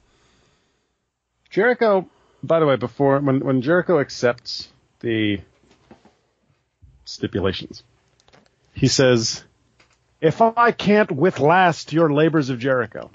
Jericho, 1.51 2.09
by 2.43 2.61
the 2.61 2.66
way, 2.66 2.77
before 2.77 3.18
when 3.20 3.41
when 3.41 3.62
Jericho 3.62 3.99
accepts 4.01 4.68
the 5.01 5.41
stipulations, 7.05 7.83
he 8.73 8.89
says, 8.89 9.45
"If 10.20 10.41
I 10.41 10.73
can't 10.73 11.11
with 11.11 11.41
last 11.41 11.93
your 11.93 12.12
labors 12.12 12.51
of 12.51 12.59
Jericho." 12.59 13.11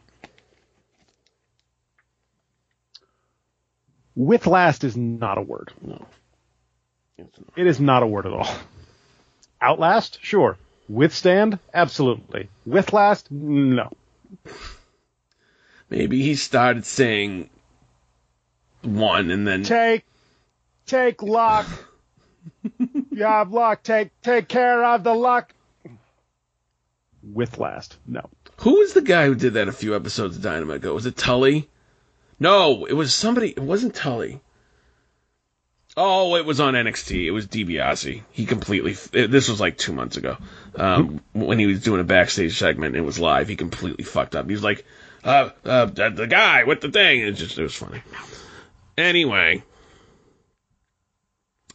With 4.18 4.48
last 4.48 4.84
is 4.84 4.98
not 4.98 5.38
a 5.38 5.44
word. 5.44 5.72
No. 5.80 6.04
It 7.56 7.68
is 7.68 7.80
not 7.80 8.02
a 8.02 8.08
word 8.08 8.26
at 8.26 8.34
all. 8.34 8.50
Outlast, 9.62 10.18
sure. 10.24 10.58
Withstand, 10.90 11.60
absolutely. 11.72 12.50
With 12.66 12.94
last, 12.94 13.30
no. 13.30 13.92
Maybe 15.92 16.24
he 16.24 16.34
started 16.34 16.84
saying 16.84 17.52
one 18.82 19.30
and 19.30 19.48
then 19.48 19.62
Take, 19.62 20.04
take 20.88 21.22
luck. 21.22 21.68
you 22.80 23.22
have 23.24 23.52
luck. 23.54 23.84
Take, 23.84 24.20
take 24.24 24.48
care 24.48 24.84
of 24.84 25.04
the 25.04 25.14
luck. 25.14 25.54
With 27.22 27.60
last, 27.60 27.98
no. 28.08 28.28
Who 28.62 28.80
was 28.80 28.94
the 28.94 29.02
guy 29.04 29.28
who 29.28 29.36
did 29.36 29.54
that 29.54 29.68
a 29.68 29.72
few 29.72 29.96
episodes 29.96 30.38
of 30.38 30.42
Dynamite 30.42 30.78
ago? 30.78 30.96
Was 30.96 31.06
it 31.06 31.16
Tully? 31.18 31.70
No, 32.40 32.86
it 32.86 32.94
was 32.94 33.14
somebody. 33.14 33.50
It 33.50 33.60
wasn't 33.62 33.96
Tully. 33.96 34.40
Oh, 36.00 36.36
it 36.36 36.46
was 36.46 36.60
on 36.60 36.76
NXT. 36.76 37.26
It 37.26 37.32
was 37.32 37.48
DiBiase. 37.48 38.22
He 38.32 38.46
completely. 38.46 38.96
it- 39.14 39.32
This 39.32 39.50
was 39.50 39.60
like 39.60 39.78
two 39.78 39.94
months 39.94 40.16
ago 40.18 40.38
um, 40.76 41.22
when 41.34 41.58
he 41.58 41.66
was 41.66 41.82
doing 41.82 42.00
a 42.02 42.04
backstage 42.04 42.58
segment. 42.58 42.96
and 42.96 43.04
It 43.04 43.06
was 43.06 43.18
live. 43.20 43.48
He 43.48 43.56
completely 43.56 44.04
fucked 44.04 44.36
up. 44.36 44.46
He 44.46 44.52
was 44.54 44.64
like, 44.64 44.86
uh, 45.24 45.50
uh, 45.66 45.86
the 45.86 46.10
the 46.12 46.28
guy 46.28 46.64
with 46.66 46.82
the 46.82 46.92
thing. 46.92 47.22
It 47.22 47.32
just 47.32 47.58
it 47.58 47.64
was 47.64 47.74
funny. 47.76 48.04
Anyway, 48.96 49.64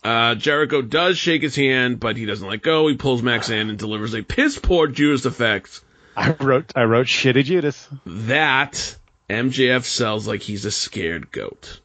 uh, 0.04 0.34
Jericho 0.36 0.82
does 0.82 1.18
shake 1.18 1.42
his 1.42 1.54
hand, 1.56 2.00
but 2.00 2.16
he 2.16 2.24
doesn't 2.24 2.46
let 2.48 2.62
go. 2.62 2.86
He 2.88 2.96
pulls 2.96 3.22
Max 3.22 3.50
in 3.50 3.68
and 3.70 3.78
delivers 3.78 4.14
a 4.14 4.22
piss 4.22 4.58
poor 4.58 4.86
Judas 4.88 5.24
effect 5.24 5.80
I 6.16 6.30
wrote, 6.40 6.72
I 6.76 6.84
wrote 6.84 7.06
shitty 7.06 7.44
Judas. 7.44 7.88
that 8.06 8.96
MJF 9.33 9.85
sells 9.85 10.26
like 10.26 10.43
he's 10.43 10.64
a 10.64 10.70
scared 10.70 11.30
goat. 11.33 11.80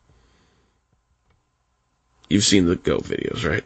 You've 2.29 2.43
seen 2.43 2.65
the 2.65 2.75
goat 2.75 3.03
videos, 3.03 3.47
right? 3.47 3.63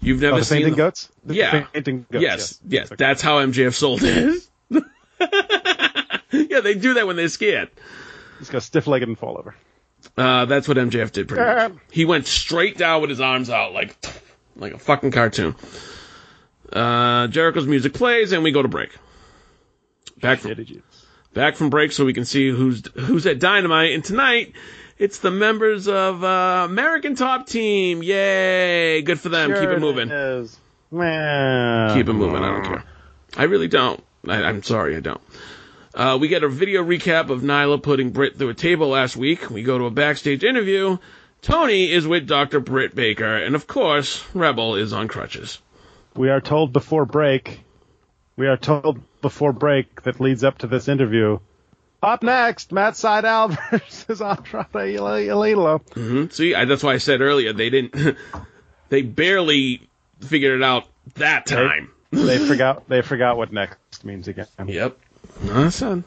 You've 0.00 0.20
never 0.22 0.36
Oh, 0.36 0.38
the 0.38 0.44
seen 0.44 0.62
the- 0.70 0.70
goats? 0.76 1.10
The 1.24 1.34
Yeah. 1.34 1.66
fainting 1.72 2.06
goats. 2.10 2.22
Yes, 2.22 2.60
yes, 2.66 2.90
that's 2.96 3.20
how 3.20 3.38
MJF 3.40 3.74
sold 3.74 4.00
it. 4.02 4.42
yeah, 4.70 6.60
they 6.60 6.74
do 6.74 6.94
that 6.94 7.06
when 7.06 7.16
they're 7.16 7.28
scared. 7.28 7.70
He's 8.38 8.48
got 8.48 8.62
stiff 8.62 8.86
legged 8.86 9.08
and 9.08 9.18
fall 9.18 9.36
over. 9.38 9.54
Uh, 10.16 10.46
that's 10.46 10.66
what 10.66 10.78
MJF 10.78 11.12
did 11.12 11.28
pretty 11.28 11.44
much. 11.44 11.72
He 11.90 12.06
went 12.06 12.26
straight 12.26 12.78
down 12.78 13.02
with 13.02 13.10
his 13.10 13.20
arms 13.20 13.50
out 13.50 13.74
like 13.74 13.94
like 14.56 14.72
a 14.72 14.78
fucking 14.78 15.10
cartoon. 15.10 15.54
Uh, 16.72 17.26
Jericho's 17.26 17.66
music 17.66 17.92
plays 17.92 18.32
and 18.32 18.42
we 18.42 18.52
go 18.52 18.62
to 18.62 18.68
break. 18.68 18.90
Back 20.20 20.38
from. 20.40 20.52
Back 21.34 21.56
from 21.56 21.70
break 21.70 21.92
so 21.92 22.04
we 22.04 22.12
can 22.12 22.24
see 22.24 22.50
who's 22.50 22.82
who's 22.94 23.26
at 23.26 23.38
Dynamite. 23.38 23.92
And 23.92 24.04
tonight, 24.04 24.52
it's 24.98 25.18
the 25.18 25.30
members 25.30 25.88
of 25.88 26.22
uh, 26.22 26.66
American 26.68 27.14
Top 27.14 27.46
Team. 27.46 28.02
Yay! 28.02 29.02
Good 29.02 29.20
for 29.20 29.28
them. 29.28 29.52
Keep 29.52 29.70
it 29.70 29.80
moving. 29.80 30.10
is. 30.10 30.58
Well, 30.90 31.94
Keep 31.94 32.08
it 32.08 32.12
moving. 32.12 32.42
I 32.42 32.50
don't 32.50 32.64
care. 32.64 32.84
I 33.36 33.44
really 33.44 33.68
don't. 33.68 34.02
I, 34.26 34.42
I'm 34.42 34.62
sorry, 34.62 34.96
I 34.96 35.00
don't. 35.00 35.20
Uh, 35.94 36.18
we 36.20 36.28
get 36.28 36.42
a 36.42 36.48
video 36.48 36.84
recap 36.84 37.30
of 37.30 37.42
Nyla 37.42 37.82
putting 37.82 38.10
Britt 38.10 38.38
through 38.38 38.50
a 38.50 38.54
table 38.54 38.88
last 38.88 39.16
week. 39.16 39.50
We 39.50 39.62
go 39.62 39.78
to 39.78 39.86
a 39.86 39.90
backstage 39.90 40.44
interview. 40.44 40.98
Tony 41.42 41.90
is 41.90 42.06
with 42.06 42.26
Dr. 42.26 42.60
Britt 42.60 42.94
Baker, 42.94 43.36
and 43.36 43.54
of 43.54 43.66
course, 43.66 44.22
Rebel 44.34 44.74
is 44.76 44.92
on 44.92 45.08
crutches. 45.08 45.60
We 46.14 46.28
are 46.28 46.40
told 46.40 46.72
before 46.72 47.06
break. 47.06 47.60
We 48.40 48.48
are 48.48 48.56
told 48.56 49.02
before 49.20 49.52
break 49.52 50.04
that 50.04 50.18
leads 50.18 50.44
up 50.44 50.56
to 50.60 50.66
this 50.66 50.88
interview. 50.88 51.40
Up 52.02 52.22
next, 52.22 52.72
Matt 52.72 52.94
Sydal 52.94 53.54
versus 53.70 54.22
Andrade 54.22 54.96
El 54.96 55.42
Idolo. 55.42 55.82
hmm 55.92 56.28
See, 56.28 56.54
I, 56.54 56.64
that's 56.64 56.82
why 56.82 56.94
I 56.94 56.96
said 56.96 57.20
earlier 57.20 57.52
they 57.52 57.68
didn't. 57.68 58.16
they 58.88 59.02
barely 59.02 59.86
figured 60.20 60.58
it 60.58 60.64
out 60.64 60.88
that 61.16 61.44
time. 61.44 61.90
They 62.12 62.38
forgot. 62.48 62.88
They 62.88 63.02
forgot 63.02 63.36
what 63.36 63.52
next 63.52 64.06
means 64.06 64.26
again. 64.26 64.46
Yep. 64.66 64.98
No, 65.42 65.68
I. 65.68 66.02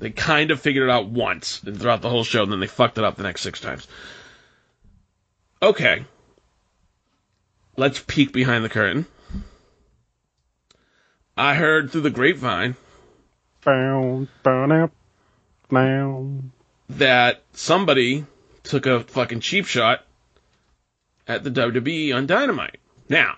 They 0.00 0.10
kind 0.10 0.50
of 0.50 0.60
figured 0.60 0.86
it 0.86 0.92
out 0.92 1.08
once 1.08 1.60
throughout 1.60 2.02
the 2.02 2.10
whole 2.10 2.24
show, 2.24 2.42
and 2.42 2.52
then 2.52 2.60
they 2.60 2.66
fucked 2.66 2.98
it 2.98 3.04
up 3.04 3.16
the 3.16 3.22
next 3.22 3.40
six 3.40 3.58
times. 3.58 3.88
Okay. 5.62 6.04
Let's 7.78 8.04
peek 8.06 8.34
behind 8.34 8.66
the 8.66 8.68
curtain. 8.68 9.06
I 11.40 11.54
heard 11.54 11.90
through 11.90 12.02
the 12.02 12.10
grapevine 12.10 12.76
Bow, 13.64 14.26
bow, 14.42 14.66
now, 14.66 14.90
now. 15.70 16.32
that 16.90 17.42
somebody 17.54 18.26
took 18.62 18.84
a 18.84 19.00
fucking 19.00 19.40
cheap 19.40 19.64
shot 19.64 20.04
at 21.26 21.42
the 21.42 21.50
WWE 21.50 22.14
on 22.14 22.26
Dynamite. 22.26 22.78
Now, 23.08 23.36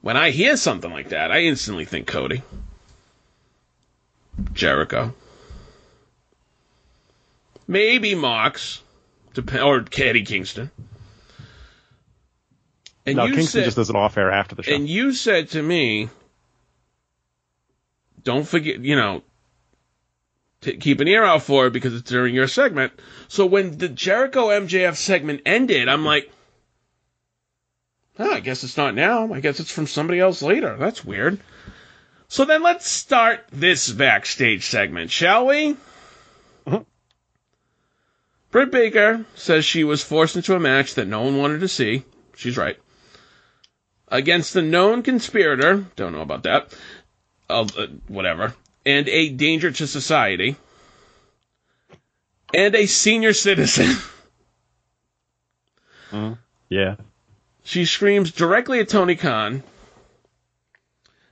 when 0.00 0.16
I 0.16 0.30
hear 0.30 0.56
something 0.56 0.90
like 0.90 1.10
that, 1.10 1.30
I 1.30 1.42
instantly 1.42 1.84
think 1.84 2.08
Cody, 2.08 2.42
Jericho, 4.52 5.14
maybe 7.68 8.16
Mox, 8.16 8.82
or 9.60 9.84
Eddie 9.96 10.24
Kingston. 10.24 10.72
And 13.06 13.16
no, 13.16 13.26
you 13.26 13.34
Kingston 13.34 13.60
said, 13.60 13.64
just 13.64 13.76
does 13.76 13.90
it 13.90 13.96
off 13.96 14.18
air 14.18 14.32
after 14.32 14.56
the 14.56 14.64
show. 14.64 14.74
and 14.74 14.88
you 14.88 15.12
said 15.12 15.50
to 15.50 15.62
me, 15.62 16.08
don't 18.24 18.46
forget, 18.46 18.80
you 18.80 18.96
know, 18.96 19.22
to 20.62 20.76
keep 20.76 21.00
an 21.00 21.08
ear 21.08 21.24
out 21.24 21.42
for 21.42 21.66
it 21.66 21.72
because 21.72 21.94
it's 21.94 22.08
during 22.08 22.34
your 22.34 22.48
segment. 22.48 22.92
So 23.28 23.46
when 23.46 23.78
the 23.78 23.88
Jericho 23.88 24.48
MJF 24.48 24.96
segment 24.96 25.42
ended, 25.44 25.88
I'm 25.88 26.04
like, 26.04 26.30
oh, 28.18 28.32
I 28.32 28.40
guess 28.40 28.64
it's 28.64 28.76
not 28.76 28.94
now. 28.94 29.32
I 29.32 29.40
guess 29.40 29.60
it's 29.60 29.70
from 29.72 29.86
somebody 29.86 30.20
else 30.20 30.42
later. 30.42 30.76
That's 30.76 31.04
weird. 31.04 31.40
So 32.28 32.44
then 32.44 32.62
let's 32.62 32.88
start 32.88 33.44
this 33.52 33.90
backstage 33.90 34.64
segment, 34.64 35.10
shall 35.10 35.46
we? 35.46 35.76
Mhm. 36.66 36.86
Britt 38.50 38.70
Baker 38.70 39.24
says 39.34 39.64
she 39.64 39.84
was 39.84 40.02
forced 40.04 40.36
into 40.36 40.54
a 40.54 40.60
match 40.60 40.94
that 40.94 41.08
no 41.08 41.22
one 41.22 41.36
wanted 41.38 41.60
to 41.60 41.68
see. 41.68 42.04
She's 42.36 42.56
right. 42.56 42.78
Against 44.08 44.54
the 44.54 44.62
known 44.62 45.02
conspirator, 45.02 45.86
don't 45.96 46.12
know 46.12 46.20
about 46.20 46.42
that, 46.44 46.74
uh, 47.52 47.86
whatever, 48.08 48.54
and 48.84 49.08
a 49.08 49.28
danger 49.30 49.70
to 49.70 49.86
society, 49.86 50.56
and 52.54 52.74
a 52.74 52.86
senior 52.86 53.32
citizen. 53.32 53.96
yeah. 56.68 56.96
She 57.64 57.84
screams 57.84 58.32
directly 58.32 58.80
at 58.80 58.88
Tony 58.88 59.14
Khan 59.14 59.62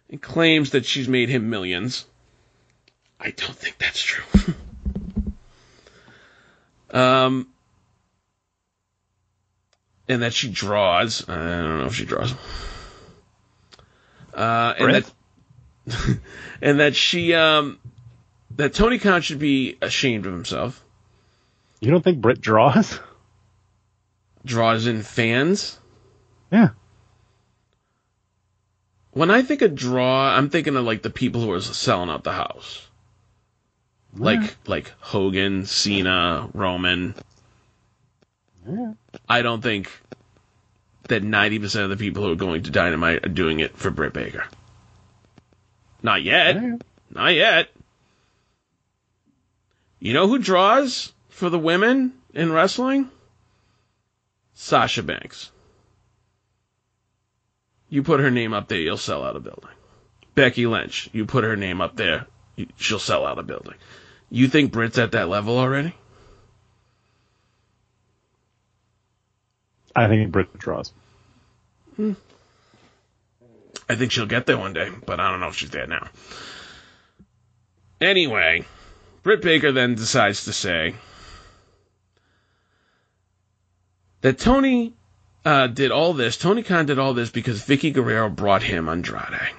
and 0.09 0.21
claims 0.23 0.71
that 0.71 0.85
she's 0.85 1.09
made 1.09 1.29
him 1.29 1.51
millions. 1.51 2.07
I 3.19 3.31
don't 3.31 3.57
think 3.57 3.79
that's 3.79 4.01
true. 4.01 4.55
um, 6.91 7.49
and 10.09 10.23
that 10.23 10.33
she 10.33 10.49
draws. 10.51 11.29
I 11.29 11.35
don't 11.35 11.79
know 11.79 11.87
if 11.87 11.95
she 11.95 12.05
draws. 12.05 12.33
Uh, 14.35 14.75
and 14.79 14.85
Brett? 14.85 15.05
that, 15.05 15.13
and 16.63 16.81
that 16.81 16.95
she, 16.95 17.35
um, 17.35 17.79
that 18.57 18.75
Tony 18.75 18.99
Khan 18.99 19.23
should 19.23 19.39
be 19.39 19.77
ashamed 19.81 20.27
of 20.27 20.33
himself. 20.33 20.85
You 21.81 21.91
don't 21.91 22.03
think 22.03 22.21
Britt 22.21 22.41
draws? 22.41 23.01
Draws 24.45 24.87
in 24.87 25.03
fans. 25.03 25.79
Yeah. 26.53 26.71
When 29.13 29.31
I 29.31 29.43
think 29.43 29.63
of 29.63 29.75
draw, 29.75 30.37
I'm 30.37 30.51
thinking 30.51 30.77
of 30.77 30.85
like 30.85 31.03
the 31.03 31.11
people 31.11 31.41
who 31.41 31.53
are 31.53 31.61
selling 31.61 32.11
out 32.11 32.25
the 32.25 32.33
house. 32.33 32.87
Like 34.15 34.57
like 34.67 34.93
Hogan, 34.99 35.67
Cena, 35.67 36.49
Roman. 36.53 37.15
Yeah. 38.69 38.93
I 39.29 39.43
don't 39.43 39.63
think 39.63 39.91
that 41.05 41.23
90% 41.23 41.85
of 41.85 41.91
the 41.91 41.97
people 41.97 42.23
who 42.23 42.33
are 42.33 42.37
going 42.37 42.63
to 42.65 42.71
Dynamite 42.71 43.25
are 43.25 43.31
doing 43.31 43.61
it 43.61 43.77
for 43.77 43.91
Britt 43.91 44.13
Baker. 44.13 44.45
Not 46.03 46.23
yet. 46.23 46.57
Yeah. 46.57 46.77
Not 47.11 47.35
yet. 47.35 47.69
You 49.99 50.15
know 50.15 50.29
who 50.29 50.39
draws 50.39 51.13
for 51.29 51.51
the 51.51 51.59
women 51.59 52.15
in 52.33 52.53
wrestling? 52.53 53.11
Sasha 54.55 55.03
Banks. 55.03 55.51
You 57.89 58.03
put 58.03 58.21
her 58.21 58.31
name 58.31 58.53
up 58.53 58.69
there, 58.69 58.79
you'll 58.79 58.97
sell 58.97 59.25
out 59.25 59.37
a 59.37 59.41
building. 59.41 59.71
Becky 60.35 60.67
Lynch, 60.67 61.11
you 61.13 61.27
put 61.27 61.45
her 61.45 61.57
name 61.57 61.81
up 61.81 61.97
there, 61.97 62.27
she'll 62.77 62.99
sell 62.99 63.27
out 63.27 63.39
a 63.39 63.43
building. 63.43 63.75
You 64.31 64.49
think 64.49 64.71
Britt's 64.71 64.97
at 64.97 65.13
that 65.13 65.29
level 65.29 65.59
already? 65.59 65.95
I 69.95 70.07
think 70.07 70.31
Britt 70.31 70.57
draws. 70.57 70.93
Hmm. 71.97 72.13
I 73.91 73.97
think 73.97 74.13
she'll 74.13 74.25
get 74.27 74.47
there 74.47 74.57
one 74.57 74.73
day, 74.73 74.89
but 75.05 75.19
I 75.19 75.33
don't 75.33 75.41
know 75.41 75.49
if 75.49 75.57
she's 75.57 75.71
there 75.71 75.89
now. 75.89 76.07
Anyway, 78.01 78.65
Britt 79.25 79.43
Baker 79.43 79.73
then 79.73 79.97
decides 79.97 80.45
to 80.45 80.53
say 80.53 80.95
that 84.21 84.39
Tony 84.39 84.95
uh, 85.45 85.67
did 85.67 85.91
all 85.91 86.13
this, 86.13 86.37
Tony 86.37 86.63
Khan 86.63 86.87
did 86.87 87.01
all 87.01 87.15
this 87.15 87.31
because 87.31 87.67
Vickie 87.67 87.93
Guerrero 87.93 88.29
brought 88.31 88.63
him 88.63 88.89
Andrade. 88.89 89.55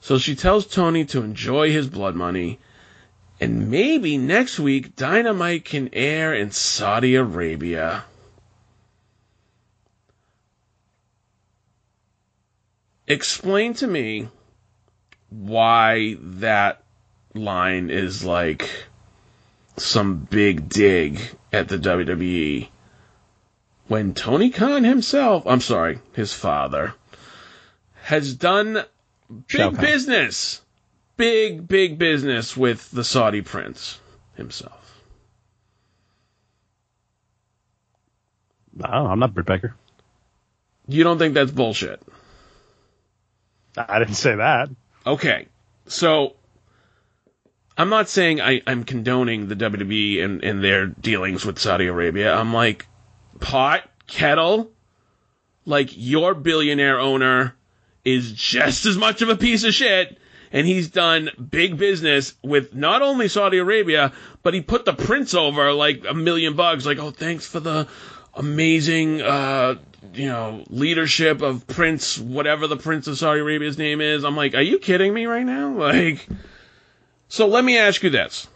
So 0.00 0.18
she 0.18 0.34
tells 0.36 0.66
Tony 0.66 1.06
to 1.06 1.22
enjoy 1.22 1.70
his 1.70 1.88
blood 1.88 2.14
money, 2.14 2.58
and 3.40 3.70
maybe 3.70 4.18
next 4.18 4.60
week 4.60 4.94
Dynamite 4.94 5.64
can 5.64 5.88
air 5.94 6.34
in 6.34 6.50
Saudi 6.50 7.14
Arabia. 7.14 8.04
Explain 13.10 13.74
to 13.74 13.86
me 13.86 14.28
why 15.30 16.16
that 16.20 16.84
line 17.34 17.90
is 17.90 18.24
like 18.24 18.70
some 19.76 20.16
big 20.18 20.68
dig 20.68 21.20
at 21.52 21.68
the 21.68 21.78
WWE 21.78 22.68
when 23.88 24.14
Tony 24.14 24.50
Khan 24.50 24.84
himself, 24.84 25.44
I'm 25.46 25.60
sorry, 25.60 25.98
his 26.12 26.32
father, 26.32 26.94
has 28.02 28.34
done 28.34 28.84
big 29.48 29.80
business, 29.80 30.62
big, 31.16 31.66
big 31.66 31.98
business 31.98 32.56
with 32.56 32.88
the 32.92 33.02
Saudi 33.02 33.42
prince 33.42 33.98
himself. 34.34 35.02
I 38.82 38.92
don't 38.92 39.04
know, 39.04 39.10
I'm 39.10 39.18
not 39.18 39.34
Britt 39.34 39.46
Baker. 39.46 39.74
You 40.86 41.02
don't 41.02 41.18
think 41.18 41.34
that's 41.34 41.50
bullshit? 41.50 42.00
I 43.76 43.98
didn't 43.98 44.14
say 44.14 44.36
that. 44.36 44.68
Okay, 45.06 45.46
so 45.86 46.36
I'm 47.76 47.88
not 47.88 48.08
saying 48.08 48.40
I, 48.40 48.60
I'm 48.66 48.84
condoning 48.84 49.48
the 49.48 49.56
WWE 49.56 50.22
and, 50.22 50.44
and 50.44 50.62
their 50.62 50.86
dealings 50.86 51.46
with 51.46 51.58
Saudi 51.58 51.86
Arabia. 51.86 52.34
I'm 52.34 52.52
like, 52.52 52.86
pot, 53.40 53.88
kettle, 54.06 54.70
like 55.64 55.90
your 55.92 56.34
billionaire 56.34 57.00
owner 57.00 57.56
is 58.04 58.32
just 58.32 58.86
as 58.86 58.96
much 58.96 59.22
of 59.22 59.28
a 59.28 59.36
piece 59.36 59.64
of 59.64 59.72
shit, 59.72 60.18
and 60.52 60.66
he's 60.66 60.90
done 60.90 61.30
big 61.50 61.78
business 61.78 62.34
with 62.42 62.74
not 62.74 63.02
only 63.02 63.28
Saudi 63.28 63.58
Arabia, 63.58 64.12
but 64.42 64.52
he 64.52 64.60
put 64.60 64.84
the 64.84 64.92
prince 64.92 65.32
over 65.34 65.72
like 65.72 66.04
a 66.08 66.14
million 66.14 66.56
bucks. 66.56 66.84
Like, 66.84 66.98
oh, 66.98 67.10
thanks 67.10 67.46
for 67.46 67.60
the 67.60 67.88
amazing, 68.34 69.22
uh, 69.22 69.76
you 70.14 70.28
know, 70.28 70.64
leadership 70.68 71.42
of 71.42 71.66
Prince, 71.66 72.18
whatever 72.18 72.66
the 72.66 72.76
Prince 72.76 73.06
of 73.06 73.18
Saudi 73.18 73.40
Arabia's 73.40 73.78
name 73.78 74.00
is. 74.00 74.24
I'm 74.24 74.36
like, 74.36 74.54
are 74.54 74.62
you 74.62 74.78
kidding 74.78 75.12
me 75.12 75.26
right 75.26 75.44
now? 75.44 75.70
Like, 75.80 76.26
so 77.28 77.46
let 77.46 77.64
me 77.64 77.78
ask 77.78 78.02
you 78.02 78.10
this. 78.10 78.48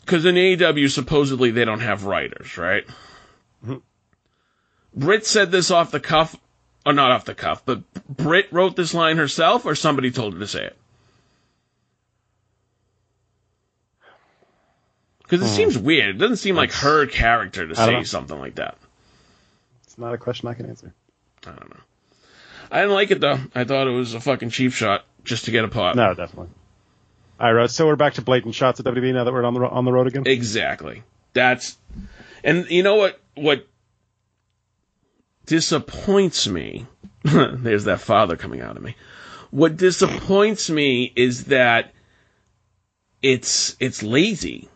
Because 0.00 0.24
in 0.24 0.34
AEW, 0.34 0.90
supposedly 0.90 1.50
they 1.50 1.64
don't 1.64 1.80
have 1.80 2.04
writers, 2.04 2.56
right? 2.58 2.84
Britt 4.94 5.26
said 5.26 5.50
this 5.50 5.70
off 5.70 5.90
the 5.90 6.00
cuff, 6.00 6.36
or 6.84 6.92
not 6.92 7.10
off 7.10 7.24
the 7.24 7.34
cuff, 7.34 7.62
but 7.64 7.82
Britt 8.08 8.48
wrote 8.52 8.76
this 8.76 8.94
line 8.94 9.18
herself, 9.18 9.66
or 9.66 9.74
somebody 9.74 10.10
told 10.10 10.34
her 10.34 10.40
to 10.40 10.46
say 10.46 10.64
it? 10.64 10.76
Because 15.22 15.42
it 15.42 15.48
seems 15.54 15.76
weird. 15.76 16.16
It 16.16 16.18
doesn't 16.18 16.36
seem 16.36 16.54
like 16.54 16.72
her 16.72 17.06
character 17.06 17.66
to 17.66 17.74
say 17.74 18.04
something 18.04 18.38
like 18.38 18.54
that. 18.56 18.78
It's 19.96 20.00
not 20.02 20.12
a 20.12 20.18
question 20.18 20.46
I 20.46 20.52
can 20.52 20.66
answer. 20.66 20.92
I 21.46 21.52
don't 21.52 21.70
know. 21.70 21.80
I 22.70 22.80
didn't 22.80 22.92
like 22.92 23.10
it 23.10 23.18
though. 23.18 23.38
I 23.54 23.64
thought 23.64 23.86
it 23.86 23.92
was 23.92 24.12
a 24.12 24.20
fucking 24.20 24.50
cheap 24.50 24.72
shot 24.72 25.06
just 25.24 25.46
to 25.46 25.50
get 25.50 25.64
a 25.64 25.68
pot. 25.68 25.96
No, 25.96 26.12
definitely. 26.12 26.50
All 27.40 27.54
right, 27.54 27.70
so 27.70 27.86
we're 27.86 27.96
back 27.96 28.14
to 28.14 28.22
blatant 28.22 28.54
shots 28.54 28.78
at 28.78 28.84
WWE 28.84 29.14
now 29.14 29.24
that 29.24 29.32
we're 29.32 29.42
on 29.42 29.54
the 29.54 29.60
on 29.66 29.86
the 29.86 29.92
road 29.92 30.06
again. 30.06 30.24
Exactly. 30.26 31.02
That's 31.32 31.78
and 32.44 32.68
you 32.68 32.82
know 32.82 32.96
what 32.96 33.18
what 33.36 33.66
disappoints 35.46 36.46
me. 36.46 36.86
There's 37.24 37.84
that 37.84 38.00
father 38.00 38.36
coming 38.36 38.60
out 38.60 38.76
of 38.76 38.82
me. 38.82 38.96
What 39.50 39.78
disappoints 39.78 40.68
me 40.68 41.10
is 41.16 41.46
that 41.46 41.94
it's 43.22 43.76
it's 43.80 44.02
lazy. 44.02 44.68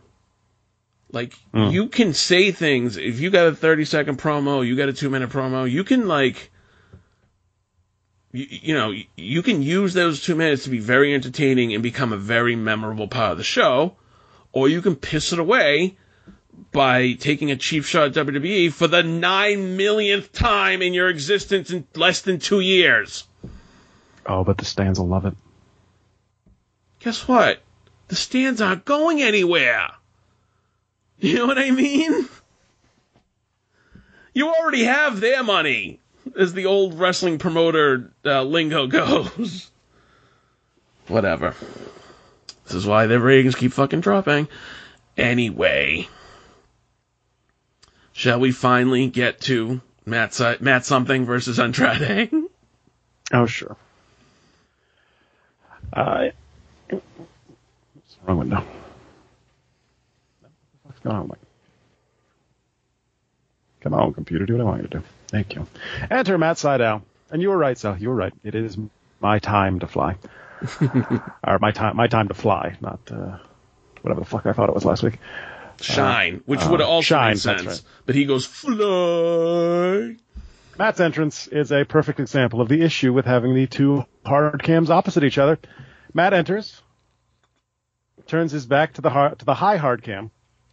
Like 1.11 1.33
hmm. 1.53 1.69
you 1.69 1.87
can 1.87 2.13
say 2.13 2.51
things 2.51 2.97
if 2.97 3.19
you 3.19 3.29
got 3.29 3.47
a 3.47 3.55
30 3.55 3.85
second 3.85 4.17
promo, 4.17 4.65
you 4.65 4.75
got 4.75 4.89
a 4.89 4.93
2 4.93 5.09
minute 5.09 5.29
promo, 5.29 5.69
you 5.69 5.83
can 5.83 6.07
like 6.07 6.51
you, 8.31 8.45
you 8.49 8.73
know, 8.73 8.93
you 9.17 9.41
can 9.41 9.61
use 9.61 9.93
those 9.93 10.23
2 10.23 10.35
minutes 10.35 10.63
to 10.63 10.69
be 10.69 10.79
very 10.79 11.13
entertaining 11.13 11.73
and 11.73 11.83
become 11.83 12.13
a 12.13 12.17
very 12.17 12.55
memorable 12.55 13.07
part 13.07 13.33
of 13.33 13.37
the 13.37 13.43
show 13.43 13.95
or 14.51 14.69
you 14.69 14.81
can 14.81 14.95
piss 14.95 15.33
it 15.33 15.39
away 15.39 15.97
by 16.71 17.13
taking 17.13 17.51
a 17.51 17.55
cheap 17.55 17.83
shot 17.83 18.17
at 18.17 18.25
WWE 18.25 18.71
for 18.71 18.87
the 18.87 19.03
nine 19.03 19.77
millionth 19.77 20.31
time 20.31 20.81
in 20.81 20.93
your 20.93 21.09
existence 21.09 21.71
in 21.71 21.85
less 21.95 22.21
than 22.21 22.39
two 22.39 22.59
years. 22.59 23.25
Oh, 24.25 24.43
but 24.43 24.57
the 24.57 24.65
stands 24.65 24.99
will 24.99 25.07
love 25.07 25.25
it. 25.25 25.33
Guess 26.99 27.27
what? 27.27 27.59
The 28.09 28.15
stands 28.15 28.61
aren't 28.61 28.85
going 28.85 29.21
anywhere. 29.21 29.89
You 31.23 31.35
know 31.35 31.45
what 31.45 31.59
I 31.59 31.69
mean? 31.69 32.27
You 34.33 34.49
already 34.49 34.85
have 34.85 35.19
their 35.19 35.43
money, 35.43 35.99
as 36.35 36.53
the 36.53 36.65
old 36.65 36.97
wrestling 36.97 37.37
promoter 37.37 38.11
uh, 38.25 38.41
lingo 38.41 38.87
goes. 38.87 39.69
Whatever. 41.07 41.53
This 42.65 42.73
is 42.73 42.87
why 42.87 43.05
their 43.05 43.19
ratings 43.19 43.53
keep 43.53 43.71
fucking 43.71 44.01
dropping. 44.01 44.47
Anyway, 45.15 46.07
shall 48.13 48.39
we 48.39 48.51
finally 48.51 49.05
get 49.07 49.41
to 49.41 49.79
Matt, 50.07 50.33
Si- 50.33 50.57
Matt 50.59 50.85
something 50.85 51.25
versus 51.25 51.59
Andrade? 51.59 52.31
Oh, 53.33 53.45
sure. 53.45 53.77
Uh, 55.93 56.31
wrong 58.25 58.39
window. 58.39 58.65
Going 61.03 61.15
on? 61.15 61.27
Mike? 61.27 61.39
Come 63.81 63.93
on, 63.93 64.13
computer, 64.13 64.45
do 64.45 64.53
what 64.53 64.61
I 64.61 64.63
want 64.65 64.81
you 64.83 64.87
to 64.87 64.97
do. 64.99 65.03
Thank 65.27 65.55
you. 65.55 65.67
Enter 66.09 66.37
Matt 66.37 66.57
Sydal. 66.57 67.01
And 67.31 67.41
you 67.41 67.49
were 67.49 67.57
right, 67.57 67.77
Sal. 67.77 67.97
You 67.97 68.09
were 68.09 68.15
right. 68.15 68.33
It 68.43 68.53
is 68.53 68.77
my 69.19 69.39
time 69.39 69.79
to 69.79 69.87
fly. 69.87 70.17
or 71.47 71.57
my 71.59 71.71
time, 71.71 71.95
my 71.95 72.07
time 72.07 72.27
to 72.27 72.33
fly, 72.33 72.77
not 72.81 72.99
uh, 73.11 73.37
whatever 74.01 74.19
the 74.19 74.25
fuck 74.25 74.45
I 74.45 74.53
thought 74.53 74.69
it 74.69 74.75
was 74.75 74.85
last 74.85 75.01
week. 75.01 75.17
Shine, 75.79 76.43
which 76.45 76.61
uh, 76.61 76.67
would 76.69 76.79
have 76.79 76.89
also 76.89 77.05
Shine, 77.05 77.31
that's 77.31 77.41
sense. 77.41 77.65
right. 77.65 77.81
But 78.05 78.15
he 78.15 78.25
goes 78.25 78.45
fly. 78.45 80.15
Matt's 80.77 80.99
entrance 80.99 81.47
is 81.47 81.71
a 81.71 81.85
perfect 81.85 82.19
example 82.19 82.61
of 82.61 82.69
the 82.69 82.81
issue 82.81 83.13
with 83.13 83.25
having 83.25 83.55
the 83.55 83.65
two 83.67 84.05
hard 84.25 84.61
cams 84.61 84.91
opposite 84.91 85.23
each 85.23 85.37
other. 85.37 85.57
Matt 86.13 86.33
enters, 86.33 86.81
turns 88.27 88.51
his 88.51 88.65
back 88.65 88.93
to 88.93 89.01
the 89.01 89.09
hard, 89.09 89.39
to 89.39 89.45
the 89.45 89.53
high 89.55 89.77
hard 89.77 90.03
cam, 90.03 90.29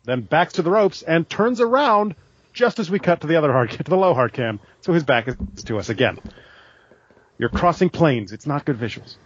then 0.08 0.22
backs 0.22 0.54
to 0.54 0.62
the 0.62 0.70
ropes 0.70 1.02
and 1.02 1.28
turns 1.28 1.60
around 1.60 2.14
just 2.52 2.78
as 2.78 2.90
we 2.90 2.98
cut 2.98 3.20
to 3.20 3.26
the 3.26 3.36
other 3.36 3.52
hard 3.52 3.70
to 3.72 3.82
the 3.82 3.96
low 3.96 4.14
hard 4.14 4.32
cam. 4.32 4.58
So 4.80 4.92
his 4.92 5.04
back 5.04 5.28
is 5.28 5.36
to 5.64 5.78
us 5.78 5.88
again. 5.90 6.18
You're 7.38 7.50
crossing 7.50 7.90
planes. 7.90 8.32
It's 8.32 8.46
not 8.46 8.64
good 8.64 8.78
visuals. 8.78 9.16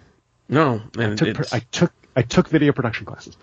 No, 0.48 0.82
and 0.98 1.12
I 1.12 1.16
took, 1.16 1.28
it's- 1.28 1.52
I 1.52 1.60
took 1.70 1.92
I 2.14 2.22
took 2.22 2.48
video 2.48 2.72
production 2.72 3.06
classes. 3.06 3.36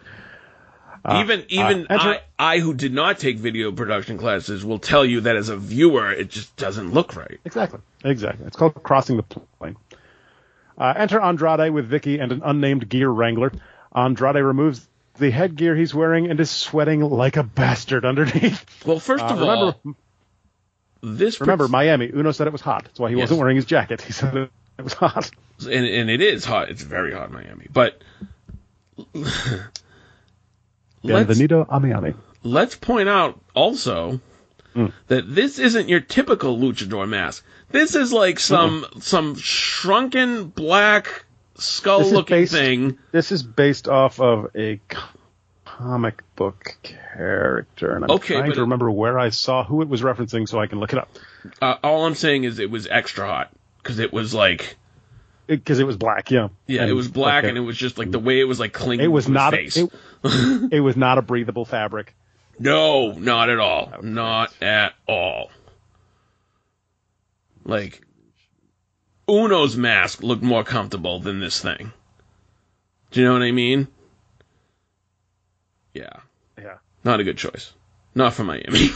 Uh, 1.03 1.21
even 1.23 1.45
even 1.47 1.87
uh, 1.89 1.97
I, 1.97 2.21
I 2.37 2.59
who 2.59 2.73
did 2.73 2.93
not 2.93 3.19
take 3.19 3.37
video 3.37 3.71
production 3.71 4.17
classes 4.17 4.65
will 4.65 4.79
tell 4.79 5.05
you 5.05 5.21
that 5.21 5.37
as 5.37 5.47
a 5.47 5.55
viewer 5.55 6.11
it 6.11 6.29
just 6.29 6.53
doesn't 6.57 6.91
look 6.91 7.15
right. 7.15 7.39
Exactly. 7.45 7.79
Exactly. 8.03 8.45
It's 8.45 8.57
called 8.57 8.75
crossing 8.83 9.15
the 9.15 9.23
plane. 9.23 9.77
Uh, 10.77 10.93
enter 10.97 11.19
Andrade 11.21 11.71
with 11.71 11.89
Vickie 11.89 12.21
and 12.21 12.31
an 12.33 12.41
unnamed 12.43 12.87
gear 12.89 13.09
wrangler. 13.09 13.53
Andrade 13.95 14.43
removes 14.43 14.87
the 15.19 15.29
headgear 15.31 15.75
he's 15.75 15.93
wearing 15.93 16.29
and 16.29 16.39
is 16.39 16.49
sweating 16.49 17.01
like 17.01 17.37
a 17.37 17.43
bastard 17.43 18.05
underneath. 18.05 18.65
Well, 18.85 18.99
first 18.99 19.23
Uh, 19.23 19.27
of 19.27 19.39
remember, 19.39 19.75
all, 19.85 19.95
this 21.01 21.39
remember, 21.41 21.65
pers- 21.65 21.71
Miami. 21.71 22.07
Uno 22.13 22.31
said 22.31 22.47
it 22.47 22.53
was 22.53 22.61
hot. 22.61 22.83
That's 22.85 22.99
why 22.99 23.09
he 23.09 23.15
Yes. 23.15 23.23
wasn't 23.25 23.39
wearing 23.41 23.55
his 23.57 23.65
jacket. 23.65 24.01
He 24.07 24.13
said 24.13 24.35
it 24.35 24.81
was 24.81 24.93
hot. 24.93 25.29
and 25.61 25.85
and 25.85 26.09
it 26.09 26.21
is 26.21 26.45
hot. 26.45 26.69
It's 26.69 26.83
very 26.83 27.13
hot 27.13 27.27
in 27.29 27.33
Miami, 27.33 27.67
but. 27.71 28.01
let's, 31.03 31.29
Bienvenido 31.29 31.65
a 31.69 31.79
Miami. 31.79 32.13
let's 32.43 32.75
point 32.75 33.09
out 33.09 33.39
also 33.53 34.19
Mm. 34.75 34.91
that 35.07 35.23
this 35.33 35.57
isn't 35.57 35.89
your 35.89 35.99
typical 35.99 36.55
luchador 36.55 37.09
mask. 37.09 37.43
This 37.71 37.95
is 37.95 38.13
like 38.13 38.39
some 38.39 38.85
some 38.99 39.33
shrunken 39.35 40.45
black 40.49 41.25
skull 41.59 42.01
looking 42.11 42.37
based- 42.37 42.51
thing. 42.53 42.97
This 43.11 43.31
is 43.31 43.43
based 43.43 43.87
off 43.87 44.19
of 44.19 44.47
a 44.55 44.79
comic 45.65 46.23
book 46.35 46.75
character, 46.83 47.95
and 47.95 48.03
I'm 48.05 48.11
Okay, 48.11 48.35
trying 48.35 48.51
to 48.51 48.57
it- 48.57 48.61
remember 48.61 48.89
where 48.91 49.17
I 49.19 49.29
saw 49.29 49.63
who 49.63 49.81
it 49.81 49.87
was 49.87 50.01
referencing 50.01 50.47
so 50.47 50.59
I 50.59 50.67
can 50.67 50.79
look 50.79 50.93
it 50.93 50.99
up. 50.99 51.09
Uh, 51.61 51.75
all 51.83 52.05
I'm 52.05 52.15
saying 52.15 52.43
is 52.43 52.59
it 52.59 52.69
was 52.69 52.87
extra 52.87 53.25
hot 53.27 53.51
because 53.81 53.99
it 53.99 54.11
was 54.11 54.33
like 54.33 54.75
Because 55.47 55.79
it, 55.79 55.87
was 55.87 55.97
black, 55.97 56.29
yeah. 56.31 56.49
yeah, 56.67 56.81
And- 56.81 56.89
it 56.91 56.93
was 56.93 57.07
black 57.07 57.43
okay. 57.43 57.49
and 57.49 57.57
it 57.57 57.61
was 57.61 57.75
just 57.77 57.97
like 57.97 58.11
the 58.11 58.19
way 58.19 58.39
it 58.39 58.43
was 58.43 58.59
like 58.59 58.73
clinging. 58.73 59.03
It 59.05 59.07
was 59.07 59.25
to 59.25 59.31
his 59.31 59.33
not. 59.35 59.53
face. 59.53 59.77
It, 59.77 59.89
it 60.73 60.79
was 60.81 60.95
not 60.97 61.17
a 61.17 61.21
breathable 61.21 61.65
fabric. 61.65 62.13
No, 62.59 63.13
not 63.13 63.49
at 63.49 63.57
all. 63.57 63.93
Not 64.01 64.53
at 64.61 64.93
all. 65.07 65.49
Like, 67.63 68.01
Uno's 69.29 69.77
mask 69.77 70.23
looked 70.23 70.41
more 70.41 70.63
comfortable 70.63 71.19
than 71.19 71.39
this 71.39 71.61
thing. 71.61 71.93
Do 73.11 73.19
you 73.19 73.25
know 73.27 73.33
what 73.33 73.43
I 73.43 73.51
mean? 73.51 73.87
Yeah. 75.93 76.17
Yeah. 76.57 76.77
Not 77.03 77.19
a 77.19 77.23
good 77.23 77.37
choice. 77.37 77.71
Not 78.15 78.33
for 78.33 78.43
Miami. 78.43 78.89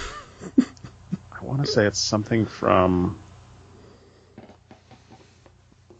I 1.32 1.44
want 1.44 1.62
to 1.62 1.68
say 1.68 1.86
it's 1.86 2.00
something 2.00 2.46
from 2.46 3.20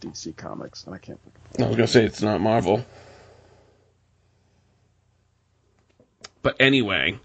DC 0.00 0.36
Comics, 0.36 0.84
and 0.84 0.94
I 0.94 0.98
can't. 0.98 1.20
Think 1.52 1.66
I 1.66 1.68
was 1.68 1.76
gonna 1.76 1.86
say 1.86 2.04
it's 2.04 2.22
not 2.22 2.40
Marvel. 2.40 2.84
But 6.42 6.56
anyway. 6.60 7.18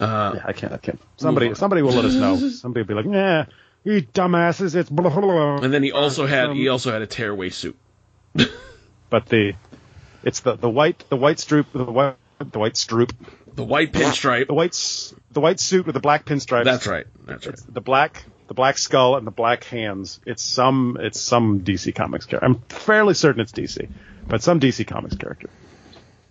Uh, 0.00 0.32
yeah, 0.36 0.42
I 0.44 0.52
can't. 0.52 0.72
I 0.72 0.78
can't. 0.78 1.00
Somebody, 1.18 1.54
somebody 1.54 1.82
will 1.82 1.92
let 1.92 2.04
us 2.04 2.14
know. 2.14 2.36
Somebody 2.50 2.82
will 2.82 3.02
be 3.02 3.08
like, 3.08 3.14
"Yeah, 3.14 3.44
you 3.84 4.02
dumbasses, 4.02 4.74
it's 4.74 4.90
blah 4.90 5.10
blah 5.10 5.20
blah." 5.20 5.56
and 5.58 5.72
then 5.72 5.82
he 5.82 5.92
also 5.92 6.26
had 6.26 6.50
he 6.52 6.68
also 6.68 6.92
had 6.92 7.02
a 7.02 7.06
tearaway 7.06 7.50
suit. 7.50 7.76
But 9.10 9.26
the, 9.26 9.54
it's 10.22 10.40
the 10.40 10.54
the 10.54 10.70
white 10.70 11.04
the 11.08 11.16
white 11.16 11.38
stroop 11.38 11.66
the 11.72 11.84
white 11.84 12.14
the 12.38 12.58
white 12.60 12.74
stroop 12.74 13.12
The 13.54 13.64
white 13.64 13.92
pinstripe. 13.92 14.46
the 14.46 14.54
white 14.54 14.72
the 15.32 15.40
white 15.40 15.58
suit 15.58 15.84
with 15.84 15.94
the 15.94 16.00
black 16.00 16.24
pinstripes. 16.24 16.64
That's 16.64 16.86
right. 16.86 17.06
That's 17.26 17.44
right. 17.44 17.54
It's 17.54 17.62
the 17.64 17.80
black 17.80 18.22
the 18.46 18.54
black 18.54 18.78
skull 18.78 19.16
and 19.16 19.26
the 19.26 19.32
black 19.32 19.64
hands. 19.64 20.20
It's 20.26 20.44
some 20.44 20.96
it's 21.00 21.20
some 21.20 21.60
DC 21.62 21.92
Comics 21.94 22.26
character. 22.26 22.46
I'm 22.46 22.60
fairly 22.68 23.14
certain 23.14 23.40
it's 23.40 23.50
DC, 23.52 23.88
but 24.28 24.42
some 24.44 24.60
DC 24.60 24.86
Comics 24.86 25.16
character. 25.16 25.50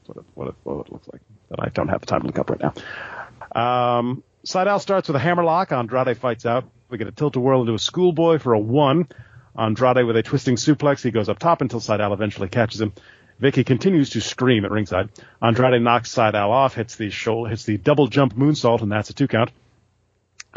What 0.05 0.17
it, 0.17 0.23
what 0.35 0.47
it, 0.47 0.55
what 0.63 0.85
it 0.87 0.91
looks 0.93 1.07
like 1.11 1.21
that 1.49 1.59
I 1.59 1.67
don't 1.67 1.89
have 1.89 1.99
the 1.99 2.07
time 2.07 2.21
to 2.21 2.27
look 2.27 2.39
up 2.39 2.49
right 2.49 2.61
now. 2.61 3.99
Um, 3.99 4.23
Sydal 4.45 4.79
starts 4.79 5.09
with 5.09 5.17
a 5.17 5.19
hammerlock. 5.19 5.73
Andrade 5.73 6.17
fights 6.17 6.45
out. 6.45 6.63
We 6.89 6.97
get 6.97 7.07
a 7.07 7.11
tilt 7.11 7.35
a 7.35 7.39
whirl 7.39 7.61
into 7.61 7.75
a 7.75 7.79
schoolboy 7.79 8.39
for 8.39 8.53
a 8.53 8.59
one. 8.59 9.07
Andrade 9.55 10.05
with 10.07 10.17
a 10.17 10.23
twisting 10.23 10.55
suplex. 10.55 11.03
He 11.03 11.11
goes 11.11 11.29
up 11.29 11.37
top 11.37 11.61
until 11.61 11.79
Sydal 11.79 12.13
eventually 12.13 12.49
catches 12.49 12.81
him. 12.81 12.93
Vickie 13.39 13.65
continues 13.65 14.09
to 14.11 14.21
scream 14.21 14.65
at 14.65 14.71
ringside. 14.71 15.09
Andrade 15.39 15.81
knocks 15.83 16.13
Sydal 16.13 16.49
off, 16.49 16.73
hits 16.73 16.95
the 16.95 17.11
shoulder, 17.11 17.51
hits 17.51 17.63
the 17.63 17.77
double 17.77 18.07
jump 18.07 18.35
moonsault, 18.35 18.81
and 18.81 18.91
that's 18.91 19.11
a 19.11 19.13
two 19.13 19.27
count. 19.27 19.51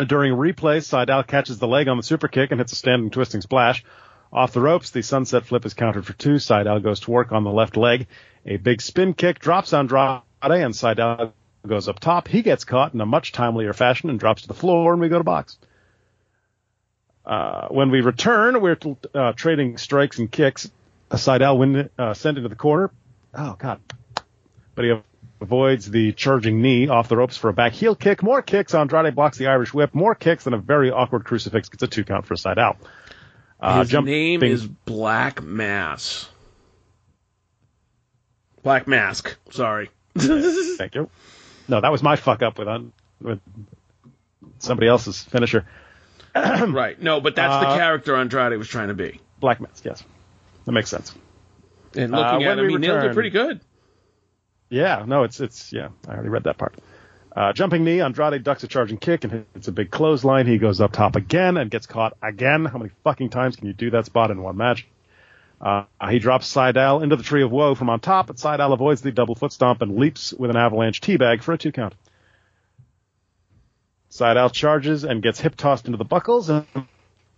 During 0.07 0.33
replay, 0.33 0.79
Sydal 0.79 1.27
catches 1.27 1.59
the 1.59 1.69
leg 1.69 1.89
on 1.89 1.99
the 1.99 2.03
super 2.03 2.29
kick 2.29 2.51
and 2.51 2.59
hits 2.59 2.73
a 2.73 2.77
standing 2.77 3.11
twisting 3.11 3.43
splash. 3.43 3.85
Off 4.33 4.55
the 4.55 4.61
ropes, 4.63 4.91
the 4.91 5.03
sunset 5.03 5.45
flip 5.45 5.67
is 5.67 5.75
countered 5.75 6.07
for 6.07 6.15
two. 6.15 6.37
Sydal 6.37 6.83
goes 6.83 7.01
to 7.01 7.11
work 7.11 7.31
on 7.33 7.45
the 7.45 7.51
left 7.51 7.77
leg. 7.77 8.07
A 8.47 8.57
big 8.57 8.81
spin 8.81 9.13
kick 9.13 9.39
drops 9.39 9.75
Andrade, 9.75 10.23
and 10.41 10.73
Sydal 10.73 11.33
goes 11.67 11.89
up 11.89 12.01
top. 12.01 12.27
He 12.27 12.41
gets 12.41 12.65
caught 12.65 12.95
in 12.95 13.03
a 13.03 13.07
much 13.07 13.33
timelier 13.33 13.75
fashion 13.75 14.09
and 14.09 14.19
drops 14.19 14.43
to 14.43 14.49
the 14.49 14.55
floor, 14.55 14.93
and 14.93 15.03
we 15.03 15.11
go 15.11 15.19
to 15.19 15.25
box. 15.25 15.59
Uh, 17.25 17.69
when 17.69 17.91
we 17.91 18.01
return, 18.01 18.61
we're 18.61 18.77
uh, 19.15 19.33
trading 19.33 19.77
strikes 19.79 20.19
and 20.19 20.31
kicks. 20.31 20.71
Sydal 21.11 21.59
win, 21.59 21.91
uh, 21.99 22.15
sent 22.15 22.39
into 22.39 22.49
the 22.49 22.57
corner. 22.57 22.91
Oh, 23.35 23.55
God. 23.59 23.81
But 24.75 24.85
he 24.85 24.93
avoids 25.41 25.91
the 25.91 26.13
charging 26.13 26.63
knee 26.63 26.89
off 26.89 27.09
the 27.09 27.17
ropes 27.17 27.37
for 27.37 27.51
a 27.51 27.53
back 27.53 27.73
heel 27.73 27.95
kick. 27.95 28.23
More 28.23 28.41
kicks. 28.43 28.75
Andrade 28.75 29.15
blocks 29.15 29.37
the 29.39 29.49
Irish 29.49 29.75
whip. 29.75 29.95
More 29.95 30.15
kicks 30.15 30.47
and 30.47 30.55
a 30.55 30.59
very 30.59 30.91
awkward 30.91 31.25
crucifix 31.25 31.69
gets 31.69 31.83
a 31.83 31.87
two 31.87 32.05
count 32.05 32.27
for 32.27 32.35
Sydal. 32.35 32.77
Uh, 33.61 33.81
His 33.81 33.91
jumping- 33.91 34.13
name 34.13 34.43
is 34.43 34.67
Black 34.67 35.43
Mass. 35.43 36.29
Black 38.63 38.87
Mask. 38.89 39.37
Sorry. 39.51 39.91
Thank 40.17 40.95
you. 40.95 41.11
No, 41.69 41.81
that 41.81 41.93
was 41.93 42.03
my 42.03 42.17
fuck 42.17 42.43
up 42.43 42.59
with, 42.59 42.69
un, 42.69 42.93
with 43.21 43.41
somebody 44.59 44.89
else's 44.89 45.23
finisher. 45.23 45.67
right. 46.35 47.01
No, 47.01 47.21
but 47.21 47.37
that's 47.37 47.65
the 47.65 47.69
Uh, 47.71 47.77
character 47.77 48.17
Andrade 48.17 48.57
was 48.59 48.69
trying 48.69 48.89
to 48.89 48.95
be. 48.95 49.21
Black 49.41 49.61
Mask, 49.61 49.85
yes. 49.85 50.03
That 50.65 50.73
makes 50.73 50.89
sense. 50.91 51.15
And 51.95 52.15
uh, 52.15 52.19
looking 52.33 52.47
at 52.47 52.59
him, 52.59 52.69
he 52.69 52.77
nailed 52.77 53.05
it 53.05 53.15
pretty 53.15 53.31
good. 53.31 53.61
Yeah, 54.71 55.05
no, 55.07 55.25
it's 55.25 55.41
it's 55.41 55.73
yeah. 55.73 55.89
I 56.09 56.13
already 56.13 56.31
read 56.31 56.45
that 56.45 56.57
part. 56.57 56.75
Uh, 57.35 57.53
jumping 57.53 57.85
knee, 57.85 58.01
Andrade 58.01 58.43
ducks 58.45 58.63
a 58.63 58.69
charging 58.69 58.99
kick 58.99 59.25
and 59.25 59.45
hits 59.55 59.69
a 59.69 59.73
big 59.73 59.91
clothesline. 59.91 60.47
He 60.47 60.59
goes 60.59 60.81
up 60.81 60.93
top 60.93 61.17
again 61.17 61.57
and 61.57 61.71
gets 61.71 61.87
caught 61.87 62.17
again. 62.23 62.65
How 62.65 62.79
many 62.79 62.91
fucking 63.05 63.31
times 63.31 63.57
can 63.57 63.67
you 63.67 63.73
do 63.75 63.91
that 63.91 64.07
spot 64.07 64.31
in 64.31 64.43
one 64.43 64.57
match? 64.57 64.87
Uh, 65.61 65.85
he 66.11 66.19
drops 66.19 66.53
Sydal 66.53 67.03
into 67.03 67.17
the 67.17 67.23
tree 67.23 67.43
of 67.43 67.51
woe 67.51 67.75
from 67.75 67.89
on 67.89 68.01
top, 68.01 68.27
but 68.27 68.37
Sydal 68.37 68.73
avoids 68.73 69.01
the 69.01 69.13
double 69.13 69.35
foot 69.35 69.53
stomp 69.53 69.81
and 69.81 69.97
leaps 69.97 70.33
with 70.33 70.51
an 70.51 70.57
avalanche 70.57 71.01
teabag 71.01 71.43
for 71.43 71.53
a 71.53 71.59
two 71.59 71.73
count. 71.73 71.95
Sydal 74.13 74.53
charges 74.53 75.05
and 75.05 75.23
gets 75.23 75.41
hip 75.41 75.57
tossed 75.57 75.87
into 75.87 75.97
the 75.97 76.05
buckles, 76.05 76.51
and 76.51 76.67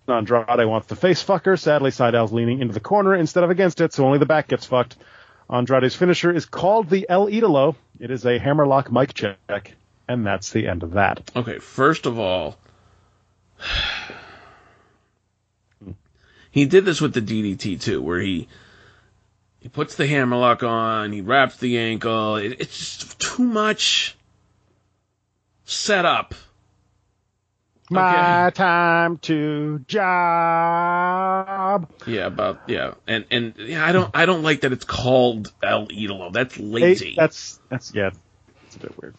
Andrade 0.09 0.67
wants 0.67 0.89
to 0.89 0.97
face 0.97 1.23
fucker. 1.23 1.57
Sadly, 1.57 1.93
Sydal's 1.93 2.33
leaning 2.33 2.61
into 2.61 2.75
the 2.75 2.81
corner 2.81 3.15
instead 3.15 3.45
of 3.45 3.51
against 3.51 3.81
it, 3.81 3.93
so 3.93 4.05
only 4.05 4.19
the 4.19 4.27
back 4.27 4.49
gets 4.49 4.67
fucked. 4.67 4.97
Andrade's 5.49 5.95
finisher 5.95 6.33
is 6.33 6.47
called 6.47 6.91
the 6.91 7.07
El 7.09 7.29
Idolo. 7.29 7.77
It 8.01 8.11
is 8.11 8.27
a 8.27 8.41
hammerlock 8.41 8.91
mic 8.91 9.15
check, 9.15 9.77
and 10.09 10.27
that's 10.27 10.51
the 10.51 10.67
end 10.67 10.83
of 10.83 10.93
that. 10.93 11.31
Okay, 11.37 11.61
first 11.61 12.07
of 12.07 12.19
all, 12.19 12.59
he 16.51 16.65
did 16.65 16.85
this 16.85 17.01
with 17.01 17.15
the 17.15 17.21
DDT 17.21 17.81
too, 17.81 18.03
where 18.03 18.21
he 18.21 18.49
he 19.61 19.69
puts 19.69 19.95
the 19.95 20.09
hammerlock 20.09 20.65
on, 20.65 21.13
he 21.13 21.21
wraps 21.21 21.57
the 21.57 21.79
ankle. 21.79 22.35
It, 22.35 22.57
it's 22.59 22.99
just 22.99 23.21
too 23.21 23.45
much 23.45 24.17
setup. 25.65 26.35
My 27.91 28.51
time 28.55 29.19
to 29.19 29.79
job. 29.81 29.99
Yeah, 32.07 32.27
about 32.27 32.63
yeah, 32.67 32.95
and 33.07 33.27
and 33.31 33.55
yeah, 33.59 33.85
I 33.85 33.93
don't 33.93 34.11
I 34.15 34.25
don't 34.25 34.43
like 34.43 34.63
that 34.63 34.73
it's 34.73 34.87
called 34.87 35.53
El 35.63 35.89
Idolo. 35.89 36.33
That's 36.33 36.59
lazy. 36.59 37.11
Hey, 37.11 37.15
that's 37.17 37.61
that's 37.69 37.95
yeah, 37.95 38.13
it's 38.67 38.77
a 38.77 38.79
bit 38.79 38.95
weird. 39.01 39.15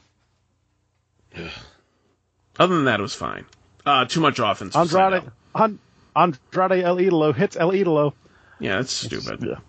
Other 2.60 2.76
than 2.76 2.86
that, 2.86 3.00
it 3.00 3.04
was 3.04 3.14
fine. 3.14 3.46
Uh, 3.86 4.06
too 4.06 4.22
much 4.22 4.40
offense. 4.40 4.76
Andrade, 4.76 5.22
Sydal. 5.22 5.32
An, 5.54 5.80
Andrade 6.16 6.84
El 6.84 6.98
Idolo 6.98 7.36
hits 7.36 7.56
El 7.56 7.72
Idolo. 7.72 8.14
Yeah, 8.60 8.78
that's 8.78 8.94
stupid. 8.94 9.44
Yeah. 9.44 9.60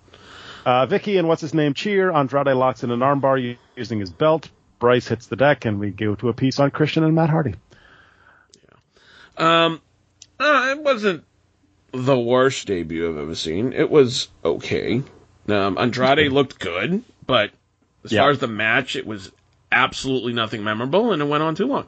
Uh, 0.65 0.87
Vickie 0.87 1.19
and 1.19 1.29
what's 1.29 1.43
his 1.43 1.53
name 1.53 1.75
cheer. 1.75 2.11
Andrade 2.11 2.57
locks 2.57 2.83
in 2.83 2.91
an 2.91 3.01
armbar 3.01 3.59
using 3.77 4.01
his 4.01 4.11
belt. 4.11 4.49
Bryce 4.79 5.07
hits 5.09 5.27
the 5.27 5.37
deck, 5.37 5.65
and 5.67 5.79
we 5.81 5.91
go 5.91 6.15
to 6.15 6.29
a 6.29 6.33
piece 6.33 6.59
on 6.61 6.71
Christian 6.71 7.05
and 7.05 7.15
Matt 7.15 7.31
Hardy. 7.31 7.55
Um, 9.39 9.81
uh, 10.41 10.75
it 10.77 10.83
wasn't 10.83 11.25
the 11.93 12.19
worst 12.19 12.67
debut 12.67 13.09
I've 13.09 13.19
ever 13.19 13.35
seen. 13.35 13.73
It 13.73 13.91
was 13.91 14.29
okay. 14.45 15.03
Um, 15.49 15.79
Andrade 15.79 16.31
looked 16.33 16.59
good, 16.59 17.03
but 17.27 17.51
as 18.05 18.13
Yeah. 18.13 18.23
far 18.23 18.31
as 18.31 18.39
the 18.39 18.49
match, 18.49 18.97
it 18.97 19.07
was 19.07 19.31
absolutely 19.71 20.33
nothing 20.33 20.65
memorable, 20.65 21.13
and 21.13 21.23
it 21.23 21.27
went 21.27 21.43
on 21.43 21.55
too 21.55 21.67
long. 21.67 21.87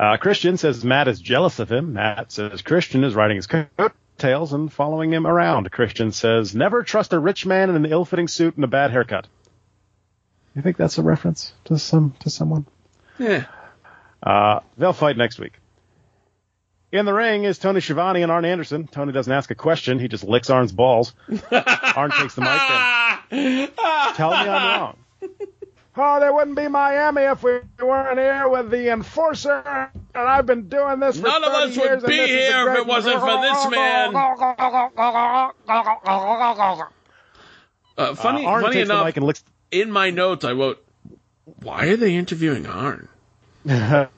Uh, 0.00 0.16
Christian 0.16 0.56
says 0.56 0.84
Matt 0.84 1.06
is 1.06 1.20
jealous 1.20 1.58
of 1.60 1.70
him. 1.70 1.92
Matt 1.92 2.32
says 2.32 2.62
Christian 2.62 3.04
is 3.04 3.14
riding 3.14 3.36
his 3.36 3.46
coattails 3.46 4.52
and 4.52 4.72
following 4.72 5.12
him 5.12 5.26
around. 5.26 5.70
Christian 5.70 6.10
says 6.10 6.54
never 6.54 6.82
trust 6.82 7.12
a 7.12 7.18
rich 7.18 7.46
man 7.46 7.70
in 7.70 7.76
an 7.76 7.86
ill-fitting 7.86 8.26
suit 8.26 8.56
and 8.56 8.64
a 8.64 8.68
bad 8.68 8.90
haircut. 8.90 9.28
You 10.56 10.62
think 10.62 10.76
that's 10.76 10.98
a 10.98 11.02
reference 11.02 11.52
to 11.66 11.78
some 11.78 12.14
to 12.20 12.30
someone? 12.30 12.66
Yeah. 13.18 13.44
Uh, 14.22 14.60
they'll 14.78 14.92
fight 14.92 15.16
next 15.16 15.38
week. 15.38 15.54
In 16.92 17.06
the 17.06 17.12
ring 17.14 17.44
is 17.44 17.58
Tony 17.58 17.80
Schiavone 17.80 18.22
and 18.22 18.30
Arn 18.30 18.44
Anderson. 18.44 18.86
Tony 18.86 19.12
doesn't 19.12 19.32
ask 19.32 19.50
a 19.50 19.54
question; 19.54 19.98
he 19.98 20.08
just 20.08 20.24
licks 20.24 20.50
Arn's 20.50 20.72
balls. 20.72 21.14
Arn 21.50 22.10
takes 22.10 22.34
the 22.34 22.42
mic 22.42 23.30
and 23.30 23.70
tell 24.14 24.30
me 24.30 24.36
I'm 24.36 24.80
wrong. 24.80 24.96
Oh, 25.94 26.20
there 26.20 26.32
wouldn't 26.32 26.56
be 26.56 26.68
Miami 26.68 27.20
if 27.20 27.42
we 27.42 27.58
weren't 27.78 28.18
here 28.18 28.48
with 28.48 28.70
the 28.70 28.90
enforcer, 28.90 29.62
and 29.62 29.92
I've 30.14 30.46
been 30.46 30.70
doing 30.70 31.00
this 31.00 31.20
for 31.20 31.26
None 31.26 31.44
of 31.44 31.52
30 31.52 31.64
us 31.70 31.76
would 31.76 31.84
years, 31.84 32.02
and 32.04 32.10
be 32.10 32.16
this 32.16 32.30
is 32.30 32.34
a 32.34 32.50
here 32.50 32.68
if 32.70 32.78
it 32.78 32.86
wasn't 32.86 33.20
for 33.20 33.40
this 33.42 33.70
man. 33.70 34.16
Uh, 37.98 38.14
funny, 38.14 38.46
Uh, 38.46 38.60
funny 38.62 38.72
takes 38.74 38.74
the 38.74 38.80
enough, 38.94 39.04
mic 39.04 39.16
and 39.18 39.26
licks. 39.26 39.44
in 39.70 39.90
my 39.90 40.08
notes, 40.08 40.46
I 40.46 40.52
wrote, 40.52 40.82
"Why 41.44 41.88
are 41.88 41.96
they 41.98 42.14
interviewing 42.14 42.66
Arn?" 42.66 43.08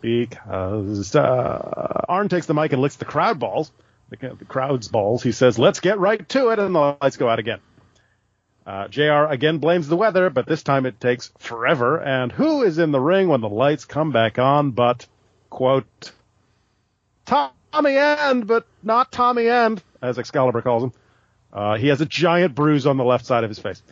because 0.00 1.16
uh, 1.16 2.04
Arn 2.08 2.28
takes 2.28 2.46
the 2.46 2.54
mic 2.54 2.72
and 2.72 2.82
licks 2.82 2.96
the 2.96 3.04
crowd 3.04 3.38
balls, 3.38 3.70
the, 4.10 4.16
crowd's 4.48 4.88
balls. 4.88 5.22
He 5.22 5.32
says, 5.32 5.58
"Let's 5.58 5.80
get 5.80 5.98
right 5.98 6.26
to 6.30 6.48
it," 6.48 6.58
and 6.58 6.74
the 6.74 6.96
lights 7.00 7.16
go 7.16 7.28
out 7.28 7.38
again. 7.38 7.60
Uh, 8.66 8.86
Jr. 8.88 9.24
again 9.30 9.58
blames 9.58 9.88
the 9.88 9.96
weather, 9.96 10.28
but 10.28 10.46
this 10.46 10.62
time 10.62 10.84
it 10.84 11.00
takes 11.00 11.32
forever. 11.38 11.98
And 12.02 12.30
who 12.30 12.62
is 12.62 12.78
in 12.78 12.92
the 12.92 13.00
ring 13.00 13.28
when 13.28 13.40
the 13.40 13.48
lights 13.48 13.86
come 13.86 14.12
back 14.12 14.38
on? 14.38 14.72
But 14.72 15.06
quote 15.48 16.12
Tommy 17.24 17.96
End, 17.96 18.46
but 18.46 18.66
not 18.82 19.10
Tommy 19.10 19.48
End, 19.48 19.82
as 20.02 20.18
Excalibur 20.18 20.60
calls 20.60 20.84
him. 20.84 20.92
Uh, 21.50 21.76
he 21.76 21.88
has 21.88 22.02
a 22.02 22.06
giant 22.06 22.54
bruise 22.54 22.86
on 22.86 22.98
the 22.98 23.04
left 23.04 23.24
side 23.24 23.42
of 23.42 23.50
his 23.50 23.58
face. 23.58 23.82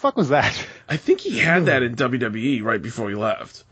Fuck 0.00 0.16
was 0.16 0.30
that? 0.30 0.66
I 0.88 0.96
think 0.96 1.20
he 1.20 1.38
had 1.38 1.66
that 1.66 1.82
in 1.82 1.94
WWE 1.94 2.62
right 2.62 2.80
before 2.80 3.10
he 3.10 3.14
left. 3.14 3.64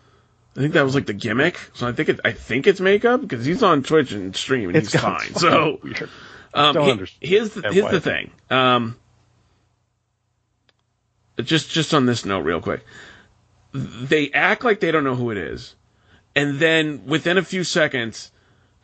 I 0.55 0.61
think 0.61 0.75
that 0.75 0.85
was 0.85 0.95
like 0.95 1.07
the 1.07 1.15
gimmick. 1.15 1.59
So 1.73 1.89
I 1.89 1.93
think 1.93 2.11
it, 2.11 2.21
I 2.23 2.33
think 2.33 2.67
it's 2.67 2.81
makeup 2.81 3.23
because 3.23 3.47
he's 3.47 3.63
on 3.63 3.83
Twitch 3.83 4.13
and 4.13 4.37
stream 4.37 4.69
and 4.69 4.77
It's 4.77 4.93
he's 4.93 5.01
fine. 5.01 5.35
So 5.37 5.81
um, 6.53 6.75
Don't 6.75 6.85
he- 6.85 6.91
understand 6.91 7.19
here's 7.23 7.51
the, 7.55 7.73
here's 7.73 7.91
the 7.91 8.01
thing. 8.03 8.31
Um, 8.51 8.97
just 11.43 11.71
just 11.71 11.95
on 11.95 12.05
this 12.05 12.27
note, 12.27 12.41
real 12.41 12.61
quick, 12.61 12.85
they 13.73 14.31
act 14.33 14.65
like 14.65 14.81
they 14.81 14.91
don't 14.91 15.05
know 15.05 15.15
who 15.15 15.31
it 15.31 15.39
is, 15.39 15.77
and 16.37 16.59
then 16.59 17.07
within 17.07 17.39
a 17.39 17.43
few 17.43 17.65
seconds, 17.65 18.33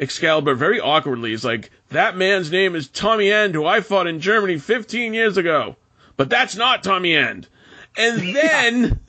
Excalibur 0.01 0.55
very 0.55 0.81
awkwardly 0.81 1.35
is 1.35 1.45
like, 1.45 1.71
"That 1.91 2.17
man's 2.17 2.51
name 2.51 2.75
is 2.75 2.89
Tommy 2.89 3.31
End, 3.31 3.55
who 3.55 3.67
I 3.67 3.83
fought 3.83 4.07
in 4.07 4.21
Germany 4.21 4.57
15 4.57 5.13
years 5.13 5.37
ago, 5.37 5.77
but 6.17 6.29
that's 6.31 6.57
not 6.57 6.83
Tommy 6.83 7.15
End." 7.15 7.49
And 7.97 8.35
then, 8.35 9.01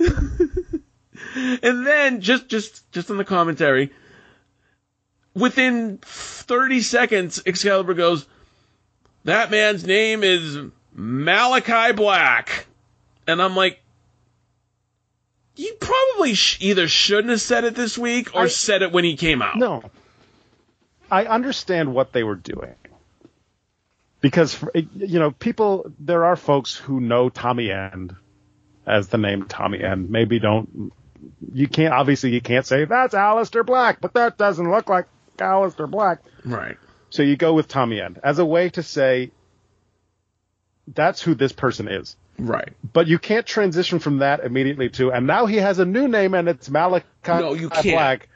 and 1.63 1.87
then 1.87 2.21
just 2.21 2.47
just 2.47 2.91
just 2.91 3.09
on 3.09 3.17
the 3.17 3.25
commentary, 3.25 3.91
within 5.33 5.97
30 6.03 6.81
seconds, 6.81 7.41
Excalibur 7.45 7.93
goes, 7.95 8.27
"That 9.23 9.49
man's 9.51 9.85
name 9.85 10.23
is 10.23 10.57
Malachi 10.93 11.93
Black," 11.93 12.67
and 13.27 13.41
I'm 13.41 13.55
like. 13.55 13.81
You 15.57 15.73
probably 15.79 16.33
sh- 16.33 16.57
either 16.59 16.85
shouldn't 16.89 17.29
have 17.29 17.39
said 17.39 17.63
it 17.63 17.75
this 17.75 17.97
week 17.97 18.35
or 18.35 18.41
I- 18.41 18.47
said 18.47 18.81
it 18.81 18.91
when 18.91 19.05
he 19.05 19.15
came 19.15 19.41
out. 19.41 19.55
No. 19.55 19.83
I 21.09 21.23
understand 21.23 21.93
what 21.93 22.11
they 22.11 22.23
were 22.23 22.35
doing. 22.35 22.75
Because, 24.25 24.59
you 24.73 25.19
know, 25.19 25.29
people, 25.29 25.85
there 25.99 26.25
are 26.25 26.35
folks 26.35 26.75
who 26.75 26.99
know 26.99 27.29
Tommy 27.29 27.69
End 27.69 28.15
as 28.83 29.07
the 29.07 29.19
name 29.19 29.45
Tommy 29.45 29.83
End. 29.83 30.09
Maybe 30.09 30.39
don't, 30.39 30.91
you 31.53 31.67
can't, 31.67 31.93
obviously 31.93 32.31
you 32.31 32.41
can't 32.41 32.65
say, 32.65 32.85
that's 32.85 33.13
Aleister 33.13 33.63
Black, 33.63 34.01
but 34.01 34.13
that 34.13 34.35
doesn't 34.35 34.71
look 34.71 34.89
like 34.89 35.05
Aleister 35.37 35.87
Black. 35.87 36.23
Right. 36.43 36.75
So 37.11 37.21
you 37.21 37.37
go 37.37 37.53
with 37.53 37.67
Tommy 37.67 38.01
End 38.01 38.19
as 38.23 38.39
a 38.39 38.45
way 38.45 38.69
to 38.69 38.81
say, 38.81 39.29
that's 40.87 41.21
who 41.21 41.35
this 41.35 41.51
person 41.51 41.87
is. 41.87 42.15
Right. 42.39 42.73
But 42.93 43.05
you 43.05 43.19
can't 43.19 43.45
transition 43.45 43.99
from 43.99 44.17
that 44.17 44.39
immediately 44.39 44.89
to, 44.89 45.11
and 45.11 45.27
now 45.27 45.45
he 45.45 45.57
has 45.57 45.77
a 45.77 45.85
new 45.85 46.07
name 46.07 46.33
and 46.33 46.49
it's 46.49 46.67
Malachi 46.67 47.05
No, 47.27 47.53
you 47.53 47.69
can't. 47.69 47.85
Black 47.85 48.29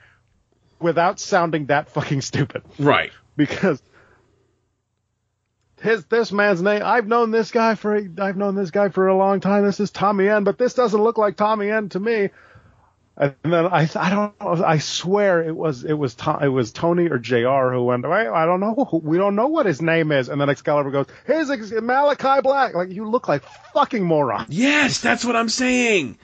without 0.79 1.19
sounding 1.19 1.65
that 1.65 1.89
fucking 1.89 2.21
stupid. 2.21 2.61
Right. 2.77 3.11
Because 3.35 3.81
his 5.81 6.06
this 6.06 6.31
man's 6.31 6.61
name, 6.61 6.81
I've 6.84 7.07
known 7.07 7.31
this 7.31 7.51
guy 7.51 7.76
for 7.76 7.95
I've 7.95 8.38
known 8.38 8.56
this 8.56 8.72
guy 8.72 8.89
for 8.89 9.07
a 9.07 9.15
long 9.15 9.39
time. 9.39 9.65
This 9.65 9.80
is 9.80 9.91
Tommy 9.91 10.27
End, 10.27 10.45
but 10.45 10.57
this 10.57 10.73
doesn't 10.73 11.01
look 11.01 11.18
like 11.18 11.35
Tommy 11.35 11.69
End 11.69 11.91
to 11.91 11.99
me. 11.99 12.30
And 13.18 13.35
then 13.43 13.65
I 13.65 13.89
I 13.95 14.10
don't 14.10 14.39
know, 14.39 14.64
I 14.65 14.77
swear 14.77 15.43
it 15.43 15.56
was 15.56 15.84
it 15.84 15.93
was 15.93 16.15
To, 16.15 16.39
it 16.41 16.47
was 16.47 16.72
Tony 16.72 17.07
or 17.07 17.18
Jr. 17.18 17.72
who 17.73 17.84
went 17.84 18.07
wait 18.07 18.27
I 18.27 18.45
don't 18.45 18.61
know 18.61 19.01
we 19.03 19.18
don't 19.18 19.35
know 19.35 19.47
what 19.47 19.65
his 19.65 19.81
name 19.81 20.14
is 20.14 20.30
and 20.30 20.39
then 20.39 20.49
Excalibur 20.49 20.91
goes 20.91 21.07
here's 21.27 21.49
Ex- 21.49 21.72
Malachi 21.72 22.41
Black 22.41 22.76
like 22.76 22.89
you 22.91 23.10
look 23.10 23.27
like 23.27 23.43
fucking 23.73 24.03
moron 24.03 24.45
Yes, 24.47 25.01
that's 25.01 25.26
what 25.26 25.35
I'm 25.35 25.49
saying. 25.49 26.18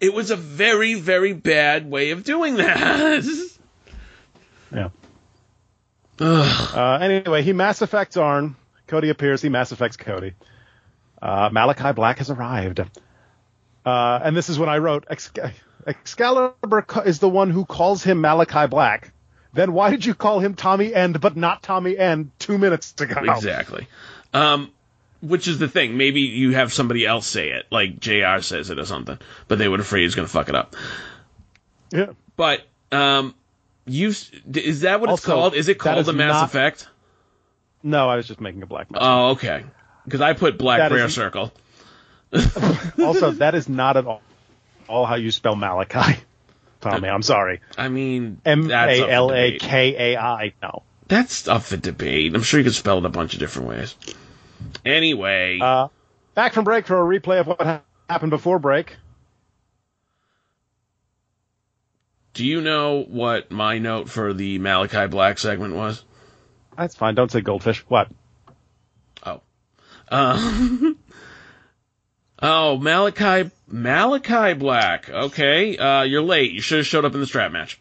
It 0.00 0.12
was 0.12 0.30
a 0.30 0.36
very, 0.36 0.94
very 0.94 1.32
bad 1.32 1.90
way 1.90 2.10
of 2.10 2.24
doing 2.24 2.56
that. 2.56 3.24
yeah 4.70 4.88
Ugh. 6.20 6.76
Uh, 6.76 6.98
anyway, 7.00 7.42
he 7.42 7.52
Mass 7.52 7.82
Effects 7.82 8.16
Arn. 8.16 8.54
Cody 8.86 9.08
appears. 9.08 9.42
He 9.42 9.48
Mass 9.48 9.72
Effects 9.72 9.96
Cody. 9.96 10.34
Uh, 11.20 11.48
Malachi 11.52 11.92
Black 11.92 12.18
has 12.18 12.30
arrived. 12.30 12.80
Uh, 13.84 14.20
and 14.22 14.36
this 14.36 14.48
is 14.48 14.58
when 14.58 14.68
I 14.68 14.78
wrote 14.78 15.06
Exca- 15.08 15.52
Excalibur 15.86 16.86
is 17.04 17.18
the 17.18 17.28
one 17.28 17.50
who 17.50 17.64
calls 17.64 18.02
him 18.02 18.20
Malachi 18.20 18.66
Black. 18.66 19.12
Then 19.52 19.72
why 19.72 19.90
did 19.90 20.04
you 20.04 20.14
call 20.14 20.40
him 20.40 20.54
Tommy 20.54 20.92
End 20.92 21.20
but 21.20 21.36
not 21.36 21.62
Tommy 21.62 21.96
End 21.96 22.30
two 22.38 22.58
minutes 22.58 22.94
ago? 23.00 23.20
Exactly. 23.22 23.86
Um, 24.32 24.72
which 25.20 25.46
is 25.48 25.58
the 25.58 25.68
thing. 25.68 25.96
Maybe 25.96 26.22
you 26.22 26.52
have 26.54 26.72
somebody 26.72 27.06
else 27.06 27.26
say 27.26 27.50
it, 27.50 27.66
like 27.70 28.00
JR 28.00 28.40
says 28.40 28.70
it 28.70 28.78
or 28.78 28.84
something, 28.84 29.18
but 29.48 29.58
they 29.58 29.68
were 29.68 29.78
afraid 29.78 30.02
he's 30.02 30.14
going 30.14 30.26
to 30.26 30.32
fuck 30.32 30.48
it 30.48 30.54
up. 30.54 30.74
Yeah. 31.92 32.12
But, 32.36 32.62
um, 32.90 33.34
you, 33.86 34.08
is 34.08 34.80
that 34.80 35.00
what 35.00 35.10
it's 35.10 35.24
called? 35.24 35.54
Is 35.54 35.68
it 35.68 35.78
called 35.78 36.04
the 36.04 36.12
Mass 36.12 36.32
not- 36.32 36.44
Effect? 36.46 36.88
No, 37.84 38.08
I 38.08 38.16
was 38.16 38.26
just 38.26 38.40
making 38.40 38.62
a 38.62 38.66
black 38.66 38.90
mess. 38.90 39.00
Oh, 39.04 39.30
okay. 39.32 39.62
Because 40.04 40.22
I 40.22 40.32
put 40.32 40.58
Black 40.58 40.78
That 40.78 40.90
Prayer 40.90 41.04
is- 41.06 41.14
Circle. 41.14 41.52
also, 42.98 43.30
that 43.32 43.54
is 43.54 43.68
not 43.68 43.96
at 43.96 44.06
all, 44.06 44.22
all 44.88 45.06
how 45.06 45.14
you 45.14 45.30
spell 45.30 45.54
Malachi. 45.54 46.20
Tommy, 46.80 47.08
I'm 47.08 47.22
sorry. 47.22 47.60
I 47.78 47.88
mean, 47.88 48.40
M 48.44 48.66
that's 48.68 48.98
A 48.98 49.08
L 49.08 49.32
A. 49.32 49.56
K 49.58 50.14
A 50.14 50.18
I. 50.20 50.52
No. 50.60 50.82
That's 51.06 51.46
up 51.46 51.62
for 51.62 51.76
debate. 51.76 52.34
I'm 52.34 52.42
sure 52.42 52.58
you 52.58 52.64
could 52.64 52.74
spell 52.74 52.98
it 52.98 53.04
a 53.04 53.10
bunch 53.10 53.34
of 53.34 53.38
different 53.40 53.68
ways. 53.68 53.94
Anyway, 54.84 55.60
Uh, 55.62 55.88
back 56.34 56.54
from 56.54 56.64
break 56.64 56.86
for 56.86 56.98
a 57.00 57.20
replay 57.20 57.40
of 57.40 57.46
what 57.46 57.84
happened 58.08 58.30
before 58.30 58.58
break. 58.58 58.96
Do 62.32 62.44
you 62.44 62.60
know 62.60 63.04
what 63.04 63.50
my 63.52 63.78
note 63.78 64.08
for 64.10 64.32
the 64.34 64.58
Malachi 64.58 65.06
Black 65.06 65.38
segment 65.38 65.74
was? 65.74 66.02
That's 66.76 66.94
fine. 66.94 67.14
Don't 67.14 67.30
say 67.30 67.40
goldfish. 67.40 67.80
What? 67.88 68.08
Oh. 69.24 69.40
Uh, 70.08 70.90
oh, 72.42 72.76
Malachi 72.78 73.50
Malachi 73.68 74.54
Black. 74.54 75.08
Okay, 75.08 75.76
uh, 75.76 76.02
you're 76.02 76.22
late. 76.22 76.52
You 76.52 76.60
should 76.60 76.78
have 76.78 76.86
showed 76.86 77.04
up 77.04 77.14
in 77.14 77.20
the 77.20 77.26
strap 77.26 77.52
match. 77.52 77.80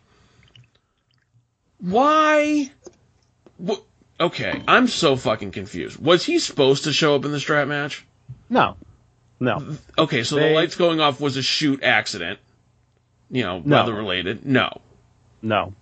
Why? 1.80 2.72
Wh- 3.66 3.82
okay, 4.20 4.64
I'm 4.68 4.88
so 4.88 5.16
fucking 5.16 5.52
confused. 5.52 6.00
Was 6.00 6.24
he 6.26 6.40
supposed 6.40 6.86
to 6.86 6.94
show 6.94 7.16
up 7.16 7.26
in 7.26 7.32
the 7.32 7.40
strap 7.40 7.68
match? 7.68 8.06
No. 8.50 8.78
No. 9.40 9.76
Okay, 9.98 10.24
so 10.24 10.36
They- 10.38 10.50
the 10.50 10.56
lights 10.56 10.76
going 10.76 11.02
off 11.02 11.20
was 11.20 11.36
a 11.36 11.42
shoot 11.44 11.84
accident. 11.84 12.40
You 13.30 13.44
know, 13.44 13.62
No. 13.66 13.78
weather 13.78 13.94
related. 13.94 14.46
No. 14.46 14.70
No. 15.42 15.74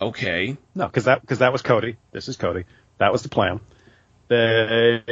Okay. 0.00 0.56
No, 0.74 0.86
because 0.86 1.04
that 1.04 1.20
because 1.20 1.40
that 1.40 1.52
was 1.52 1.62
Cody. 1.62 1.96
This 2.12 2.28
is 2.28 2.36
Cody. 2.36 2.64
That 2.98 3.12
was 3.12 3.22
the 3.22 3.28
plan. 3.28 3.60
They 4.28 5.02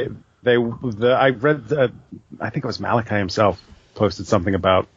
they 0.41 0.55
the 0.55 1.15
I 1.19 1.29
read 1.29 1.67
the, 1.67 1.91
I 2.39 2.49
think 2.49 2.63
it 2.65 2.67
was 2.67 2.79
Malachi 2.79 3.15
himself 3.15 3.61
posted 3.95 4.27
something 4.27 4.55
about 4.55 4.87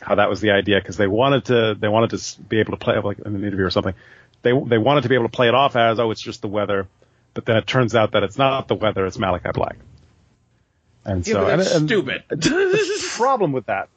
how 0.00 0.14
that 0.16 0.28
was 0.30 0.40
the 0.40 0.52
idea 0.52 0.78
because 0.80 0.96
they 0.96 1.06
wanted 1.06 1.46
to 1.46 1.76
they 1.78 1.88
wanted 1.88 2.18
to 2.18 2.40
be 2.42 2.60
able 2.60 2.72
to 2.72 2.76
play 2.76 2.98
like 2.98 3.18
in 3.18 3.34
an 3.34 3.44
interview 3.44 3.64
or 3.66 3.70
something. 3.70 3.94
They 4.42 4.52
they 4.52 4.78
wanted 4.78 5.02
to 5.02 5.08
be 5.08 5.14
able 5.16 5.26
to 5.26 5.32
play 5.36 5.48
it 5.48 5.54
off 5.54 5.76
as 5.76 5.98
oh 5.98 6.10
it's 6.10 6.20
just 6.20 6.40
the 6.42 6.48
weather, 6.48 6.86
but 7.34 7.44
then 7.44 7.56
it 7.56 7.66
turns 7.66 7.94
out 7.94 8.12
that 8.12 8.22
it's 8.22 8.38
not 8.38 8.68
the 8.68 8.74
weather. 8.74 9.04
It's 9.06 9.18
Malachi 9.18 9.50
Black. 9.52 9.76
And 11.04 11.26
Yeah, 11.26 11.34
so 11.34 11.46
and- 11.46 11.60
that's 11.60 11.74
and- 11.74 11.88
stupid. 11.88 12.22
problem 13.16 13.52
with 13.52 13.66
that. 13.66 13.88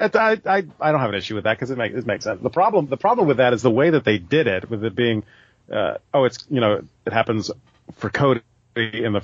It- 0.00 0.16
I, 0.16 0.32
I, 0.46 0.64
I 0.80 0.90
don't 0.92 1.00
have 1.00 1.10
an 1.10 1.16
issue 1.16 1.34
with 1.34 1.44
that 1.44 1.54
because 1.56 1.70
it, 1.70 1.78
make, 1.78 1.92
it 1.92 2.06
makes 2.06 2.24
sense. 2.24 2.40
The 2.42 2.50
problem 2.50 2.86
the 2.86 2.96
problem 2.96 3.28
with 3.28 3.36
that 3.36 3.52
is 3.52 3.62
the 3.62 3.70
way 3.70 3.90
that 3.90 4.04
they 4.04 4.18
did 4.18 4.46
it, 4.46 4.68
with 4.70 4.84
it 4.84 4.94
being, 4.94 5.22
uh, 5.70 5.94
oh, 6.14 6.24
it's 6.24 6.44
you 6.50 6.60
know 6.60 6.82
it 7.06 7.12
happens 7.12 7.50
for 7.96 8.08
Cody 8.10 8.40
in 8.76 9.12
the 9.12 9.22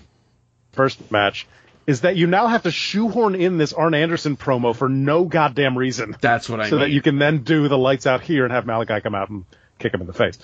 first 0.73 1.11
match, 1.11 1.47
is 1.87 2.03
that 2.03 2.17
you 2.17 2.27
now 2.27 2.49
have 2.49 2.65
to 2.65 2.71
shoehorn 2.71 3.35
in 3.35 3.59
this 3.59 3.73
Arn 3.73 3.95
Anderson 3.95 4.37
promo 4.37 4.75
for 4.77 4.89
no 4.89 5.25
goddamn 5.25 5.79
reason, 5.79 6.17
That's 6.21 6.49
what 6.49 6.61
I 6.61 6.69
so 6.69 6.77
mean. 6.77 6.81
that 6.83 6.91
you 6.91 7.01
can 7.01 7.19
then 7.19 7.45
do 7.45 7.69
the 7.69 7.79
lights 7.79 8.07
out 8.07 8.21
here 8.23 8.45
and 8.45 8.53
have 8.53 8.67
Malachi 8.67 9.01
come 9.01 9.15
out 9.15 9.31
and 9.31 9.45
kick 9.79 9.95
him 9.95 10.01
in 10.01 10.07
the 10.07 10.13
face. 10.13 10.39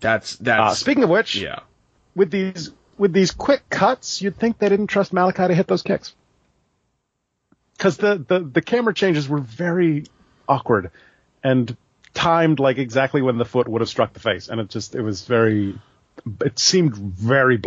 That's 0.00 0.40
Uh, 0.46 0.74
speaking 0.74 1.02
of 1.04 1.10
which, 1.10 1.36
yeah. 1.36 1.60
with 2.14 2.30
these 2.30 2.70
with 2.98 3.12
these 3.12 3.30
quick 3.32 3.68
cuts, 3.68 4.22
you'd 4.22 4.36
think 4.36 4.58
they 4.58 4.68
didn't 4.68 4.86
trust 4.88 5.12
Malachi 5.12 5.48
to 5.48 5.54
hit 5.54 5.66
those 5.66 5.82
kicks. 5.82 6.14
Because 7.76 7.96
the, 7.98 8.16
the, 8.26 8.40
the 8.40 8.62
camera 8.62 8.94
changes 8.94 9.28
were 9.28 9.38
very 9.40 10.04
awkward 10.48 10.90
and 11.44 11.76
timed 12.14 12.58
like 12.58 12.78
exactly 12.78 13.20
when 13.22 13.36
the 13.38 13.44
foot 13.44 13.68
would 13.68 13.80
have 13.82 13.88
struck 13.88 14.12
the 14.12 14.20
face. 14.20 14.48
And 14.48 14.60
it 14.60 14.68
just, 14.70 14.94
it 14.94 15.02
was 15.02 15.26
very, 15.26 15.78
it 16.42 16.58
seemed 16.58 16.96
very 16.96 17.60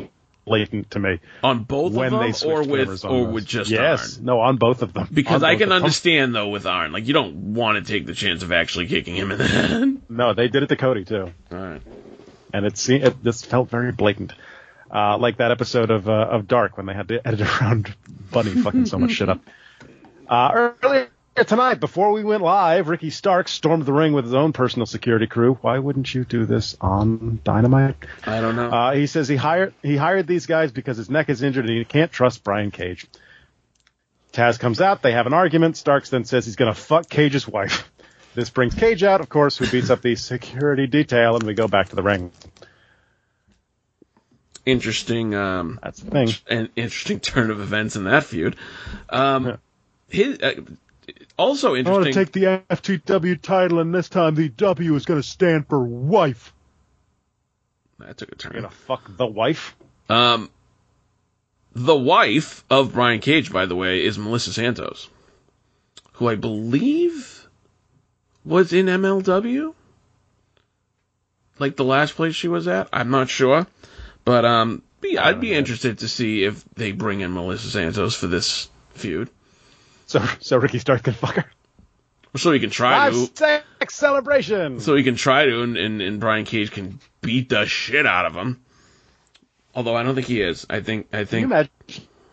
blatant 0.46 0.90
to 0.92 1.00
me 1.00 1.20
On 1.44 1.64
both 1.64 1.94
when 1.94 2.12
of 2.12 2.20
they 2.22 2.26
them, 2.28 2.34
switched 2.34 2.68
or 2.70 2.72
with 2.72 3.06
or 3.06 3.28
with 3.28 3.46
just 3.46 3.70
Yes, 3.70 4.16
Arn. 4.18 4.26
no, 4.26 4.40
on 4.40 4.58
both 4.58 4.82
of 4.82 4.94
them. 4.94 5.08
Because 5.14 5.44
I 5.44 5.56
can 5.58 5.72
understand 5.72 6.34
though 6.34 6.48
with 6.50 6.66
Arn, 6.66 6.92
like 6.92 7.06
you 7.06 7.14
don't 7.14 7.54
want 7.54 7.86
to 7.86 7.94
take 7.94 8.08
the 8.08 8.16
chance 8.16 8.42
of 8.42 8.52
actually 8.52 8.88
kicking 8.88 9.16
him 9.16 9.32
in 9.32 9.38
the 9.38 9.48
head. 9.48 10.02
No, 10.10 10.34
they 10.34 10.48
did 10.48 10.64
it 10.64 10.68
to 10.70 10.76
Cody 10.76 11.06
too. 11.06 11.32
All 11.52 11.58
right. 11.58 11.82
and 12.52 12.66
it 12.66 12.78
seemed 12.80 13.04
it 13.04 13.24
just 13.24 13.46
felt 13.46 13.70
very 13.70 13.92
blatant, 13.92 14.34
uh, 14.90 15.20
like 15.20 15.38
that 15.38 15.52
episode 15.52 15.92
of 15.92 16.10
uh, 16.10 16.14
of 16.32 16.48
Dark 16.48 16.78
when 16.78 16.88
they 16.88 16.96
had 16.96 17.10
to 17.10 17.26
edit 17.28 17.42
around 17.62 17.94
Bunny 18.32 18.50
fucking 18.52 18.88
so 18.88 18.98
much 18.98 19.12
shit 19.12 19.30
up. 19.30 19.40
Uh, 20.30 20.72
earlier 20.84 21.10
tonight, 21.48 21.80
before 21.80 22.12
we 22.12 22.24
went 22.24 22.44
live, 22.44 22.88
Ricky 22.88 23.10
Stark 23.10 23.48
stormed 23.48 23.86
the 23.86 23.94
ring 23.94 24.14
with 24.14 24.26
his 24.26 24.36
own 24.36 24.54
personal 24.54 24.86
security 24.86 25.26
crew. 25.26 25.56
Why 25.62 25.80
wouldn't 25.80 26.14
you 26.14 26.24
do 26.24 26.46
this 26.46 26.78
on 26.80 27.40
Dynamite? 27.44 27.96
I 28.28 28.40
don't 28.40 28.56
know. 28.56 28.70
Uh, 28.70 28.94
he 28.94 29.08
says 29.08 29.28
he 29.28 29.36
hired 29.36 29.74
he 29.82 29.98
hired 29.98 30.28
these 30.28 30.46
guys 30.46 30.72
because 30.72 30.98
his 30.98 31.10
neck 31.10 31.30
is 31.30 31.42
injured 31.42 31.66
and 31.66 31.76
he 31.76 31.84
can't 31.84 32.12
trust 32.12 32.44
Brian 32.44 32.70
Cage. 32.70 33.08
Taz 34.32 34.60
comes 34.60 34.80
out, 34.80 35.02
they 35.02 35.14
have 35.14 35.26
an 35.26 35.34
argument. 35.34 35.76
Starks 35.78 36.12
then 36.12 36.26
says 36.26 36.46
he's 36.46 36.56
gonna 36.56 36.76
fuck 36.76 37.10
Cage's 37.10 37.48
wife. 37.48 37.90
This 38.36 38.52
brings 38.52 38.76
Cage 38.76 39.04
out, 39.04 39.22
of 39.22 39.28
course, 39.28 39.58
who 39.58 39.68
beats 39.68 39.90
up 39.90 40.04
the 40.04 40.16
security 40.16 40.86
detail, 40.86 41.36
and 41.36 41.44
we 41.44 41.56
go 41.56 41.68
back 41.68 41.90
to 41.90 41.96
the 41.96 42.04
ring. 42.04 42.32
interesting. 44.68 45.34
Um, 45.34 45.80
That's 45.82 46.00
the 46.00 46.12
thing. 46.12 46.30
an 46.48 46.70
interesting 46.76 47.20
turn 47.20 47.50
of 47.50 47.60
events 47.60 47.96
in 47.96 48.04
that 48.04 48.24
feud. 48.24 48.56
Um, 49.10 49.58
his 50.10 50.40
uh, 50.40 50.54
also 51.38 51.76
I 51.76 51.82
want 51.84 52.06
to 52.06 52.14
take 52.14 52.32
the 52.32 52.64
FTW 52.70 53.42
title, 53.42 53.80
and 53.80 53.94
this 53.94 54.10
time 54.10 54.36
the 54.36 54.50
W 54.50 54.96
is 54.96 55.06
going 55.06 55.22
to 55.22 55.28
stand 55.28 55.68
for 55.68 55.84
wife. 55.84 56.54
that 58.00 58.18
took 58.18 58.30
a 58.30 58.32
You're 58.32 58.38
turn. 58.38 58.62
gonna 58.62 58.70
fuck 58.70 59.04
the 59.18 59.26
wife. 59.28 59.76
Um, 60.10 60.50
the 61.74 61.96
wife 61.96 62.64
of 62.70 62.94
Brian 62.94 63.20
Cage, 63.20 63.52
by 63.52 63.66
the 63.66 63.76
way, 63.76 64.04
is 64.04 64.18
Melissa 64.18 64.52
Santos, 64.54 65.10
who 66.14 66.28
I 66.28 66.36
believe 66.36 67.48
was 68.44 68.74
in 68.74 68.88
MLW. 68.88 69.74
Like 71.60 71.76
the 71.76 71.84
last 71.84 72.16
place 72.16 72.36
she 72.36 72.48
was 72.48 72.68
at, 72.68 72.88
I'm 72.94 73.10
not 73.12 73.30
sure, 73.30 73.68
but 74.24 74.46
um, 74.46 74.82
be, 75.02 75.18
I'd 75.18 75.42
be 75.42 75.54
interested 75.54 76.00
to 76.00 76.08
see 76.08 76.44
if 76.46 76.64
they 76.76 76.94
bring 76.94 77.20
in 77.20 77.34
Melissa 77.34 77.70
Santos 77.70 78.16
for 78.16 78.28
this 78.28 78.70
feud, 78.94 79.30
So, 80.10 80.26
so 80.40 80.58
Ricky 80.58 80.80
Stark 80.80 81.04
can 81.04 81.14
fuck 81.14 81.36
her. 81.36 81.46
so 82.36 82.52
he 82.52 82.60
can 82.60 82.72
try 82.72 83.12
to. 83.12 83.16
Live 83.16 83.34
to, 83.36 83.64
sex 83.78 83.96
celebration. 83.96 84.80
so 84.80 84.96
he 84.96 85.04
can 85.04 85.16
try 85.16 85.46
to, 85.46 85.62
and, 85.62 85.78
and, 85.78 86.02
and 86.02 86.20
Brian 86.20 86.46
Cage 86.46 86.72
can 86.72 87.00
beat 87.22 87.50
the 87.50 87.68
shit 87.68 88.08
out 88.08 88.26
of 88.26 88.34
him. 88.34 88.60
Although 89.76 89.96
I 89.96 90.02
don't 90.02 90.16
think 90.16 90.26
he 90.26 90.42
is. 90.42 90.66
I 90.68 90.80
think 90.80 91.10
I 91.14 91.18
Can 91.18 91.20
you 91.20 91.26
think 91.26 91.46
imagine 91.46 91.72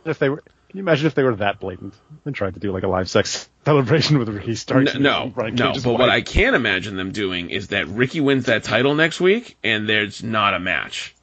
if 0.06 0.18
they 0.18 0.30
were? 0.30 0.38
Can 0.38 0.78
you 0.78 0.80
imagine 0.80 1.06
if 1.06 1.14
they 1.14 1.22
were 1.22 1.36
that 1.36 1.60
blatant 1.60 1.92
and 2.24 2.34
tried 2.34 2.54
to 2.54 2.60
do 2.60 2.72
like 2.72 2.82
a 2.82 2.88
live 2.88 3.10
sex 3.10 3.46
celebration 3.66 4.18
with 4.18 4.30
Ricky 4.30 4.54
Stark? 4.54 4.94
N- 4.94 5.02
no, 5.02 5.34
and 5.36 5.58
no. 5.58 5.74
But 5.74 5.84
wife? 5.84 5.98
what 5.98 6.08
I 6.08 6.22
can 6.22 6.54
imagine 6.54 6.96
them 6.96 7.12
doing 7.12 7.50
is 7.50 7.68
that 7.68 7.88
Ricky 7.88 8.22
wins 8.22 8.46
that 8.46 8.64
title 8.64 8.94
next 8.94 9.20
week, 9.20 9.58
and 9.62 9.86
there's 9.86 10.22
not 10.22 10.54
a 10.54 10.58
match. 10.58 11.14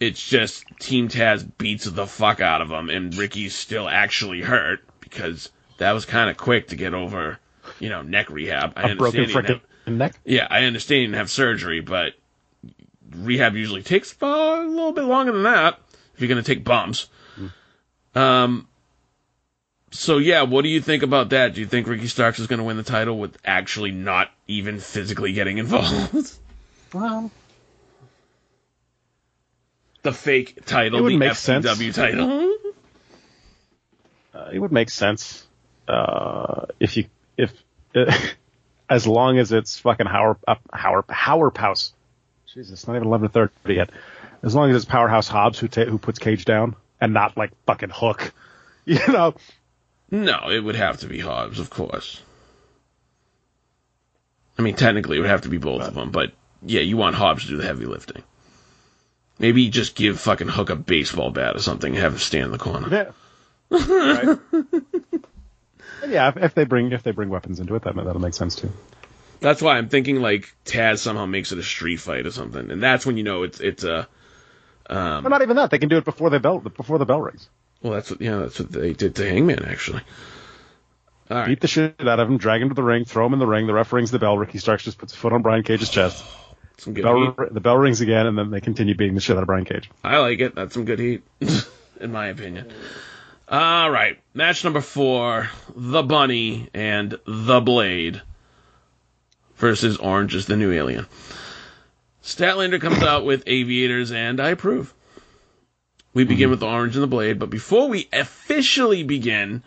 It's 0.00 0.26
just 0.26 0.64
Team 0.80 1.08
Taz 1.08 1.46
beats 1.58 1.84
the 1.84 2.06
fuck 2.06 2.40
out 2.40 2.62
of 2.62 2.70
him, 2.70 2.88
and 2.88 3.14
Ricky's 3.14 3.54
still 3.54 3.86
actually 3.86 4.40
hurt 4.40 4.87
because 5.08 5.50
that 5.78 5.92
was 5.92 6.04
kind 6.04 6.28
of 6.30 6.36
quick 6.36 6.68
to 6.68 6.76
get 6.76 6.94
over, 6.94 7.38
you 7.80 7.88
know, 7.88 8.02
neck 8.02 8.30
rehab. 8.30 8.72
I 8.76 8.90
a 8.90 8.96
broken 8.96 9.20
understand. 9.20 9.46
he 9.46 9.52
didn't 9.52 9.60
frickin' 9.60 9.60
have- 9.86 9.94
neck. 9.94 10.14
yeah, 10.24 10.46
I 10.50 10.64
understand 10.64 10.98
he 11.00 11.06
didn't 11.06 11.16
have 11.18 11.30
surgery, 11.30 11.80
but 11.80 12.14
rehab 13.16 13.54
usually 13.56 13.82
takes 13.82 14.14
uh, 14.22 14.26
a 14.26 14.66
little 14.66 14.92
bit 14.92 15.04
longer 15.04 15.32
than 15.32 15.44
that 15.44 15.78
if 16.14 16.20
you're 16.20 16.28
going 16.28 16.42
to 16.42 16.54
take 16.54 16.64
bumps. 16.64 17.08
Um. 18.14 18.66
So 19.90 20.18
yeah, 20.18 20.42
what 20.42 20.62
do 20.62 20.68
you 20.68 20.82
think 20.82 21.02
about 21.02 21.30
that? 21.30 21.54
Do 21.54 21.60
you 21.62 21.66
think 21.66 21.86
Ricky 21.86 22.08
Starks 22.08 22.38
is 22.38 22.46
going 22.46 22.58
to 22.58 22.64
win 22.64 22.76
the 22.76 22.82
title 22.82 23.18
with 23.18 23.38
actually 23.44 23.90
not 23.90 24.30
even 24.46 24.78
physically 24.80 25.32
getting 25.32 25.58
involved? 25.58 26.38
Well, 26.94 27.30
the 30.02 30.12
fake 30.12 30.64
title, 30.64 31.04
the 31.04 31.10
FCW 31.16 31.34
sense. 31.34 31.96
title. 31.96 32.47
Uh, 34.38 34.50
it 34.52 34.58
would 34.58 34.72
make 34.72 34.90
sense 34.90 35.46
uh, 35.88 36.66
if 36.78 36.96
you 36.96 37.06
if 37.36 37.52
as 38.90 39.06
long 39.06 39.38
as 39.38 39.52
it's 39.52 39.78
fucking 39.78 40.06
Howard 40.06 40.36
uh, 40.46 40.56
Howard 40.72 41.04
Howard 41.08 41.56
House. 41.56 41.92
Jesus, 42.54 42.86
not 42.86 42.96
even 42.96 43.08
eleven 43.08 43.28
thirty 43.28 43.74
yet. 43.74 43.90
As 44.42 44.54
long 44.54 44.70
as 44.70 44.76
it's 44.76 44.84
Powerhouse 44.84 45.28
Hobbs 45.28 45.58
who 45.58 45.68
ta- 45.68 45.84
who 45.84 45.98
puts 45.98 46.18
Cage 46.18 46.44
down 46.44 46.76
and 47.00 47.12
not 47.12 47.36
like 47.36 47.50
fucking 47.66 47.90
Hook, 47.90 48.32
you 48.84 49.00
know. 49.08 49.34
No, 50.10 50.50
it 50.50 50.60
would 50.60 50.76
have 50.76 50.98
to 50.98 51.06
be 51.06 51.18
Hobbs, 51.18 51.58
of 51.58 51.68
course. 51.68 52.22
I 54.58 54.62
mean, 54.62 54.74
technically, 54.74 55.18
it 55.18 55.20
would 55.20 55.30
have 55.30 55.42
to 55.42 55.48
be 55.48 55.58
both 55.58 55.82
of 55.82 55.94
them, 55.94 56.10
but 56.10 56.32
yeah, 56.62 56.80
you 56.80 56.96
want 56.96 57.14
Hobbs 57.14 57.44
to 57.44 57.50
do 57.50 57.56
the 57.58 57.64
heavy 57.64 57.84
lifting. 57.84 58.22
Maybe 59.38 59.68
just 59.68 59.94
give 59.94 60.18
fucking 60.18 60.48
Hook 60.48 60.70
a 60.70 60.76
baseball 60.76 61.30
bat 61.30 61.54
or 61.54 61.60
something 61.60 61.92
and 61.92 62.02
have 62.02 62.14
him 62.14 62.18
stand 62.18 62.46
in 62.46 62.50
the 62.50 62.58
corner. 62.58 62.88
Yeah. 62.90 63.10
Right. 63.70 64.38
Yeah, 66.06 66.28
if, 66.28 66.36
if 66.36 66.54
they 66.54 66.64
bring 66.64 66.92
if 66.92 67.02
they 67.02 67.10
bring 67.10 67.28
weapons 67.28 67.58
into 67.58 67.74
it, 67.74 67.82
that 67.82 67.96
that'll 67.96 68.20
make 68.20 68.34
sense 68.34 68.54
too. 68.54 68.70
That's 69.40 69.60
why 69.60 69.76
I'm 69.78 69.88
thinking 69.88 70.20
like 70.20 70.54
Taz 70.64 70.98
somehow 70.98 71.26
makes 71.26 71.50
it 71.50 71.58
a 71.58 71.62
street 71.62 71.96
fight 71.96 72.24
or 72.24 72.30
something, 72.30 72.70
and 72.70 72.80
that's 72.82 73.04
when 73.04 73.16
you 73.16 73.24
know 73.24 73.42
it's 73.42 73.58
it's 73.60 73.82
a. 73.84 74.06
Um, 74.88 75.24
But 75.24 75.30
not 75.30 75.42
even 75.42 75.56
that; 75.56 75.70
they 75.70 75.78
can 75.78 75.88
do 75.88 75.96
it 75.98 76.04
before 76.04 76.30
the 76.30 76.38
bell 76.38 76.60
before 76.60 76.98
the 76.98 77.04
bell 77.04 77.20
rings. 77.20 77.48
well, 77.82 77.94
that's 77.94 78.10
what 78.10 78.20
yeah, 78.20 78.36
that's 78.36 78.60
what 78.60 78.70
they 78.70 78.92
did 78.92 79.16
to 79.16 79.28
Hangman 79.28 79.64
actually. 79.64 80.02
All 81.30 81.36
right, 81.38 81.46
Beat 81.48 81.60
the 81.60 81.68
shit 81.68 81.96
out 82.00 82.20
of 82.20 82.28
him, 82.30 82.38
drag 82.38 82.62
him 82.62 82.68
to 82.68 82.74
the 82.74 82.82
ring, 82.82 83.04
throw 83.04 83.26
him 83.26 83.32
in 83.32 83.38
the 83.40 83.46
ring. 83.46 83.66
The 83.66 83.74
ref 83.74 83.92
rings 83.92 84.10
the 84.12 84.18
bell. 84.20 84.38
Ricky 84.38 84.58
Starks 84.58 84.84
just 84.84 84.98
puts 84.98 85.12
a 85.14 85.16
foot 85.16 85.32
on 85.32 85.42
Brian 85.42 85.64
Cage's 85.64 85.90
chest. 85.90 86.24
some 86.78 86.94
good 86.94 87.02
Bell, 87.02 87.34
heat. 87.38 87.52
the 87.54 87.60
bell 87.60 87.76
rings 87.76 88.00
again, 88.00 88.26
and 88.26 88.38
then 88.38 88.50
they 88.50 88.60
continue 88.60 88.94
beating 88.94 89.14
the 89.16 89.20
shit 89.20 89.36
out 89.36 89.42
of 89.42 89.46
Brian 89.48 89.64
Cage. 89.64 89.90
I 90.04 90.18
like 90.18 90.38
it. 90.38 90.54
That's 90.54 90.72
some 90.74 90.84
good 90.84 91.00
heat, 91.00 91.22
in 92.00 92.12
my 92.12 92.28
opinion. 92.28 92.72
All 93.50 93.90
right, 93.90 94.18
match 94.34 94.62
number 94.62 94.82
four: 94.82 95.48
the 95.74 96.02
Bunny 96.02 96.68
and 96.74 97.18
the 97.26 97.62
Blade. 97.62 98.20
versus 99.56 99.96
Orange 99.96 100.34
is 100.34 100.44
the 100.44 100.56
new 100.56 100.70
alien. 100.70 101.06
Statlander 102.22 102.78
comes 102.78 103.02
out 103.02 103.24
with 103.24 103.44
aviators, 103.46 104.12
and 104.12 104.38
I 104.38 104.50
approve. 104.50 104.92
We 106.12 106.24
begin 106.24 106.44
mm-hmm. 106.44 106.50
with 106.50 106.62
Orange 106.62 106.94
and 106.96 107.02
the 107.02 107.06
Blade, 107.06 107.38
but 107.38 107.48
before 107.48 107.88
we 107.88 108.06
officially 108.12 109.02
begin, 109.02 109.62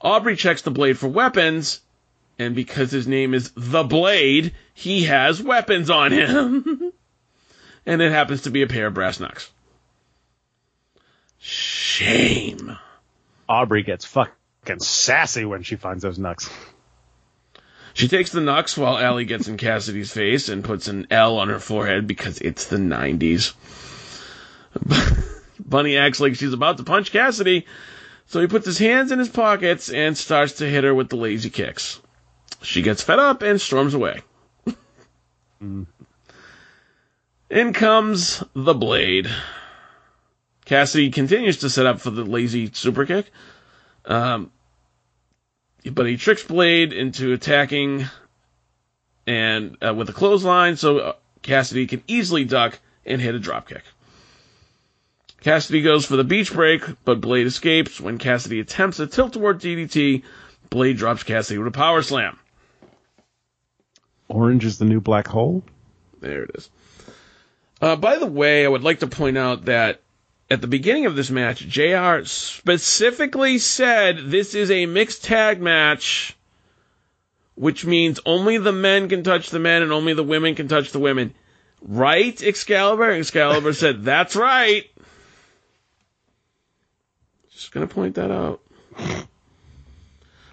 Aubrey 0.00 0.34
checks 0.34 0.62
the 0.62 0.72
Blade 0.72 0.98
for 0.98 1.06
weapons, 1.06 1.82
and 2.36 2.56
because 2.56 2.90
his 2.90 3.06
name 3.06 3.32
is 3.32 3.52
the 3.54 3.84
Blade, 3.84 4.54
he 4.74 5.04
has 5.04 5.40
weapons 5.40 5.88
on 5.88 6.10
him. 6.10 6.92
and 7.86 8.02
it 8.02 8.10
happens 8.10 8.42
to 8.42 8.50
be 8.50 8.62
a 8.62 8.66
pair 8.66 8.88
of 8.88 8.94
brass 8.94 9.20
knucks. 9.20 9.52
Shame. 11.38 12.76
Aubrey 13.48 13.82
gets 13.82 14.04
fucking 14.04 14.80
sassy 14.80 15.44
when 15.44 15.62
she 15.62 15.76
finds 15.76 16.02
those 16.02 16.18
knucks. 16.18 16.50
She 17.94 18.08
takes 18.08 18.32
the 18.32 18.40
knucks 18.40 18.76
while 18.76 18.98
Allie 18.98 19.24
gets 19.24 19.46
in 19.46 19.56
Cassidy's 19.56 20.12
face 20.12 20.48
and 20.48 20.64
puts 20.64 20.88
an 20.88 21.06
L 21.10 21.38
on 21.38 21.48
her 21.48 21.60
forehead 21.60 22.06
because 22.08 22.38
it's 22.38 22.66
the 22.66 22.76
90s. 22.76 23.54
Bunny 25.60 25.96
acts 25.96 26.18
like 26.18 26.34
she's 26.34 26.52
about 26.52 26.78
to 26.78 26.84
punch 26.84 27.12
Cassidy, 27.12 27.66
so 28.26 28.40
he 28.40 28.48
puts 28.48 28.66
his 28.66 28.78
hands 28.78 29.12
in 29.12 29.20
his 29.20 29.28
pockets 29.28 29.90
and 29.90 30.18
starts 30.18 30.54
to 30.54 30.68
hit 30.68 30.82
her 30.82 30.94
with 30.94 31.08
the 31.08 31.16
lazy 31.16 31.50
kicks. 31.50 32.00
She 32.62 32.82
gets 32.82 33.02
fed 33.02 33.20
up 33.20 33.42
and 33.42 33.60
storms 33.60 33.94
away. 33.94 34.22
Mm. 35.62 35.86
In 37.50 37.72
comes 37.72 38.42
the 38.54 38.74
blade. 38.74 39.28
Cassidy 40.64 41.10
continues 41.10 41.58
to 41.58 41.70
set 41.70 41.86
up 41.86 42.00
for 42.00 42.10
the 42.10 42.24
lazy 42.24 42.70
super 42.72 43.04
kick. 43.04 43.30
Um, 44.04 44.50
but 45.90 46.06
he 46.06 46.16
tricks 46.16 46.42
Blade 46.42 46.92
into 46.92 47.32
attacking 47.32 48.06
and 49.26 49.76
uh, 49.86 49.94
with 49.94 50.08
a 50.08 50.12
clothesline 50.12 50.76
so 50.76 50.98
uh, 50.98 51.12
Cassidy 51.42 51.86
can 51.86 52.02
easily 52.06 52.44
duck 52.44 52.78
and 53.04 53.20
hit 53.20 53.34
a 53.34 53.38
dropkick. 53.38 53.82
Cassidy 55.40 55.82
goes 55.82 56.06
for 56.06 56.16
the 56.16 56.24
beach 56.24 56.52
break, 56.54 56.82
but 57.04 57.20
Blade 57.20 57.46
escapes. 57.46 58.00
When 58.00 58.16
Cassidy 58.16 58.60
attempts 58.60 58.98
a 58.98 59.06
tilt-a-whirl 59.06 59.54
DDT, 59.54 60.22
Blade 60.70 60.96
drops 60.96 61.22
Cassidy 61.22 61.58
with 61.58 61.68
a 61.68 61.70
power 61.70 62.00
slam. 62.00 62.38
Orange 64.28 64.64
is 64.64 64.78
the 64.78 64.86
new 64.86 65.02
black 65.02 65.28
hole. 65.28 65.62
There 66.20 66.44
it 66.44 66.52
is. 66.54 66.70
Uh, 67.82 67.96
by 67.96 68.16
the 68.16 68.26
way, 68.26 68.64
I 68.64 68.68
would 68.68 68.82
like 68.82 69.00
to 69.00 69.06
point 69.06 69.36
out 69.36 69.66
that 69.66 70.00
at 70.54 70.60
the 70.60 70.68
beginning 70.68 71.04
of 71.06 71.16
this 71.16 71.30
match, 71.30 71.66
JR 71.66 72.24
specifically 72.24 73.58
said 73.58 74.30
this 74.30 74.54
is 74.54 74.70
a 74.70 74.86
mixed 74.86 75.24
tag 75.24 75.60
match, 75.60 76.36
which 77.56 77.84
means 77.84 78.20
only 78.24 78.56
the 78.58 78.70
men 78.72 79.08
can 79.08 79.24
touch 79.24 79.50
the 79.50 79.58
men 79.58 79.82
and 79.82 79.90
only 79.92 80.14
the 80.14 80.22
women 80.22 80.54
can 80.54 80.68
touch 80.68 80.92
the 80.92 81.00
women. 81.00 81.34
Right, 81.82 82.40
Excalibur? 82.40 83.10
Excalibur 83.10 83.72
said, 83.74 84.04
that's 84.04 84.36
right. 84.36 84.84
Just 87.52 87.72
gonna 87.72 87.88
point 87.88 88.14
that 88.14 88.30
out. 88.30 88.60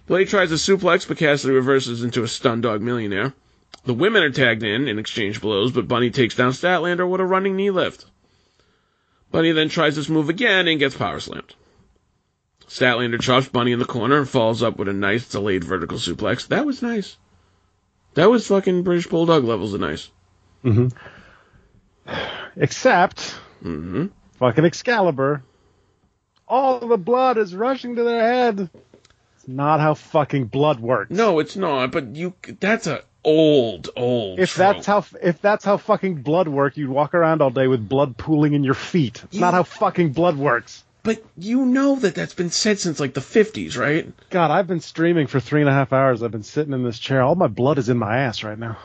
Blade 0.07 0.30
tries 0.30 0.52
a 0.52 0.56
suplex, 0.56 1.07
but 1.07 1.18
Cassidy 1.18 1.53
reverses 1.53 2.03
into 2.03 2.22
a 2.23 2.26
Stundog 2.26 2.82
Millionaire. 2.82 3.34
The 3.86 3.94
women 3.94 4.23
are 4.23 4.32
tagged 4.32 4.64
in 4.64 4.88
and 4.88 4.99
exchange 4.99 5.40
blows, 5.41 5.72
but 5.72 5.88
Bunny 5.88 6.10
takes 6.10 6.36
down 6.36 6.53
Statlander 6.53 7.07
with 7.07 7.22
a 7.22 7.26
running 7.26 7.56
knee 7.56 7.69
lift. 7.69 8.06
Bunny 9.32 9.52
then 9.53 9.70
tries 9.70 9.95
this 9.95 10.10
move 10.10 10.30
again 10.30 10.68
and 10.68 10.80
gets 10.80 10.95
power 10.95 11.20
slammed. 11.20 11.56
Statlander 12.68 13.20
chops 13.20 13.49
Bunny 13.49 13.72
in 13.72 13.80
the 13.80 13.86
corner 13.86 14.18
and 14.20 14.30
falls 14.30 14.64
up 14.64 14.78
with 14.78 14.88
a 14.88 14.94
nice 14.94 15.28
delayed 15.28 15.64
vertical 15.64 15.98
suplex. 15.98 16.48
That 16.48 16.66
was 16.66 16.82
nice. 16.82 17.18
That 18.14 18.30
was 18.30 18.48
fucking 18.48 18.84
British 18.84 19.08
Bulldog 19.08 19.44
levels 19.44 19.74
of 19.74 19.82
nice. 19.82 20.10
Except 22.56 23.22
hmm 23.62 24.08
fucking 24.38 24.66
Excalibur. 24.66 25.44
All 26.48 26.80
the 26.80 26.98
blood 26.98 27.38
is 27.38 27.56
rushing 27.56 27.95
to 27.95 28.03
their 28.03 28.22
head. 28.22 28.70
It's 29.36 29.48
not 29.48 29.80
how 29.80 29.94
fucking 29.94 30.45
blood 30.45 30.80
works. 30.80 31.12
No, 31.12 31.40
it's 31.40 31.56
not. 31.56 31.91
But 31.91 32.16
you, 32.16 32.34
that's 32.60 32.88
a 32.88 33.03
old, 33.23 33.89
old. 33.95 34.39
If 34.39 34.53
trope. 34.53 34.76
that's 34.76 34.85
how 34.85 35.06
if 35.22 35.41
that's 35.41 35.64
how 35.65 35.77
fucking 35.77 36.22
blood 36.22 36.48
worked, 36.48 36.77
you'd 36.77 36.89
walk 36.89 37.14
around 37.14 37.41
all 37.41 37.49
day 37.49 37.68
with 37.68 37.88
blood 37.88 38.18
pooling 38.18 38.53
in 38.53 38.64
your 38.64 38.73
feet. 38.73 39.23
It's 39.26 39.38
not 39.39 39.53
how 39.53 39.64
fucking 39.64 40.11
blood 40.14 40.38
works. 40.38 40.84
But 41.03 41.23
you 41.35 41.65
know 41.65 41.95
that 41.95 42.14
that's 42.14 42.35
been 42.35 42.52
said 42.52 42.80
since 42.80 42.99
like 42.99 43.14
the 43.15 43.22
fifties, 43.22 43.76
right? 43.76 44.11
God, 44.30 44.52
I've 44.52 44.68
been 44.68 44.81
streaming 44.81 45.26
for 45.27 45.39
three 45.39 45.61
and 45.61 45.69
a 45.69 45.73
half 45.73 45.93
hours. 45.93 46.22
I've 46.22 46.31
been 46.31 46.43
sitting 46.43 46.73
in 46.73 46.84
this 46.84 46.99
chair. 46.99 47.22
All 47.23 47.34
my 47.35 47.48
blood 47.48 47.77
is 47.80 47.89
in 47.89 47.98
my 47.98 48.18
ass 48.19 48.43
right 48.43 48.57
now. 48.60 48.77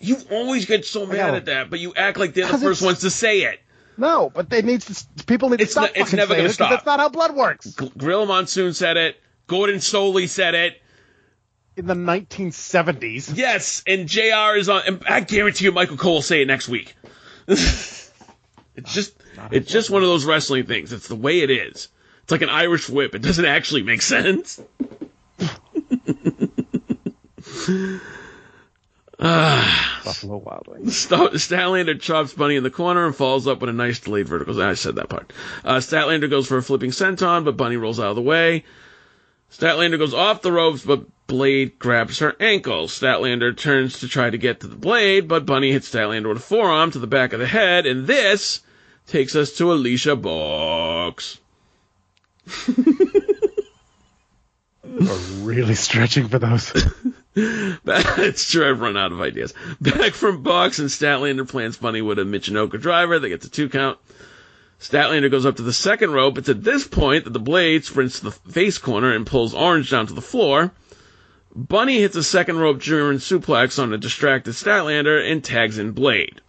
You 0.00 0.16
always 0.30 0.64
get 0.66 0.84
so 0.86 1.06
mad 1.06 1.16
know. 1.32 1.34
at 1.36 1.44
that, 1.46 1.70
but 1.70 1.78
you 1.80 1.94
act 1.94 2.18
like 2.18 2.34
they're 2.34 2.46
the 2.50 2.58
first 2.58 2.82
ones 2.82 3.00
to 3.00 3.10
say 3.10 3.42
it. 3.42 3.60
No, 3.98 4.30
but 4.34 4.50
they 4.50 4.60
need 4.62 4.82
to. 4.82 5.24
People 5.26 5.48
need 5.50 5.60
It's 5.62 5.70
to 5.70 5.72
stop. 5.72 5.82
not- 5.84 5.90
it's 5.96 6.00
fucking 6.10 6.16
never 6.18 6.28
saying 6.34 6.38
gonna 6.38 6.44
it 6.44 6.48
'cause 6.48 6.54
stop. 6.54 6.70
That's 6.70 6.86
not 6.86 7.00
how 7.00 7.08
blood 7.08 7.34
works. 7.34 7.74
G- 7.74 7.92
Gorilla 7.96 8.26
Monsoon 8.26 8.74
said 8.74 8.96
it. 8.98 9.16
Gordon 9.46 9.76
Solie 9.76 10.28
said 10.28 10.54
it. 10.54 10.80
In 11.76 11.86
the 11.86 11.94
1970s. 11.94 13.36
Yes, 13.36 13.82
and 13.86 14.08
JR 14.08 14.56
is 14.56 14.68
on. 14.70 14.82
And 14.86 15.02
I 15.06 15.20
guarantee 15.20 15.66
you, 15.66 15.72
Michael 15.72 15.98
Cole 15.98 16.14
will 16.14 16.22
say 16.22 16.40
it 16.40 16.46
next 16.46 16.68
week. 16.68 16.94
it's 17.46 18.12
just, 18.84 19.14
it's 19.50 19.70
just 19.70 19.90
one 19.90 20.02
of 20.02 20.08
those 20.08 20.24
wrestling 20.24 20.64
things. 20.64 20.92
It's 20.92 21.08
the 21.08 21.14
way 21.14 21.40
it 21.40 21.50
is. 21.50 21.88
It's 22.22 22.32
like 22.32 22.42
an 22.42 22.48
Irish 22.48 22.88
whip. 22.88 23.14
It 23.14 23.20
doesn't 23.20 23.44
actually 23.44 23.82
make 23.82 24.00
sense. 24.02 24.60
Buffalo 29.18 30.36
Wild 30.38 30.68
Wings. 30.68 30.96
St- 30.96 31.32
Statlander 31.32 32.00
chops 32.00 32.32
Bunny 32.32 32.56
in 32.56 32.62
the 32.62 32.70
corner 32.70 33.06
and 33.06 33.14
falls 33.14 33.46
up 33.46 33.60
with 33.60 33.70
a 33.70 33.72
nice 33.72 34.00
delayed 34.00 34.28
vertical. 34.28 34.60
I 34.62 34.74
said 34.74 34.96
that 34.96 35.08
part. 35.08 35.32
Uh, 35.64 35.76
Statlander 35.76 36.28
goes 36.28 36.46
for 36.46 36.56
a 36.56 36.62
flipping 36.62 36.90
senton, 36.90 37.44
but 37.44 37.56
Bunny 37.56 37.76
rolls 37.76 38.00
out 38.00 38.08
of 38.10 38.16
the 38.16 38.22
way. 38.22 38.64
Statlander 39.50 39.98
goes 39.98 40.14
off 40.14 40.42
the 40.42 40.52
ropes, 40.52 40.84
but 40.84 41.06
Blade 41.26 41.78
grabs 41.78 42.18
her 42.20 42.36
ankle. 42.38 42.86
Statlander 42.86 43.56
turns 43.56 44.00
to 44.00 44.08
try 44.08 44.30
to 44.30 44.38
get 44.38 44.60
to 44.60 44.66
the 44.66 44.76
Blade, 44.76 45.28
but 45.28 45.46
Bunny 45.46 45.72
hits 45.72 45.90
Statlander 45.90 46.28
with 46.28 46.38
a 46.38 46.40
forearm 46.40 46.90
to 46.92 46.98
the 46.98 47.06
back 47.06 47.32
of 47.32 47.40
the 47.40 47.46
head, 47.46 47.86
and 47.86 48.06
this 48.06 48.60
takes 49.06 49.34
us 49.34 49.52
to 49.56 49.72
Alicia 49.72 50.16
Box. 50.16 51.38
We're 54.84 55.16
really 55.42 55.74
stretching 55.74 56.28
for 56.28 56.38
those. 56.38 56.72
it's 57.34 58.50
true, 58.50 58.70
I've 58.70 58.80
run 58.80 58.96
out 58.96 59.12
of 59.12 59.20
ideas. 59.20 59.52
Back 59.80 60.14
from 60.14 60.42
box, 60.42 60.78
and 60.78 60.88
Statlander 60.88 61.46
plants 61.48 61.76
Bunny 61.76 62.02
with 62.02 62.18
a 62.18 62.22
Michinoku 62.22 62.80
driver. 62.80 63.18
They 63.18 63.28
get 63.28 63.40
the 63.42 63.48
two 63.48 63.68
count. 63.68 63.98
Statlander 64.80 65.30
goes 65.30 65.46
up 65.46 65.56
to 65.56 65.62
the 65.62 65.72
second 65.72 66.12
rope. 66.12 66.38
It's 66.38 66.48
at 66.48 66.62
this 66.62 66.86
point 66.86 67.24
that 67.24 67.32
the 67.32 67.38
blade 67.40 67.84
sprints 67.84 68.18
to 68.18 68.26
the 68.26 68.30
face 68.30 68.78
corner 68.78 69.12
and 69.12 69.26
pulls 69.26 69.54
Orange 69.54 69.90
down 69.90 70.06
to 70.06 70.12
the 70.14 70.20
floor. 70.20 70.72
Bunny 71.54 72.00
hits 72.00 72.16
a 72.16 72.22
second 72.22 72.58
rope 72.58 72.78
German 72.80 73.16
suplex 73.16 73.82
on 73.82 73.92
a 73.92 73.98
distracted 73.98 74.52
Statlander 74.52 75.30
and 75.30 75.42
tags 75.42 75.78
in 75.78 75.92
Blade. 75.92 76.40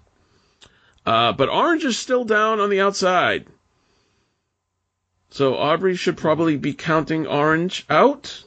Uh, 1.05 1.31
but 1.31 1.47
Orange 1.47 1.85
is 1.85 1.97
still 1.97 2.25
down 2.25 2.59
on 2.59 2.69
the 2.69 2.81
outside. 2.81 3.47
So 5.29 5.55
Aubrey 5.55 5.95
should 5.95 6.17
probably 6.17 6.57
be 6.57 6.73
counting 6.73 7.25
Orange 7.27 7.85
out 7.89 8.43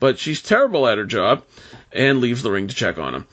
but 0.00 0.18
she's 0.18 0.42
terrible 0.42 0.86
at 0.86 0.98
her 0.98 1.04
job 1.04 1.44
and 1.92 2.20
leaves 2.20 2.42
the 2.42 2.50
ring 2.50 2.68
to 2.68 2.74
check 2.74 2.98
on 2.98 3.14
him. 3.14 3.26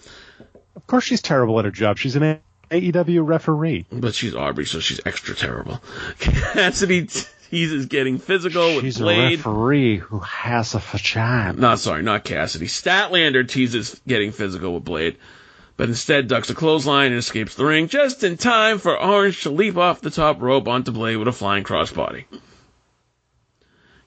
Of 0.76 0.88
course, 0.88 1.04
she's 1.04 1.22
terrible 1.22 1.58
at 1.60 1.66
her 1.66 1.72
job. 1.72 1.98
She's 1.98 2.16
an 2.16 2.40
AEW 2.82 3.26
referee. 3.28 3.86
But 3.92 4.16
she's 4.16 4.36
Aubrey, 4.36 4.66
so 4.66 4.80
she's 4.80 5.00
extra 5.06 5.36
terrible. 5.36 5.82
Cassidy 6.20 7.08
teases 7.50 7.86
getting 7.86 8.18
physical 8.18 8.76
with 8.76 8.84
She's 8.86 9.00
a 9.00 9.04
Blade. 9.04 9.38
referee 9.40 9.98
who 9.98 10.20
has 10.20 10.74
a 10.76 10.80
vagina. 10.80 11.54
Not 11.54 11.80
sorry, 11.80 12.02
not 12.04 12.24
Cassidy. 12.24 12.68
Statlander 12.68 13.48
teases 13.48 14.00
getting 14.08 14.32
physical 14.32 14.74
with 14.74 14.84
Blade, 14.84 15.18
but 15.78 15.90
instead 15.90 16.28
ducks 16.28 16.50
a 16.50 16.56
clothesline 16.56 17.12
and 17.12 17.20
escapes 17.20 17.56
the 17.56 17.66
ring 17.66 17.88
just 17.88 18.24
in 18.24 18.38
time 18.38 18.80
for 18.80 18.98
Orange 19.00 19.44
to 19.44 19.50
leap 19.50 19.78
off 19.78 20.02
the 20.02 20.10
top 20.10 20.42
rope 20.42 20.68
onto 20.68 20.92
Blade 20.92 21.18
with 21.18 21.28
a 21.28 21.32
flying 21.34 21.64
crossbody. 21.64 22.26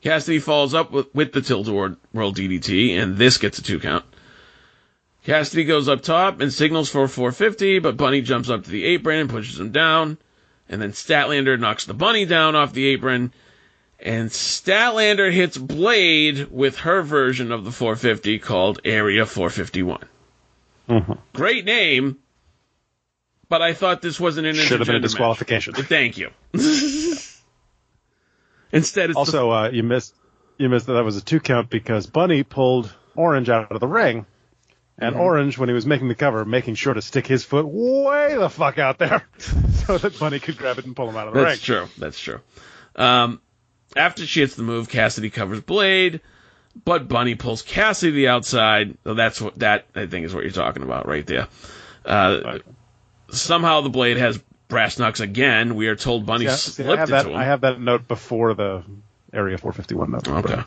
Cassidy 0.01 0.39
falls 0.39 0.74
up 0.74 0.93
with, 0.93 1.12
with 1.15 1.32
the 1.32 1.40
tilt-a-whirl 1.40 1.97
DDT, 2.32 2.90
and 2.93 3.16
this 3.16 3.36
gets 3.39 3.59
a 3.59 3.62
two 3.62 3.81
count. 3.81 4.05
Cassidy 5.29 5.65
goes 5.65 5.89
up 5.91 6.01
top 6.01 6.41
and 6.41 6.51
signals 6.51 6.89
for 6.89 7.07
450, 7.07 7.81
but 7.81 7.99
Bunny 7.99 8.23
jumps 8.23 8.49
up 8.49 8.65
to 8.65 8.71
the 8.71 8.83
apron 8.87 9.19
and 9.21 9.29
pushes 9.29 9.61
him 9.61 9.73
down. 9.73 10.17
And 10.71 10.81
then 10.81 10.93
Statlander 10.93 11.61
knocks 11.61 11.85
the 11.85 11.93
Bunny 11.93 12.25
down 12.25 12.57
off 12.57 12.73
the 12.73 12.87
apron, 12.87 13.35
and 14.01 14.31
Statlander 14.31 15.31
hits 15.31 15.59
Blade 15.59 16.51
with 16.51 16.79
her 16.79 17.03
version 17.03 17.53
of 17.53 17.67
the 17.67 17.71
450 17.73 18.39
called 18.39 18.81
Area 18.87 19.27
451. 19.27 20.01
Mhm. 20.89 21.19
Great 21.35 21.67
name, 21.67 22.17
but 23.51 23.61
I 23.61 23.75
thought 23.75 24.01
this 24.01 24.19
wasn't 24.19 24.47
an 24.47 24.55
Should 24.55 24.79
have 24.81 24.87
been 24.87 24.97
a 24.97 24.99
intergender 24.99 25.03
match. 25.03 25.11
disqualification. 25.11 25.75
Thank 25.75 26.17
you. 26.17 26.31
Instead, 28.73 29.11
it's 29.11 29.15
the 29.15 29.19
Also, 29.19 29.51
uh, 29.51 29.69
you 29.71 29.83
missed 29.83 30.15
you 30.57 30.71
missed 30.71 30.87
that 30.87 30.95
that 30.95 31.05
was 31.05 31.19
a 31.19 31.23
two 31.23 31.41
count 31.41 31.69
because 31.69 32.07
Bunny 32.07 32.43
pulled 32.45 32.95
Orange 33.15 33.51
out 33.51 33.71
of 33.73 33.81
the 33.81 33.87
ring, 33.87 34.25
And 35.01 35.15
Mm-hmm. 35.15 35.23
Orange, 35.23 35.59
when 35.59 35.69
he 35.69 35.75
was 35.75 35.87
making 35.87 36.09
the 36.09 36.15
cover, 36.16 36.45
making 36.45 36.75
sure 36.75 36.93
to 36.93 37.01
stick 37.03 37.27
his 37.27 37.45
foot 37.45 37.66
way 37.66 38.37
the 38.37 38.49
fuck 38.49 38.79
out 38.79 38.99
there 38.99 39.27
so 39.87 39.97
that 39.99 40.19
Bunny 40.19 40.41
could 40.41 40.57
grab 40.59 40.79
it 40.79 40.87
and 40.87 40.97
pull 40.97 41.09
him 41.09 41.16
out 41.16 41.29
of 41.29 41.35
the 41.35 41.41
That's 41.41 41.69
ring. 41.69 41.79
true. 41.79 41.89
That's 41.99 42.19
true. 42.19 42.41
Um, 42.97 43.41
after 43.97 44.27
she 44.27 44.41
hits 44.41 44.57
the 44.57 44.65
move, 44.65 44.89
Cassidy 44.89 45.31
covers 45.31 45.61
Blade, 45.61 46.20
but 46.85 47.07
Bunny 47.07 47.37
pulls 47.37 47.62
Cassidy 47.62 48.11
to 48.11 48.16
the 48.16 48.29
outside. 48.29 48.99
So 49.05 49.15
that's 49.15 49.41
what 49.41 49.57
that 49.61 49.87
I 49.95 50.07
think 50.07 50.27
is 50.27 50.35
what 50.35 50.43
you're 50.43 50.53
talking 50.53 50.83
about 50.83 51.07
right 51.07 51.25
there. 51.27 51.47
Uh, 52.05 52.59
somehow 53.31 53.83
the 53.83 53.89
Blade 53.91 54.16
has 54.16 54.39
brass 54.69 54.99
knucks 54.99 55.20
again. 55.20 55.77
We 55.77 55.87
are 55.89 55.97
told 55.97 56.27
Bunny 56.27 56.47
Yeah, 56.47 56.57
see, 56.57 56.83
slipped 56.83 56.91
I 56.91 56.97
have 57.01 57.09
it 57.09 57.12
that. 57.12 57.23
to 57.23 57.31
him. 57.31 57.37
I 57.37 57.45
have 57.45 57.61
that 57.62 57.81
note 57.81 58.09
before 58.09 58.55
the 58.55 58.83
Area 59.33 59.59
451 59.59 60.11
note. 60.11 60.29
okay. 60.45 60.62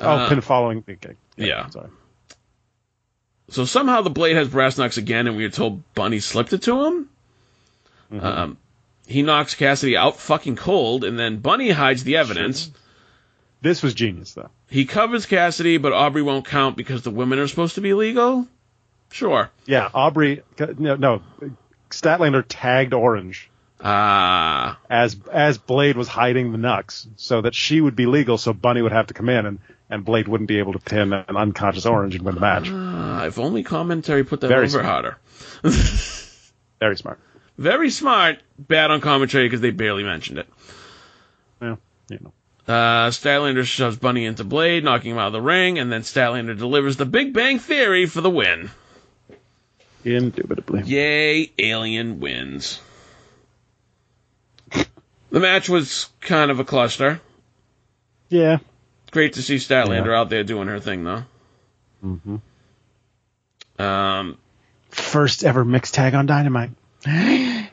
Oh, 0.00 0.08
Uh, 0.08 0.28
pin 0.28 0.40
following. 0.40 0.82
Okay. 0.88 1.14
yeah. 1.36 1.68
Sorry. 1.68 1.88
So 3.50 3.64
somehow 3.64 4.02
the 4.02 4.10
blade 4.10 4.36
has 4.36 4.48
brass 4.48 4.78
knucks 4.78 4.96
again, 4.96 5.26
and 5.26 5.36
we 5.36 5.44
are 5.44 5.50
told 5.50 5.82
Bunny 5.94 6.20
slipped 6.20 6.52
it 6.52 6.62
to 6.62 6.84
him. 6.84 7.10
Mm-hmm. 8.12 8.24
Um, 8.26 8.58
he 9.06 9.22
knocks 9.22 9.54
Cassidy 9.54 9.96
out 9.96 10.18
fucking 10.18 10.56
cold, 10.56 11.04
and 11.04 11.18
then 11.18 11.38
Bunny 11.38 11.70
hides 11.70 12.04
the 12.04 12.16
evidence. 12.16 12.70
This 13.60 13.82
was 13.82 13.92
genius, 13.92 14.34
though. 14.34 14.50
He 14.68 14.84
covers 14.84 15.26
Cassidy, 15.26 15.76
but 15.76 15.92
Aubrey 15.92 16.22
won't 16.22 16.46
count 16.46 16.76
because 16.76 17.02
the 17.02 17.10
women 17.10 17.38
are 17.38 17.48
supposed 17.48 17.74
to 17.74 17.80
be 17.80 17.92
legal. 17.92 18.46
Sure. 19.10 19.50
Yeah, 19.66 19.90
Aubrey. 19.92 20.42
No, 20.78 20.96
no. 20.96 21.22
Statlander 21.90 22.44
tagged 22.48 22.94
Orange 22.94 23.50
Ah, 23.82 24.78
as 24.90 25.16
as 25.32 25.56
Blade 25.56 25.96
was 25.96 26.06
hiding 26.06 26.52
the 26.52 26.58
knucks, 26.58 27.06
so 27.16 27.40
that 27.40 27.54
she 27.54 27.80
would 27.80 27.96
be 27.96 28.06
legal, 28.06 28.36
so 28.36 28.52
Bunny 28.52 28.82
would 28.82 28.92
have 28.92 29.06
to 29.06 29.14
come 29.14 29.30
in, 29.30 29.46
and 29.46 29.58
and 29.90 30.04
Blade 30.04 30.28
wouldn't 30.28 30.48
be 30.48 30.58
able 30.58 30.72
to 30.72 30.78
pin 30.78 31.12
an 31.12 31.36
unconscious 31.36 31.84
Orange 31.84 32.14
and 32.14 32.24
win 32.24 32.36
the 32.36 32.40
match. 32.40 32.68
Ah, 32.70 33.24
if 33.26 33.38
only 33.38 33.62
commentary 33.62 34.24
put 34.24 34.40
that 34.40 34.48
Very 34.48 34.62
over 34.66 34.80
smart. 34.82 34.84
harder. 34.86 35.18
Very 36.80 36.96
smart. 36.96 37.18
Very 37.58 37.90
smart. 37.90 38.38
Bad 38.58 38.90
on 38.90 39.00
commentary 39.02 39.46
because 39.46 39.60
they 39.60 39.70
barely 39.70 40.04
mentioned 40.04 40.38
it. 40.38 40.48
Yeah, 41.60 41.76
you 42.08 42.18
know. 42.22 42.32
Uh, 42.72 43.10
Statlander 43.10 43.64
shoves 43.64 43.96
Bunny 43.96 44.24
into 44.24 44.44
Blade, 44.44 44.84
knocking 44.84 45.10
him 45.12 45.18
out 45.18 45.26
of 45.28 45.32
the 45.32 45.40
ring, 45.42 45.78
and 45.78 45.90
then 45.90 46.02
Statlander 46.02 46.56
delivers 46.56 46.96
the 46.96 47.04
Big 47.04 47.32
Bang 47.34 47.58
Theory 47.58 48.06
for 48.06 48.20
the 48.20 48.30
win. 48.30 48.70
Indubitably. 50.04 50.82
Yay, 50.84 51.50
Alien 51.58 52.20
wins. 52.20 52.80
The 55.30 55.40
match 55.40 55.68
was 55.68 56.08
kind 56.20 56.50
of 56.50 56.60
a 56.60 56.64
cluster. 56.64 57.20
Yeah. 58.28 58.58
Great 59.10 59.34
to 59.34 59.42
see 59.42 59.56
Statlander 59.56 60.06
Yeah. 60.06 60.20
out 60.20 60.28
there 60.30 60.44
doing 60.44 60.68
her 60.68 60.80
thing, 60.80 61.04
though. 61.04 61.24
hmm 62.00 62.36
Um, 63.78 64.38
First 64.90 65.44
ever 65.44 65.64
mixed 65.64 65.94
tag 65.94 66.14
on 66.14 66.26
Dynamite. 66.26 66.70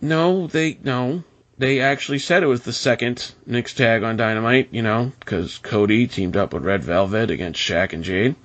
no, 0.00 0.46
they 0.46 0.78
no, 0.82 1.22
they 1.58 1.80
actually 1.80 2.18
said 2.18 2.42
it 2.42 2.46
was 2.46 2.62
the 2.62 2.72
second 2.72 3.32
mixed 3.46 3.76
tag 3.76 4.02
on 4.02 4.16
Dynamite. 4.16 4.68
You 4.72 4.82
know, 4.82 5.12
because 5.20 5.58
Cody 5.58 6.06
teamed 6.06 6.36
up 6.36 6.52
with 6.52 6.64
Red 6.64 6.84
Velvet 6.84 7.30
against 7.30 7.60
Shaq 7.60 7.92
and 7.92 8.04
Jade. 8.04 8.36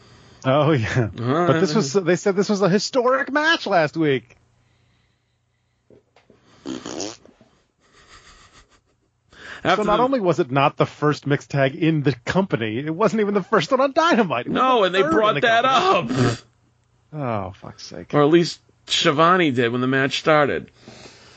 Oh 0.46 0.72
yeah. 0.72 1.10
Uh, 1.18 1.48
But 1.48 1.60
this 1.60 1.76
was 1.76 1.94
they 1.94 2.16
said 2.16 2.36
this 2.36 2.50
was 2.50 2.62
a 2.62 2.70
historic 2.70 3.32
match 3.32 3.68
last 3.68 3.98
week. 3.98 4.38
After 9.64 9.84
So 9.84 9.88
not 9.88 9.98
the- 9.98 10.04
only 10.04 10.20
was 10.20 10.40
it 10.40 10.52
not 10.52 10.78
the 10.78 10.86
first 10.86 11.28
mixed 11.28 11.50
tag 11.52 11.76
in 11.76 12.04
the 12.04 12.14
company, 12.26 12.80
it 12.80 12.94
wasn't 12.96 13.22
even 13.22 13.34
the 13.34 13.44
first 13.44 13.72
one 13.72 13.82
on 13.82 13.92
Dynamite. 13.92 14.48
No, 14.48 14.80
the 14.80 14.84
and 14.86 14.96
they 14.96 15.02
brought 15.02 15.36
the 15.36 15.42
that 15.42 15.64
company. 15.66 16.20
up, 16.30 16.38
Oh 17.12 17.52
fuck's 17.60 17.84
sake! 17.84 18.14
or 18.14 18.22
at 18.22 18.30
least 18.30 18.60
Schiavone 18.88 19.52
did 19.52 19.72
when 19.72 19.82
the 19.82 19.88
match 19.88 20.20
started. 20.20 20.70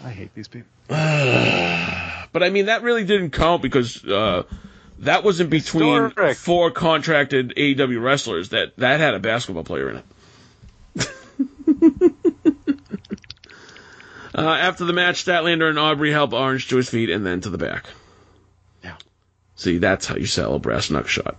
I 0.04 0.10
hate 0.10 0.34
these 0.34 0.48
people. 0.48 0.68
But 2.32 2.42
I 2.42 2.48
mean, 2.48 2.64
that 2.66 2.82
really 2.82 3.04
didn't 3.04 3.32
count 3.32 3.60
because 3.60 4.02
uh, 4.06 4.44
that 5.00 5.22
wasn't 5.22 5.50
between 5.50 6.04
Historic. 6.04 6.36
four 6.38 6.70
contracted 6.70 7.52
AEW 7.58 8.02
wrestlers. 8.02 8.48
That 8.50 8.74
that 8.78 9.00
had 9.00 9.12
a 9.12 9.18
basketball 9.18 9.64
player 9.64 9.90
in 9.90 9.96
it. 9.98 10.04
uh, 14.34 14.40
after 14.40 14.84
the 14.86 14.94
match, 14.94 15.24
Statlander 15.24 15.68
and 15.68 15.78
Aubrey 15.78 16.10
help 16.10 16.32
Orange 16.32 16.68
to 16.68 16.76
his 16.76 16.88
feet 16.88 17.10
and 17.10 17.24
then 17.26 17.42
to 17.42 17.50
the 17.50 17.58
back. 17.58 17.84
See, 19.56 19.78
that's 19.78 20.06
how 20.06 20.16
you 20.16 20.26
sell 20.26 20.54
a 20.54 20.58
brass 20.58 20.88
knuck 20.88 21.06
shot. 21.06 21.36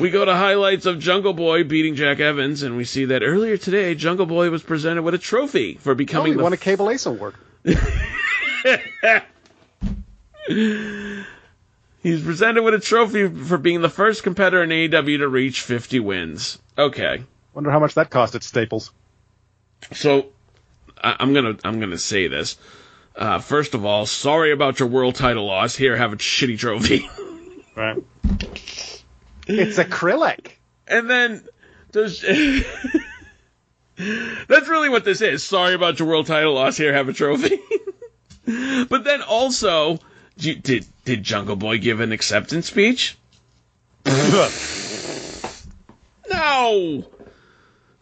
We 0.00 0.10
go 0.10 0.24
to 0.24 0.34
highlights 0.34 0.86
of 0.86 0.98
Jungle 0.98 1.32
Boy 1.34 1.62
beating 1.64 1.94
Jack 1.94 2.18
Evans, 2.18 2.62
and 2.62 2.76
we 2.76 2.84
see 2.84 3.04
that 3.06 3.22
earlier 3.22 3.56
today, 3.56 3.94
Jungle 3.94 4.26
Boy 4.26 4.50
was 4.50 4.62
presented 4.62 5.02
with 5.02 5.14
a 5.14 5.18
trophy 5.18 5.74
for 5.74 5.92
Oh, 5.92 5.94
becoming 5.94 6.32
he 6.32 6.36
the 6.36 6.42
won 6.42 6.52
a 6.52 6.56
Cable 6.56 6.90
Ace 6.90 7.06
award. 7.06 7.34
He's 12.02 12.22
presented 12.22 12.62
with 12.62 12.74
a 12.74 12.80
trophy 12.80 13.28
for 13.28 13.56
being 13.56 13.80
the 13.80 13.88
first 13.88 14.22
competitor 14.22 14.62
in 14.62 14.70
AEW 14.70 15.18
to 15.18 15.28
reach 15.28 15.62
50 15.62 16.00
wins. 16.00 16.58
Okay, 16.76 17.22
Wonder 17.54 17.70
how 17.70 17.78
much 17.78 17.94
that 17.94 18.10
cost 18.10 18.34
at 18.34 18.42
Staples. 18.42 18.90
so 19.92 20.26
I, 21.02 21.16
I'm 21.20 21.32
gonna 21.32 21.56
I'm 21.64 21.78
gonna 21.80 21.98
say 21.98 22.26
this. 22.26 22.56
Uh, 23.16 23.38
first 23.38 23.74
of 23.74 23.84
all, 23.84 24.06
sorry 24.06 24.50
about 24.52 24.80
your 24.80 24.88
world 24.88 25.14
title 25.14 25.46
loss. 25.46 25.76
Here, 25.76 25.96
have 25.96 26.12
a 26.12 26.16
shitty 26.16 26.58
trophy. 26.58 27.08
Right. 27.76 27.96
it's 29.48 29.78
acrylic. 29.78 30.52
and 30.86 31.10
then 31.10 31.42
does 31.90 32.20
that's 33.96 34.68
really 34.68 34.88
what 34.88 35.04
this 35.04 35.20
is. 35.20 35.42
Sorry 35.42 35.74
about 35.74 35.98
your 35.98 36.06
world 36.06 36.28
title 36.28 36.54
loss. 36.54 36.76
Here, 36.76 36.92
have 36.92 37.08
a 37.08 37.12
trophy. 37.12 37.58
but 38.88 39.02
then 39.02 39.22
also, 39.22 39.98
did 40.38 40.62
did, 40.62 40.86
did 41.04 41.24
Jungle 41.24 41.56
Boy 41.56 41.78
give 41.78 41.98
an 41.98 42.12
acceptance 42.12 42.66
speech? 42.68 43.16
No. 46.30 47.04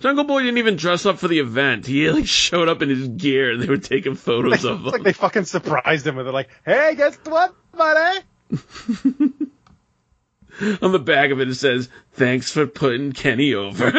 Jungle 0.03 0.25
Boy 0.25 0.43
didn't 0.43 0.59
even 0.59 0.75
dress 0.75 1.07
up 1.07 1.19
for 1.19 1.29
the 1.29 1.39
event. 1.39 1.87
He 1.87 2.11
like 2.11 2.27
showed 2.27 2.69
up 2.69 2.83
in 2.83 2.89
his 2.89 3.07
gear 3.07 3.53
and 3.53 3.63
they 3.63 3.69
were 3.69 3.77
taking 3.77 4.17
photos 4.17 4.65
of 4.65 4.81
him. 4.81 4.87
It's 4.87 4.93
like 4.93 5.05
they 5.05 5.13
fucking 5.13 5.45
surprised 5.45 6.05
him 6.05 6.17
with 6.17 6.27
it. 6.27 6.33
Like, 6.33 6.49
hey, 6.65 6.95
guess 6.97 7.17
what, 7.25 7.55
buddy? 7.73 8.21
On 10.83 10.91
the 10.91 10.99
back 10.99 11.31
of 11.31 11.41
it 11.41 11.49
it 11.49 11.55
says, 11.55 11.89
"Thanks 12.15 12.51
for 12.51 12.67
putting 12.67 13.13
Kenny 13.13 13.55
over." 13.55 13.87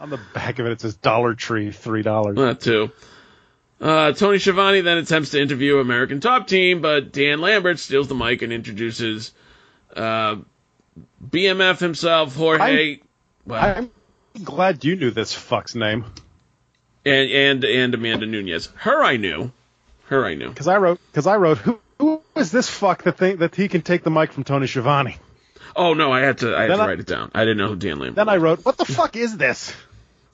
On 0.00 0.10
the 0.10 0.20
back 0.32 0.58
of 0.58 0.66
it, 0.66 0.72
it 0.72 0.80
says 0.80 0.96
Dollar 0.96 1.34
Tree, 1.34 1.70
three 1.70 2.02
dollars. 2.02 2.36
That 2.36 2.60
too. 2.60 2.90
Uh, 3.80 4.12
Tony 4.12 4.38
Schiavone 4.38 4.80
then 4.80 4.98
attempts 4.98 5.30
to 5.30 5.40
interview 5.40 5.78
American 5.78 6.20
Top 6.20 6.48
Team, 6.48 6.80
but 6.80 7.12
Dan 7.12 7.40
Lambert 7.40 7.78
steals 7.78 8.08
the 8.08 8.14
mic 8.14 8.42
and 8.42 8.52
introduces 8.52 9.32
uh, 9.94 10.36
BMF 11.24 11.78
himself, 11.78 12.34
Jorge, 12.34 12.98
well, 13.48 13.78
I'm 13.78 13.90
glad 14.38 14.84
you 14.84 14.96
knew 14.96 15.10
this 15.10 15.32
fuck's 15.32 15.74
name 15.74 16.04
and 17.04 17.30
and 17.30 17.64
and 17.64 17.94
Amanda 17.94 18.26
Nunes. 18.26 18.68
Her 18.76 19.02
I 19.02 19.16
knew. 19.16 19.50
Her 20.06 20.24
I 20.24 20.34
knew. 20.34 20.48
because 20.48 20.68
I 20.68 20.76
wrote 20.78 21.00
because 21.10 21.26
I 21.26 21.36
wrote 21.36 21.58
who 21.58 21.78
who 21.98 22.22
is 22.36 22.50
this 22.50 22.68
fuck 22.68 23.02
that 23.04 23.18
think 23.18 23.40
that 23.40 23.54
he 23.54 23.68
can 23.68 23.82
take 23.82 24.02
the 24.04 24.10
mic 24.10 24.32
from 24.32 24.44
Tony 24.44 24.66
Schiavone? 24.66 25.16
Oh 25.76 25.94
no, 25.94 26.12
I 26.12 26.20
had 26.20 26.38
to 26.38 26.56
I 26.56 26.62
had 26.62 26.70
Then 26.70 26.78
to 26.78 26.84
I- 26.84 26.86
write 26.88 27.00
it 27.00 27.06
down. 27.06 27.30
I 27.34 27.40
didn't 27.42 27.58
know 27.58 27.68
who 27.68 27.76
Dan 27.76 27.98
Lambert. 27.98 28.16
Then 28.16 28.28
I 28.28 28.36
wrote, 28.36 28.64
what 28.64 28.76
the 28.78 28.84
fuck 28.84 29.16
is 29.16 29.36
this? 29.36 29.72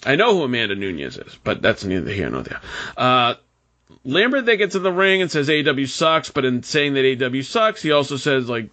I 0.06 0.16
know 0.16 0.34
who 0.34 0.42
Amanda 0.44 0.74
Nunes 0.74 1.16
is, 1.16 1.38
but 1.44 1.62
that's 1.62 1.82
neither 1.84 2.10
here 2.10 2.28
nor 2.28 2.42
there. 2.42 2.60
Uh, 2.96 3.34
Lambert 4.04 4.44
then 4.44 4.58
gets 4.58 4.74
in 4.74 4.82
the 4.82 4.92
ring 4.92 5.22
and 5.22 5.30
says 5.30 5.48
AW 5.48 5.86
sucks, 5.86 6.30
but 6.30 6.44
in 6.44 6.62
saying 6.62 6.92
that 6.94 7.22
AW 7.34 7.42
sucks, 7.42 7.80
he 7.82 7.90
also 7.90 8.16
says 8.18 8.48
like 8.48 8.68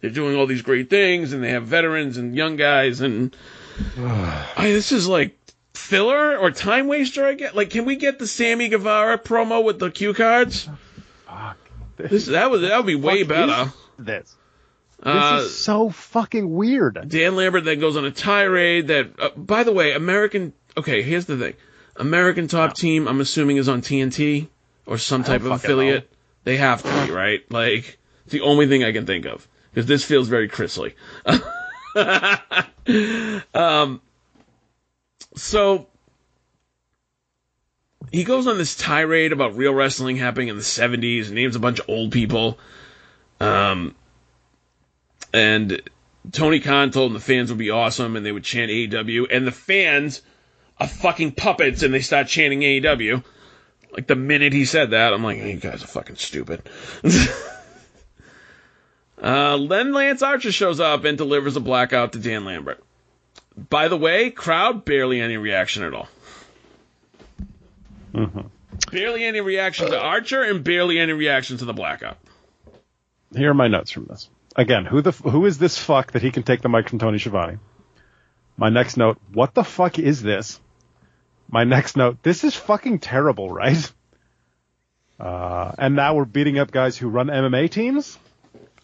they're 0.00 0.10
doing 0.10 0.36
all 0.36 0.46
these 0.46 0.60
great 0.62 0.90
things 0.90 1.32
and 1.32 1.42
they 1.42 1.50
have 1.50 1.64
veterans 1.64 2.18
and 2.18 2.36
young 2.36 2.56
guys 2.56 3.00
and 3.00 3.34
I, 3.98 4.70
this 4.72 4.92
is 4.92 5.08
like 5.08 5.36
filler 5.74 6.36
or 6.36 6.50
time 6.50 6.86
waster. 6.86 7.26
I 7.26 7.34
get 7.34 7.54
like, 7.54 7.70
can 7.70 7.84
we 7.84 7.96
get 7.96 8.18
the 8.18 8.26
Sammy 8.26 8.68
Guevara 8.68 9.18
promo 9.18 9.62
with 9.64 9.78
the 9.78 9.90
cue 9.90 10.14
cards? 10.14 10.68
Fuck. 11.26 11.56
This 11.96 12.26
that 12.26 12.50
would 12.50 12.62
that 12.62 12.76
would 12.76 12.86
be 12.86 12.94
way 12.94 13.22
better. 13.22 13.72
is 13.98 14.06
This. 14.06 14.36
Uh, 15.02 15.36
this 15.36 15.46
is 15.50 15.58
so 15.58 15.90
fucking 15.90 16.50
weird. 16.50 17.08
Dan 17.08 17.36
Lambert 17.36 17.64
then 17.64 17.78
goes 17.78 17.96
on 17.96 18.04
a 18.04 18.10
tirade 18.10 18.88
that, 18.88 19.10
uh, 19.18 19.28
by 19.36 19.64
the 19.64 19.72
way, 19.72 19.92
American. 19.92 20.52
Okay, 20.76 21.02
here's 21.02 21.26
the 21.26 21.36
thing. 21.36 21.54
American 21.96 22.48
Top 22.48 22.74
Team, 22.74 23.06
I'm 23.06 23.20
assuming, 23.20 23.58
is 23.58 23.68
on 23.68 23.82
TNT 23.82 24.48
or 24.86 24.98
some 24.98 25.22
type 25.22 25.42
of 25.42 25.52
affiliate. 25.52 26.10
They 26.44 26.56
have 26.56 26.82
to 26.82 27.06
be, 27.06 27.12
right? 27.12 27.40
Like, 27.50 27.98
it's 28.24 28.32
the 28.32 28.40
only 28.40 28.66
thing 28.66 28.82
I 28.82 28.92
can 28.92 29.06
think 29.06 29.26
of. 29.26 29.46
Because 29.70 29.86
this 29.86 30.04
feels 30.04 30.28
very 30.28 30.48
Chrisley. 30.48 30.94
um, 33.54 34.00
so, 35.36 35.86
he 38.12 38.24
goes 38.24 38.46
on 38.46 38.58
this 38.58 38.76
tirade 38.76 39.32
about 39.32 39.56
real 39.56 39.74
wrestling 39.74 40.16
happening 40.16 40.48
in 40.48 40.56
the 40.56 40.62
70s, 40.62 41.30
names 41.30 41.56
a 41.56 41.60
bunch 41.60 41.80
of 41.80 41.88
old 41.88 42.12
people. 42.12 42.58
Um, 43.40 43.94
and 45.32 45.82
Tony 46.32 46.60
Khan 46.60 46.90
told 46.90 47.10
them 47.10 47.14
the 47.14 47.20
fans 47.20 47.50
would 47.50 47.58
be 47.58 47.70
awesome 47.70 48.16
and 48.16 48.24
they 48.24 48.32
would 48.32 48.44
chant 48.44 48.70
AEW, 48.70 49.26
and 49.30 49.46
the 49.46 49.52
fans 49.52 50.22
are 50.78 50.88
fucking 50.88 51.32
puppets 51.32 51.82
and 51.82 51.92
they 51.92 52.00
start 52.00 52.28
chanting 52.28 52.60
AEW. 52.60 53.24
Like 53.92 54.06
the 54.06 54.16
minute 54.16 54.52
he 54.52 54.64
said 54.64 54.90
that, 54.90 55.12
I'm 55.12 55.22
like, 55.22 55.38
you 55.38 55.54
guys 55.56 55.84
are 55.84 55.88
fucking 55.88 56.16
stupid. 56.16 56.62
uh, 59.24 59.66
then 59.66 59.92
Lance 59.92 60.22
Archer 60.22 60.52
shows 60.52 60.80
up 60.80 61.04
and 61.04 61.16
delivers 61.16 61.56
a 61.56 61.60
blackout 61.60 62.12
to 62.12 62.18
Dan 62.18 62.44
Lambert. 62.44 62.82
By 63.56 63.88
the 63.88 63.96
way, 63.96 64.30
crowd 64.30 64.84
barely 64.84 65.20
any 65.20 65.36
reaction 65.36 65.82
at 65.82 65.94
all. 65.94 66.08
Barely 68.90 69.24
any 69.24 69.40
reaction 69.40 69.90
to 69.90 69.98
Archer 69.98 70.42
and 70.42 70.62
barely 70.62 70.98
any 70.98 71.12
reaction 71.12 71.56
to 71.58 71.64
the 71.64 71.72
blackout. 71.72 72.18
Here 73.34 73.50
are 73.50 73.54
my 73.54 73.68
notes 73.68 73.90
from 73.90 74.04
this. 74.04 74.28
Again, 74.56 74.84
who 74.84 75.00
the 75.00 75.12
who 75.12 75.46
is 75.46 75.58
this 75.58 75.78
fuck 75.78 76.12
that 76.12 76.22
he 76.22 76.30
can 76.30 76.42
take 76.42 76.60
the 76.60 76.68
mic 76.68 76.88
from 76.88 76.98
Tony 76.98 77.18
Schiavone? 77.18 77.58
My 78.56 78.68
next 78.68 78.96
note, 78.96 79.18
what 79.32 79.54
the 79.54 79.64
fuck 79.64 79.98
is 79.98 80.22
this? 80.22 80.60
My 81.48 81.64
next 81.64 81.96
note, 81.96 82.22
this 82.22 82.44
is 82.44 82.54
fucking 82.54 83.00
terrible, 83.00 83.48
right? 83.48 83.92
Uh, 85.18 85.72
and 85.78 85.96
now 85.96 86.14
we're 86.14 86.24
beating 86.24 86.58
up 86.58 86.70
guys 86.70 86.96
who 86.96 87.08
run 87.08 87.28
MMA 87.28 87.70
teams. 87.70 88.18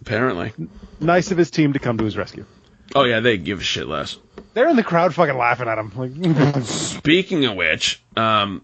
Apparently. 0.00 0.52
Nice 0.98 1.30
of 1.30 1.38
his 1.38 1.50
team 1.50 1.74
to 1.74 1.78
come 1.78 1.98
to 1.98 2.04
his 2.04 2.16
rescue. 2.16 2.44
Oh 2.94 3.04
yeah, 3.04 3.20
they 3.20 3.38
give 3.38 3.60
a 3.60 3.64
shit 3.64 3.86
less. 3.86 4.18
They're 4.54 4.68
in 4.68 4.76
the 4.76 4.82
crowd 4.82 5.14
fucking 5.14 5.36
laughing 5.36 5.68
at 5.68 5.78
him. 5.78 5.92
Like, 5.94 6.62
Speaking 6.64 7.44
of 7.44 7.54
which, 7.54 8.02
um, 8.16 8.62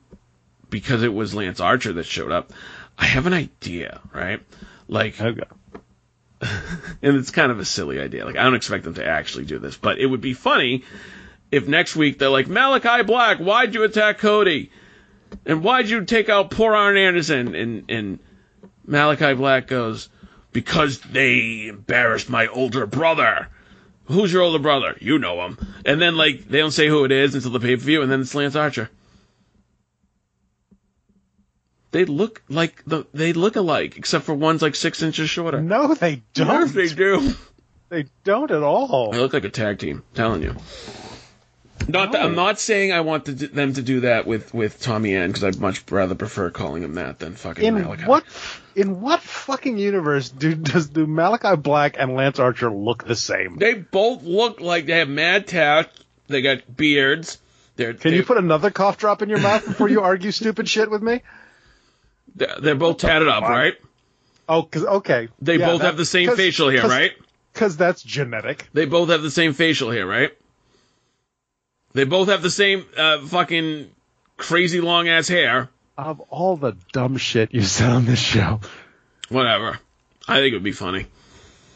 because 0.69 1.03
it 1.03 1.13
was 1.13 1.35
Lance 1.35 1.61
Archer 1.61 1.93
that 1.95 2.07
showed 2.07 2.33
up, 2.33 2.53
I 2.99 3.07
have 3.07 3.27
an 3.27 3.35
idea, 3.35 4.01
right? 4.13 4.41
Like, 4.89 5.21
okay. 5.21 5.43
and 6.41 7.17
it's 7.17 7.31
kind 7.31 7.53
of 7.53 7.61
a 7.61 7.65
silly 7.65 8.01
idea. 8.01 8.25
Like, 8.25 8.37
I 8.37 8.43
don't 8.43 8.55
expect 8.55 8.85
them 8.85 8.95
to 8.95 9.07
actually 9.07 9.45
do 9.45 9.59
this, 9.59 9.77
but 9.77 9.99
it 9.99 10.07
would 10.07 10.21
be 10.21 10.35
funny 10.35 10.85
if 11.51 11.69
next 11.69 11.95
week 11.95 12.19
they're 12.19 12.29
like, 12.29 12.49
Malachi 12.49 13.05
Black, 13.05 13.39
why'd 13.39 13.75
you 13.75 13.85
attack 13.85 14.19
Cody? 14.19 14.71
And 15.45 15.63
why'd 15.63 15.89
you 15.89 16.05
take 16.05 16.29
out 16.29 16.51
poor 16.51 16.75
Arn 16.75 16.97
Anderson? 16.97 17.55
And, 17.55 17.85
and 17.89 18.19
Malachi 18.85 19.35
Black 19.35 19.67
goes, 19.67 20.09
because 20.57 21.01
they 21.01 21.67
embarrassed 21.67 22.31
my 22.31 22.47
older 22.47 22.87
brother. 22.87 23.49
Who's 24.07 24.33
your 24.33 24.41
older 24.41 24.59
brother? 24.59 24.97
You 25.03 25.19
know 25.19 25.45
him. 25.45 25.59
And 25.85 26.01
then, 26.01 26.17
like, 26.17 26.49
they 26.49 26.61
don't 26.61 26.71
say 26.71 26.89
who 26.89 27.05
it 27.05 27.13
is 27.13 27.35
until 27.35 27.51
the 27.51 27.61
pay 27.61 27.77
per 27.77 27.83
view, 27.83 28.01
and 28.01 28.11
then 28.11 28.23
it's 28.23 28.35
Lance 28.35 28.57
Archer. 28.57 28.89
They 31.91 32.07
look 32.07 32.43
like 32.49 32.83
the 32.87 33.05
they 33.13 33.35
look 33.35 33.57
alike, 33.57 33.99
except 33.99 34.25
for 34.25 34.33
one's 34.33 34.63
like 34.63 34.77
six 34.77 35.03
inches 35.03 35.29
shorter. 35.29 35.61
No, 35.61 35.93
they 35.93 36.23
don't. 36.33 36.49
Yes, 36.49 36.73
they 36.73 36.89
do. 36.89 37.35
They 37.91 38.07
don't 38.25 38.51
at 38.51 38.63
all. 38.63 39.11
They 39.13 39.19
look 39.19 39.35
like 39.35 39.45
a 39.45 39.51
tag 39.51 39.79
team. 39.79 40.05
telling 40.15 40.43
you. 40.43 40.57
Not 41.89 42.13
that, 42.13 42.23
I'm 42.25 42.35
not 42.35 42.59
saying 42.59 42.93
I 42.93 43.01
want 43.03 43.27
to, 43.27 43.33
do- 43.33 43.47
them 43.47 43.75
to 43.75 43.83
do 43.83 44.01
that 44.01 44.27
with 44.27 44.53
with 44.53 44.81
Tommy 44.83 45.15
End 45.15 45.33
because 45.33 45.45
I'd 45.45 45.61
much 45.61 45.85
rather 45.91 46.15
prefer 46.17 46.51
calling 46.51 46.83
him 46.83 46.95
that 46.95 47.19
than 47.21 47.37
fucking 47.37 47.65
In 47.65 47.75
Malachi. 47.75 48.05
what 48.05 48.25
in 48.75 49.01
what 49.01 49.21
fucking 49.21 49.79
universe 49.79 50.29
do 50.29 50.55
does 50.55 50.89
do 50.89 51.07
Malachi 51.07 51.55
Black 51.57 51.97
and 51.99 52.15
Lance 52.15 52.39
Archer 52.41 52.71
look 52.73 53.05
the 53.07 53.15
same? 53.15 53.57
They 53.59 53.75
both 53.75 54.25
look 54.25 54.61
like 54.61 54.87
they 54.87 54.99
have 54.99 55.09
mad 55.09 55.47
tats. 55.47 55.89
They 56.27 56.43
got 56.43 56.77
beards. 56.77 57.39
They're 57.77 57.93
Can 57.95 58.11
they're, 58.11 58.19
you 58.21 58.25
put 58.25 58.39
another 58.39 58.71
cough 58.71 58.99
drop 58.99 59.23
in 59.23 59.29
your 59.29 59.39
mouth 59.41 59.65
before 59.65 59.89
you 59.89 60.01
argue 60.01 60.33
stupid 60.33 60.69
shit 60.69 60.91
with 60.91 61.03
me? 61.03 61.21
they're, 62.35 62.55
they're 62.61 62.75
both 62.75 62.99
tatted 62.99 63.29
up, 63.29 63.43
right? 63.45 63.75
Oh, 64.49 64.63
cause 64.65 64.85
okay, 64.85 65.29
They 65.41 65.59
Yeah, 65.59 65.67
both 65.67 65.81
that- 65.83 65.87
have 65.87 65.97
the 65.97 66.05
same 66.05 66.35
facial 66.35 66.71
hair, 66.71 66.81
'cause- 66.81 66.91
right? 66.91 67.13
Because 67.53 67.77
that's 67.77 68.03
genetic. 68.03 68.69
They 68.73 68.85
both 68.87 69.09
have 69.11 69.23
the 69.23 69.31
same 69.31 69.53
facial 69.55 69.91
hair, 69.91 70.07
right? 70.07 70.31
They 71.97 72.05
both 72.05 72.29
have 72.29 72.43
the 72.43 72.51
same 72.51 72.85
uh, 72.95 73.25
fucking 73.25 73.91
crazy 74.37 74.83
long 74.83 75.09
ass 75.09 75.29
hair. 75.29 75.71
Of 75.97 76.21
all 76.21 76.59
the 76.59 76.77
dumb 76.93 77.17
shit 77.17 77.55
you 77.55 77.63
said 77.63 77.89
on 77.89 78.05
this 78.05 78.19
show, 78.19 78.61
Whatever. 79.31 79.79
I 80.29 80.41
think 80.41 80.53
it 80.53 80.57
would 80.57 80.63
be 80.63 80.73
funny. 80.73 81.07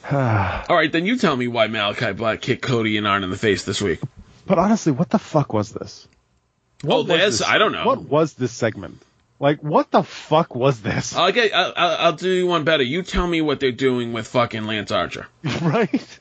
All 0.12 0.76
right, 0.76 0.92
then 0.92 1.06
you 1.06 1.16
tell 1.16 1.34
me 1.34 1.48
why 1.48 1.68
Malachi 1.68 2.12
Black 2.12 2.42
kicked 2.42 2.60
Cody 2.60 2.98
and 2.98 3.06
Arn 3.06 3.24
in 3.24 3.30
the 3.30 3.36
face 3.38 3.64
this 3.64 3.80
week. 3.80 4.00
but 4.46 4.58
honestly, 4.58 4.92
what 4.92 5.08
the 5.08 5.18
fuck 5.18 5.54
was 5.54 5.72
this? 5.72 6.06
Oh, 6.84 6.98
was 6.98 7.06
this? 7.06 7.42
I 7.42 7.56
don't 7.56 7.72
know. 7.72 7.86
What 7.86 8.02
was 8.02 8.34
this 8.34 8.52
segment? 8.52 9.00
Like, 9.38 9.62
what 9.62 9.90
the 9.90 10.02
fuck 10.02 10.54
was 10.54 10.82
this? 10.82 11.16
I'll 11.16 11.32
get. 11.32 11.54
I'll, 11.54 11.72
I'll 11.74 11.96
I'll 12.06 12.12
do 12.12 12.28
you 12.28 12.46
one 12.46 12.64
better. 12.64 12.82
You 12.82 13.02
tell 13.02 13.26
me 13.26 13.40
what 13.40 13.58
they're 13.58 13.72
doing 13.72 14.12
with 14.12 14.26
fucking 14.26 14.64
Lance 14.64 14.90
Archer. 14.90 15.28
right? 15.62 16.20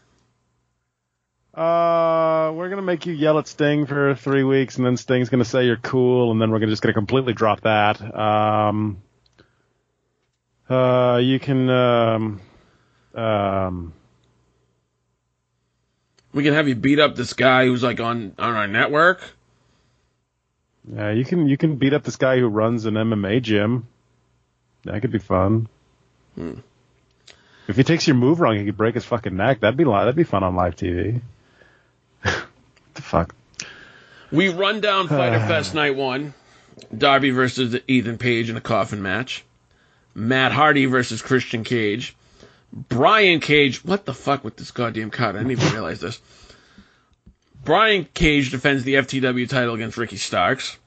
Uh, 1.60 2.54
we're 2.54 2.70
gonna 2.70 2.82
make 2.82 3.06
you 3.06 3.12
yell 3.12 3.38
at 3.38 3.46
Sting 3.46 3.86
for 3.86 4.16
three 4.16 4.46
weeks, 4.46 4.78
and 4.78 4.86
then 4.86 4.96
Sting's 4.96 5.28
gonna 5.28 5.44
say 5.44 5.66
you're 5.66 5.76
cool, 5.76 6.32
and 6.32 6.42
then 6.42 6.52
we're 6.52 6.60
gonna 6.60 6.72
just 6.72 6.82
gonna 6.82 6.94
completely 6.94 7.34
drop 7.34 7.60
that. 7.62 8.00
Um, 8.18 9.02
uh, 10.70 11.20
you 11.22 11.38
can, 11.38 11.70
um, 11.70 12.42
um, 13.14 13.94
We 16.32 16.44
can 16.44 16.54
have 16.54 16.70
you 16.70 16.76
beat 16.76 17.00
up 17.00 17.16
this 17.18 17.34
guy 17.34 17.66
who's 17.66 17.84
like 17.84 18.00
on 18.00 18.34
on 18.40 18.56
our 18.56 18.68
network. 18.68 19.22
yeah, 20.90 21.12
you 21.12 21.26
can, 21.26 21.50
you 21.50 21.58
can 21.58 21.76
beat 21.76 21.94
up 21.94 22.04
this 22.06 22.16
guy 22.16 22.40
who 22.40 22.48
runs 22.48 22.86
an 22.86 22.94
MMA 22.94 23.42
gym. 23.42 23.86
That 24.86 25.02
could 25.02 25.12
be 25.12 25.20
fun. 25.20 25.68
If 27.68 27.76
he 27.76 27.84
takes 27.84 28.08
your 28.08 28.16
move 28.16 28.40
wrong, 28.40 28.58
he 28.58 28.64
could 28.64 28.78
break 28.78 28.96
his 28.96 29.04
fucking 29.04 29.36
neck. 29.36 29.60
That'd 29.60 29.76
be 29.76 29.84
li- 29.84 29.92
that'd 29.92 30.16
be 30.16 30.24
fun 30.24 30.44
on 30.44 30.56
live 30.56 30.78
TV. 30.78 31.20
The 33.00 33.04
fuck? 33.04 33.36
We 34.30 34.50
run 34.50 34.82
down 34.82 35.08
Fyter 35.08 35.40
Fest 35.40 35.74
Night 35.74 35.96
One. 35.96 36.34
Darby 36.96 37.30
versus 37.30 37.78
Ethan 37.88 38.18
Page 38.18 38.50
in 38.50 38.58
a 38.58 38.62
coffin 38.62 39.02
match. 39.02 39.46
Matt 40.14 40.52
Hardy 40.52 40.86
versus 40.86 41.22
Christian 41.22 41.64
Cage. 41.64 42.14
Brian 42.74 43.40
Cage. 43.40 43.86
What 43.86 44.06
the 44.06 44.14
fuck 44.14 44.44
with 44.44 44.58
this 44.58 44.72
goddamn 44.72 45.12
card? 45.12 45.36
I 45.36 45.40
didn't 45.40 45.52
even 45.52 45.72
realize 45.72 46.02
this. 46.02 46.20
Brian 47.64 48.06
Cage 48.14 48.52
defends 48.52 48.84
the 48.84 48.96
FTW 48.96 49.48
title 49.48 49.76
against 49.76 49.98
Ricky 49.98 50.18
Starks. 50.18 50.78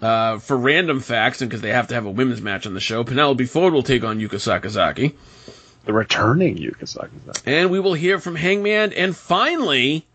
Uh, 0.00 0.38
for 0.38 0.56
random 0.56 1.00
facts, 1.00 1.42
and 1.42 1.50
because 1.50 1.60
they 1.60 1.72
have 1.72 1.88
to 1.88 1.94
have 1.94 2.06
a 2.06 2.10
women's 2.10 2.40
match 2.40 2.66
on 2.66 2.72
the 2.72 2.80
show, 2.80 3.04
Penelope 3.04 3.44
Ford 3.44 3.74
will 3.74 3.82
take 3.82 4.04
on 4.04 4.20
Yuka 4.20 4.36
Sakazaki. 4.36 5.14
The 5.84 5.92
returning 5.92 6.56
Yuka 6.56 6.84
Sakazaki. 6.84 7.42
And 7.44 7.70
we 7.70 7.80
will 7.80 7.94
hear 7.94 8.18
from 8.20 8.36
Hangman. 8.36 8.92
And 8.92 9.16
finally, 9.16 10.06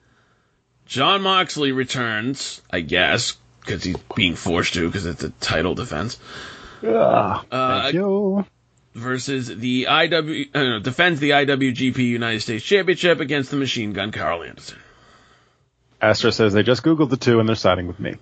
Jon 0.86 1.22
Moxley 1.22 1.72
returns, 1.72 2.62
I 2.72 2.82
guess, 2.82 3.38
because 3.62 3.84
he's 3.84 3.96
being 4.16 4.36
forced 4.36 4.74
to, 4.76 4.86
because 4.88 5.06
it's 5.06 5.24
a 5.24 5.30
title 5.30 5.76
defense, 5.76 6.20
Ah, 6.86 7.44
Uh, 7.50 7.82
thank 7.84 7.94
you. 7.96 8.46
versus 8.94 9.48
the 9.48 9.86
IW, 9.90 10.50
uh, 10.54 10.80
defends 10.80 11.20
the 11.22 11.32
IWGP 11.32 11.98
United 12.00 12.42
States 12.42 12.64
Championship 12.66 13.20
against 13.22 13.50
the 13.52 13.58
Machine 13.58 13.94
Gun 13.94 14.12
Karl 14.12 14.44
Anderson. 14.44 14.78
Astro 16.02 16.32
says 16.32 16.52
they 16.52 16.64
just 16.64 16.84
Googled 16.84 17.10
the 17.10 17.18
two 17.18 17.40
and 17.40 17.48
they're 17.48 17.56
siding 17.56 17.88
with 17.88 18.00
me. 18.00 18.16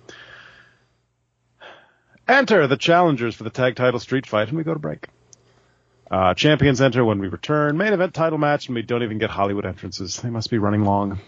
Enter 2.28 2.68
the 2.68 2.76
challengers 2.76 3.34
for 3.34 3.42
the 3.42 3.50
tag 3.50 3.74
title 3.74 3.98
street 3.98 4.26
fight, 4.26 4.48
and 4.48 4.56
we 4.56 4.62
go 4.62 4.72
to 4.72 4.78
break. 4.78 5.08
Uh, 6.08 6.34
champions 6.34 6.80
enter 6.80 7.04
when 7.04 7.18
we 7.18 7.26
return. 7.26 7.76
Main 7.76 7.92
event 7.92 8.14
title 8.14 8.38
match, 8.38 8.68
and 8.68 8.76
we 8.76 8.82
don't 8.82 9.02
even 9.02 9.18
get 9.18 9.30
Hollywood 9.30 9.66
entrances. 9.66 10.20
They 10.20 10.30
must 10.30 10.50
be 10.50 10.58
running 10.58 10.84
long. 10.84 11.20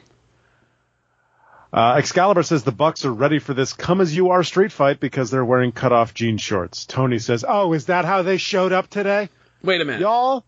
Uh, 1.74 1.96
Excalibur 1.98 2.44
says 2.44 2.62
the 2.62 2.70
Bucks 2.70 3.04
are 3.04 3.12
ready 3.12 3.40
for 3.40 3.52
this 3.52 3.72
come 3.72 4.00
as 4.00 4.14
you 4.14 4.30
are 4.30 4.44
street 4.44 4.70
fight 4.70 5.00
because 5.00 5.32
they're 5.32 5.44
wearing 5.44 5.72
cut 5.72 5.92
off 5.92 6.14
jean 6.14 6.38
shorts. 6.38 6.86
Tony 6.86 7.18
says, 7.18 7.44
"Oh, 7.46 7.72
is 7.72 7.86
that 7.86 8.04
how 8.04 8.22
they 8.22 8.36
showed 8.36 8.72
up 8.72 8.88
today, 8.88 9.28
Wait 9.62 9.80
a 9.80 9.84
minute. 9.84 10.00
y'all?" 10.00 10.44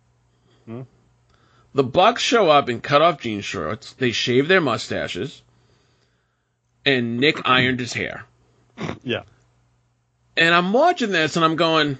The 1.74 1.84
Bucks 1.84 2.22
show 2.22 2.48
up 2.48 2.70
in 2.70 2.80
cut-off 2.80 3.20
jean 3.20 3.42
shorts. 3.42 3.92
They 3.92 4.10
shave 4.10 4.48
their 4.48 4.62
mustaches, 4.62 5.42
and 6.86 7.18
Nick 7.18 7.46
ironed 7.46 7.80
his 7.80 7.92
hair. 7.92 8.24
Yeah. 9.02 9.22
And 10.38 10.54
I'm 10.54 10.72
watching 10.72 11.10
this 11.10 11.36
and 11.36 11.44
I'm 11.44 11.56
going, 11.56 11.98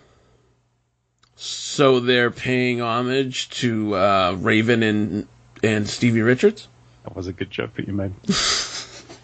so 1.37 2.01
they're 2.01 2.31
paying 2.31 2.81
homage 2.83 3.49
to 3.61 3.95
uh, 3.95 4.37
Raven 4.39 4.83
and 4.83 5.27
and 5.63 5.89
Stevie 5.89 6.23
Richards. 6.23 6.69
That 7.05 7.17
was 7.17 7.27
a 7.29 7.33
good 7.33 7.51
joke 7.51 7.75
that 7.77 7.87
you 7.87 7.95
made. 7.95 8.13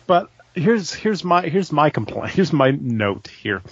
but 0.07 0.31
here's 0.55 0.93
here's 0.93 1.25
my 1.25 1.43
here's 1.43 1.73
my 1.73 1.91
complaint. 1.91 2.31
Here's 2.35 2.53
my 2.53 2.71
note 2.71 3.29
here. 3.29 3.63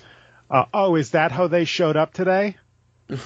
Uh, 0.50 0.64
oh, 0.74 0.96
is 0.96 1.10
that 1.10 1.30
how 1.30 1.46
they 1.46 1.64
showed 1.64 1.96
up 1.96 2.12
today? 2.12 2.56
well, 3.08 3.18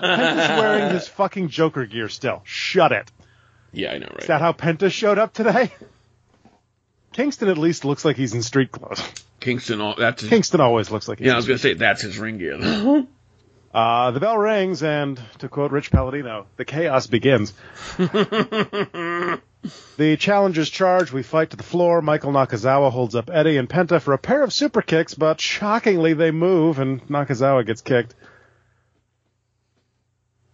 Penta's 0.00 0.60
wearing 0.60 0.94
his 0.94 1.08
fucking 1.08 1.48
Joker 1.48 1.86
gear 1.86 2.08
still. 2.08 2.42
Shut 2.44 2.92
it. 2.92 3.10
Yeah, 3.72 3.92
I 3.92 3.98
know, 3.98 4.06
right? 4.10 4.20
Is 4.20 4.28
that 4.28 4.40
how 4.40 4.52
Penta 4.52 4.90
showed 4.90 5.18
up 5.18 5.32
today? 5.32 5.70
Kingston 7.12 7.48
at 7.48 7.58
least 7.58 7.84
looks 7.84 8.04
like 8.04 8.16
he's 8.16 8.34
in 8.34 8.42
street 8.42 8.70
clothes. 8.70 9.02
Kingston, 9.40 9.94
that's 9.98 10.22
his, 10.22 10.30
Kingston 10.30 10.60
always 10.60 10.90
looks 10.90 11.08
like 11.08 11.18
he's 11.18 11.26
yeah. 11.26 11.34
I 11.34 11.36
was 11.36 11.46
gonna 11.46 11.58
say 11.58 11.74
that's 11.74 12.02
his 12.02 12.18
ring 12.18 12.38
gear. 12.38 12.58
Uh, 13.72 14.10
the 14.12 14.20
bell 14.20 14.38
rings, 14.38 14.82
and 14.82 15.20
to 15.38 15.48
quote 15.48 15.70
Rich 15.72 15.90
Palladino, 15.90 16.46
the 16.56 16.64
chaos 16.64 17.06
begins. 17.06 17.52
the 17.98 19.40
challengers 20.18 20.70
charge. 20.70 21.12
We 21.12 21.22
fight 21.22 21.50
to 21.50 21.56
the 21.56 21.62
floor. 21.62 22.00
Michael 22.00 22.32
Nakazawa 22.32 22.90
holds 22.90 23.14
up 23.14 23.28
Eddie 23.30 23.58
and 23.58 23.68
Penta 23.68 24.00
for 24.00 24.14
a 24.14 24.18
pair 24.18 24.42
of 24.42 24.52
super 24.54 24.80
kicks, 24.80 25.14
but 25.14 25.38
shockingly 25.40 26.14
they 26.14 26.30
move, 26.30 26.78
and 26.78 27.06
Nakazawa 27.08 27.66
gets 27.66 27.82
kicked. 27.82 28.14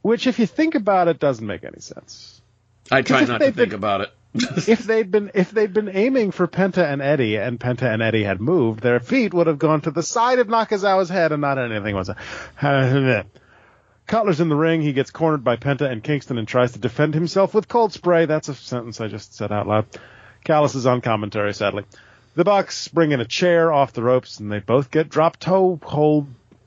Which, 0.03 0.27
if 0.27 0.39
you 0.39 0.47
think 0.47 0.75
about 0.75 1.09
it, 1.09 1.19
doesn't 1.21 1.47
make 1.47 1.65
any 1.65 1.81
sense. 1.81 2.43
I 2.91 3.01
try 3.03 3.21
not 3.25 3.39
to 3.39 3.41
they've 3.45 3.55
think 3.55 3.71
been- 3.71 3.79
about 3.79 4.01
it. 4.03 4.11
if 4.67 4.81
they'd 4.81 5.11
been 5.11 5.31
if 5.35 5.53
they'd 5.53 5.73
been 5.73 5.89
aiming 5.89 6.33
for 6.33 6.49
Penta 6.49 6.85
and 6.85 7.01
Eddie, 7.01 7.37
and 7.37 7.61
Penta 7.61 7.85
and 7.85 8.03
Eddie 8.03 8.25
had 8.25 8.41
moved, 8.41 8.81
their 8.81 8.99
feet 8.99 9.33
would 9.33 9.47
have 9.47 9.61
gone 9.61 9.81
to 9.83 9.93
the 9.93 10.03
side 10.03 10.41
of 10.41 10.49
Nakazawa's 10.49 11.09
head, 11.09 11.31
and 11.31 11.41
not 11.41 11.57
anything 11.57 11.95
was. 11.95 12.11
Cutler's 14.07 14.41
in 14.41 14.49
the 14.49 14.57
ring. 14.57 14.83
He 14.83 14.93
gets 14.93 15.13
cornered 15.13 15.45
by 15.45 15.57
Penta 15.57 15.91
and 15.91 16.03
Kingston 16.03 16.37
and 16.37 16.49
tries 16.49 16.73
to 16.73 16.81
defend 16.81 17.15
himself 17.15 17.55
with 17.55 17.69
cold 17.69 17.93
spray. 17.93 18.27
That's 18.27 18.49
a 18.49 18.55
sentence 18.55 19.01
I 19.01 19.07
just 19.07 19.35
said 19.35 19.53
out 19.53 19.69
loud. 19.69 19.87
Callis 20.43 20.75
is 20.75 20.85
on 20.85 21.01
commentary, 21.01 21.55
sadly. 21.55 21.85
The 22.35 22.45
Bucks 22.45 22.89
bring 22.89 23.13
in 23.13 23.21
a 23.21 23.25
chair 23.25 23.73
off 23.73 23.93
the 23.93 24.03
ropes, 24.03 24.41
and 24.41 24.51
they 24.51 24.59
both 24.59 24.91
get 24.91 25.09
dropped 25.09 25.41
toe 25.41 25.79
hold, 25.81 26.27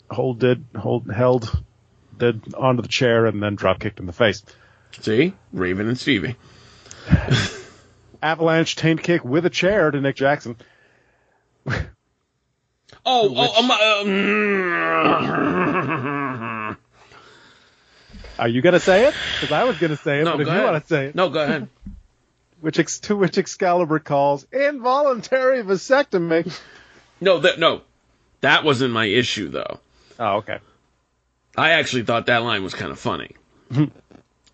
holded, 0.10 0.64
hold, 0.76 1.11
held, 1.11 1.64
dead 2.18 2.41
onto 2.57 2.81
the 2.81 2.88
chair, 2.88 3.26
and 3.26 3.44
then 3.44 3.56
drop 3.56 3.80
kicked 3.80 3.99
in 3.99 4.06
the 4.06 4.14
face. 4.14 4.44
See? 5.02 5.34
Raven 5.52 5.89
and 5.89 5.99
Stevie. 5.99 6.38
Avalanche 8.22 8.76
taint 8.76 9.02
kick 9.04 9.24
with 9.24 9.46
a 9.46 9.50
chair 9.50 9.92
to 9.92 10.02
Nick 10.02 10.16
Jackson. 10.16 10.58
Oh, 13.06 13.34
oh, 13.36 13.60
um, 13.60 13.72
uh, 13.72 13.78
Are 18.40 18.48
you 18.48 18.62
gonna 18.62 18.80
say 18.80 19.08
it? 19.08 19.14
Because 19.40 19.52
I 19.52 19.64
was 19.64 19.78
gonna 19.78 19.98
say 19.98 20.20
it, 20.20 20.26
no, 20.26 20.38
but 20.38 20.48
if 20.48 20.54
you 20.54 20.62
want 20.62 20.84
to 20.84 20.88
say 20.88 21.06
it, 21.08 21.16
No, 21.16 21.30
go 21.30 21.44
ahead. 21.44 21.68
which 22.62 22.80
ex- 22.80 23.00
to 23.02 23.16
which 23.16 23.38
Excalibur 23.38 24.00
calls 24.00 24.48
involuntary 24.52 25.62
vasectomy. 25.64 26.52
No, 27.22 27.40
that 27.40 27.60
no, 27.60 27.82
that 28.42 28.64
wasn't 28.64 28.94
my 28.94 29.06
issue 29.06 29.50
though. 29.50 29.80
Oh, 30.20 30.38
okay. 30.38 30.60
I 31.56 31.72
actually 31.72 32.04
thought 32.04 32.28
that 32.28 32.44
line 32.44 32.64
was 32.64 32.76
kind 32.76 32.92
of 32.92 33.00
funny. 33.00 33.32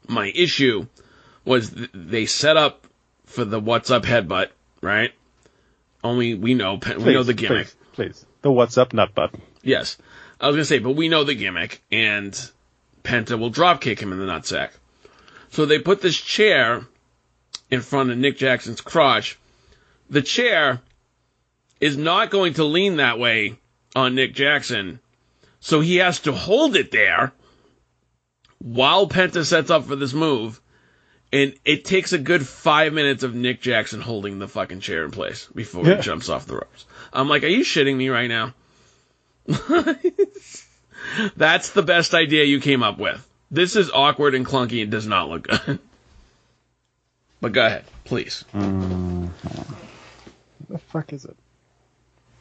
My 0.07 0.31
issue 0.33 0.87
was 1.45 1.69
th- 1.71 1.89
they 1.93 2.25
set 2.25 2.57
up 2.57 2.87
for 3.25 3.45
the 3.45 3.59
"What's 3.59 3.91
up" 3.91 4.03
headbutt, 4.03 4.49
right? 4.81 5.11
Only 6.03 6.33
we 6.35 6.53
know 6.53 6.79
we 6.97 7.13
know 7.13 7.23
the 7.23 7.33
gimmick. 7.33 7.67
Please, 7.67 7.75
please. 7.93 8.25
The 8.41 8.51
what's 8.51 8.77
up 8.77 8.93
nut 8.93 9.15
butt. 9.15 9.33
Yes, 9.61 9.97
I 10.39 10.47
was 10.47 10.55
gonna 10.55 10.65
say, 10.65 10.79
but 10.79 10.91
we 10.91 11.09
know 11.09 11.23
the 11.23 11.35
gimmick, 11.35 11.81
and 11.91 12.33
Penta 13.03 13.39
will 13.39 13.49
drop 13.49 13.81
kick 13.81 13.99
him 13.99 14.11
in 14.11 14.19
the 14.19 14.25
nutsack. 14.25 14.71
So 15.51 15.65
they 15.65 15.79
put 15.79 16.01
this 16.01 16.19
chair 16.19 16.85
in 17.69 17.81
front 17.81 18.11
of 18.11 18.17
Nick 18.17 18.37
Jackson's 18.37 18.81
crotch. 18.81 19.37
The 20.09 20.21
chair 20.21 20.81
is 21.79 21.97
not 21.97 22.29
going 22.29 22.55
to 22.55 22.63
lean 22.63 22.97
that 22.97 23.19
way 23.19 23.57
on 23.95 24.15
Nick 24.15 24.33
Jackson, 24.33 24.99
so 25.59 25.79
he 25.79 25.97
has 25.97 26.19
to 26.21 26.31
hold 26.31 26.75
it 26.75 26.91
there 26.91 27.33
while 28.59 29.07
Penta 29.07 29.45
sets 29.45 29.69
up 29.69 29.85
for 29.85 29.95
this 29.95 30.13
move. 30.13 30.59
And 31.33 31.55
it 31.65 31.83
takes 31.83 32.13
a 32.13 32.19
good 32.19 32.47
five 32.47 32.93
minutes 32.93 33.23
of 33.23 33.33
Nick 33.33 33.59
Jackson 33.59 34.01
holding 34.01 34.37
the 34.37 34.47
fucking 34.47 34.81
chair 34.81 35.03
in 35.03 35.09
place 35.09 35.47
before 35.55 35.83
Yeah. 35.83 35.95
he 35.95 36.01
jumps 36.03 36.29
off 36.29 36.45
the 36.45 36.53
ropes. 36.53 36.85
I'm 37.11 37.27
like, 37.27 37.43
are 37.43 37.47
you 37.47 37.63
shitting 37.63 37.97
me 37.97 38.09
right 38.09 38.29
now? 38.29 38.53
That's 41.35 41.71
the 41.71 41.81
best 41.81 42.13
idea 42.13 42.43
you 42.43 42.59
came 42.59 42.83
up 42.83 42.99
with. 42.99 43.27
This 43.49 43.75
is 43.75 43.89
awkward 43.91 44.35
and 44.35 44.45
clunky 44.45 44.83
and 44.83 44.91
does 44.91 45.07
not 45.07 45.27
look 45.27 45.47
good. 45.47 45.79
but 47.41 47.51
go 47.51 47.65
ahead, 47.65 47.85
please. 48.03 48.45
The 48.53 49.29
fuck 50.89 51.13
is 51.13 51.25
it? 51.25 51.35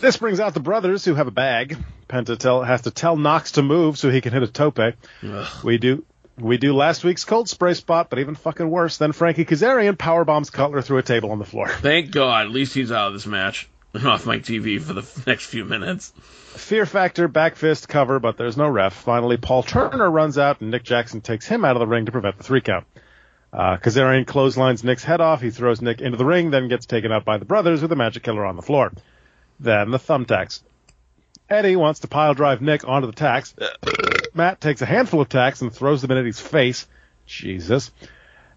This 0.00 0.16
brings 0.16 0.38
out 0.40 0.54
the 0.54 0.60
brothers 0.60 1.04
who 1.04 1.14
have 1.14 1.26
a 1.26 1.32
bag. 1.32 1.76
Penta 2.08 2.38
tell, 2.38 2.62
has 2.62 2.82
to 2.82 2.90
tell 2.90 3.16
Knox 3.16 3.52
to 3.52 3.62
move 3.62 3.98
so 3.98 4.10
he 4.10 4.20
can 4.20 4.32
hit 4.32 4.42
a 4.42 4.46
tope. 4.46 4.78
Ugh. 4.78 5.64
We 5.64 5.78
do 5.78 6.04
we 6.38 6.56
do 6.56 6.72
last 6.72 7.02
week's 7.04 7.24
cold 7.24 7.48
spray 7.48 7.74
spot, 7.74 8.10
but 8.10 8.20
even 8.20 8.36
fucking 8.36 8.70
worse. 8.70 8.96
Then 8.96 9.12
Frankie 9.12 9.44
Kazarian 9.44 9.98
power 9.98 10.24
bombs 10.24 10.50
Cutler 10.50 10.82
through 10.82 10.98
a 10.98 11.02
table 11.02 11.32
on 11.32 11.38
the 11.38 11.44
floor. 11.44 11.68
Thank 11.68 12.12
God, 12.12 12.46
at 12.46 12.52
least 12.52 12.74
he's 12.74 12.92
out 12.92 13.08
of 13.08 13.12
this 13.14 13.26
match 13.26 13.68
and 13.92 14.06
off 14.06 14.24
my 14.24 14.38
TV 14.38 14.80
for 14.80 14.92
the 14.92 15.22
next 15.26 15.46
few 15.46 15.64
minutes. 15.64 16.12
Fear 16.54 16.86
factor, 16.86 17.28
back 17.28 17.56
fist 17.56 17.88
cover, 17.88 18.20
but 18.20 18.36
there's 18.36 18.56
no 18.56 18.68
ref. 18.68 18.94
Finally, 18.94 19.38
Paul 19.38 19.62
Turner 19.62 20.10
runs 20.10 20.38
out 20.38 20.60
and 20.60 20.70
Nick 20.70 20.84
Jackson 20.84 21.20
takes 21.20 21.46
him 21.46 21.64
out 21.64 21.76
of 21.76 21.80
the 21.80 21.86
ring 21.86 22.06
to 22.06 22.12
prevent 22.12 22.38
the 22.38 22.44
three 22.44 22.60
count. 22.60 22.86
Uh, 23.52 23.76
Kazarian 23.78 24.26
clotheslines 24.26 24.84
Nick's 24.84 25.04
head 25.04 25.20
off. 25.20 25.40
He 25.40 25.50
throws 25.50 25.80
Nick 25.80 26.00
into 26.00 26.18
the 26.18 26.24
ring, 26.24 26.50
then 26.50 26.68
gets 26.68 26.86
taken 26.86 27.12
out 27.12 27.24
by 27.24 27.38
the 27.38 27.44
brothers 27.44 27.80
with 27.80 27.90
the 27.90 27.96
magic 27.96 28.22
killer 28.22 28.44
on 28.44 28.56
the 28.56 28.62
floor. 28.62 28.92
Then 29.58 29.90
the 29.90 29.98
thumbtacks. 29.98 30.60
Eddie 31.48 31.76
wants 31.76 32.00
to 32.00 32.08
pile 32.08 32.34
drive 32.34 32.60
Nick 32.60 32.86
onto 32.86 33.06
the 33.06 33.14
tacks. 33.14 33.54
Matt 34.34 34.60
takes 34.60 34.82
a 34.82 34.86
handful 34.86 35.22
of 35.22 35.30
tacks 35.30 35.62
and 35.62 35.72
throws 35.72 36.02
them 36.02 36.10
in 36.10 36.18
Eddie's 36.18 36.40
face. 36.40 36.86
Jesus. 37.24 37.90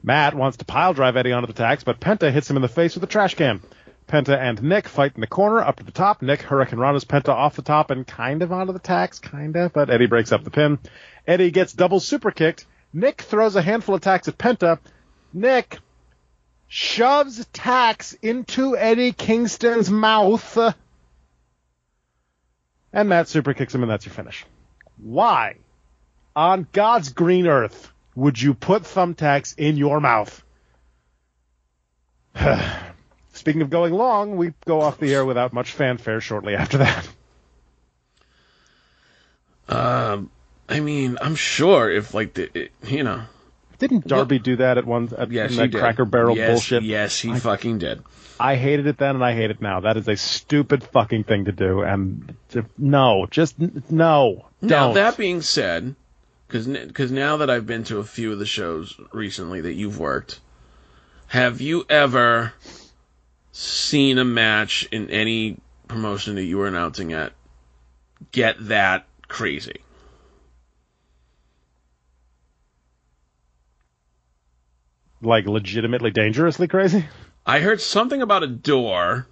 Matt 0.04 0.34
wants 0.34 0.58
to 0.58 0.66
pile 0.66 0.94
drive 0.94 1.16
Eddie 1.16 1.32
onto 1.32 1.48
the 1.48 1.54
tacks, 1.54 1.84
but 1.84 2.02
Penta 2.02 2.32
hits 2.32 2.50
him 2.50 2.58
in 2.58 2.62
the 2.62 2.68
face 2.68 2.96
with 2.96 3.04
a 3.04 3.08
trash 3.08 3.36
can. 3.36 3.62
Penta 4.08 4.38
and 4.38 4.62
Nick 4.62 4.90
fight 4.90 5.14
in 5.16 5.22
the 5.22 5.28
corner 5.28 5.60
up 5.60 5.78
to 5.78 5.84
the 5.84 5.92
top. 5.92 6.22
Nick 6.22 6.42
Hurricanrana's 6.42 7.06
Penta 7.06 7.30
off 7.30 7.56
the 7.56 7.62
top 7.62 7.92
and 7.92 8.06
kind 8.06 8.42
of 8.42 8.52
onto 8.52 8.74
the 8.74 8.80
tacks, 8.80 9.20
kind 9.20 9.56
of, 9.56 9.72
but 9.72 9.90
Eddie 9.90 10.08
breaks 10.08 10.34
up 10.34 10.44
the 10.44 10.52
pin. 10.52 10.80
Eddie 11.26 11.52
gets 11.52 11.72
double 11.72 12.02
super 12.02 12.32
kicked. 12.32 12.66
Nick 12.94 13.22
throws 13.22 13.56
a 13.56 13.62
handful 13.62 13.96
of 13.96 14.02
tacks 14.02 14.28
at 14.28 14.38
Penta. 14.38 14.80
Nick 15.34 15.80
shoves 16.68 17.46
tacks 17.54 18.14
into 18.22 18.78
Eddie 18.78 19.14
Kingston's 19.14 19.90
mouth, 19.90 20.58
and 22.94 23.10
Matt 23.10 23.28
super 23.28 23.54
kicks 23.54 23.74
him, 23.74 23.84
and 23.84 23.92
that's 23.92 24.06
your 24.06 24.14
finish. 24.14 24.46
Why, 24.98 25.56
on 26.36 26.68
God's 26.72 27.14
green 27.14 27.48
earth, 27.48 27.92
would 28.16 28.42
you 28.42 28.54
put 28.54 28.84
thumbtacks 28.84 29.58
in 29.58 29.78
your 29.78 30.00
mouth? 30.00 30.44
Speaking 33.34 33.62
of 33.62 33.70
going 33.70 33.94
long, 33.94 34.36
we 34.36 34.54
go 34.66 34.82
off 34.82 35.00
the 35.00 35.14
air 35.14 35.26
without 35.26 35.54
much 35.54 35.72
fanfare 35.72 36.22
shortly 36.22 36.56
after 36.56 36.80
that. 36.80 37.08
Um, 39.68 40.30
I 40.70 40.80
mean, 40.80 41.18
I'm 41.22 41.36
sure 41.36 41.92
if 41.92 42.14
like 42.14 42.34
the, 42.36 42.50
it, 42.58 42.72
you 42.84 43.04
know, 43.04 43.24
Didn't 43.80 44.08
Darby 44.08 44.40
do 44.40 44.56
that 44.58 44.78
at 44.78 44.86
one 44.86 45.10
at 45.18 45.32
yes, 45.32 45.56
that. 45.56 45.72
Cracker 45.72 46.06
Barrel 46.06 46.38
yes, 46.38 46.50
bullshit? 46.50 46.84
Yes, 46.84 47.20
he 47.20 47.36
fucking 47.36 47.80
did. 47.80 48.04
I 48.40 48.56
hated 48.56 48.88
it 48.88 48.98
then 48.98 49.16
and 49.16 49.24
I 49.24 49.34
hate 49.34 49.52
it 49.52 49.62
now. 49.62 49.82
That 49.82 49.98
is 49.98 50.08
a 50.08 50.16
stupid 50.16 50.84
fucking 50.84 51.26
thing 51.26 51.46
to 51.46 51.52
do. 51.52 51.82
And 51.82 52.36
to- 52.50 52.66
no, 52.78 53.28
just 53.30 53.60
no. 53.60 54.48
Now 54.62 54.86
Don't. 54.86 54.94
that 54.96 55.18
being 55.18 55.42
said, 55.42 55.96
because 56.48 56.68
because 56.68 57.12
now 57.12 57.38
that 57.38 57.50
I've 57.50 57.68
been 57.68 57.84
to 57.86 58.00
a 58.00 58.04
few 58.04 58.32
of 58.32 58.40
the 58.40 58.46
shows 58.46 59.00
recently 59.12 59.62
that 59.62 59.74
you've 59.74 60.00
worked, 60.00 60.40
have 61.28 61.62
you 61.62 61.86
ever 61.90 62.54
seen 63.52 64.18
a 64.18 64.26
match 64.26 64.88
in 64.92 65.10
any 65.10 65.58
promotion 65.88 66.36
that 66.36 66.44
you 66.44 66.58
were 66.58 66.68
announcing 66.68 67.14
at 67.14 67.34
get 68.32 68.56
that 68.68 69.06
crazy? 69.28 69.82
Like 75.22 75.46
legitimately 75.46 76.12
dangerously 76.12 76.68
crazy. 76.68 77.06
I 77.46 77.60
heard 77.60 77.82
something 77.82 78.22
about 78.22 78.44
a 78.44 78.48
door 78.48 79.28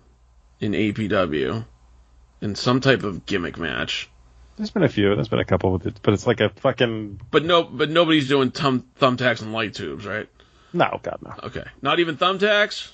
in 0.59 0.71
APW 0.73 1.65
in 2.41 2.55
some 2.55 2.79
type 2.81 3.03
of 3.03 3.25
gimmick 3.25 3.57
match. 3.57 4.09
There's 4.57 4.71
been 4.71 4.83
a 4.83 4.89
few. 4.89 5.15
There's 5.15 5.27
been 5.29 5.39
a 5.39 5.45
couple 5.45 5.71
with 5.71 5.85
it, 5.87 5.99
but 6.03 6.13
it's 6.13 6.27
like 6.27 6.41
a 6.41 6.49
fucking 6.49 7.21
But 7.31 7.45
no, 7.45 7.63
but 7.63 7.89
nobody's 7.89 8.27
doing 8.27 8.51
thumb, 8.51 8.85
thumbtacks 8.99 9.41
and 9.41 9.53
light 9.53 9.73
tubes, 9.73 10.05
right? 10.05 10.27
no, 10.73 10.99
God 11.01 11.17
no, 11.23 11.33
Okay, 11.43 11.63
not 11.81 11.99
even 11.99 12.17
thumbtacks. 12.17 12.91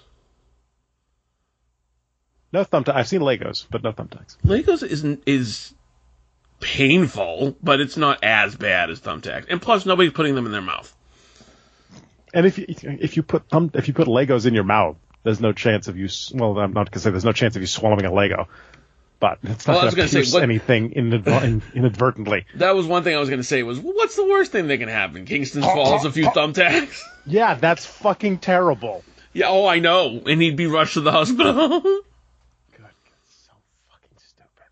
no 2.54 2.64
thumbtack. 2.64 2.96
I've 2.96 3.08
seen 3.08 3.22
Legos, 3.22 3.66
but 3.70 3.84
no 3.84 3.92
thumbtacks. 3.92 4.38
Legos 4.46 4.84
isn't 4.88 5.24
is 5.26 5.74
painful, 6.60 7.58
but 7.62 7.82
it's 7.82 7.98
not 7.98 8.24
as 8.24 8.56
bad 8.56 8.90
as 8.90 9.02
thumbtacks. 9.02 9.46
And 9.50 9.62
plus, 9.62 9.86
nobody's 9.86 10.14
putting 10.14 10.36
them 10.36 10.46
in 10.46 10.52
their 10.52 10.62
mouth. 10.62 10.95
And 12.36 12.46
if 12.46 12.60
you 12.60 12.66
if 12.68 13.16
you 13.18 13.24
put 13.24 13.50
thumb 13.50 13.72
if 13.74 13.88
you 13.88 13.94
put 13.96 14.08
Legos 14.08 14.46
in 14.46 14.54
your 14.54 14.64
mouth, 14.66 14.98
there's 15.24 15.40
no 15.42 15.54
chance 15.54 15.88
of 15.88 15.98
you. 15.98 16.08
Well, 16.34 16.60
I'm 16.60 16.74
not 16.74 16.92
gonna 16.92 17.02
say 17.02 17.10
there's 17.10 17.26
no 17.26 17.32
chance 17.32 17.56
of 17.56 17.62
you 17.62 17.68
swallowing 17.68 18.06
a 18.06 18.14
Lego, 18.14 18.48
but 19.20 19.40
it's 19.44 19.66
not 19.66 19.74
Well, 19.74 19.84
gonna, 19.86 19.96
gonna 19.96 20.08
say, 20.10 20.18
pierce 20.20 20.34
what- 20.34 20.44
anything 20.44 20.92
inadver- 20.92 21.62
inadvertently. 21.74 22.46
That 22.56 22.76
was 22.76 22.86
one 22.86 23.04
thing 23.04 23.16
I 23.16 23.20
was 23.20 23.30
going 23.30 23.40
to 23.40 23.44
say 23.48 23.64
was, 23.64 23.80
well, 23.80 23.94
what's 23.94 24.16
the 24.18 24.26
worst 24.28 24.52
thing 24.52 24.68
that 24.68 24.78
can 24.80 24.90
happen? 24.90 25.26
Kingston 25.26 25.64
swallows 25.64 26.04
a 26.06 26.12
few 26.12 26.26
thumbtacks. 26.26 27.02
Yeah, 27.26 27.56
that's 27.56 27.86
fucking 27.86 28.40
terrible. 28.40 29.04
Yeah, 29.34 29.48
oh, 29.50 29.66
I 29.66 29.80
know. 29.80 30.22
And 30.28 30.42
he'd 30.42 30.56
be 30.58 30.68
rushed 30.68 30.94
to 30.96 31.02
the 31.02 31.12
hospital. 31.12 31.82
So 31.82 33.52
fucking 33.90 34.18
stupid. 34.18 34.68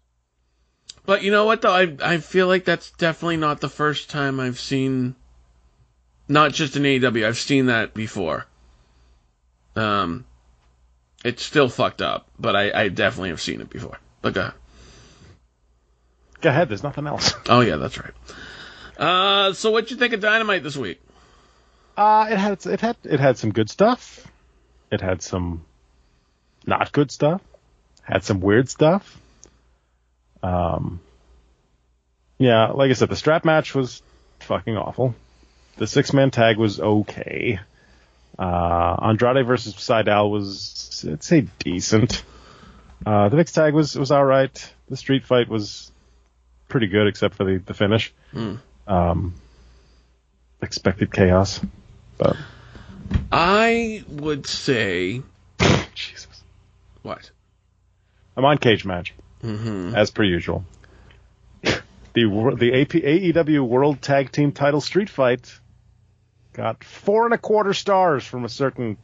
but 1.05 1.23
you 1.23 1.31
know 1.31 1.45
what, 1.45 1.61
though? 1.61 1.71
I, 1.73 1.95
I 2.01 2.17
feel 2.17 2.47
like 2.47 2.65
that's 2.65 2.91
definitely 2.91 3.37
not 3.37 3.59
the 3.61 3.69
first 3.69 4.09
time 4.09 4.39
I've 4.39 4.59
seen, 4.59 5.15
not 6.33 6.51
just 6.51 6.75
in 6.75 6.83
AEW, 6.83 7.27
I've 7.27 7.37
seen 7.37 7.67
that 7.67 7.93
before. 7.93 8.45
Um, 9.75 10.25
it's 11.23 11.43
still 11.43 11.69
fucked 11.69 12.01
up, 12.01 12.27
but 12.39 12.55
I, 12.55 12.71
I 12.83 12.89
definitely 12.89 13.29
have 13.29 13.39
seen 13.39 13.61
it 13.61 13.69
before. 13.69 13.99
But 14.21 14.33
go 14.33 14.41
ahead. 14.41 14.53
Go 16.41 16.49
ahead. 16.49 16.69
There's 16.69 16.83
nothing 16.83 17.07
else. 17.07 17.33
Oh, 17.47 17.61
yeah, 17.61 17.77
that's 17.77 17.99
right. 17.99 18.13
Uh, 18.97 19.53
so 19.53 19.71
what'd 19.71 19.91
you 19.91 19.97
think 19.97 20.13
of 20.13 20.21
Dynamite 20.21 20.63
this 20.63 20.75
week? 20.75 20.99
Uh, 21.95 22.27
it 22.31 22.37
had 22.37 22.65
it 22.65 22.81
had 22.81 22.97
it 23.03 23.19
had 23.19 23.37
some 23.37 23.51
good 23.51 23.69
stuff. 23.69 24.25
It 24.91 24.99
had 25.01 25.21
some 25.21 25.63
not 26.65 26.91
good 26.91 27.11
stuff. 27.11 27.41
Had 28.01 28.23
some 28.23 28.39
weird 28.39 28.69
stuff. 28.69 29.19
Um, 30.41 30.99
yeah, 32.39 32.71
like 32.71 32.89
I 32.89 32.93
said, 32.93 33.09
the 33.09 33.15
strap 33.15 33.45
match 33.45 33.75
was 33.75 34.01
fucking 34.39 34.75
awful. 34.75 35.13
The 35.77 35.87
six 35.87 36.13
man 36.13 36.31
tag 36.31 36.57
was 36.57 36.79
okay. 36.79 37.59
Uh, 38.37 38.95
Andrade 39.01 39.45
versus 39.45 39.73
Sydal 39.75 40.29
was, 40.31 41.05
I'd 41.07 41.23
say, 41.23 41.47
decent. 41.59 42.23
Uh, 43.05 43.29
the 43.29 43.35
mixed 43.37 43.55
tag 43.55 43.73
was 43.73 43.95
was 43.97 44.11
all 44.11 44.23
right. 44.25 44.73
The 44.89 44.97
street 44.97 45.23
fight 45.25 45.49
was 45.49 45.91
pretty 46.69 46.87
good, 46.87 47.07
except 47.07 47.35
for 47.35 47.43
the 47.43 47.57
the 47.57 47.73
finish. 47.73 48.13
Um, 48.87 49.33
expected 50.61 51.11
chaos, 51.13 51.59
but 52.17 52.35
I 53.31 54.03
would 54.09 54.47
say 54.47 55.21
Jesus. 55.93 56.27
what? 57.01 57.29
I'm 58.35 58.45
on 58.45 58.57
cage 58.57 58.85
match, 58.85 59.13
Mm-hmm. 59.43 59.95
as 59.95 60.11
per 60.11 60.23
usual. 60.23 60.63
The 62.13 62.25
the 62.57 62.79
AP, 62.81 62.89
AEW 62.89 63.67
World 63.67 63.99
Tag 63.99 64.31
Team 64.31 64.51
Title 64.51 64.81
Street 64.81 65.09
Fight 65.09 65.59
got 66.53 66.83
four 66.83 67.25
and 67.25 67.33
a 67.33 67.37
quarter 67.37 67.73
stars 67.73 68.23
from 68.25 68.45
a 68.45 68.49
certain 68.49 68.97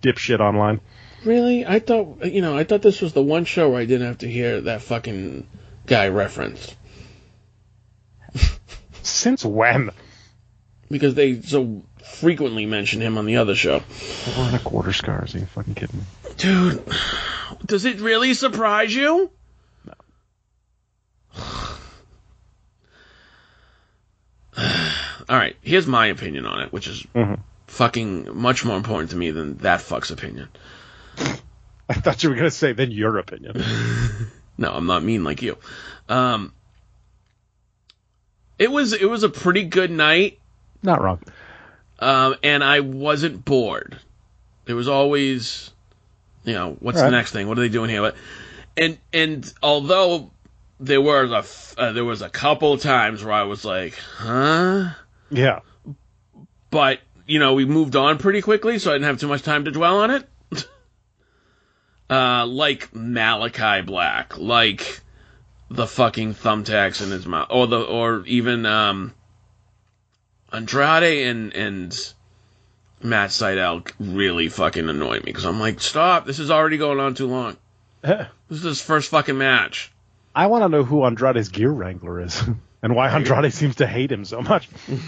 dipshit 0.00 0.40
online. 0.40 0.80
Really? 1.24 1.66
I 1.66 1.78
thought 1.80 2.24
you 2.26 2.40
know 2.40 2.56
I 2.56 2.64
thought 2.64 2.82
this 2.82 3.00
was 3.00 3.12
the 3.12 3.22
one 3.22 3.44
show 3.44 3.70
where 3.70 3.80
I 3.80 3.84
didn't 3.86 4.06
have 4.06 4.18
to 4.18 4.28
hear 4.30 4.60
that 4.62 4.82
fucking 4.82 5.46
guy 5.86 6.08
referenced 6.08 6.74
Since 9.02 9.44
when? 9.44 9.90
because 10.88 11.14
they 11.14 11.40
so 11.40 11.82
frequently 12.04 12.64
mention 12.64 13.00
him 13.00 13.18
on 13.18 13.26
the 13.26 13.38
other 13.38 13.56
show. 13.56 13.80
Four 13.80 14.44
and 14.44 14.54
a 14.54 14.60
quarter 14.60 14.92
stars? 14.92 15.34
Are 15.34 15.38
you 15.40 15.46
fucking 15.46 15.74
kidding 15.74 15.98
me? 15.98 16.04
Dude, 16.36 16.84
does 17.64 17.84
it 17.84 17.98
really 18.00 18.34
surprise 18.34 18.94
you? 18.94 19.30
All 25.28 25.36
right, 25.36 25.56
here's 25.62 25.86
my 25.86 26.06
opinion 26.06 26.46
on 26.46 26.60
it, 26.62 26.72
which 26.72 26.86
is 26.86 27.02
Mhm. 27.14 27.40
fucking 27.66 28.28
much 28.36 28.64
more 28.64 28.76
important 28.76 29.10
to 29.10 29.16
me 29.16 29.30
than 29.32 29.56
that 29.58 29.80
fuck's 29.80 30.10
opinion. 30.10 30.48
I 31.88 31.94
thought 31.94 32.22
you 32.22 32.30
were 32.30 32.36
gonna 32.36 32.50
say 32.50 32.72
then 32.72 32.90
your 32.90 33.18
opinion. 33.18 33.62
No, 34.58 34.72
I'm 34.72 34.86
not 34.86 35.02
mean 35.02 35.22
like 35.22 35.42
you. 35.42 35.58
Um, 36.08 36.50
it 38.58 38.70
was 38.70 38.94
it 38.94 39.04
was 39.04 39.22
a 39.22 39.28
pretty 39.28 39.64
good 39.64 39.90
night, 39.90 40.38
Not 40.82 41.02
wrong. 41.02 41.20
um, 41.98 42.36
and 42.42 42.64
I 42.64 42.80
wasn't 42.80 43.44
bored. 43.44 43.98
There 44.64 44.74
was 44.74 44.88
always, 44.88 45.70
you 46.44 46.54
know, 46.54 46.74
what's 46.80 46.96
Right. 46.98 47.04
the 47.04 47.10
next 47.10 47.32
thing? 47.32 47.48
What 47.48 47.58
are 47.58 47.60
they 47.60 47.68
doing 47.68 47.90
here? 47.90 48.00
What- 48.00 48.16
And 48.78 48.96
and 49.12 49.52
although 49.62 50.30
there 50.80 51.02
was 51.02 51.30
a 51.76 51.80
uh, 51.82 51.92
there 51.92 52.04
was 52.06 52.22
a 52.22 52.30
couple 52.30 52.78
times 52.78 53.22
where 53.22 53.34
I 53.34 53.42
was 53.42 53.62
like, 53.62 53.94
huh, 54.16 54.88
Yeah. 55.30 55.60
but 56.70 57.00
you 57.26 57.38
know 57.38 57.54
we 57.54 57.64
moved 57.64 57.96
on 57.96 58.18
pretty 58.18 58.42
quickly, 58.42 58.78
so 58.78 58.90
I 58.90 58.94
didn't 58.94 59.06
have 59.06 59.20
too 59.20 59.28
much 59.28 59.42
time 59.42 59.64
to 59.64 59.70
dwell 59.70 59.98
on 59.98 60.10
it. 60.10 60.28
uh, 62.10 62.46
like 62.46 62.94
Malachi 62.94 63.82
Black, 63.82 64.38
like 64.38 65.00
the 65.70 65.86
fucking 65.86 66.34
thumbtacks 66.34 67.02
in 67.02 67.10
his 67.10 67.26
mouth, 67.26 67.48
or 67.50 67.66
the 67.66 67.80
or 67.80 68.24
even 68.26 68.66
um, 68.66 69.14
Andrade 70.52 71.26
and 71.26 71.54
and 71.54 72.14
Matt 73.02 73.30
Sydal 73.30 73.90
really 73.98 74.48
fucking 74.48 74.88
annoy 74.88 75.16
me 75.16 75.22
because 75.24 75.44
I'm 75.44 75.60
like, 75.60 75.80
stop, 75.80 76.24
this 76.24 76.38
is 76.38 76.50
already 76.50 76.76
going 76.78 77.00
on 77.00 77.14
too 77.14 77.26
long. 77.26 77.56
This 78.48 78.58
is 78.58 78.64
his 78.64 78.80
first 78.80 79.10
fucking 79.10 79.36
match. 79.36 79.90
I 80.32 80.46
want 80.46 80.62
to 80.62 80.68
know 80.68 80.84
who 80.84 81.04
Andrade's 81.04 81.48
gear 81.48 81.70
wrangler 81.70 82.20
is 82.20 82.40
and 82.86 82.94
why 82.94 83.08
Andrade 83.10 83.52
seems 83.52 83.74
to 83.76 83.86
hate 83.86 84.12
him 84.12 84.24
so 84.24 84.40
much. 84.40 84.68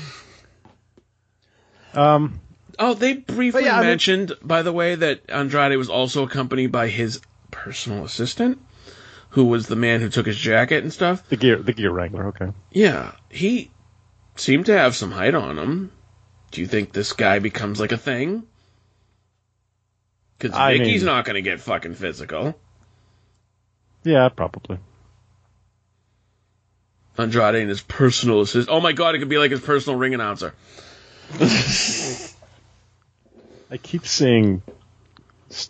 um, 1.94 2.40
Oh, 2.80 2.94
they 2.94 3.14
briefly 3.14 3.62
But 3.62 3.66
yeah, 3.66 3.76
I 3.76 3.80
mean- 3.80 3.88
mentioned, 3.90 4.32
by 4.42 4.62
the 4.62 4.72
way, 4.72 4.94
that 4.96 5.20
Andrade 5.28 5.76
was 5.78 5.88
also 5.88 6.24
accompanied 6.24 6.72
by 6.72 6.88
his 6.88 7.20
personal 7.52 8.04
assistant, 8.04 8.58
who 9.30 9.44
was 9.46 9.66
the 9.68 9.76
man 9.76 10.00
who 10.00 10.08
took 10.08 10.26
his 10.26 10.36
jacket 10.36 10.82
and 10.82 10.92
stuff. 10.92 11.26
the 11.28 11.36
gear, 11.36 11.56
the 11.56 11.72
gear 11.72 11.90
wrangler. 11.92 12.26
Okay. 12.28 12.52
Yeah, 12.72 13.12
he 13.30 13.70
seemed 14.36 14.66
to 14.66 14.76
have 14.76 14.94
some 14.96 15.12
height 15.12 15.34
on 15.36 15.56
him. 15.58 15.92
Do 16.50 16.60
you 16.60 16.66
think 16.66 16.92
this 16.92 17.12
guy 17.12 17.38
becomes 17.38 17.78
like 17.80 17.92
a 17.92 17.96
thing? 17.96 18.42
Because 20.38 20.56
I 20.56 20.78
Vickie's 20.78 21.02
mean- 21.02 21.06
not 21.06 21.24
going 21.24 21.34
to 21.34 21.42
get 21.48 21.60
fucking 21.60 21.94
physical. 21.94 22.58
Yeah, 24.04 24.28
probably. 24.30 24.78
Andrade 27.18 27.56
and 27.56 27.68
his 27.68 27.82
personal 27.82 28.40
assistant. 28.40 28.68
Oh 28.74 28.80
my 28.80 28.92
god, 28.92 29.14
it 29.14 29.18
could 29.18 29.28
be 29.28 29.38
like 29.38 29.50
his 29.50 29.60
personal 29.60 29.98
ring 29.98 30.14
announcer. 30.14 30.54
I 33.70 33.76
keep 33.76 34.06
seeing 34.06 34.62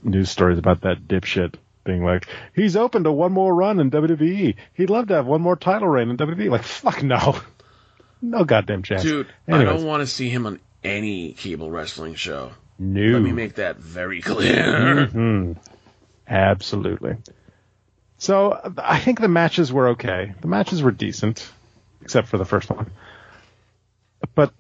news 0.02 0.30
stories 0.30 0.58
about 0.58 0.82
that 0.82 1.08
dipshit 1.08 1.54
being 1.84 2.04
like, 2.04 2.28
he's 2.54 2.76
open 2.76 3.04
to 3.04 3.12
one 3.12 3.32
more 3.32 3.54
run 3.54 3.80
in 3.80 3.90
WWE. 3.90 4.54
He'd 4.74 4.90
love 4.90 5.08
to 5.08 5.14
have 5.14 5.26
one 5.26 5.40
more 5.40 5.56
title 5.56 5.88
reign 5.88 6.10
in 6.10 6.16
WWE. 6.16 6.50
Like, 6.50 6.62
fuck 6.64 7.02
no. 7.02 7.40
No 8.20 8.44
goddamn 8.44 8.82
chance. 8.82 9.04
Dude, 9.04 9.28
I 9.46 9.62
don't 9.62 9.84
want 9.84 10.00
to 10.00 10.06
see 10.08 10.28
him 10.28 10.44
on 10.44 10.58
any 10.82 11.34
cable 11.34 11.70
wrestling 11.70 12.16
show. 12.16 12.50
no. 12.76 13.12
Let 13.12 13.22
me 13.22 13.30
make 13.30 13.54
that 13.54 13.76
very 13.76 14.20
clear. 14.20 15.06
hmm 15.06 15.52
Absolutely. 16.26 17.18
So 18.18 18.74
I 18.76 18.98
think 18.98 19.20
the 19.20 19.28
matches 19.28 19.72
were 19.72 19.88
okay. 19.90 20.34
The 20.40 20.48
matches 20.48 20.82
were 20.82 20.90
decent, 20.90 21.48
except 22.02 22.28
for 22.28 22.36
the 22.38 22.44
first 22.44 22.68
one. 22.70 22.90
But 24.34 24.52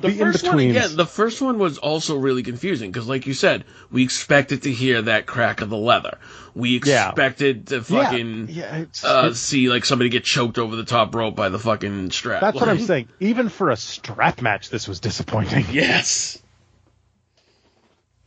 The 0.00 0.10
first 0.12 0.44
one 0.46 0.58
again, 0.58 0.96
the 0.96 1.06
first 1.06 1.40
one 1.40 1.58
was 1.58 1.78
also 1.78 2.16
really 2.18 2.42
confusing 2.42 2.90
because, 2.90 3.06
like 3.08 3.26
you 3.26 3.32
said, 3.34 3.64
we 3.90 4.02
expected 4.02 4.62
to 4.62 4.72
hear 4.72 5.00
that 5.02 5.24
crack 5.26 5.60
of 5.62 5.70
the 5.70 5.76
leather. 5.76 6.18
We 6.54 6.80
Yeah. 6.84 7.08
expected 7.08 7.68
to 7.68 7.82
fucking 7.82 8.48
yeah, 8.50 8.54
yeah 8.72 8.76
it's, 8.78 9.04
uh, 9.04 9.18
it's- 9.24 9.38
see 9.38 9.70
like 9.70 9.84
somebody 9.84 10.10
get 10.10 10.24
choked 10.24 10.58
over 10.58 10.76
the 10.76 10.84
top 10.84 11.14
rope 11.14 11.34
by 11.36 11.48
the 11.48 11.58
fucking 11.58 12.10
strap. 12.10 12.40
that's 12.42 12.58
what 12.60 12.68
I'm 12.68 12.78
saying. 12.80 13.08
Even 13.20 13.48
for 13.48 13.70
a 13.70 13.76
strap 13.76 14.42
match, 14.42 14.68
this 14.70 14.86
was 14.86 15.00
disappointing. 15.00 15.66
Yes. 15.72 16.38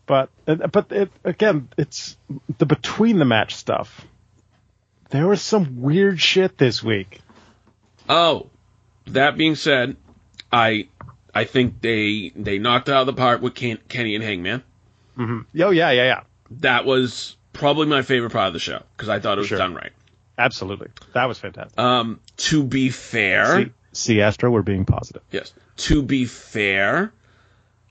But 0.07 0.29
but 0.71 0.91
it, 0.91 1.11
again, 1.23 1.69
it's 1.77 2.17
the 2.57 2.65
between 2.65 3.19
the 3.19 3.25
match 3.25 3.53
stuff. 3.55 4.05
There 5.09 5.27
was 5.27 5.41
some 5.41 5.81
weird 5.81 6.19
shit 6.19 6.57
this 6.57 6.81
week. 6.81 7.19
Oh, 8.09 8.49
that 9.07 9.37
being 9.37 9.55
said, 9.55 9.97
I 10.51 10.87
I 11.35 11.43
think 11.43 11.81
they 11.81 12.31
they 12.35 12.57
knocked 12.57 12.89
out 12.89 13.01
of 13.01 13.07
the 13.07 13.13
park 13.13 13.41
with 13.41 13.53
Ken, 13.53 13.77
Kenny 13.89 14.15
and 14.15 14.23
Hangman. 14.23 14.63
Oh 15.19 15.43
yeah, 15.53 15.69
yeah, 15.71 15.91
yeah. 15.91 16.21
That 16.61 16.85
was 16.85 17.35
probably 17.51 17.87
my 17.87 18.01
favorite 18.01 18.31
part 18.31 18.47
of 18.47 18.53
the 18.53 18.59
show 18.59 18.81
because 18.95 19.09
I 19.09 19.19
thought 19.19 19.37
it 19.37 19.41
was 19.41 19.47
Sure. 19.49 19.57
done 19.57 19.75
right. 19.75 19.91
Absolutely, 20.37 20.89
that 21.13 21.25
was 21.25 21.39
fantastic. 21.39 21.77
Um, 21.79 22.19
to 22.37 22.63
be 22.63 22.89
fair, 22.91 23.63
See, 23.65 23.71
see, 23.91 24.21
Astro, 24.21 24.51
we're 24.51 24.61
being 24.61 24.85
positive. 24.85 25.23
Yes. 25.31 25.51
To 25.77 26.01
be 26.03 26.25
fair, 26.25 27.11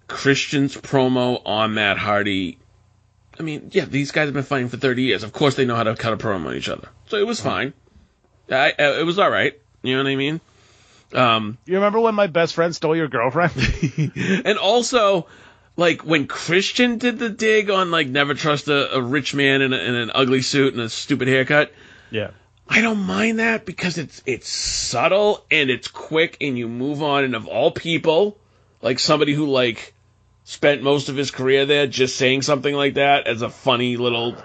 Christian's 0.08 0.76
promo 0.76 1.40
on 1.44 1.74
Matt 1.74 1.98
Hardy. 1.98 2.58
I 3.38 3.42
mean, 3.42 3.70
yeah, 3.72 3.84
these 3.84 4.12
guys 4.12 4.26
have 4.26 4.34
been 4.34 4.42
fighting 4.44 4.68
for 4.68 4.76
30 4.76 5.02
years. 5.02 5.22
Of 5.22 5.32
course, 5.32 5.56
they 5.56 5.66
know 5.66 5.74
how 5.76 5.82
to 5.82 5.94
cut 5.94 6.12
a 6.12 6.16
promo 6.16 6.46
on 6.46 6.54
each 6.54 6.68
other. 6.68 6.88
So 7.08 7.16
it 7.16 7.26
was 7.26 7.40
fine. 7.40 7.74
I, 8.50 8.72
I, 8.78 9.00
it 9.00 9.06
was 9.06 9.18
all 9.18 9.30
right. 9.30 9.58
You 9.82 9.96
know 9.96 10.04
what 10.04 10.10
I 10.10 10.16
mean? 10.16 10.40
Um, 11.12 11.58
You 11.66 11.74
remember 11.74 12.00
when 12.00 12.14
my 12.14 12.26
best 12.26 12.54
friend 12.54 12.74
stole 12.74 12.96
your 12.96 13.08
girlfriend? 13.08 13.52
and 14.16 14.58
also, 14.58 15.26
like 15.76 16.04
when 16.04 16.26
Christian 16.26 16.98
did 16.98 17.18
the 17.18 17.28
dig 17.28 17.70
on 17.70 17.90
like 17.90 18.08
never 18.08 18.34
trust 18.34 18.68
a, 18.68 18.96
a 18.96 19.00
rich 19.02 19.34
man 19.34 19.62
in, 19.62 19.72
a, 19.72 19.76
in 19.76 19.94
an 19.94 20.10
ugly 20.14 20.42
suit 20.42 20.72
and 20.72 20.82
a 20.82 20.88
stupid 20.88 21.28
haircut. 21.28 21.72
yeah. 22.10 22.30
I 22.68 22.80
don't 22.80 22.98
mind 22.98 23.38
that 23.38 23.64
because 23.64 23.96
it's 23.96 24.24
it's 24.26 24.48
subtle 24.48 25.44
and 25.52 25.70
it's 25.70 25.86
quick 25.86 26.36
and 26.40 26.58
you 26.58 26.66
move 26.66 27.00
on 27.00 27.22
and 27.22 27.36
of 27.36 27.46
all 27.46 27.70
people, 27.70 28.36
like 28.82 28.98
somebody 28.98 29.34
who 29.34 29.46
like 29.46 29.94
spent 30.46 30.80
most 30.80 31.08
of 31.08 31.16
his 31.16 31.32
career 31.32 31.66
there, 31.66 31.88
just 31.88 32.16
saying 32.16 32.40
something 32.40 32.72
like 32.72 32.94
that 32.94 33.26
as 33.26 33.42
a 33.42 33.50
funny 33.50 33.96
little 33.96 34.36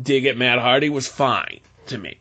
dig 0.00 0.26
at 0.26 0.36
Matt 0.36 0.58
Hardy 0.58 0.90
was 0.90 1.06
fine 1.06 1.60
to 1.86 1.96
me. 1.96 2.18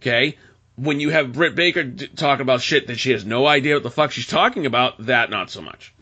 Okay? 0.00 0.36
When 0.74 0.98
you 0.98 1.10
have 1.10 1.32
Britt 1.32 1.54
Baker 1.54 1.84
d- 1.84 2.08
talking 2.08 2.42
about 2.42 2.60
shit 2.60 2.88
that 2.88 2.98
she 2.98 3.12
has 3.12 3.24
no 3.24 3.46
idea 3.46 3.74
what 3.74 3.84
the 3.84 3.92
fuck 3.92 4.10
she's 4.10 4.26
talking 4.26 4.66
about, 4.66 5.06
that 5.06 5.30
not 5.30 5.50
so 5.50 5.62
much. 5.62 5.94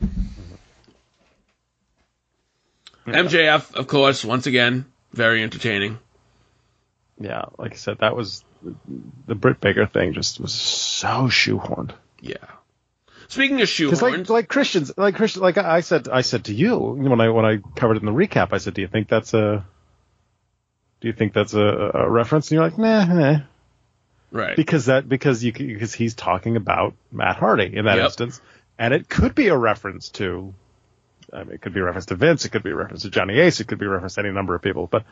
MJF, 3.06 3.74
of 3.74 3.86
course, 3.86 4.24
once 4.24 4.46
again, 4.46 4.86
very 5.12 5.42
entertaining. 5.42 5.98
Yeah, 7.20 7.44
like 7.58 7.72
I 7.72 7.76
said, 7.76 7.98
that 7.98 8.16
was 8.16 8.42
the 9.26 9.34
Britt 9.34 9.60
Baker 9.60 9.84
thing. 9.84 10.14
Just 10.14 10.40
was 10.40 10.54
so 10.54 11.28
shoehorned. 11.28 11.92
Yeah. 12.22 12.36
Speaking 13.30 13.60
of 13.60 13.68
shoehorns, 13.68 14.02
like 14.02 14.28
like 14.28 14.48
Christians, 14.48 14.92
like 14.96 15.14
Christian, 15.14 15.40
like 15.40 15.56
I 15.56 15.82
said, 15.82 16.08
I 16.08 16.22
said 16.22 16.46
to 16.46 16.52
you 16.52 16.76
when 16.76 17.20
I 17.20 17.28
when 17.28 17.44
I 17.44 17.58
covered 17.76 17.98
it 17.98 18.02
in 18.02 18.06
the 18.06 18.12
recap, 18.12 18.52
I 18.52 18.58
said, 18.58 18.74
"Do 18.74 18.82
you 18.82 18.88
think 18.88 19.06
that's 19.06 19.32
a, 19.34 19.64
do 21.00 21.06
you 21.06 21.14
think 21.14 21.32
that's 21.32 21.54
a, 21.54 21.92
a 21.94 22.10
reference?" 22.10 22.50
And 22.50 22.56
you're 22.56 22.64
like, 22.64 22.76
"Nah, 22.76 23.04
nah. 23.04 23.40
right. 24.32 24.56
because 24.56 24.86
that 24.86 25.08
because 25.08 25.44
you 25.44 25.52
because 25.52 25.94
he's 25.94 26.14
talking 26.14 26.56
about 26.56 26.94
Matt 27.12 27.36
Hardy 27.36 27.76
in 27.76 27.84
that 27.84 27.98
Yep. 27.98 28.04
instance, 28.06 28.40
and 28.76 28.92
it 28.92 29.08
could 29.08 29.36
be 29.36 29.46
a 29.46 29.56
reference 29.56 30.08
to, 30.08 30.52
I 31.32 31.44
mean, 31.44 31.52
it 31.54 31.60
could 31.60 31.72
be 31.72 31.78
a 31.78 31.84
reference 31.84 32.06
to 32.06 32.16
Vince, 32.16 32.44
it 32.44 32.48
could 32.48 32.64
be 32.64 32.70
a 32.70 32.74
reference 32.74 33.02
to 33.02 33.10
Johnny 33.10 33.38
Ace, 33.38 33.60
it 33.60 33.68
could 33.68 33.78
be 33.78 33.86
a 33.86 33.90
reference 33.90 34.14
to 34.14 34.22
any 34.22 34.32
number 34.32 34.56
of 34.56 34.62
people, 34.62 34.88
but 34.88 35.04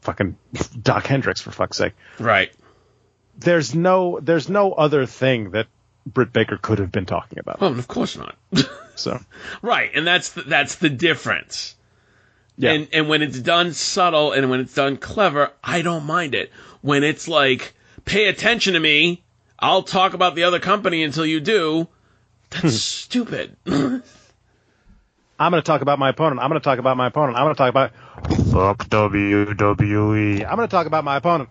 fucking 0.00 0.38
Doc 0.82 1.06
Hendrix 1.06 1.42
for 1.42 1.50
fuck's 1.50 1.76
sake. 1.76 1.92
Right. 2.18 2.50
There's 3.36 3.74
no 3.74 4.20
there's 4.20 4.48
no 4.48 4.72
other 4.72 5.04
thing 5.04 5.50
that 5.50 5.66
Britt 6.06 6.32
Baker 6.32 6.58
could 6.60 6.78
have 6.78 6.90
been 6.90 7.06
talking 7.06 7.38
about. 7.38 7.60
Well, 7.60 7.78
of 7.78 7.88
course 7.88 8.16
not. 8.16 8.36
So 8.94 9.18
right, 9.62 9.90
and 9.94 10.06
that's 10.06 10.30
the, 10.32 10.42
that's 10.42 10.76
the 10.76 10.90
difference. 10.90 11.76
yeah, 12.58 12.72
And 12.72 12.88
and 12.92 13.08
when 13.08 13.22
it's 13.22 13.38
done 13.40 13.72
subtle 13.72 14.32
and 14.32 14.50
when 14.50 14.60
it's 14.60 14.74
done 14.74 14.98
clever, 14.98 15.50
I 15.64 15.82
don't 15.82 16.04
mind 16.04 16.34
it. 16.34 16.52
When 16.82 17.02
it's 17.02 17.26
like, 17.26 17.74
pay 18.04 18.26
attention 18.26 18.74
to 18.74 18.80
me, 18.80 19.22
I'll 19.58 19.82
talk 19.82 20.14
about 20.14 20.34
the 20.34 20.44
other 20.44 20.60
company 20.60 21.02
until 21.02 21.24
you 21.24 21.40
do. 21.40 21.88
That's 22.50 22.62
hmm. 22.62 22.68
stupid. 22.68 23.56
I'm 23.66 25.50
going 25.50 25.62
to 25.62 25.66
talk 25.66 25.80
about 25.80 25.98
my 25.98 26.10
opponent. 26.10 26.40
I'm 26.40 26.50
going 26.50 26.60
to 26.60 26.64
talk 26.64 26.78
about 26.78 26.96
my 26.96 27.08
opponent. 27.08 27.36
I'm 27.36 27.44
going 27.44 27.54
to 27.54 27.58
talk 27.58 27.70
about 27.70 27.92
fuck 28.52 28.88
WWE. 28.88 30.44
I'm 30.44 30.56
going 30.56 30.68
to 30.68 30.70
talk 30.70 30.86
about 30.86 31.02
my 31.02 31.16
opponent. 31.16 31.48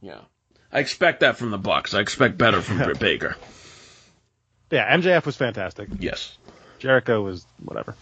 yeah. 0.00 0.20
I 0.72 0.80
expect 0.80 1.20
that 1.20 1.36
from 1.36 1.50
the 1.50 1.58
Bucks. 1.58 1.92
I 1.94 2.00
expect 2.00 2.38
better 2.38 2.62
from 2.62 2.78
Britt 2.78 2.98
Baker. 2.98 3.36
Yeah, 4.70 4.96
MJF 4.96 5.26
was 5.26 5.36
fantastic. 5.36 5.88
Yes. 5.98 6.38
Jericho 6.78 7.22
was 7.22 7.46
whatever. 7.62 7.94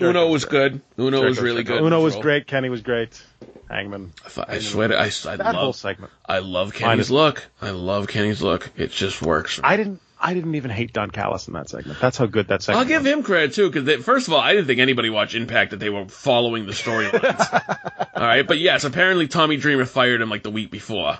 Uno 0.00 0.28
was 0.28 0.44
good. 0.44 0.82
Uno 0.98 1.22
was 1.22 1.40
really 1.40 1.62
Jericho. 1.62 1.84
good. 1.84 1.86
Uno 1.86 2.02
was 2.02 2.16
great. 2.16 2.46
Kenny 2.46 2.68
was 2.68 2.82
great. 2.82 3.22
Hangman. 3.70 4.12
I 4.48 4.58
swear 4.58 4.88
to 4.88 4.98
I, 4.98 5.04
I 5.04 5.36
That 5.36 5.54
whole 5.54 5.66
love 5.66 5.76
segment. 5.76 6.12
I 6.26 6.40
love 6.40 6.74
Kenny's 6.74 7.06
is- 7.06 7.10
look. 7.10 7.46
I 7.62 7.70
love 7.70 8.08
Kenny's 8.08 8.42
look. 8.42 8.70
It 8.76 8.90
just 8.90 9.22
works. 9.22 9.60
I 9.62 9.76
didn't. 9.76 10.00
I 10.18 10.32
didn't 10.32 10.54
even 10.54 10.70
hate 10.70 10.94
Don 10.94 11.10
Callis 11.10 11.46
in 11.46 11.52
that 11.54 11.68
segment. 11.68 12.00
That's 12.00 12.16
how 12.16 12.24
good 12.24 12.48
that 12.48 12.62
segment. 12.62 12.80
I'll 12.80 12.88
give 12.88 13.02
was. 13.02 13.12
him 13.12 13.22
credit 13.22 13.52
too, 13.52 13.70
because 13.70 14.02
first 14.02 14.28
of 14.28 14.32
all, 14.32 14.40
I 14.40 14.54
didn't 14.54 14.66
think 14.66 14.80
anybody 14.80 15.10
watched 15.10 15.34
Impact 15.34 15.72
that 15.72 15.76
they 15.76 15.90
were 15.90 16.08
following 16.08 16.64
the 16.64 16.72
storylines. 16.72 18.08
all 18.14 18.22
right, 18.26 18.46
but 18.46 18.58
yes, 18.58 18.84
apparently 18.84 19.28
Tommy 19.28 19.58
Dreamer 19.58 19.84
fired 19.84 20.22
him 20.22 20.30
like 20.30 20.42
the 20.42 20.50
week 20.50 20.70
before 20.70 21.18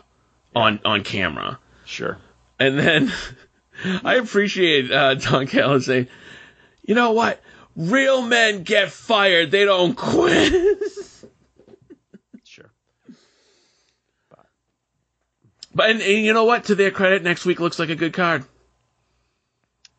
on 0.56 0.80
on 0.84 1.04
camera, 1.04 1.58
Sure. 1.84 2.16
and 2.58 2.78
then 2.78 3.12
I 4.04 4.14
appreciate 4.16 4.90
uh, 4.90 5.14
Don 5.14 5.46
Callis 5.46 5.84
saying, 5.86 6.08
"You 6.82 6.94
know 6.94 7.12
what? 7.12 7.40
Real 7.76 8.22
men 8.22 8.62
get 8.62 8.90
fired; 8.90 9.50
they 9.50 9.64
don't 9.66 9.94
quit." 9.94 10.52
Sure. 12.44 12.70
but 15.74 15.90
and, 15.90 16.00
and 16.00 16.24
you 16.24 16.32
know 16.32 16.44
what? 16.44 16.64
To 16.64 16.74
their 16.74 16.90
credit, 16.90 17.22
next 17.22 17.44
week 17.44 17.60
looks 17.60 17.78
like 17.78 17.90
a 17.90 17.96
good 17.96 18.14
card. 18.14 18.44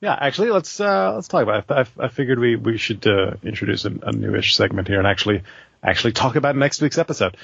Yeah, 0.02 0.18
actually, 0.20 0.50
let's 0.50 0.80
uh, 0.80 1.14
let's 1.16 1.28
talk 1.28 1.44
about 1.44 1.66
it. 1.70 1.72
I, 2.00 2.06
I 2.06 2.08
figured 2.08 2.40
we 2.40 2.56
we 2.56 2.78
should 2.80 3.06
uh, 3.06 3.34
introduce 3.44 3.86
a, 3.86 3.92
a 4.02 4.12
newish 4.12 4.56
segment 4.56 4.88
here 4.88 4.98
and 4.98 5.08
actually 5.08 5.44
actually 5.84 6.14
talk 6.14 6.36
about 6.36 6.56
next 6.56 6.82
week's 6.82 6.98
episode, 6.98 7.38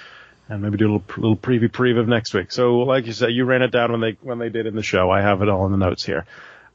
and 0.50 0.62
maybe 0.62 0.78
do 0.78 0.86
a 0.86 0.92
little 0.94 1.04
little 1.18 1.38
preview 1.38 1.70
preview 1.70 2.00
of 2.00 2.08
next 2.08 2.34
week. 2.34 2.52
So, 2.52 2.80
like 2.80 3.06
you 3.06 3.14
said, 3.14 3.30
you 3.32 3.46
ran 3.46 3.62
it 3.62 3.72
down 3.72 3.92
when 3.92 4.02
they 4.02 4.18
when 4.22 4.40
they 4.40 4.50
did 4.50 4.66
in 4.66 4.76
the 4.76 4.84
show. 4.84 5.10
I 5.10 5.22
have 5.22 5.42
it 5.42 5.50
all 5.50 5.66
in 5.66 5.72
the 5.72 5.78
notes 5.78 6.04
here. 6.06 6.26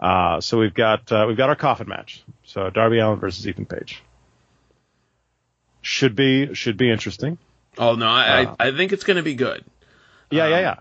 Uh, 0.01 0.41
so 0.41 0.59
we've 0.59 0.75
got 0.75 1.11
uh, 1.13 1.25
we've 1.27 1.37
got 1.37 1.49
our 1.49 1.57
coffin 1.57 1.89
match. 1.89 2.23
So 2.45 2.71
Darby 2.71 2.99
Allin 2.99 3.19
versus 3.19 3.47
Ethan 3.47 3.67
Page. 3.67 4.03
Should 5.83 6.15
be 6.17 6.55
should 6.55 6.77
be 6.77 6.91
interesting. 6.91 7.39
Oh 7.77 7.95
no, 7.95 8.07
I 8.07 8.45
Uh. 8.45 8.55
I, 8.59 8.69
I 8.69 8.77
think 8.77 8.93
it's 8.93 9.05
going 9.05 9.17
to 9.17 9.23
be 9.23 9.35
good. 9.35 9.65
Yeah, 10.31 10.45
Um, 10.45 10.51
yeah, 10.51 10.59
yeah. 10.61 10.75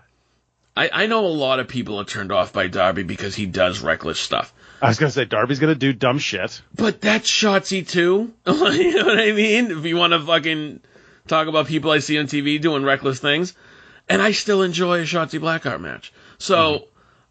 I, 0.76 0.90
I 0.92 1.06
know 1.06 1.26
a 1.26 1.28
lot 1.28 1.58
of 1.58 1.66
people 1.66 1.98
are 2.00 2.04
turned 2.04 2.30
off 2.30 2.52
by 2.52 2.68
Darby 2.68 3.02
because 3.02 3.34
he 3.34 3.46
does 3.46 3.80
reckless 3.80 4.20
stuff. 4.20 4.52
I 4.80 4.86
was 4.86 4.98
gonna 4.98 5.10
say 5.10 5.24
Darby's 5.24 5.58
gonna 5.58 5.74
do 5.74 5.92
dumb 5.92 6.18
shit. 6.20 6.62
But 6.72 7.00
that's 7.00 7.28
Shotzi 7.28 7.86
too. 7.86 8.32
you 8.46 8.94
know 8.94 9.06
what 9.06 9.18
I 9.18 9.32
mean? 9.32 9.72
If 9.72 9.84
you 9.84 9.96
want 9.96 10.12
to 10.12 10.20
fucking 10.20 10.80
talk 11.28 11.48
about 11.48 11.66
people 11.66 11.90
I 11.90 11.98
see 12.00 12.18
on 12.18 12.26
TV 12.26 12.60
doing 12.60 12.84
reckless 12.84 13.20
things, 13.20 13.54
and 14.08 14.20
I 14.20 14.32
still 14.32 14.62
enjoy 14.62 15.00
a 15.00 15.04
Shotzi 15.04 15.40
Blackheart 15.40 15.80
match. 15.80 16.12
So 16.38 16.88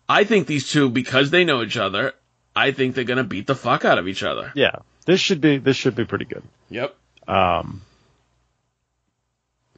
I 0.07 0.24
think 0.24 0.48
these 0.48 0.69
two, 0.69 0.90
because 0.90 1.32
they 1.32 1.44
know 1.44 1.64
each 1.64 1.78
other, 1.78 2.14
I 2.56 2.72
think 2.72 2.95
they're 2.95 3.03
gonna 3.03 3.24
beat 3.24 3.48
the 3.48 3.56
fuck 3.56 3.86
out 3.86 3.98
of 3.98 4.07
each 4.07 4.24
other. 4.24 4.52
Yeah, 4.56 4.78
this 5.06 5.19
should 5.19 5.41
be 5.41 5.57
this 5.57 5.78
should 5.78 5.95
be 5.95 6.06
pretty 6.06 6.26
good. 6.26 6.44
Yep. 6.69 6.95
Um, 7.28 7.82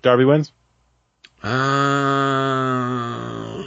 Darby 0.02 0.26
wins. 0.26 0.52
Uh, 1.42 3.64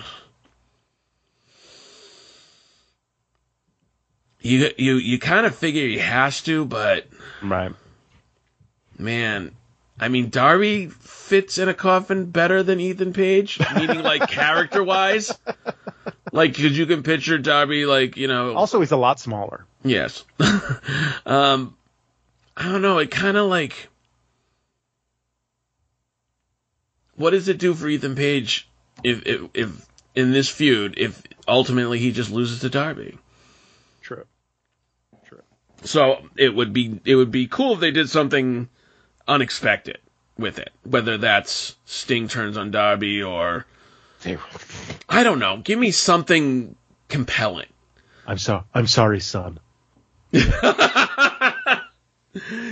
you 4.40 4.70
you 4.76 4.96
you 4.96 5.18
kind 5.18 5.46
of 5.46 5.54
figure 5.54 5.86
he 5.86 5.98
has 5.98 6.42
to, 6.42 6.64
but 6.64 7.06
Right. 7.42 7.72
man, 8.98 9.52
I 10.02 10.08
mean, 10.08 10.30
Darby 10.30 10.88
fits 10.88 11.58
in 11.58 11.68
a 11.68 11.74
coffin 11.74 12.26
better 12.26 12.64
than 12.64 12.80
Ethan 12.80 13.12
Page, 13.12 13.60
meaning 13.76 14.02
like 14.02 14.28
character 14.28 14.82
wise. 14.82 15.32
Like, 16.34 16.54
cause 16.54 16.72
you 16.72 16.86
can 16.86 17.02
picture 17.02 17.36
Darby 17.36 17.84
like, 17.84 18.16
you 18.16 18.26
know, 18.26 18.54
Also, 18.54 18.80
he's 18.80 18.90
a 18.90 18.96
lot 18.96 19.20
smaller. 19.20 19.66
yes. 19.84 20.24
um, 21.26 21.76
I 22.56 22.64
don't 22.72 22.80
know. 22.80 22.96
It 22.98 23.10
kind 23.10 23.36
of 23.36 23.50
like, 23.50 23.88
what 27.16 27.30
does 27.32 27.48
it 27.48 27.58
do 27.58 27.74
for 27.74 27.86
Ethan 27.86 28.14
Page 28.16 28.66
if, 29.04 29.26
if, 29.26 29.42
if 29.52 29.86
in 30.14 30.32
this 30.32 30.48
feud, 30.48 30.94
if 30.96 31.22
ultimately 31.46 31.98
he 31.98 32.12
just 32.12 32.30
loses 32.30 32.60
to 32.60 32.70
Darby? 32.70 33.18
True. 34.00 34.24
True. 35.26 35.42
So 35.82 36.16
it 36.38 36.54
would 36.54 36.72
be 36.72 36.98
it 37.04 37.14
would 37.14 37.30
be 37.30 37.46
cool 37.46 37.74
if 37.74 37.80
they 37.80 37.90
did 37.90 38.08
something 38.08 38.70
unexpected 39.32 39.98
with 40.38 40.58
it, 40.58 40.70
whether 40.84 41.18
that's 41.18 41.76
Sting 41.84 42.28
turns 42.28 42.56
on 42.56 42.70
Darby 42.70 43.22
or 43.22 43.66
I 45.08 45.22
don't 45.22 45.38
know. 45.38 45.58
Give 45.58 45.78
me 45.78 45.90
something 45.90 46.76
compelling. 47.08 47.68
I'm 48.26 48.38
so 48.38 48.64
I'm 48.74 48.86
sorry, 48.86 49.20
son. 49.20 49.58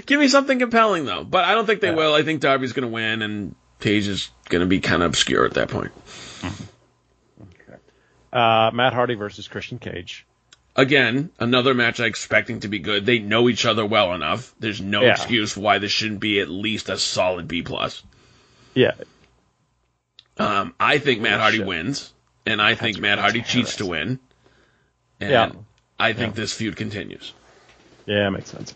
Give 0.06 0.18
me 0.18 0.28
something 0.28 0.58
compelling 0.58 1.04
though. 1.04 1.24
But 1.24 1.44
I 1.44 1.54
don't 1.54 1.66
think 1.66 1.80
they 1.80 1.92
will. 1.92 2.14
I 2.14 2.22
think 2.22 2.40
Darby's 2.40 2.72
going 2.72 2.88
to 2.88 2.92
win, 2.92 3.22
and 3.22 3.54
Page 3.80 4.06
is 4.08 4.30
going 4.48 4.60
to 4.60 4.66
be 4.66 4.80
kind 4.80 5.02
of 5.02 5.08
obscure 5.10 5.44
at 5.44 5.54
that 5.54 5.68
point. 5.68 5.92
Uh, 8.32 8.70
Matt 8.72 8.92
Hardy 8.92 9.14
versus 9.14 9.48
Christian 9.48 9.78
Cage. 9.78 10.26
Again, 10.76 11.30
another 11.38 11.74
match 11.74 12.00
I 12.00 12.06
expecting 12.06 12.60
to 12.60 12.68
be 12.68 12.78
good. 12.78 13.04
They 13.04 13.18
know 13.18 13.48
each 13.48 13.66
other 13.66 13.84
well 13.84 14.14
enough. 14.14 14.54
There's 14.60 14.80
no 14.80 15.02
Yeah. 15.02 15.12
excuse 15.12 15.56
why 15.56 15.78
this 15.78 15.90
shouldn't 15.92 16.20
be 16.20 16.40
at 16.40 16.48
least 16.48 16.88
a 16.88 16.96
solid 16.98 17.48
B 17.48 17.62
plus. 17.62 18.02
Yeah, 18.74 18.92
Um, 20.36 20.74
I 20.80 20.98
think 20.98 21.20
Matt 21.20 21.40
Hardy 21.40 21.62
wins, 21.62 22.12
and 22.46 22.62
I 22.62 22.74
think 22.74 22.98
Matt 22.98 23.18
Hardy 23.18 23.42
cheats 23.42 23.76
to 23.76 23.86
win. 23.86 24.18
And 25.20 25.30
Yeah. 25.30 25.52
I 25.98 26.12
think 26.14 26.34
this 26.34 26.52
feud 26.54 26.76
continues. 26.76 27.32
yeah, 28.06 28.30
makes 28.30 28.50
sense. 28.50 28.74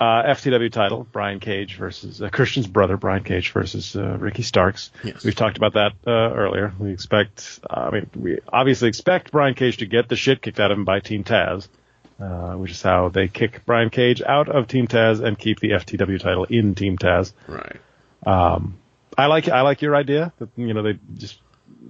Uh, 0.00 0.22
FTW 0.22 0.70
title: 0.70 1.06
Brian 1.10 1.40
Cage 1.40 1.76
versus 1.76 2.22
uh, 2.22 2.28
Christian's 2.28 2.68
brother, 2.68 2.96
Brian 2.96 3.24
Cage 3.24 3.50
versus 3.50 3.96
uh, 3.96 4.16
Ricky 4.16 4.42
Starks. 4.42 4.92
Yes. 5.02 5.24
We've 5.24 5.34
talked 5.34 5.56
about 5.56 5.74
that 5.74 5.92
uh, 6.06 6.10
earlier. 6.34 6.72
We 6.78 6.92
expect, 6.92 7.58
uh, 7.68 7.88
I 7.88 7.90
mean, 7.90 8.10
we 8.14 8.38
obviously 8.46 8.88
expect 8.88 9.32
Brian 9.32 9.54
Cage 9.54 9.78
to 9.78 9.86
get 9.86 10.08
the 10.08 10.14
shit 10.14 10.40
kicked 10.40 10.60
out 10.60 10.70
of 10.70 10.78
him 10.78 10.84
by 10.84 11.00
Team 11.00 11.24
Taz, 11.24 11.66
uh, 12.20 12.52
which 12.52 12.70
is 12.70 12.80
how 12.80 13.08
they 13.08 13.26
kick 13.26 13.62
Brian 13.66 13.90
Cage 13.90 14.22
out 14.22 14.48
of 14.48 14.68
Team 14.68 14.86
Taz 14.86 15.20
and 15.20 15.36
keep 15.36 15.58
the 15.58 15.70
FTW 15.70 16.20
title 16.20 16.44
in 16.44 16.76
Team 16.76 16.96
Taz. 16.96 17.32
Right. 17.48 17.80
Um, 18.24 18.78
I 19.16 19.26
like 19.26 19.48
I 19.48 19.62
like 19.62 19.82
your 19.82 19.96
idea 19.96 20.32
that 20.38 20.50
you 20.56 20.74
know 20.74 20.82
they 20.82 20.98
just 21.14 21.40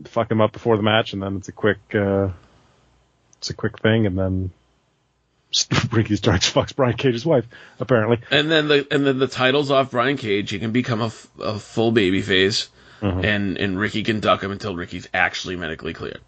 fuck 0.06 0.30
him 0.30 0.40
up 0.40 0.52
before 0.52 0.76
the 0.76 0.82
match 0.82 1.12
and 1.12 1.22
then 1.22 1.36
it's 1.36 1.48
a 1.48 1.52
quick 1.52 1.78
uh, 1.94 2.28
it's 3.36 3.50
a 3.50 3.54
quick 3.54 3.80
thing 3.80 4.06
and 4.06 4.18
then 4.18 4.50
Ricky 5.92 6.16
Starks 6.16 6.52
fucks 6.52 6.74
Brian 6.76 6.96
Cage's 6.96 7.24
wife 7.24 7.46
apparently. 7.80 8.20
And 8.30 8.50
then 8.50 8.68
the 8.68 8.86
and 8.90 9.06
then 9.06 9.18
the 9.18 9.26
title's 9.26 9.70
off 9.70 9.90
Brian 9.90 10.16
Cage. 10.16 10.50
He 10.50 10.58
can 10.58 10.72
become 10.72 11.00
a, 11.00 11.06
f- 11.06 11.28
a 11.40 11.58
full 11.58 11.90
baby 11.92 12.20
face, 12.22 12.68
and 13.24 13.56
and 13.56 13.78
Ricky 13.78 14.02
can 14.02 14.20
duck 14.20 14.42
him 14.42 14.50
until 14.50 14.76
Ricky's 14.76 15.08
actually 15.14 15.56
medically 15.56 15.94
cleared. 15.94 16.20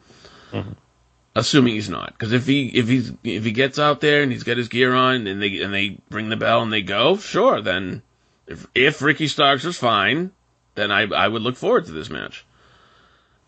Assuming 1.37 1.75
he's 1.75 1.89
not, 1.89 2.09
because 2.09 2.33
if 2.33 2.47
he 2.47 2.69
if 2.69 2.89
he's 2.89 3.13
if 3.23 3.45
he 3.45 3.53
gets 3.53 3.79
out 3.79 4.01
there 4.01 4.23
and 4.23 4.33
he's 4.33 4.43
got 4.43 4.57
his 4.57 4.69
gear 4.69 4.95
on 4.95 5.27
and 5.27 5.41
they 5.41 5.61
and 5.61 5.73
they 5.73 5.99
ring 6.11 6.29
the 6.29 6.37
bell 6.37 6.63
and 6.63 6.73
they 6.73 6.83
go, 6.83 7.17
sure. 7.19 7.61
Then 7.61 8.03
if 8.47 8.67
if 8.75 9.01
Ricky 9.03 9.29
Starks 9.29 9.65
is 9.65 9.77
fine, 9.77 10.33
then 10.75 10.91
I 10.91 11.03
I 11.03 11.29
would 11.29 11.43
look 11.43 11.57
forward 11.57 11.85
to 11.87 11.93
this 11.93 12.11
match. 12.11 12.45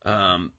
Um. 0.03 0.55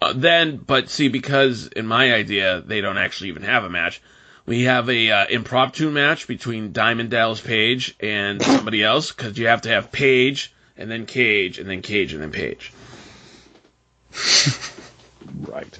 Uh, 0.00 0.12
then, 0.14 0.56
but 0.56 0.90
see, 0.90 1.08
because 1.08 1.68
in 1.68 1.86
my 1.86 2.12
idea 2.12 2.60
they 2.60 2.80
don't 2.80 2.98
actually 2.98 3.28
even 3.28 3.42
have 3.42 3.64
a 3.64 3.70
match. 3.70 4.02
We 4.44 4.62
have 4.62 4.88
a 4.88 5.10
uh, 5.10 5.26
impromptu 5.28 5.90
match 5.90 6.28
between 6.28 6.72
Diamond 6.72 7.10
Dallas 7.10 7.40
Page 7.40 7.96
and 7.98 8.40
somebody 8.40 8.84
else 8.84 9.10
because 9.10 9.36
you 9.36 9.48
have 9.48 9.62
to 9.62 9.70
have 9.70 9.90
Page 9.90 10.54
and 10.76 10.90
then 10.90 11.06
Cage 11.06 11.58
and 11.58 11.68
then 11.68 11.82
Cage 11.82 12.12
and 12.12 12.22
then 12.22 12.30
Page. 12.30 12.72
Right. 15.40 15.78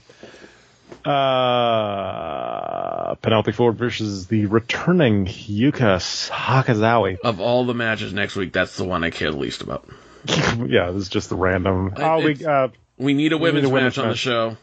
Uh, 1.05 3.15
Penelope 3.17 3.53
Ford 3.53 3.77
versus 3.77 4.27
the 4.27 4.47
returning 4.47 5.27
Yuka 5.27 6.01
Sakazaki. 6.01 7.19
Of 7.21 7.41
all 7.41 7.65
the 7.65 7.75
matches 7.75 8.13
next 8.13 8.37
week, 8.37 8.53
that's 8.53 8.77
the 8.77 8.85
one 8.85 9.05
I 9.05 9.11
care 9.11 9.31
the 9.31 9.37
least 9.37 9.63
about. 9.63 9.89
yeah, 10.27 10.91
this 10.91 11.03
is 11.03 11.09
just 11.09 11.29
the 11.29 11.37
random. 11.37 11.95
Oh, 11.97 12.19
we 12.19 12.45
uh, 12.45 12.69
We 12.99 13.15
need 13.15 13.33
a 13.33 13.39
women's, 13.39 13.67
a 13.67 13.71
women's 13.71 13.97
match 13.97 14.05
on 14.05 14.11
the 14.11 14.17
show, 14.17 14.57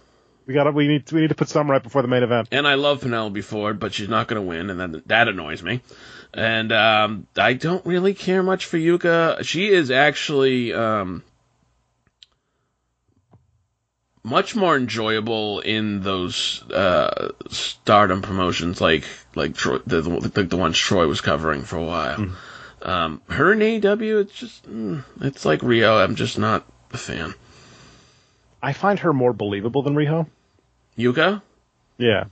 we 0.46 0.54
got 0.54 0.66
to 0.66 0.72
we 0.72 0.88
need 0.88 1.12
we 1.12 1.22
need 1.22 1.30
to 1.30 1.36
put 1.36 1.50
some 1.50 1.70
right 1.70 1.82
before 1.82 2.02
the 2.02 2.08
main 2.08 2.24
event. 2.24 2.50
and 2.52 2.68
I 2.68 2.76
love 2.76 3.02
Penelope 3.02 3.42
Ford, 3.42 3.80
but 3.80 3.94
she's 3.94 4.10
not 4.10 4.28
going 4.28 4.42
to 4.42 4.48
win, 4.48 4.70
and 4.70 4.80
that 4.80 5.08
that 5.08 5.28
annoys 5.28 5.64
me. 5.64 5.82
And 6.34 6.72
um, 6.72 7.28
I 7.38 7.54
don't 7.54 7.86
really 7.86 8.14
care 8.14 8.42
much 8.42 8.66
for 8.66 8.78
Yuka. 8.78 9.44
She 9.46 9.70
is 9.70 9.92
actually 9.92 10.74
um, 10.74 11.24
much 14.24 14.56
more 14.56 14.76
enjoyable 14.76 15.60
in 15.60 16.02
those 16.02 16.64
uh, 16.72 17.32
Stardom 17.50 18.22
promotions, 18.22 18.82
like 18.82 19.06
like 19.36 19.56
Troy, 19.56 19.78
the, 19.86 20.02
the 20.02 20.44
the 20.44 20.58
ones 20.58 20.78
Troy 20.78 21.08
was 21.08 21.22
covering 21.22 21.64
for 21.64 21.78
a 21.78 21.84
while. 21.84 22.32
Um, 22.82 23.22
her 23.30 23.54
in 23.54 23.60
AEW, 23.60 24.22
it's 24.22 24.34
just 24.34 24.70
mm, 24.70 25.06
it's 25.22 25.46
like 25.46 25.62
Riho. 25.62 26.04
I'm 26.04 26.16
just 26.16 26.38
not 26.38 26.66
a 26.92 26.98
fan. 26.98 27.34
I 28.64 28.74
find 28.74 28.98
her 29.00 29.14
more 29.14 29.34
believable 29.34 29.82
than 29.84 29.94
Riho. 29.94 30.26
Yuka. 30.98 31.42
Yeah, 31.98 32.24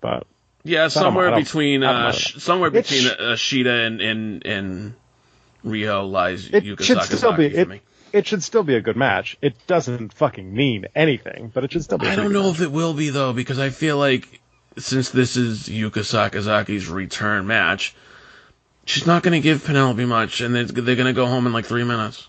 but 0.00 0.26
Yeah, 0.64 0.88
somewhere 0.88 1.34
between 1.34 1.82
uh, 1.82 2.12
sh- 2.12 2.36
somewhere 2.42 2.68
It's- 2.68 2.90
between 2.90 3.10
uh, 3.12 3.32
Shida 3.34 3.86
and 3.86 4.00
and 4.00 4.46
and 4.46 4.94
Riho 5.64 6.08
lies 6.08 6.46
it 6.52 6.62
Yuka 6.64 6.82
should 6.82 7.02
still 7.02 7.32
be 7.32 7.48
Sakazaki 7.50 7.54
it, 7.54 7.68
me. 7.68 7.80
it 8.12 8.26
should 8.26 8.42
still 8.44 8.62
be 8.62 8.74
a 8.76 8.80
good 8.80 8.96
match. 8.96 9.36
It 9.42 9.54
doesn't 9.66 10.12
fucking 10.12 10.54
mean 10.54 10.86
anything, 10.94 11.50
but 11.52 11.64
it 11.64 11.72
should 11.72 11.82
still 11.84 11.98
be. 11.98 12.06
a 12.06 12.10
I 12.10 12.16
don't 12.16 12.32
know 12.32 12.44
match. 12.50 12.56
if 12.56 12.60
it 12.62 12.70
will 12.72 12.94
be 12.94 13.08
though 13.10 13.32
because 13.32 13.58
I 13.58 13.70
feel 13.70 13.96
like 13.98 14.40
since 14.78 15.10
this 15.10 15.36
is 15.36 15.68
Yuka 15.68 16.02
Sakazaki's 16.04 16.86
return 16.88 17.46
match, 17.46 17.94
she's 18.84 19.06
not 19.06 19.22
going 19.22 19.32
to 19.32 19.40
give 19.40 19.64
Penelope 19.64 20.04
much, 20.04 20.42
and 20.42 20.54
they're, 20.54 20.64
they're 20.64 20.96
going 20.96 21.06
to 21.06 21.12
go 21.14 21.26
home 21.26 21.46
in 21.46 21.52
like 21.54 21.64
three 21.64 21.84
minutes. 21.84 22.28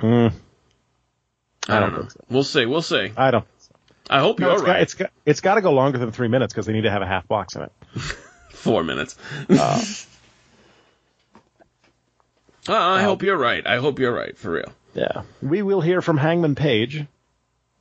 Mm, 0.00 0.32
I, 1.68 1.76
I 1.76 1.80
don't, 1.80 1.90
don't 1.92 2.02
know. 2.04 2.08
so. 2.08 2.20
We'll 2.30 2.44
see. 2.44 2.66
We'll 2.66 2.82
see. 2.82 3.12
I 3.16 3.30
don't. 3.30 3.46
I 4.10 4.20
hope 4.20 4.38
No, 4.38 4.46
you're 4.48 4.54
it's 4.56 4.62
got, 4.62 4.68
right. 4.70 4.82
it's 4.82 4.94
got 4.94 5.10
it's 5.24 5.40
got 5.40 5.54
to 5.54 5.60
go 5.62 5.72
longer 5.72 5.98
than 5.98 6.12
three 6.12 6.28
minutes 6.28 6.52
because 6.52 6.66
they 6.66 6.72
need 6.74 6.82
to 6.82 6.90
have 6.90 7.02
a 7.02 7.06
half 7.06 7.26
box 7.26 7.56
in 7.56 7.62
it. 7.62 7.72
Four 8.50 8.84
minutes. 8.84 9.16
Uh, 9.48 9.82
Uh, 12.66 12.72
I 12.74 13.02
hope 13.02 13.22
you're 13.22 13.36
right. 13.36 13.66
I 13.66 13.76
hope 13.76 13.98
you're 13.98 14.14
right 14.14 14.36
for 14.38 14.52
real. 14.52 14.72
yeah, 14.94 15.22
we 15.42 15.60
will 15.60 15.82
hear 15.82 16.00
from 16.00 16.16
Hangman 16.16 16.54
Page. 16.54 17.04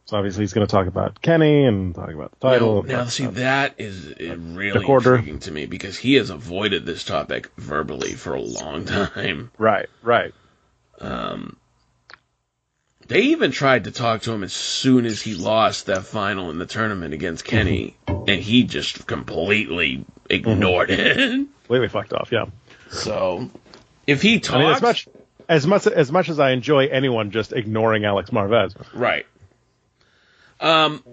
So 0.05 0.17
obviously 0.17 0.43
he's 0.43 0.51
going 0.51 0.67
to 0.67 0.71
talk 0.71 0.87
about 0.87 1.21
Kenny 1.21 1.65
and 1.65 1.95
talk 1.95 2.09
about 2.09 2.31
the 2.37 2.49
title. 2.49 2.83
Now, 2.83 3.03
now 3.03 3.05
see, 3.05 3.25
that 3.27 3.75
is 3.77 4.11
uh, 4.11 4.35
really 4.35 4.83
quarter. 4.83 5.15
intriguing 5.15 5.39
to 5.39 5.51
me 5.51 5.65
because 5.67 5.97
he 5.97 6.15
has 6.15 6.29
avoided 6.29 6.85
this 6.85 7.05
topic 7.05 7.49
verbally 7.55 8.11
for 8.11 8.33
a 8.35 8.41
long 8.41 8.83
time. 9.15 9.51
right, 9.57 9.87
right. 10.01 10.33
They 13.07 13.21
even 13.21 13.51
tried 13.51 13.83
to 13.85 13.91
talk 13.91 14.21
to 14.23 14.31
him 14.31 14.43
as 14.43 14.53
soon 14.53 15.05
as 15.05 15.21
he 15.21 15.35
lost 15.35 15.87
that 15.87 16.05
final 16.05 16.49
in 16.49 16.57
the 16.57 16.65
tournament 16.65 17.13
against 17.13 17.43
Kenny, 17.45 17.95
Mm-hmm. 18.07 18.29
and 18.29 18.41
he 18.41 18.63
just 18.63 19.05
completely 19.07 20.05
ignored 20.29 20.89
it. 20.89 21.17
Completely 21.63 21.87
fucked 21.89 22.13
off. 22.13 22.29
Yeah. 22.31 22.45
So, 22.89 23.49
if 24.07 24.21
he 24.21 24.39
talks, 24.39 24.55
I 24.55 24.59
mean, 24.59 24.69
as 24.69 24.81
much 24.81 25.07
as 25.49 25.67
much 25.67 25.87
as 25.87 26.11
much 26.11 26.29
as 26.29 26.39
I 26.39 26.51
enjoy 26.51 26.87
anyone 26.87 27.31
just 27.31 27.51
ignoring 27.53 28.05
Alex 28.05 28.29
Marvez, 28.31 28.75
right? 28.93 29.25
Um. 30.59 31.03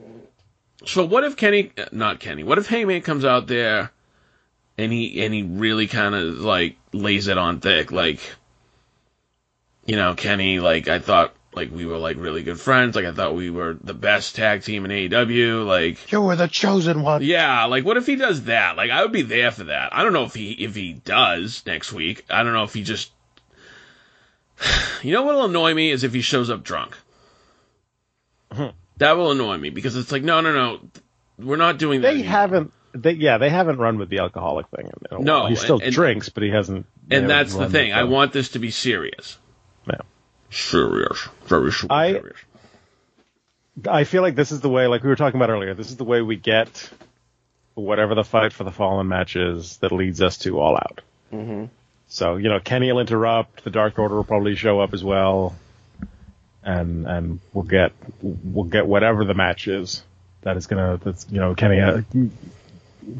So 0.84 1.04
what 1.04 1.24
if 1.24 1.36
Kenny, 1.36 1.72
not 1.92 2.20
Kenny? 2.20 2.42
What 2.42 2.58
if 2.58 2.66
Hangman 2.66 3.02
comes 3.02 3.24
out 3.24 3.46
there, 3.46 3.92
and 4.78 4.92
he 4.92 5.22
and 5.24 5.32
he 5.34 5.42
really 5.42 5.86
kind 5.86 6.14
of 6.14 6.38
like 6.40 6.76
lays 6.92 7.28
it 7.28 7.38
on 7.38 7.60
thick, 7.60 7.92
like, 7.92 8.20
you 9.86 9.96
know, 9.96 10.14
Kenny, 10.14 10.58
like 10.60 10.88
I 10.88 10.98
thought, 10.98 11.34
like 11.52 11.70
we 11.72 11.84
were 11.86 11.98
like 11.98 12.16
really 12.16 12.42
good 12.42 12.60
friends, 12.60 12.94
like 12.96 13.04
I 13.04 13.12
thought 13.12 13.34
we 13.34 13.50
were 13.50 13.76
the 13.82 13.94
best 13.94 14.36
tag 14.36 14.62
team 14.62 14.84
in 14.84 14.90
AEW, 14.90 15.66
like. 15.66 16.10
you 16.12 16.20
were 16.20 16.36
the 16.36 16.46
chosen 16.46 17.02
one. 17.02 17.22
Yeah, 17.22 17.64
like 17.64 17.84
what 17.84 17.96
if 17.96 18.06
he 18.06 18.16
does 18.16 18.44
that? 18.44 18.76
Like 18.76 18.90
I 18.90 19.02
would 19.02 19.12
be 19.12 19.22
there 19.22 19.50
for 19.50 19.64
that. 19.64 19.94
I 19.94 20.04
don't 20.04 20.12
know 20.12 20.24
if 20.24 20.34
he 20.34 20.52
if 20.52 20.74
he 20.74 20.92
does 20.92 21.62
next 21.66 21.92
week. 21.92 22.24
I 22.30 22.42
don't 22.42 22.52
know 22.52 22.62
if 22.64 22.72
he 22.74 22.82
just 22.84 23.10
You 25.02 25.12
know 25.12 25.22
what'll 25.22 25.46
annoy 25.46 25.74
me 25.74 25.90
is 25.90 26.04
if 26.04 26.12
he 26.14 26.20
shows 26.20 26.50
up 26.50 26.62
drunk. 26.62 26.96
Hmm. 28.52 28.66
That 28.98 29.16
will 29.16 29.30
annoy 29.32 29.56
me 29.58 29.70
because 29.70 29.96
it's 29.96 30.12
like 30.12 30.22
no 30.22 30.40
no 30.40 30.52
no 30.52 30.80
we're 31.38 31.56
not 31.56 31.78
doing 31.78 32.02
that. 32.02 32.08
They 32.08 32.14
anymore. 32.20 32.30
haven't 32.30 32.72
they, 32.92 33.12
yeah, 33.12 33.38
they 33.38 33.50
haven't 33.50 33.78
run 33.78 33.98
with 33.98 34.08
the 34.08 34.18
alcoholic 34.18 34.66
thing. 34.68 34.86
In, 34.86 34.92
in 35.16 35.22
a 35.22 35.24
No, 35.24 35.40
while. 35.40 35.48
he 35.48 35.54
still 35.56 35.78
and- 35.80 35.92
drinks, 35.92 36.28
but 36.28 36.42
he 36.42 36.50
hasn't. 36.50 36.86
And 37.10 37.30
that's 37.30 37.54
the 37.54 37.68
thing. 37.70 37.92
I 37.92 38.04
want 38.04 38.32
this 38.32 38.50
to 38.50 38.58
be 38.58 38.70
serious. 38.70 39.38
Yeah. 40.50 40.56
Serious. 40.56 41.28
Very 41.46 41.72
super 41.72 41.92
I- 41.92 42.12
serious. 42.12 42.38
I 43.88 44.04
feel 44.04 44.20
like 44.20 44.34
this 44.34 44.52
is 44.52 44.60
the 44.60 44.68
way, 44.68 44.86
like 44.88 45.02
we 45.02 45.08
were 45.08 45.16
talking 45.16 45.40
about 45.40 45.48
earlier. 45.48 45.72
This 45.74 45.88
is 45.90 45.96
the 45.96 46.04
way 46.04 46.20
we 46.20 46.36
get 46.36 46.90
whatever 47.74 48.14
the 48.14 48.24
fight 48.24 48.52
for 48.52 48.64
the 48.64 48.70
fallen 48.72 49.08
match 49.08 49.36
is 49.36 49.78
that 49.78 49.90
leads 49.92 50.20
us 50.20 50.36
to 50.38 50.60
All 50.60 50.74
Out. 50.74 51.00
Mm-hmm. 51.32 51.66
So 52.08 52.36
you 52.36 52.48
know, 52.48 52.60
Kenny 52.60 52.92
will 52.92 53.00
interrupt. 53.00 53.64
The 53.64 53.70
Dark 53.70 53.98
Order 53.98 54.16
will 54.16 54.24
probably 54.24 54.56
show 54.56 54.80
up 54.80 54.92
as 54.92 55.02
well, 55.02 55.54
and 56.62 57.06
and 57.06 57.40
we'll 57.54 57.64
get 57.64 57.92
we'll 58.20 58.64
get 58.64 58.86
whatever 58.86 59.24
the 59.24 59.34
match 59.34 59.68
is 59.68 60.02
that 60.42 60.56
is 60.56 60.66
gonna. 60.66 60.98
That's 61.02 61.26
you 61.30 61.38
know, 61.38 61.54
Kenny. 61.54 61.80
Uh, 61.80 62.02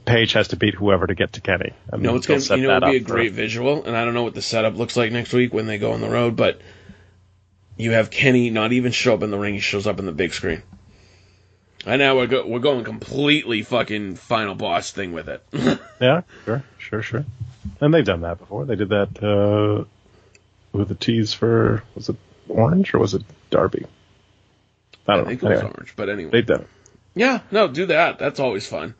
Page 0.05 0.35
has 0.35 0.49
to 0.49 0.57
beat 0.57 0.75
whoever 0.75 1.07
to 1.07 1.15
get 1.15 1.33
to 1.35 1.41
Kenny. 1.41 1.73
And 1.91 2.03
No, 2.03 2.17
it's 2.17 2.27
they'll 2.27 2.39
gonna. 2.39 2.61
You 2.61 2.69
know, 2.69 2.77
it'd 2.77 2.91
be 2.91 2.97
a 2.99 3.01
up 3.01 3.07
for- 3.07 3.13
great 3.15 3.33
visual, 3.33 3.85
and 3.85 3.97
I 3.97 4.05
don't 4.05 4.13
know 4.15 4.25
what 4.25 4.35
the 4.35 4.43
setup 4.43 4.77
looks 4.77 4.95
like 4.97 5.11
next 5.11 5.33
week 5.33 5.55
when 5.55 5.67
they 5.67 5.79
go 5.79 5.93
on 5.93 6.01
the 6.03 6.11
road, 6.11 6.37
but 6.37 6.61
you 7.81 7.93
have 7.93 8.11
Kenny 8.11 8.51
not 8.51 8.73
even 8.73 8.93
show 8.93 9.15
up 9.15 9.23
in 9.23 9.31
the 9.31 9.39
ring; 9.39 9.55
he 9.55 9.61
shows 9.61 9.87
up 9.87 9.99
in 9.99 10.07
the 10.07 10.13
big 10.13 10.33
screen. 10.33 10.63
And 11.87 11.99
now 11.99 12.17
we're 12.17 12.27
go- 12.27 12.47
we're 12.47 12.59
going 12.59 12.85
completely 12.85 13.63
fucking 13.63 14.17
final 14.17 14.55
boss 14.55 14.91
thing 14.93 15.13
with 15.13 15.29
it. 15.29 15.43
Yeah, 16.01 16.23
sure, 16.47 16.65
sure, 16.79 17.03
sure. 17.03 17.25
And 17.81 17.93
they've 17.93 18.05
done 18.05 18.23
that 18.23 18.39
before. 18.39 18.65
They 18.65 18.75
did 18.77 18.89
that 18.89 19.23
uh, 19.23 19.85
with 20.73 20.89
the 20.89 20.95
tease 20.95 21.35
for 21.35 21.83
was 21.95 22.09
it 22.09 22.17
Orange 22.49 22.95
or 22.95 22.99
was 23.01 23.13
it 23.15 23.23
Darby? 23.51 23.85
I 25.07 25.13
I 25.13 25.17
don't 25.17 25.27
think 25.27 25.43
know. 25.43 25.49
it 25.51 25.53
was 25.53 25.61
Anyway, 25.61 25.75
orange, 25.77 25.93
but 25.97 26.09
anyway. 26.09 26.31
they've 26.31 26.47
done 26.47 26.61
it. 26.63 26.69
Yeah, 27.15 27.41
no, 27.51 27.69
do 27.69 27.85
that. 27.87 28.19
That's 28.19 28.41
always 28.41 28.67
fun. 28.67 28.95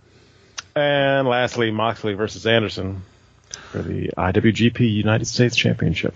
And 0.77 1.27
lastly, 1.27 1.71
Moxley 1.71 2.13
versus 2.15 2.47
Anderson 2.47 3.03
for 3.73 3.81
the 3.83 4.11
IWGP 4.17 4.81
United 4.81 5.25
States 5.27 5.57
Championship. 5.57 6.15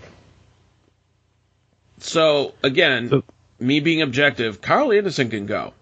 So 1.99 2.53
again, 2.63 3.09
So- 3.09 3.23
me 3.59 3.79
being 3.79 4.01
objective, 4.01 4.61
Karl 4.61 4.91
Anderson 4.91 5.29
can 5.29 5.45
go. 5.45 5.73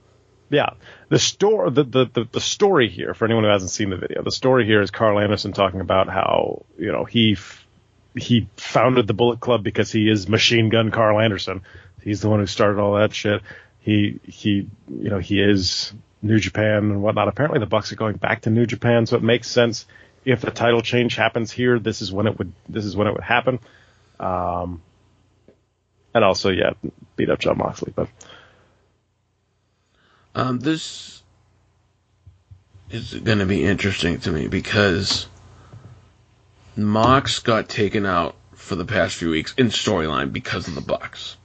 Yeah, 0.49 0.71
the 1.09 1.17
story, 1.17 1.71
the, 1.71 1.83
the 1.83 2.05
the 2.13 2.27
the 2.31 2.41
story 2.41 2.87
here 2.87 3.15
for 3.15 3.25
anyone 3.25 3.43
who 3.43 3.49
hasn't 3.49 3.71
seen 3.71 3.89
the 3.89 3.97
video, 3.97 4.21
the 4.21 4.31
story 4.31 4.65
here 4.65 4.81
is 4.81 4.91
Karl 4.91 5.19
Anderson 5.19 5.51
talking 5.51 5.79
about 5.81 6.09
how 6.09 6.63
you 6.77 6.91
know 6.91 7.05
he 7.05 7.31
f- 7.33 7.65
he 8.15 8.47
founded 8.57 9.07
the 9.07 9.15
Bullet 9.15 9.39
Club 9.39 9.63
because 9.63 9.91
he 9.91 10.07
is 10.07 10.29
Machine 10.29 10.69
Gun 10.69 10.91
Karl 10.91 11.19
Anderson. 11.19 11.61
He's 12.03 12.21
the 12.21 12.29
one 12.29 12.39
who 12.39 12.45
started 12.45 12.79
all 12.79 12.95
that 12.95 13.15
shit. 13.15 13.41
He 13.79 14.19
he 14.25 14.67
you 14.87 15.09
know 15.09 15.17
he 15.17 15.41
is 15.41 15.91
New 16.21 16.37
Japan 16.39 16.77
and 16.91 17.01
whatnot. 17.01 17.27
Apparently 17.29 17.59
the 17.59 17.65
Bucks 17.65 17.91
are 17.91 17.95
going 17.95 18.17
back 18.17 18.41
to 18.41 18.51
New 18.51 18.67
Japan, 18.67 19.07
so 19.07 19.17
it 19.17 19.23
makes 19.23 19.47
sense 19.47 19.87
if 20.23 20.41
the 20.41 20.51
title 20.51 20.81
change 20.81 21.15
happens 21.15 21.51
here. 21.51 21.79
This 21.79 22.03
is 22.03 22.11
when 22.11 22.27
it 22.27 22.37
would 22.37 22.53
this 22.69 22.85
is 22.85 22.95
when 22.95 23.07
it 23.07 23.13
would 23.13 23.23
happen. 23.23 23.57
Um, 24.19 24.83
and 26.13 26.23
also 26.23 26.49
yeah, 26.49 26.73
beat 27.15 27.29
up 27.29 27.39
Jon 27.39 27.57
Moxley, 27.57 27.93
but. 27.95 28.07
Um, 30.35 30.59
this 30.59 31.21
is 32.89 33.13
going 33.13 33.37
to 33.39 33.45
be 33.45 33.63
interesting 33.63 34.19
to 34.21 34.31
me 34.31 34.47
because 34.47 35.27
Mox 36.75 37.39
got 37.39 37.69
taken 37.69 38.05
out 38.05 38.35
for 38.55 38.75
the 38.75 38.85
past 38.85 39.15
few 39.15 39.29
weeks 39.29 39.53
in 39.57 39.67
storyline 39.67 40.33
because 40.33 40.67
of 40.67 40.75
the 40.75 40.81
Bucks. 40.81 41.37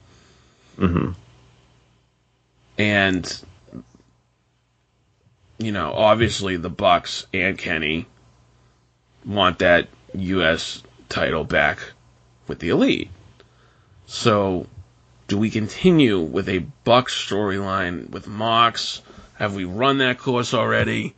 Mm-hmm. 0.77 1.11
And 2.77 3.43
you 5.57 5.71
know, 5.71 5.91
obviously 5.93 6.55
the 6.57 6.69
Bucks 6.69 7.27
and 7.33 7.57
Kenny 7.57 8.07
want 9.25 9.59
that 9.59 9.89
US 10.13 10.81
title 11.09 11.43
back 11.43 11.79
with 12.47 12.59
the 12.59 12.69
Elite. 12.69 13.11
So, 14.09 14.65
do 15.27 15.37
we 15.37 15.51
continue 15.51 16.19
with 16.19 16.49
a 16.49 16.65
Bucks 16.83 17.13
storyline 17.13 18.09
with 18.09 18.25
Mox? 18.25 19.03
Have 19.35 19.53
we 19.53 19.65
run 19.65 19.99
that 19.99 20.17
course 20.17 20.55
already? 20.55 21.13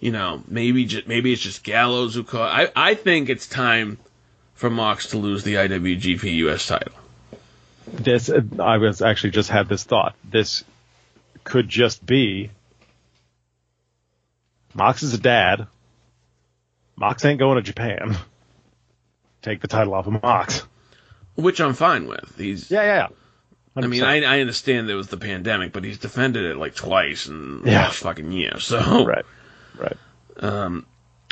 You 0.00 0.12
know, 0.12 0.42
maybe 0.48 0.86
just, 0.86 1.06
maybe 1.06 1.34
it's 1.34 1.42
just 1.42 1.62
Gallows 1.62 2.14
who 2.14 2.24
caught. 2.24 2.50
I 2.50 2.72
I 2.74 2.94
think 2.94 3.28
it's 3.28 3.46
time 3.46 3.98
for 4.54 4.70
Mox 4.70 5.08
to 5.08 5.18
lose 5.18 5.44
the 5.44 5.56
IWGP 5.56 6.36
US 6.46 6.66
title. 6.66 6.94
this 7.92 8.30
I 8.58 8.78
was 8.78 9.02
actually 9.02 9.32
just 9.32 9.50
had 9.50 9.68
this 9.68 9.84
thought. 9.84 10.16
This 10.24 10.64
could 11.44 11.68
just 11.68 12.04
be 12.04 12.50
Mox 14.72 15.02
is 15.02 15.12
a 15.12 15.18
dad. 15.18 15.66
Mox 16.96 17.22
ain't 17.22 17.38
going 17.38 17.56
to 17.56 17.62
Japan. 17.62 18.16
Take 19.42 19.60
the 19.60 19.68
title 19.68 19.92
off 19.92 20.06
of 20.06 20.22
Mox. 20.22 20.62
Which 21.36 21.60
I'm 21.60 21.74
fine 21.74 22.06
with. 22.06 22.34
He's 22.36 22.70
Yeah, 22.70 22.82
yeah, 22.82 22.94
yeah. 22.96 23.08
I 23.82 23.86
mean, 23.86 24.02
I, 24.02 24.22
I 24.24 24.40
understand 24.40 24.88
there 24.88 24.96
was 24.96 25.08
the 25.08 25.16
pandemic, 25.16 25.72
but 25.72 25.84
he's 25.84 25.98
defended 25.98 26.44
it 26.44 26.56
like 26.56 26.74
twice 26.74 27.26
in 27.28 27.62
the 27.62 27.70
Yeah. 27.70 27.82
last 27.84 27.98
fucking 28.00 28.32
year. 28.32 28.58
So, 28.58 29.06
right, 29.06 29.24
right. 29.78 29.96
um, 30.38 30.84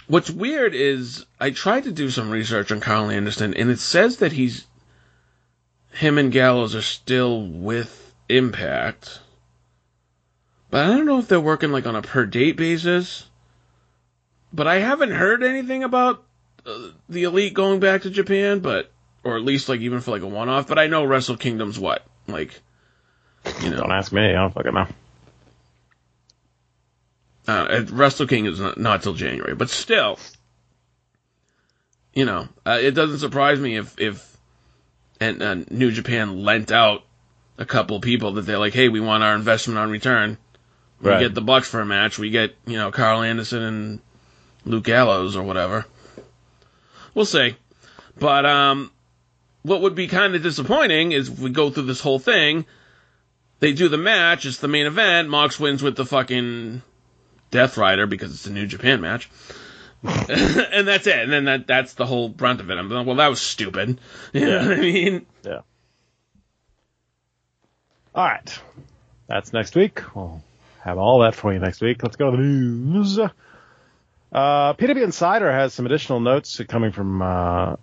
what's 0.06 0.30
weird 0.30 0.72
is 0.74 1.26
I 1.40 1.50
tried 1.50 1.84
to 1.84 1.92
do 1.92 2.10
some 2.10 2.30
research 2.30 2.70
on 2.72 2.80
Karl 2.80 3.10
Anderson, 3.10 3.54
and 3.54 3.70
it 3.70 3.80
says 3.80 4.18
that 4.18 4.32
he's 4.32 4.66
him 5.92 6.16
and 6.16 6.30
Gallows 6.32 6.74
are 6.76 6.82
still 6.82 7.44
with 7.44 8.14
Impact, 8.28 9.20
but 10.70 10.84
I 10.84 10.88
don't 10.96 11.06
know 11.06 11.18
if 11.18 11.28
they're 11.28 11.40
working 11.40 11.72
like 11.72 11.86
on 11.86 11.96
a 11.96 12.02
per 12.02 12.24
date 12.26 12.56
basis. 12.56 13.24
But 14.52 14.66
I 14.66 14.76
haven't 14.76 15.10
heard 15.10 15.42
anything 15.42 15.82
about 15.84 16.24
uh, 16.64 16.88
the 17.08 17.24
Elite 17.24 17.52
going 17.52 17.80
back 17.80 18.02
to 18.02 18.10
Japan, 18.10 18.60
but 18.60 18.90
or 19.24 19.36
at 19.36 19.43
least 19.45 19.69
like 19.69 19.81
even 19.81 20.01
for 20.01 20.11
like 20.12 20.23
a 20.23 20.27
one 20.27 20.49
off. 20.49 20.66
But 20.66 20.78
I 20.78 20.86
know 20.86 21.05
Wrestle 21.05 21.36
Kingdom's 21.36 21.78
what 21.78 22.05
like. 22.27 22.61
You 23.62 23.70
know, 23.70 23.77
Don't 23.78 23.93
ask 23.93 24.12
me. 24.12 24.27
I 24.28 24.32
don't 24.32 24.53
fucking 24.53 24.74
know. 24.74 24.86
uh, 27.47 27.85
Wrestle 27.90 28.27
King 28.27 28.47
is 28.47 28.61
not, 28.61 28.78
not 28.78 29.03
till 29.03 29.15
January, 29.15 29.55
but 29.55 29.70
still, 29.70 30.19
you 32.12 32.24
know, 32.24 32.49
uh, 32.66 32.78
it 32.81 32.93
doesn't 32.93 33.19
surprise 33.20 33.59
me 33.61 33.77
if 33.77 33.99
if 33.99 34.36
and 35.20 35.43
uh, 35.43 35.55
New 35.70 35.90
Japan 35.90 36.43
lent 36.45 36.70
out 36.70 37.05
a 37.57 37.65
couple 37.65 38.01
people 38.01 38.32
that 38.32 38.43
they're 38.43 38.59
like, 38.59 38.74
hey, 38.74 38.89
we 38.89 39.01
want 39.01 39.23
our 39.24 39.35
investment 39.35 39.78
on 39.78 39.90
return. 39.90 40.36
We 41.01 41.11
Right. 41.11 41.20
get 41.20 41.35
the 41.35 41.40
Bucks 41.40 41.69
for 41.69 41.81
a 41.81 41.86
match. 41.86 42.19
We 42.19 42.31
get 42.31 42.55
you 42.66 42.77
know 42.77 42.90
Karl 42.90 43.23
Anderson 43.23 43.62
and 43.62 44.01
Luke 44.65 44.85
Gallows 44.85 45.36
or 45.36 45.43
whatever. 45.45 45.86
We'll 47.15 47.24
see, 47.24 47.57
but 48.19 48.45
um, 48.45 48.90
what 49.62 49.82
would 49.82 49.94
be 49.94 50.09
kind 50.09 50.35
of 50.35 50.43
disappointing 50.43 51.12
is 51.12 51.28
if 51.28 51.39
we 51.39 51.51
go 51.51 51.70
through 51.70 51.85
this 51.85 52.01
whole 52.01 52.18
thing. 52.18 52.66
They 53.60 53.72
do 53.72 53.89
the 53.89 53.98
match. 53.98 54.47
It's 54.47 54.59
the 54.59 54.68
main 54.68 54.86
event. 54.86 55.28
Mox 55.28 55.59
wins 55.59 55.82
with 55.82 55.97
the 55.97 56.06
fucking 56.06 56.82
Death 57.51 57.76
Rider 57.76 58.06
because 58.06 58.32
it's 58.32 58.47
a 58.47 58.52
New 58.52 58.66
Japan 58.66 59.01
match. 59.01 59.28
and 60.02 60.86
that's 60.86 61.09
it. 61.09 61.18
And 61.18 61.32
then 61.32 61.44
that 61.47 61.66
that's 61.66 61.94
the 61.94 62.06
whole 62.06 62.28
brunt 62.28 62.60
of 62.60 62.70
it. 62.70 62.78
I'm 62.78 62.89
like, 62.89 63.06
well, 63.06 63.16
that 63.16 63.28
was 63.28 63.40
stupid. 63.40 64.01
You 64.32 64.47
know 64.47 64.59
what 64.59 64.78
I 64.78 64.80
mean? 64.80 65.26
Yeah. 65.44 65.60
All 68.14 68.24
right. 68.24 68.59
That's 69.26 69.52
next 69.52 69.74
week. 69.74 70.02
We'll 70.14 70.43
have 70.82 70.98
all 70.98 71.20
that 71.20 71.35
for 71.35 71.52
you 71.52 71.59
next 71.59 71.80
week. 71.80 72.02
Let's 72.02 72.16
go 72.16 72.30
to 72.30 72.36
the 72.36 72.43
news. 72.43 73.18
Uh, 73.18 74.74
PW 74.74 75.02
Insider 75.02 75.51
has 75.51 75.74
some 75.74 75.86
additional 75.86 76.20
notes 76.20 76.60
coming 76.68 76.93
from 76.93 77.22
uh, 77.22 77.76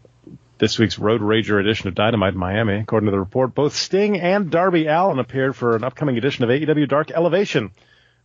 this 0.58 0.80
week's 0.80 0.98
Road 0.98 1.22
Rager 1.22 1.60
edition 1.60 1.88
of 1.88 1.96
Dynamite 1.96 2.34
in 2.34 2.40
Miami. 2.40 2.76
According 2.76 3.08
to 3.08 3.12
the 3.12 3.20
report, 3.20 3.54
both 3.54 3.76
Sting 3.76 4.20
and 4.20 4.50
Darby 4.50 4.88
Allin 4.88 5.20
appeared 5.20 5.56
for 5.56 5.76
an 5.76 5.84
upcoming 5.84 6.18
edition 6.18 6.44
of 6.44 6.50
AEW 6.50 6.88
Dark 6.88 7.12
Elevation. 7.12 7.72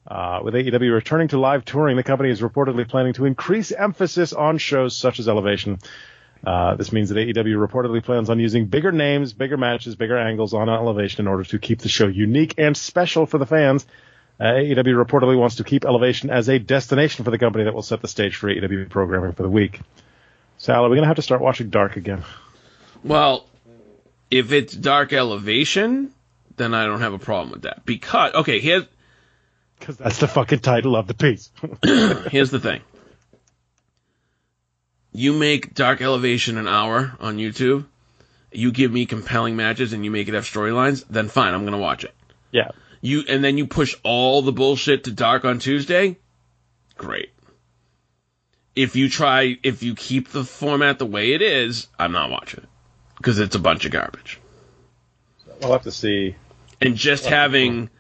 Uh, 0.06 0.40
with 0.42 0.54
AEW 0.54 0.94
returning 0.94 1.28
to 1.28 1.38
live 1.38 1.64
touring, 1.64 1.96
the 1.96 2.02
company 2.02 2.30
is 2.30 2.40
reportedly 2.40 2.88
planning 2.88 3.12
to 3.14 3.26
increase 3.26 3.72
emphasis 3.72 4.32
on 4.32 4.58
shows 4.58 4.96
such 4.96 5.18
as 5.18 5.28
Elevation. 5.28 5.78
Uh, 6.44 6.74
this 6.76 6.92
means 6.92 7.10
that 7.10 7.16
AEW 7.16 7.66
reportedly 7.66 8.02
plans 8.02 8.30
on 8.30 8.38
using 8.38 8.66
bigger 8.66 8.92
names, 8.92 9.32
bigger 9.32 9.56
matches, 9.56 9.96
bigger 9.96 10.16
angles 10.16 10.54
on 10.54 10.68
Elevation 10.68 11.20
in 11.20 11.28
order 11.28 11.44
to 11.44 11.58
keep 11.58 11.80
the 11.80 11.88
show 11.88 12.06
unique 12.06 12.54
and 12.58 12.76
special 12.76 13.26
for 13.26 13.38
the 13.38 13.46
fans. 13.46 13.84
Uh, 14.38 14.44
AEW 14.44 15.04
reportedly 15.04 15.36
wants 15.36 15.56
to 15.56 15.64
keep 15.64 15.84
Elevation 15.84 16.30
as 16.30 16.48
a 16.48 16.58
destination 16.58 17.24
for 17.24 17.30
the 17.30 17.38
company 17.38 17.64
that 17.64 17.74
will 17.74 17.82
set 17.82 18.00
the 18.00 18.08
stage 18.08 18.36
for 18.36 18.48
AEW 18.48 18.88
programming 18.88 19.32
for 19.32 19.42
the 19.42 19.50
week. 19.50 19.80
Sal, 20.60 20.84
are 20.84 20.90
we 20.90 20.96
going 20.96 21.04
to 21.04 21.08
have 21.08 21.16
to 21.16 21.22
start 21.22 21.40
watching 21.40 21.70
Dark 21.70 21.96
again? 21.96 22.22
Well, 23.02 23.46
if 24.30 24.52
it's 24.52 24.74
Dark 24.74 25.14
Elevation, 25.14 26.12
then 26.56 26.74
I 26.74 26.84
don't 26.84 27.00
have 27.00 27.14
a 27.14 27.18
problem 27.18 27.50
with 27.50 27.62
that. 27.62 27.86
Because 27.86 28.34
okay, 28.34 28.60
here's 28.60 28.84
Because 29.78 29.96
that's 29.96 30.18
the 30.18 30.28
fucking 30.28 30.58
title 30.58 30.96
of 30.96 31.06
the 31.06 31.14
piece. 31.14 31.50
here's 32.30 32.50
the 32.50 32.60
thing. 32.60 32.82
You 35.12 35.32
make 35.32 35.72
Dark 35.72 36.02
Elevation 36.02 36.58
an 36.58 36.68
hour 36.68 37.16
on 37.20 37.38
YouTube. 37.38 37.86
You 38.52 38.70
give 38.70 38.92
me 38.92 39.06
compelling 39.06 39.56
matches 39.56 39.94
and 39.94 40.04
you 40.04 40.10
make 40.10 40.28
it 40.28 40.34
have 40.34 40.44
storylines, 40.44 41.06
then 41.08 41.28
fine, 41.28 41.54
I'm 41.54 41.64
gonna 41.64 41.78
watch 41.78 42.04
it. 42.04 42.14
yeah. 42.52 42.72
You 43.00 43.24
and 43.26 43.42
then 43.42 43.56
you 43.56 43.66
push 43.66 43.96
all 44.04 44.42
the 44.42 44.52
bullshit 44.52 45.04
to 45.04 45.10
dark 45.10 45.46
on 45.46 45.58
Tuesday. 45.58 46.18
Great. 46.98 47.30
If 48.74 48.96
you 48.96 49.08
try, 49.08 49.58
if 49.62 49.82
you 49.82 49.94
keep 49.94 50.28
the 50.28 50.44
format 50.44 50.98
the 50.98 51.06
way 51.06 51.32
it 51.32 51.42
is, 51.42 51.88
I'm 51.98 52.12
not 52.12 52.30
watching 52.30 52.60
it 52.60 52.68
because 53.16 53.38
it's 53.38 53.54
a 53.54 53.58
bunch 53.58 53.84
of 53.84 53.92
garbage. 53.92 54.40
We'll 55.60 55.72
have 55.72 55.82
to 55.82 55.92
see. 55.92 56.36
And 56.80 56.96
just 56.96 57.26
having, 57.26 57.90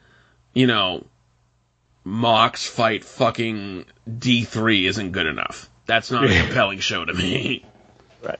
you 0.54 0.66
know, 0.66 1.04
Mox 2.04 2.66
fight 2.66 3.04
fucking 3.04 3.84
D3 4.08 4.88
isn't 4.88 5.12
good 5.12 5.26
enough. 5.26 5.68
That's 5.86 6.10
not 6.10 6.24
a 6.24 6.28
compelling 6.28 6.78
show 6.80 7.04
to 7.04 7.12
me. 7.12 7.64
Right. 8.22 8.38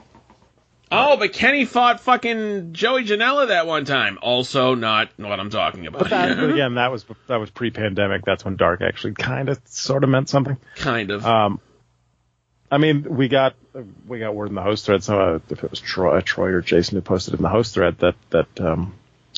Oh, 0.93 1.17
but 1.17 1.33
Kenny 1.33 1.65
fought 1.65 2.01
fucking 2.01 2.75
Joey 2.75 3.05
Janela 3.05 3.49
that 3.49 3.67
one 3.67 3.87
time. 3.87 4.19
Also, 4.21 4.75
not 4.75 5.09
what 5.17 5.41
I'm 5.41 5.49
talking 5.49 5.87
about. 5.87 6.01
But, 6.01 6.11
that, 6.11 6.37
but 6.37 6.51
again, 6.51 6.75
that 6.75 6.93
was 6.93 7.07
that 7.29 7.37
was 7.37 7.49
pre-pandemic. 7.49 8.27
That's 8.27 8.45
when 8.45 8.57
Dark 8.57 8.83
actually 8.83 9.15
kind 9.15 9.49
of 9.49 9.59
sort 9.65 10.05
of 10.05 10.11
meant 10.11 10.29
something. 10.29 10.59
kind 10.75 11.11
of. 11.11 11.25
Um, 11.25 11.61
I 12.71 12.79
mean, 12.79 13.05
we 13.17 13.29
got 13.29 13.57
we 14.07 14.21
got 14.21 14.35
word 14.35 14.49
in 14.49 14.55
the 14.55 14.63
host 14.63 14.87
thread. 14.87 15.03
So 15.03 15.21
uh, 15.21 15.39
if 15.51 15.65
it 15.65 15.71
was 15.71 15.81
Troy, 15.81 16.21
Troy 16.21 16.51
or 16.51 16.61
Jason 16.61 16.97
who 16.97 17.03
posted 17.03 17.35
in 17.35 17.43
the 17.43 17.49
host 17.49 17.75
thread 17.75 17.99
that 17.99 18.15
that 18.31 18.61
um, 18.61 18.95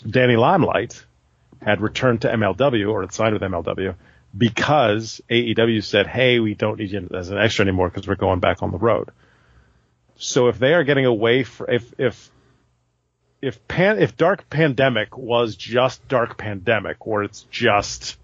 Danny 0.08 0.36
Limelight 0.36 1.04
had 1.62 1.80
returned 1.80 2.22
to 2.22 2.28
MLW 2.28 2.90
or 2.90 3.02
had 3.02 3.12
signed 3.12 3.32
with 3.32 3.42
MLW 3.42 3.94
because 4.36 5.22
AEW 5.30 5.82
said, 5.82 6.06
"Hey, 6.06 6.40
we 6.40 6.54
don't 6.54 6.78
need 6.78 6.90
you 6.90 7.08
as 7.14 7.30
an 7.30 7.38
extra 7.38 7.64
anymore 7.64 7.88
because 7.88 8.06
we're 8.06 8.16
going 8.16 8.40
back 8.40 8.62
on 8.62 8.70
the 8.70 8.78
road." 8.78 9.10
So 10.16 10.48
if 10.48 10.58
they 10.58 10.74
are 10.74 10.84
getting 10.84 11.06
away 11.06 11.42
for 11.42 11.70
if 11.70 11.94
if 11.98 12.30
if 13.40 13.66
pan 13.66 13.98
if 13.98 14.16
Dark 14.16 14.50
Pandemic 14.50 15.16
was 15.16 15.56
just 15.56 16.06
Dark 16.06 16.36
Pandemic, 16.36 17.06
where 17.06 17.22
it's 17.22 17.42
just 17.50 18.18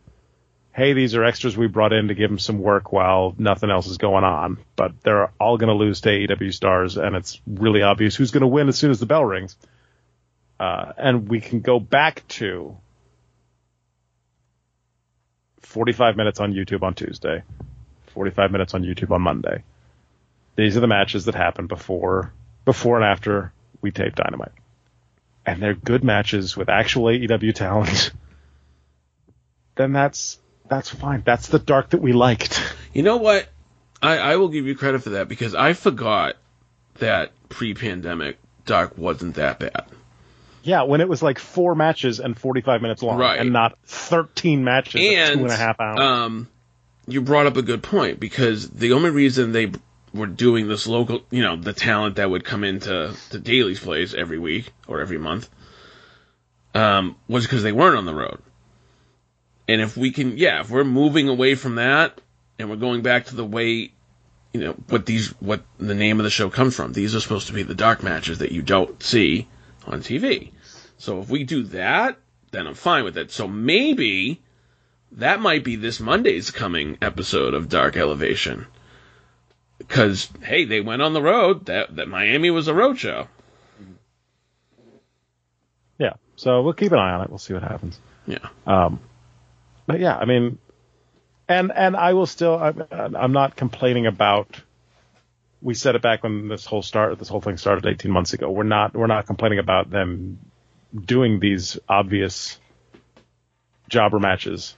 hey, 0.73 0.93
these 0.93 1.15
are 1.15 1.25
extras 1.25 1.57
we 1.57 1.67
brought 1.67 1.93
in 1.93 2.09
to 2.09 2.15
give 2.15 2.31
them 2.31 2.39
some 2.39 2.61
work 2.61 2.93
while 2.93 3.35
nothing 3.37 3.71
else 3.71 3.87
is 3.87 3.99
going 3.99 4.25
on, 4.25 4.59
but 4.77 4.93
they're 5.03 5.33
all 5.41 5.59
going 5.59 5.69
to 5.69 5.75
lose 5.75 6.01
to 6.03 6.09
AEW 6.09 6.55
stars, 6.55 6.97
and 6.97 7.17
it's 7.17 7.41
really 7.47 7.83
obvious 7.83 8.15
who's 8.15 8.31
going 8.31 8.43
to 8.43 8.47
win 8.47 8.69
as 8.69 8.79
soon 8.79 8.91
as 8.91 9.01
the 9.01 9.07
bell 9.07 9.25
rings. 9.25 9.57
Uh, 10.61 10.93
and 10.97 11.29
we 11.29 11.41
can 11.41 11.61
go 11.61 11.81
back 11.81 12.27
to 12.29 12.77
45 15.63 16.17
minutes 16.17 16.41
on 16.41 16.53
YouTube 16.53 16.83
on 16.83 16.95
Tuesday, 16.95 17.43
45 18.15 18.51
minutes 18.51 18.75
on 18.75 18.83
YouTube 18.83 19.11
on 19.11 19.23
Monday. 19.23 19.65
These 20.57 20.77
are 20.77 20.81
the 20.81 20.87
matches 20.87 21.27
that 21.27 21.35
happen 21.35 21.67
before, 21.67 22.33
before 22.65 22.97
and 22.97 23.05
after 23.05 23.53
we 23.81 23.91
tape 23.91 24.15
Dynamite. 24.15 24.53
And 25.47 25.63
they're 25.63 25.75
good 25.75 26.03
matches 26.03 26.57
with 26.57 26.69
actual 26.69 27.05
AEW 27.05 27.55
talent. 27.55 28.13
then 29.77 29.93
that's 29.93 30.39
that's 30.69 30.91
fine. 30.91 31.23
That's 31.25 31.49
the 31.49 31.59
dark 31.59 31.91
that 31.91 32.01
we 32.01 32.13
liked. 32.13 32.63
You 32.95 33.03
know 33.03 33.17
what? 33.19 33.49
I, 34.03 34.19
I 34.19 34.37
will 34.37 34.49
give 34.49 34.67
you 34.67 34.75
credit 34.75 35.03
for 35.03 35.11
that 35.11 35.29
because 35.29 35.55
I 35.55 35.73
forgot 35.73 36.37
that 36.99 37.33
pre-pandemic 37.49 38.39
Dark 38.65 38.99
wasn't 38.99 39.37
that 39.37 39.59
bad. 39.59 39.87
Yeah, 40.63 40.83
when 40.83 41.01
it 41.01 41.09
was 41.09 41.23
like 41.23 41.39
four 41.39 41.75
matches 41.75 42.21
and 42.21 42.37
45 42.39 42.83
minutes 42.83 43.03
long, 43.03 43.19
Right. 43.19 43.39
and 43.41 43.53
not 43.53 43.79
13 43.87 44.63
matches 44.65 45.01
And 45.03 45.39
two 45.39 45.45
and 45.45 45.53
a 45.53 45.57
half 45.57 45.81
hours. 45.81 46.01
um, 46.01 46.49
you 47.07 47.23
brought 47.23 47.47
up 47.47 47.57
a 47.57 47.63
good 47.63 47.83
point 47.83 48.21
because 48.21 48.69
the 48.69 48.93
only 48.93 49.11
reason 49.11 49.53
they 49.53 49.73
were 50.13 50.27
doing 50.27 50.69
this 50.69 50.87
local, 50.87 51.23
you 51.31 51.43
know, 51.43 51.57
the 51.57 51.73
talent 51.73 52.17
that 52.17 52.29
would 52.31 52.45
come 52.45 52.65
into 52.65 53.15
to 53.31 53.39
Daily's 53.39 53.81
place 53.81 54.13
every 54.15 54.39
week 54.39 54.71
or 54.87 55.01
every 55.01 55.19
month, 55.19 55.49
um, 56.75 57.17
was 57.29 57.45
because 57.45 57.63
they 57.63 57.73
weren't 57.73 57.97
on 57.97 58.05
the 58.05 58.15
road. 58.15 58.41
And 59.69 59.83
if 59.83 59.97
we 59.97 60.11
can, 60.11 60.39
yeah, 60.39 60.61
if 60.61 60.71
we're 60.71 60.83
moving 60.83 61.29
away 61.29 61.55
from 61.55 61.75
that 61.77 62.21
and 62.59 62.71
we're 62.71 62.77
going 62.77 63.03
back 63.03 63.27
to 63.27 63.37
the 63.37 63.45
way, 63.45 63.93
you 64.55 64.61
know, 64.61 64.73
what 64.89 65.05
these, 65.05 65.29
what 65.41 65.63
the 65.79 65.95
name 65.95 66.19
of 66.19 66.25
the 66.25 66.31
show 66.31 66.49
comes 66.49 66.75
from, 66.75 66.93
these 66.93 67.15
are 67.15 67.21
supposed 67.21 67.49
to 67.49 67.53
be 67.53 67.63
the 67.63 67.75
dark 67.75 68.03
matches 68.03 68.39
that 68.39 68.51
you 68.51 68.63
don't 68.63 69.01
see 69.03 69.47
on 69.87 70.01
TV. 70.01 70.53
So 70.97 71.21
if 71.21 71.29
we 71.29 71.45
do 71.45 71.65
that, 71.65 72.19
then 72.51 72.67
I'm 72.67 72.75
fine 72.75 73.05
with 73.05 73.19
it. 73.19 73.31
So 73.31 73.47
maybe 73.47 74.41
that 75.13 75.41
might 75.41 75.65
be 75.65 75.77
this 75.77 76.01
Monday's 76.01 76.51
coming 76.51 76.99
episode 77.01 77.55
of 77.55 77.69
Dark 77.69 77.97
Elevation. 77.97 78.67
Because 79.79 80.29
hey, 80.43 80.65
they 80.65 80.81
went 80.81 81.03
on 81.03 81.13
the 81.13 81.23
road. 81.23 81.67
That 81.67 81.95
that 81.97 82.09
Miami 82.09 82.51
was 82.51 82.67
a 82.67 82.75
road 82.75 82.99
show. 82.99 83.29
yeah, 85.99 86.15
so 86.35 86.63
we'll 86.63 86.73
keep 86.73 86.91
an 86.91 86.99
eye 86.99 87.13
on 87.13 87.23
it. 87.23 87.31
We'll 87.31 87.39
see 87.39 87.55
what 87.55 87.63
happens. 87.63 88.01
Yeah. 88.27 88.49
Um, 88.67 88.99
but 89.89 90.01
yeah, 90.01 90.17
I 90.17 90.27
mean, 90.27 90.59
and 91.49 91.73
and 91.75 91.97
I 91.97 92.13
will 92.13 92.27
still. 92.27 92.55
I'm, 92.57 93.17
I'm 93.17 93.33
not 93.33 93.57
complaining 93.57 94.07
about. 94.07 94.61
We 95.63 95.75
said 95.75 95.97
it 95.97 96.03
back 96.03 96.23
when 96.23 96.47
this 96.47 96.67
whole 96.67 96.83
start, 96.83 97.19
this 97.19 97.29
whole 97.29 97.41
thing 97.41 97.57
started 97.57 97.85
18 97.85 98.13
months 98.13 98.35
ago. 98.35 98.51
We're 98.51 98.63
not 98.63 98.95
we're 98.95 99.09
not 99.09 99.27
complaining 99.27 99.59
about 99.59 99.91
them 99.91 100.39
doing 100.95 101.41
these 101.41 101.79
obvious 101.89 102.61
jobber 103.89 104.21
matches 104.21 104.77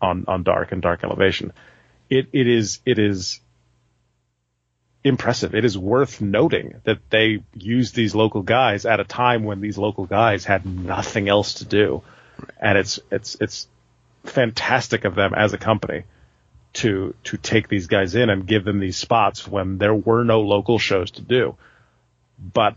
on 0.00 0.24
on 0.28 0.44
Dark 0.44 0.70
and 0.70 0.80
Dark 0.80 1.02
Elevation. 1.02 1.52
It 2.08 2.28
it 2.32 2.46
is 2.46 2.80
it 2.86 3.00
is 3.00 3.40
impressive. 5.02 5.56
It 5.56 5.64
is 5.64 5.76
worth 5.76 6.20
noting 6.20 6.80
that 6.84 6.98
they 7.10 7.42
used 7.52 7.96
these 7.96 8.14
local 8.14 8.42
guys 8.42 8.86
at 8.86 9.00
a 9.00 9.04
time 9.04 9.42
when 9.42 9.60
these 9.60 9.76
local 9.76 10.06
guys 10.06 10.44
had 10.44 10.64
nothing 10.64 11.28
else 11.28 11.54
to 11.54 11.64
do, 11.64 12.02
and 12.60 12.78
it's 12.78 13.00
it's 13.10 13.36
it's 13.40 13.66
fantastic 14.30 15.04
of 15.04 15.14
them 15.14 15.34
as 15.34 15.52
a 15.52 15.58
company 15.58 16.04
to 16.74 17.14
to 17.24 17.36
take 17.36 17.68
these 17.68 17.86
guys 17.86 18.14
in 18.14 18.28
and 18.30 18.46
give 18.46 18.64
them 18.64 18.80
these 18.80 18.96
spots 18.96 19.48
when 19.48 19.78
there 19.78 19.94
were 19.94 20.24
no 20.24 20.42
local 20.42 20.78
shows 20.78 21.10
to 21.12 21.22
do. 21.22 21.56
But 22.38 22.76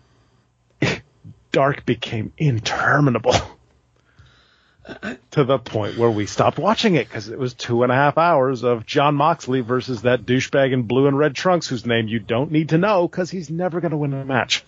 Dark 1.51 1.85
became 1.85 2.31
interminable 2.37 3.35
to 5.31 5.43
the 5.43 5.59
point 5.59 5.97
where 5.97 6.09
we 6.09 6.25
stopped 6.25 6.57
watching 6.57 6.95
it 6.95 7.07
because 7.07 7.29
it 7.29 7.37
was 7.37 7.53
two 7.53 7.83
and 7.83 7.91
a 7.91 7.95
half 7.95 8.17
hours 8.17 8.63
of 8.63 8.85
Jon 8.85 9.15
Moxley 9.15 9.61
versus 9.61 10.03
that 10.03 10.25
douchebag 10.25 10.73
in 10.73 10.83
blue 10.83 11.07
and 11.07 11.17
red 11.17 11.35
trunks 11.35 11.67
whose 11.67 11.85
name 11.85 12.07
you 12.07 12.19
don't 12.19 12.51
need 12.51 12.69
to 12.69 12.77
know 12.77 13.07
because 13.07 13.29
he's 13.29 13.49
never 13.49 13.81
going 13.81 13.91
to 13.91 13.97
win 13.97 14.13
a 14.13 14.23
match. 14.25 14.63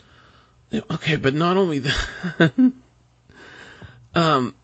Okay, 0.73 1.17
but 1.17 1.33
not 1.33 1.57
only 1.57 1.79
that. 1.79 2.53
um, 4.15 4.55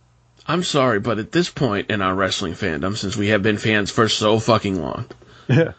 I'm 0.48 0.64
sorry, 0.64 1.00
but 1.00 1.20
at 1.20 1.32
this 1.32 1.50
point 1.50 1.90
in 1.90 2.02
our 2.02 2.16
wrestling 2.16 2.54
fandom, 2.54 2.96
since 2.96 3.18
we 3.18 3.28
have 3.30 3.44
been 3.44 3.58
fans 3.58 3.92
for 3.92 4.08
so 4.08 4.40
fucking 4.40 4.82
long, 4.82 5.06
Yeah. 5.50 5.74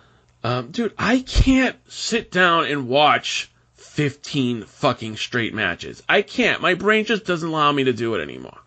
um, 0.45 0.71
dude, 0.71 0.95
I 0.99 1.21
can't 1.21 1.77
sit 1.91 2.31
down 2.31 2.67
and 2.67 2.87
watch 2.87 3.51
15 3.77 4.65
fucking 4.65 5.17
straight 5.17 5.55
matches. 5.55 6.03
I 6.09 6.23
can't. 6.23 6.61
My 6.61 6.75
brain 6.75 7.07
just 7.07 7.25
doesn't 7.25 7.49
allow 7.49 7.73
me 7.73 7.85
to 7.85 7.93
do 7.93 8.15
it 8.15 8.23
anymore. 8.23 8.59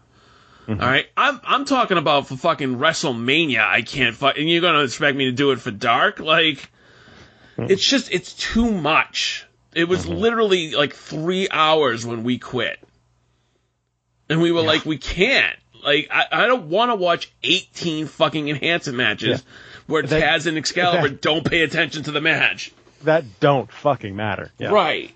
Mm-hmm. 0.67 0.81
All 0.81 0.87
right, 0.87 1.07
I'm 1.17 1.41
I'm 1.43 1.65
talking 1.65 1.97
about 1.97 2.27
for 2.27 2.37
fucking 2.37 2.77
WrestleMania. 2.77 3.65
I 3.65 3.81
can't 3.81 4.15
fuck, 4.15 4.37
and 4.37 4.49
you're 4.49 4.61
gonna 4.61 4.83
expect 4.83 5.17
me 5.17 5.25
to 5.25 5.31
do 5.31 5.51
it 5.51 5.59
for 5.59 5.71
Dark? 5.71 6.19
Like, 6.19 6.69
mm. 7.57 7.69
it's 7.69 7.83
just 7.83 8.11
it's 8.11 8.33
too 8.33 8.69
much. 8.69 9.47
It 9.73 9.85
was 9.85 10.05
mm-hmm. 10.05 10.19
literally 10.19 10.71
like 10.71 10.93
three 10.93 11.47
hours 11.49 12.05
when 12.05 12.23
we 12.23 12.37
quit, 12.37 12.77
and 14.29 14.41
we 14.41 14.51
were 14.51 14.61
like, 14.61 14.85
we 14.85 14.97
can't. 14.97 15.57
Like, 15.83 16.09
I, 16.11 16.25
I 16.31 16.47
don't 16.47 16.69
want 16.69 16.91
to 16.91 16.95
watch 16.95 17.31
18 17.43 18.07
fucking 18.07 18.49
enhancement 18.49 18.97
matches 18.97 19.43
where 19.87 20.03
That- 20.03 20.21
Taz 20.21 20.47
and 20.47 20.57
Excalibur 20.57 21.09
that- 21.09 21.21
don't 21.21 21.45
pay 21.45 21.61
attention 21.63 22.03
to 22.03 22.11
the 22.11 22.21
match. 22.21 22.71
That 23.03 23.39
don't 23.39 23.71
fucking 23.71 24.15
matter. 24.15 24.51
Yeah. 24.59 24.69
Right. 24.69 25.13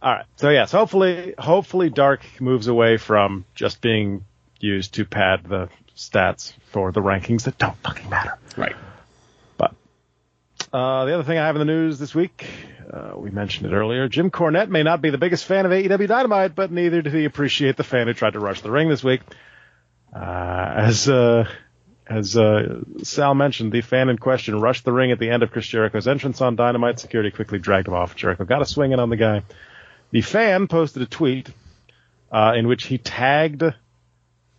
All 0.00 0.12
right. 0.12 0.26
So 0.36 0.50
yes, 0.50 0.70
hopefully, 0.72 1.34
hopefully, 1.38 1.90
Dark 1.90 2.22
moves 2.40 2.66
away 2.68 2.96
from 2.96 3.44
just 3.54 3.80
being 3.80 4.24
used 4.60 4.94
to 4.94 5.04
pad 5.04 5.44
the 5.44 5.68
stats 5.96 6.54
for 6.70 6.92
the 6.92 7.00
rankings 7.00 7.44
that 7.44 7.58
don't 7.58 7.76
fucking 7.78 8.08
matter. 8.08 8.38
Right. 8.56 8.76
But 9.56 9.74
uh, 10.72 11.04
the 11.04 11.14
other 11.14 11.22
thing 11.24 11.38
I 11.38 11.46
have 11.46 11.56
in 11.56 11.60
the 11.60 11.64
news 11.72 11.98
this 11.98 12.14
week, 12.14 12.46
uh, 12.92 13.12
we 13.16 13.30
mentioned 13.30 13.66
it 13.66 13.74
earlier. 13.74 14.06
Jim 14.08 14.30
Cornette 14.30 14.68
may 14.68 14.82
not 14.82 15.00
be 15.00 15.10
the 15.10 15.18
biggest 15.18 15.46
fan 15.46 15.64
of 15.64 15.72
AEW 15.72 16.06
Dynamite, 16.08 16.54
but 16.54 16.70
neither 16.70 17.00
did 17.00 17.14
he 17.14 17.24
appreciate 17.24 17.76
the 17.76 17.84
fan 17.84 18.06
who 18.06 18.12
tried 18.12 18.34
to 18.34 18.40
rush 18.40 18.60
the 18.60 18.70
ring 18.70 18.88
this 18.90 19.02
week. 19.02 19.22
Uh, 20.14 20.74
as 20.76 21.08
uh, 21.08 21.48
as 22.06 22.36
uh, 22.36 22.82
Sal 23.02 23.34
mentioned, 23.34 23.72
the 23.72 23.80
fan 23.80 24.10
in 24.10 24.18
question 24.18 24.60
rushed 24.60 24.84
the 24.84 24.92
ring 24.92 25.10
at 25.10 25.18
the 25.18 25.30
end 25.30 25.42
of 25.42 25.50
Chris 25.50 25.66
Jericho's 25.66 26.06
entrance 26.06 26.42
on 26.42 26.54
Dynamite. 26.54 27.00
Security 27.00 27.30
quickly 27.30 27.58
dragged 27.58 27.88
him 27.88 27.94
off. 27.94 28.14
Jericho 28.14 28.44
got 28.44 28.60
a 28.60 28.66
swing 28.66 28.92
in 28.92 29.00
on 29.00 29.08
the 29.08 29.16
guy. 29.16 29.42
The 30.10 30.20
fan 30.20 30.68
posted 30.68 31.00
a 31.00 31.06
tweet 31.06 31.48
uh, 32.30 32.52
in 32.56 32.68
which 32.68 32.84
he 32.84 32.98
tagged 32.98 33.62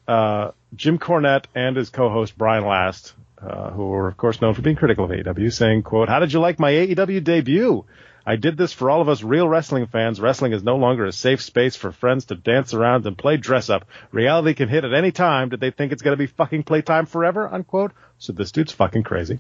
uh, 0.08 0.52
Jim 0.76 0.98
Cornette 0.98 1.46
and 1.54 1.78
his 1.78 1.92
co-host 1.92 2.36
Brian 2.36 2.66
Last, 2.66 3.14
who 3.40 3.90
were 3.90 4.08
of 4.08 4.18
course 4.18 4.42
known 4.42 4.56
for 4.56 4.64
being 4.64 4.76
critical 4.76 5.06
of 5.06 5.12
AEW, 5.12 5.54
saying, 5.54 5.84
"quote 5.84 6.10
How 6.10 6.18
did 6.18 6.34
you 6.34 6.40
like 6.40 6.58
my 6.58 6.72
AEW 6.72 7.24
debut? 7.24 7.86
I 8.26 8.38
did 8.38 8.58
this 8.58 8.72
for 8.72 8.90
all 8.90 9.02
of 9.02 9.10
us 9.10 9.22
real 9.22 9.48
wrestling 9.48 9.88
fans. 9.88 10.22
Wrestling 10.22 10.54
is 10.54 10.64
no 10.64 10.78
longer 10.78 11.06
a 11.06 11.12
safe 11.12 11.42
space 11.42 11.76
for 11.76 11.92
friends 11.92 12.26
to 12.26 12.36
dance 12.36 12.74
around 12.74 13.06
and 13.06 13.18
play 13.18 13.38
dress 13.38 13.70
up. 13.70 13.86
Reality 14.12 14.54
can 14.54 14.70
hit 14.70 14.86
at 14.86 14.94
any 14.94 15.12
time. 15.12 15.50
Did 15.50 15.60
they 15.60 15.72
think 15.72 15.92
it's 15.92 16.02
going 16.02 16.14
to 16.14 16.18
be 16.18 16.28
fucking 16.28 16.64
playtime 16.64 17.06
forever? 17.06 17.48
Unquote. 17.48 17.92
So 18.20 18.32
this 18.32 18.52
dude's 18.52 18.72
fucking 18.72 19.04
crazy. 19.04 19.40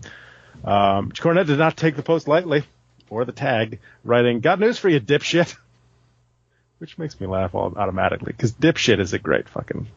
Um, 0.64 1.12
Cornette 1.12 1.48
did 1.48 1.60
not 1.60 1.78
take 1.78 1.96
the 1.96 2.04
post 2.04 2.28
lightly 2.28 2.64
or 3.10 3.26
the 3.26 3.32
tag, 3.32 3.80
writing, 4.04 4.40
"Got 4.40 4.60
news 4.60 4.78
for 4.78 4.90
you, 4.90 5.00
dipshit," 5.00 5.56
which 6.80 6.98
makes 6.98 7.20
me 7.20 7.28
laugh 7.28 7.56
all 7.56 7.74
automatically 7.76 8.34
because 8.34 8.52
dipshit 8.54 9.00
is 9.00 9.14
a 9.14 9.20
great 9.20 9.48
fucking 9.48 9.88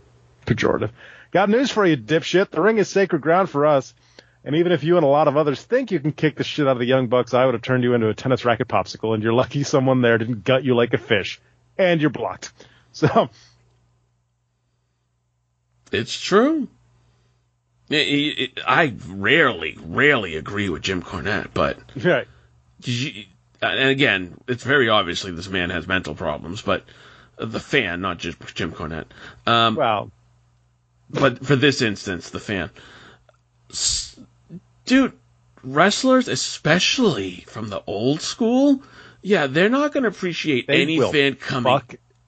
pejorative. 0.47 0.91
Got 1.33 1.51
news 1.51 1.71
for 1.71 1.85
you, 1.85 1.97
dipshit. 1.97 2.51
The 2.51 2.61
ring 2.61 2.79
is 2.79 2.89
sacred 2.89 3.21
ground 3.21 3.51
for 3.51 3.67
us. 3.67 3.95
And 4.47 4.55
even 4.57 4.71
if 4.71 4.85
you 4.85 4.97
and 4.97 5.05
a 5.05 5.09
lot 5.09 5.27
of 5.27 5.37
others 5.37 5.61
think 5.61 5.91
you 5.91 5.99
can 5.99 6.13
kick 6.13 6.37
the 6.37 6.45
shit 6.45 6.69
out 6.69 6.73
of 6.73 6.79
the 6.79 6.85
Young 6.87 7.09
Bucks, 7.09 7.35
I 7.35 7.45
would 7.45 7.55
have 7.55 7.63
turned 7.63 7.83
you 7.83 7.95
into 7.95 8.09
a 8.09 8.15
tennis 8.15 8.45
racket 8.45 8.69
popsicle, 8.69 9.13
and 9.13 9.21
you're 9.23 9.33
lucky 9.33 9.65
someone 9.65 10.03
there 10.03 10.19
didn't 10.19 10.45
gut 10.45 10.63
you 10.63 10.77
like 10.77 10.95
a 10.95 10.99
fish. 10.99 11.41
And 11.77 12.01
you're 12.01 12.11
blocked. 12.11 12.53
So, 12.93 13.29
It's 15.93 16.19
true. 16.19 16.67
It- 17.91 17.97
it- 18.09 18.39
it- 18.57 18.61
I 18.67 18.95
rarely, 19.09 19.77
rarely 19.85 20.37
agree 20.37 20.71
with 20.71 20.81
Jim 20.83 21.03
Cornette, 21.03 21.49
but 21.53 21.79
right. 22.03 22.27
you- 22.83 23.25
and 23.61 23.91
again, 23.91 24.39
it's 24.49 24.65
very 24.65 24.89
obviously 24.89 25.31
this 25.33 25.49
man 25.51 25.69
has 25.71 25.87
mental 25.87 26.15
problems, 26.15 26.63
but 26.63 26.85
the 27.37 27.61
fan, 27.61 28.01
not 28.01 28.17
just 28.19 28.39
Jim 28.55 28.73
Cornette. 28.73 29.07
Um, 29.47 29.75
Well, 29.77 30.11
but 31.11 31.45
for 31.45 31.55
this 31.57 31.83
instance, 31.83 32.31
the 32.31 32.41
fan. 32.41 32.71
Dude, 34.87 35.13
wrestlers, 35.63 36.29
especially 36.29 37.45
from 37.49 37.69
the 37.69 37.83
old 37.87 38.21
school, 38.23 38.83
yeah, 39.23 39.47
they're 39.47 39.69
not 39.69 39.93
going 39.93 40.05
to 40.05 40.09
appreciate 40.09 40.67
They 40.67 40.83
any 40.83 41.01
fan 41.13 41.35
coming 41.35 41.81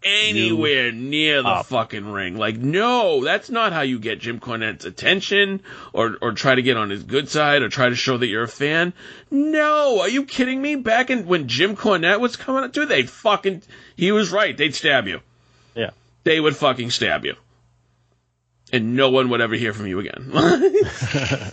anywhere 0.04 0.92
near 0.92 1.42
the 1.42 1.48
up. 1.48 1.66
fucking 1.66 2.06
ring. 2.06 2.36
Like, 2.36 2.56
no, 2.56 3.22
that's 3.24 3.50
not 3.50 3.72
how 3.72 3.80
you 3.80 3.98
get 3.98 4.20
Jim 4.20 4.38
Cornette's 4.38 4.84
attention 4.84 5.60
or, 5.92 6.16
or 6.22 6.32
try 6.32 6.54
to 6.54 6.62
get 6.62 6.76
on 6.76 6.90
his 6.90 7.02
good 7.02 7.28
side 7.28 7.62
or 7.62 7.68
try 7.68 7.88
to 7.88 7.96
show 7.96 8.16
that 8.16 8.26
you're 8.28 8.44
a 8.44 8.48
fan. 8.48 8.92
No, 9.30 10.00
are 10.00 10.08
you 10.08 10.24
kidding 10.24 10.60
me? 10.62 10.76
Back 10.76 11.10
in 11.10 11.26
when 11.26 11.48
Jim 11.48 11.76
Cornette 11.76 12.20
was 12.20 12.36
coming 12.36 12.64
up, 12.64 12.72
dude, 12.72 12.88
they'd 12.88 13.10
fucking, 13.10 13.62
he 13.96 14.12
was 14.12 14.30
right. 14.30 14.56
They'd 14.56 14.74
stab 14.74 15.06
you. 15.08 15.20
yeah. 15.74 15.90
They 16.24 16.38
would 16.40 16.56
fucking 16.56 16.90
stab 16.90 17.24
you. 17.24 17.34
And 18.72 18.94
no 18.96 19.08
one 19.10 19.30
would 19.30 19.40
ever 19.40 19.54
hear 19.54 19.72
from 19.72 19.86
you 19.86 19.98
again. 20.00 20.30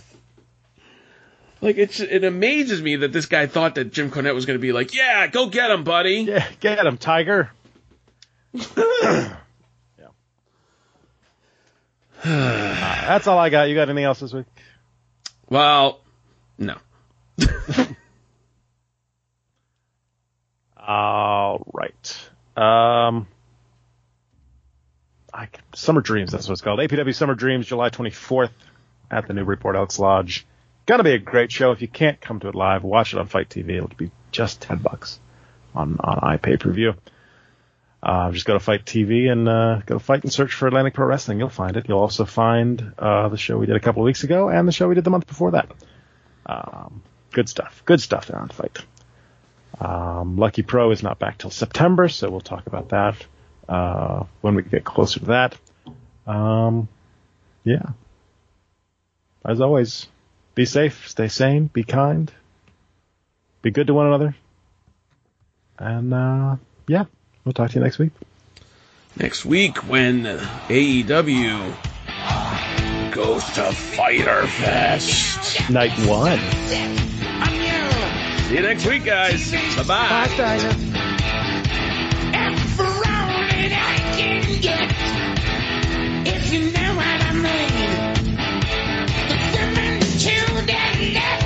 like, 1.60 1.76
it's, 1.78 2.00
it 2.00 2.24
amazes 2.24 2.82
me 2.82 2.96
that 2.96 3.12
this 3.12 3.26
guy 3.26 3.46
thought 3.46 3.76
that 3.76 3.92
Jim 3.92 4.10
Cornette 4.10 4.34
was 4.34 4.46
going 4.46 4.58
to 4.58 4.62
be 4.62 4.72
like, 4.72 4.94
yeah, 4.94 5.26
go 5.26 5.48
get 5.48 5.70
him, 5.70 5.84
buddy. 5.84 6.22
Yeah, 6.22 6.46
get 6.60 6.84
him, 6.84 6.98
Tiger. 6.98 7.50
yeah. 8.76 9.36
That's 12.22 13.26
all 13.26 13.38
I 13.38 13.50
got. 13.50 13.68
You 13.68 13.74
got 13.74 13.88
anything 13.88 14.04
else 14.04 14.20
this 14.20 14.32
week? 14.32 14.46
Well, 15.48 16.00
no. 16.58 16.76
All 20.76 21.66
right. 21.72 22.28
Um, 22.56 23.26
I, 25.32 25.48
Summer 25.74 26.00
Dreams, 26.00 26.32
that's 26.32 26.48
what 26.48 26.54
it's 26.54 26.62
called. 26.62 26.80
APW 26.80 27.14
Summer 27.14 27.34
Dreams, 27.34 27.66
July 27.66 27.90
24th 27.90 28.50
at 29.10 29.28
the 29.28 29.34
Newburyport 29.34 29.76
Elks 29.76 29.98
Lodge. 29.98 30.46
Gonna 30.86 31.02
be 31.02 31.14
a 31.14 31.18
great 31.18 31.50
show. 31.50 31.72
If 31.72 31.82
you 31.82 31.88
can't 31.88 32.20
come 32.20 32.40
to 32.40 32.48
it 32.48 32.54
live, 32.54 32.84
watch 32.84 33.12
it 33.12 33.18
on 33.18 33.26
FITE 33.26 33.48
TV. 33.48 33.70
It'll 33.76 33.88
be 33.88 34.12
just 34.30 34.62
10 34.62 34.78
bucks 34.78 35.18
on, 35.74 35.96
on 35.98 36.38
iPay 36.38 36.60
per 36.60 36.70
view. 36.70 36.94
Uh, 38.02 38.30
just 38.30 38.46
go 38.46 38.52
to 38.52 38.60
FITE 38.60 38.84
TV 38.84 39.30
and 39.30 39.48
uh, 39.48 39.80
go 39.84 39.96
to 39.96 39.98
FITE 39.98 40.22
and 40.22 40.32
search 40.32 40.54
for 40.54 40.68
Atlantic 40.68 40.94
Pro 40.94 41.06
Wrestling. 41.06 41.40
You'll 41.40 41.48
find 41.48 41.76
it. 41.76 41.88
You'll 41.88 41.98
also 41.98 42.24
find 42.24 42.92
uh, 42.98 43.28
the 43.28 43.36
show 43.36 43.58
we 43.58 43.66
did 43.66 43.74
a 43.74 43.80
couple 43.80 44.02
of 44.02 44.04
weeks 44.04 44.22
ago 44.22 44.48
and 44.48 44.68
the 44.68 44.72
show 44.72 44.86
we 44.86 44.94
did 44.94 45.02
the 45.02 45.10
month 45.10 45.26
before 45.26 45.52
that. 45.52 45.68
Um, 46.46 47.02
good 47.32 47.48
stuff. 47.48 47.82
Good 47.84 48.00
stuff 48.00 48.26
there 48.26 48.38
on 48.38 48.48
FITE. 48.48 48.78
Um, 49.80 50.36
Lucky 50.36 50.62
Pro 50.62 50.92
is 50.92 51.02
not 51.02 51.18
back 51.18 51.38
till 51.38 51.50
September, 51.50 52.08
so 52.08 52.30
we'll 52.30 52.40
talk 52.40 52.68
about 52.68 52.90
that 52.90 53.26
uh, 53.68 54.24
when 54.40 54.54
we 54.54 54.62
get 54.62 54.84
closer 54.84 55.18
to 55.20 55.26
that. 55.26 55.58
Um, 56.26 56.88
yeah. 57.64 57.90
As 59.44 59.60
always, 59.60 60.06
be 60.56 60.64
safe, 60.64 61.08
stay 61.08 61.28
sane, 61.28 61.70
be 61.72 61.84
kind, 61.84 62.32
be 63.62 63.70
good 63.70 63.86
to 63.86 63.94
one 63.94 64.08
another, 64.08 64.34
and 65.78 66.12
uh, 66.12 66.56
yeah, 66.88 67.04
we'll 67.44 67.52
talk 67.52 67.70
to 67.70 67.76
you 67.76 67.84
next 67.84 67.98
week. 67.98 68.10
Next 69.16 69.44
week, 69.44 69.76
when 69.88 70.24
AEW 70.24 71.74
goes 73.12 73.44
to 73.52 73.72
Fyter 73.72 74.46
Fest. 74.46 75.70
Night 75.70 75.92
one. 76.06 76.38
See 78.46 78.54
you 78.54 78.62
next 78.62 78.86
week, 78.86 79.04
guys. 79.04 79.50
Bye 79.50 79.82
bye. 79.82 80.28
And 82.34 82.58
for 82.76 82.84
all 82.84 82.92
that 83.02 83.72
I 83.72 83.96
can 84.16 84.60
get, 84.60 84.92
if 86.36 86.52
you 86.52 86.70
know 86.70 86.94
what 86.94 87.22
I 87.22 87.32
mean. 87.32 88.05
To 90.66 91.45